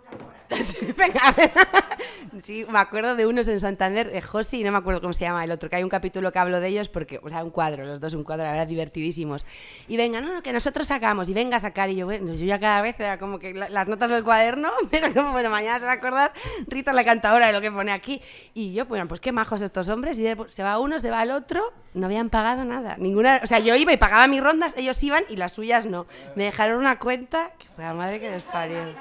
sí, 2.43 2.65
me 2.69 2.79
acuerdo 2.79 3.15
de 3.15 3.25
unos 3.25 3.47
en 3.47 3.59
Santander, 3.59 4.09
eh, 4.13 4.21
Josi, 4.21 4.59
y 4.61 4.63
no 4.63 4.71
me 4.71 4.77
acuerdo 4.77 5.01
cómo 5.01 5.13
se 5.13 5.21
llama 5.23 5.43
el 5.43 5.51
otro, 5.51 5.69
que 5.69 5.77
hay 5.77 5.83
un 5.83 5.89
capítulo 5.89 6.31
que 6.31 6.39
hablo 6.39 6.59
de 6.59 6.67
ellos 6.67 6.89
porque, 6.89 7.19
o 7.23 7.29
sea, 7.29 7.43
un 7.43 7.51
cuadro, 7.51 7.85
los 7.85 7.99
dos 7.99 8.13
un 8.13 8.23
cuadro, 8.23 8.43
la 8.43 8.51
verdad, 8.51 8.67
divertidísimos. 8.67 9.45
Y 9.87 9.97
venga, 9.97 10.21
no, 10.21 10.33
no, 10.33 10.43
que 10.43 10.53
nosotros 10.53 10.87
sacamos, 10.87 11.29
y 11.29 11.33
venga 11.33 11.57
a 11.57 11.59
sacar, 11.59 11.89
y 11.89 11.95
yo, 11.95 12.05
bueno, 12.05 12.33
yo 12.33 12.45
ya 12.45 12.59
cada 12.59 12.81
vez 12.81 12.99
era 12.99 13.17
como 13.17 13.39
que 13.39 13.53
la- 13.53 13.69
las 13.69 13.87
notas 13.87 14.09
del 14.09 14.23
cuaderno, 14.23 14.71
pero 14.91 15.13
como, 15.13 15.31
bueno, 15.31 15.49
mañana 15.49 15.79
se 15.79 15.85
va 15.85 15.91
a 15.91 15.95
acordar 15.95 16.31
Rita 16.67 16.93
la 16.93 17.03
cantadora 17.03 17.47
de 17.47 17.53
lo 17.53 17.61
que 17.61 17.71
pone 17.71 17.91
aquí. 17.91 18.21
Y 18.53 18.73
yo, 18.73 18.85
bueno, 18.85 19.07
pues 19.07 19.19
qué 19.19 19.31
majos 19.31 19.61
estos 19.61 19.89
hombres, 19.89 20.17
y 20.17 20.23
de- 20.23 20.37
se 20.49 20.63
va 20.63 20.79
uno, 20.79 20.99
se 20.99 21.09
va 21.11 21.23
el 21.23 21.31
otro, 21.31 21.73
no 21.93 22.05
habían 22.05 22.29
pagado 22.29 22.63
nada, 22.65 22.95
ninguna, 22.97 23.41
o 23.43 23.47
sea, 23.47 23.59
yo 23.59 23.75
iba 23.75 23.91
y 23.93 23.97
pagaba 23.97 24.27
mis 24.27 24.41
rondas, 24.41 24.73
ellos 24.77 25.01
iban 25.03 25.23
y 25.29 25.35
las 25.37 25.51
suyas 25.53 25.85
no. 25.85 26.07
Me 26.35 26.45
dejaron 26.45 26.79
una 26.79 26.99
cuenta 26.99 27.51
que 27.57 27.67
fue 27.67 27.83
la 27.83 27.93
madre 27.93 28.19
que 28.19 28.29
les 28.31 28.43
parió. 28.43 28.95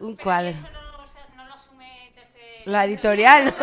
Un 0.00 0.14
cuadro. 0.14 0.54
La 2.68 2.84
editorial. 2.84 3.54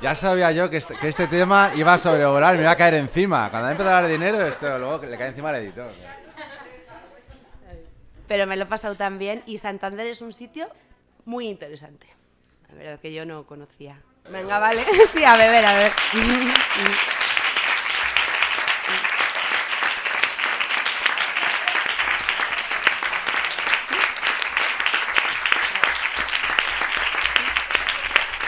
Ya 0.00 0.14
sabía 0.14 0.52
yo 0.52 0.70
que 0.70 0.76
este, 0.76 0.94
que 0.96 1.08
este 1.08 1.26
tema 1.26 1.72
iba 1.74 1.92
a 1.92 1.98
sobrevolar, 1.98 2.54
me 2.54 2.62
iba 2.62 2.70
a 2.70 2.76
caer 2.76 2.94
encima. 2.94 3.50
Cuando 3.50 3.68
empezado 3.68 3.96
a 3.96 4.00
dar 4.02 4.10
dinero, 4.10 4.46
esto 4.46 4.78
luego 4.78 5.04
le 5.04 5.18
cae 5.18 5.28
encima 5.28 5.48
al 5.50 5.56
editor. 5.56 5.90
Pero 8.28 8.46
me 8.46 8.56
lo 8.56 8.62
he 8.62 8.66
pasado 8.66 8.94
tan 8.94 9.18
bien 9.18 9.42
y 9.44 9.58
Santander 9.58 10.06
es 10.06 10.22
un 10.22 10.32
sitio 10.32 10.68
muy 11.24 11.48
interesante. 11.48 12.06
La 12.68 12.74
verdad 12.76 13.00
que 13.00 13.12
yo 13.12 13.26
no 13.26 13.44
conocía. 13.44 14.00
Venga, 14.30 14.60
vale. 14.60 14.82
Sí, 15.12 15.24
a 15.24 15.36
beber, 15.36 15.66
a 15.66 15.74
ver. 15.74 15.92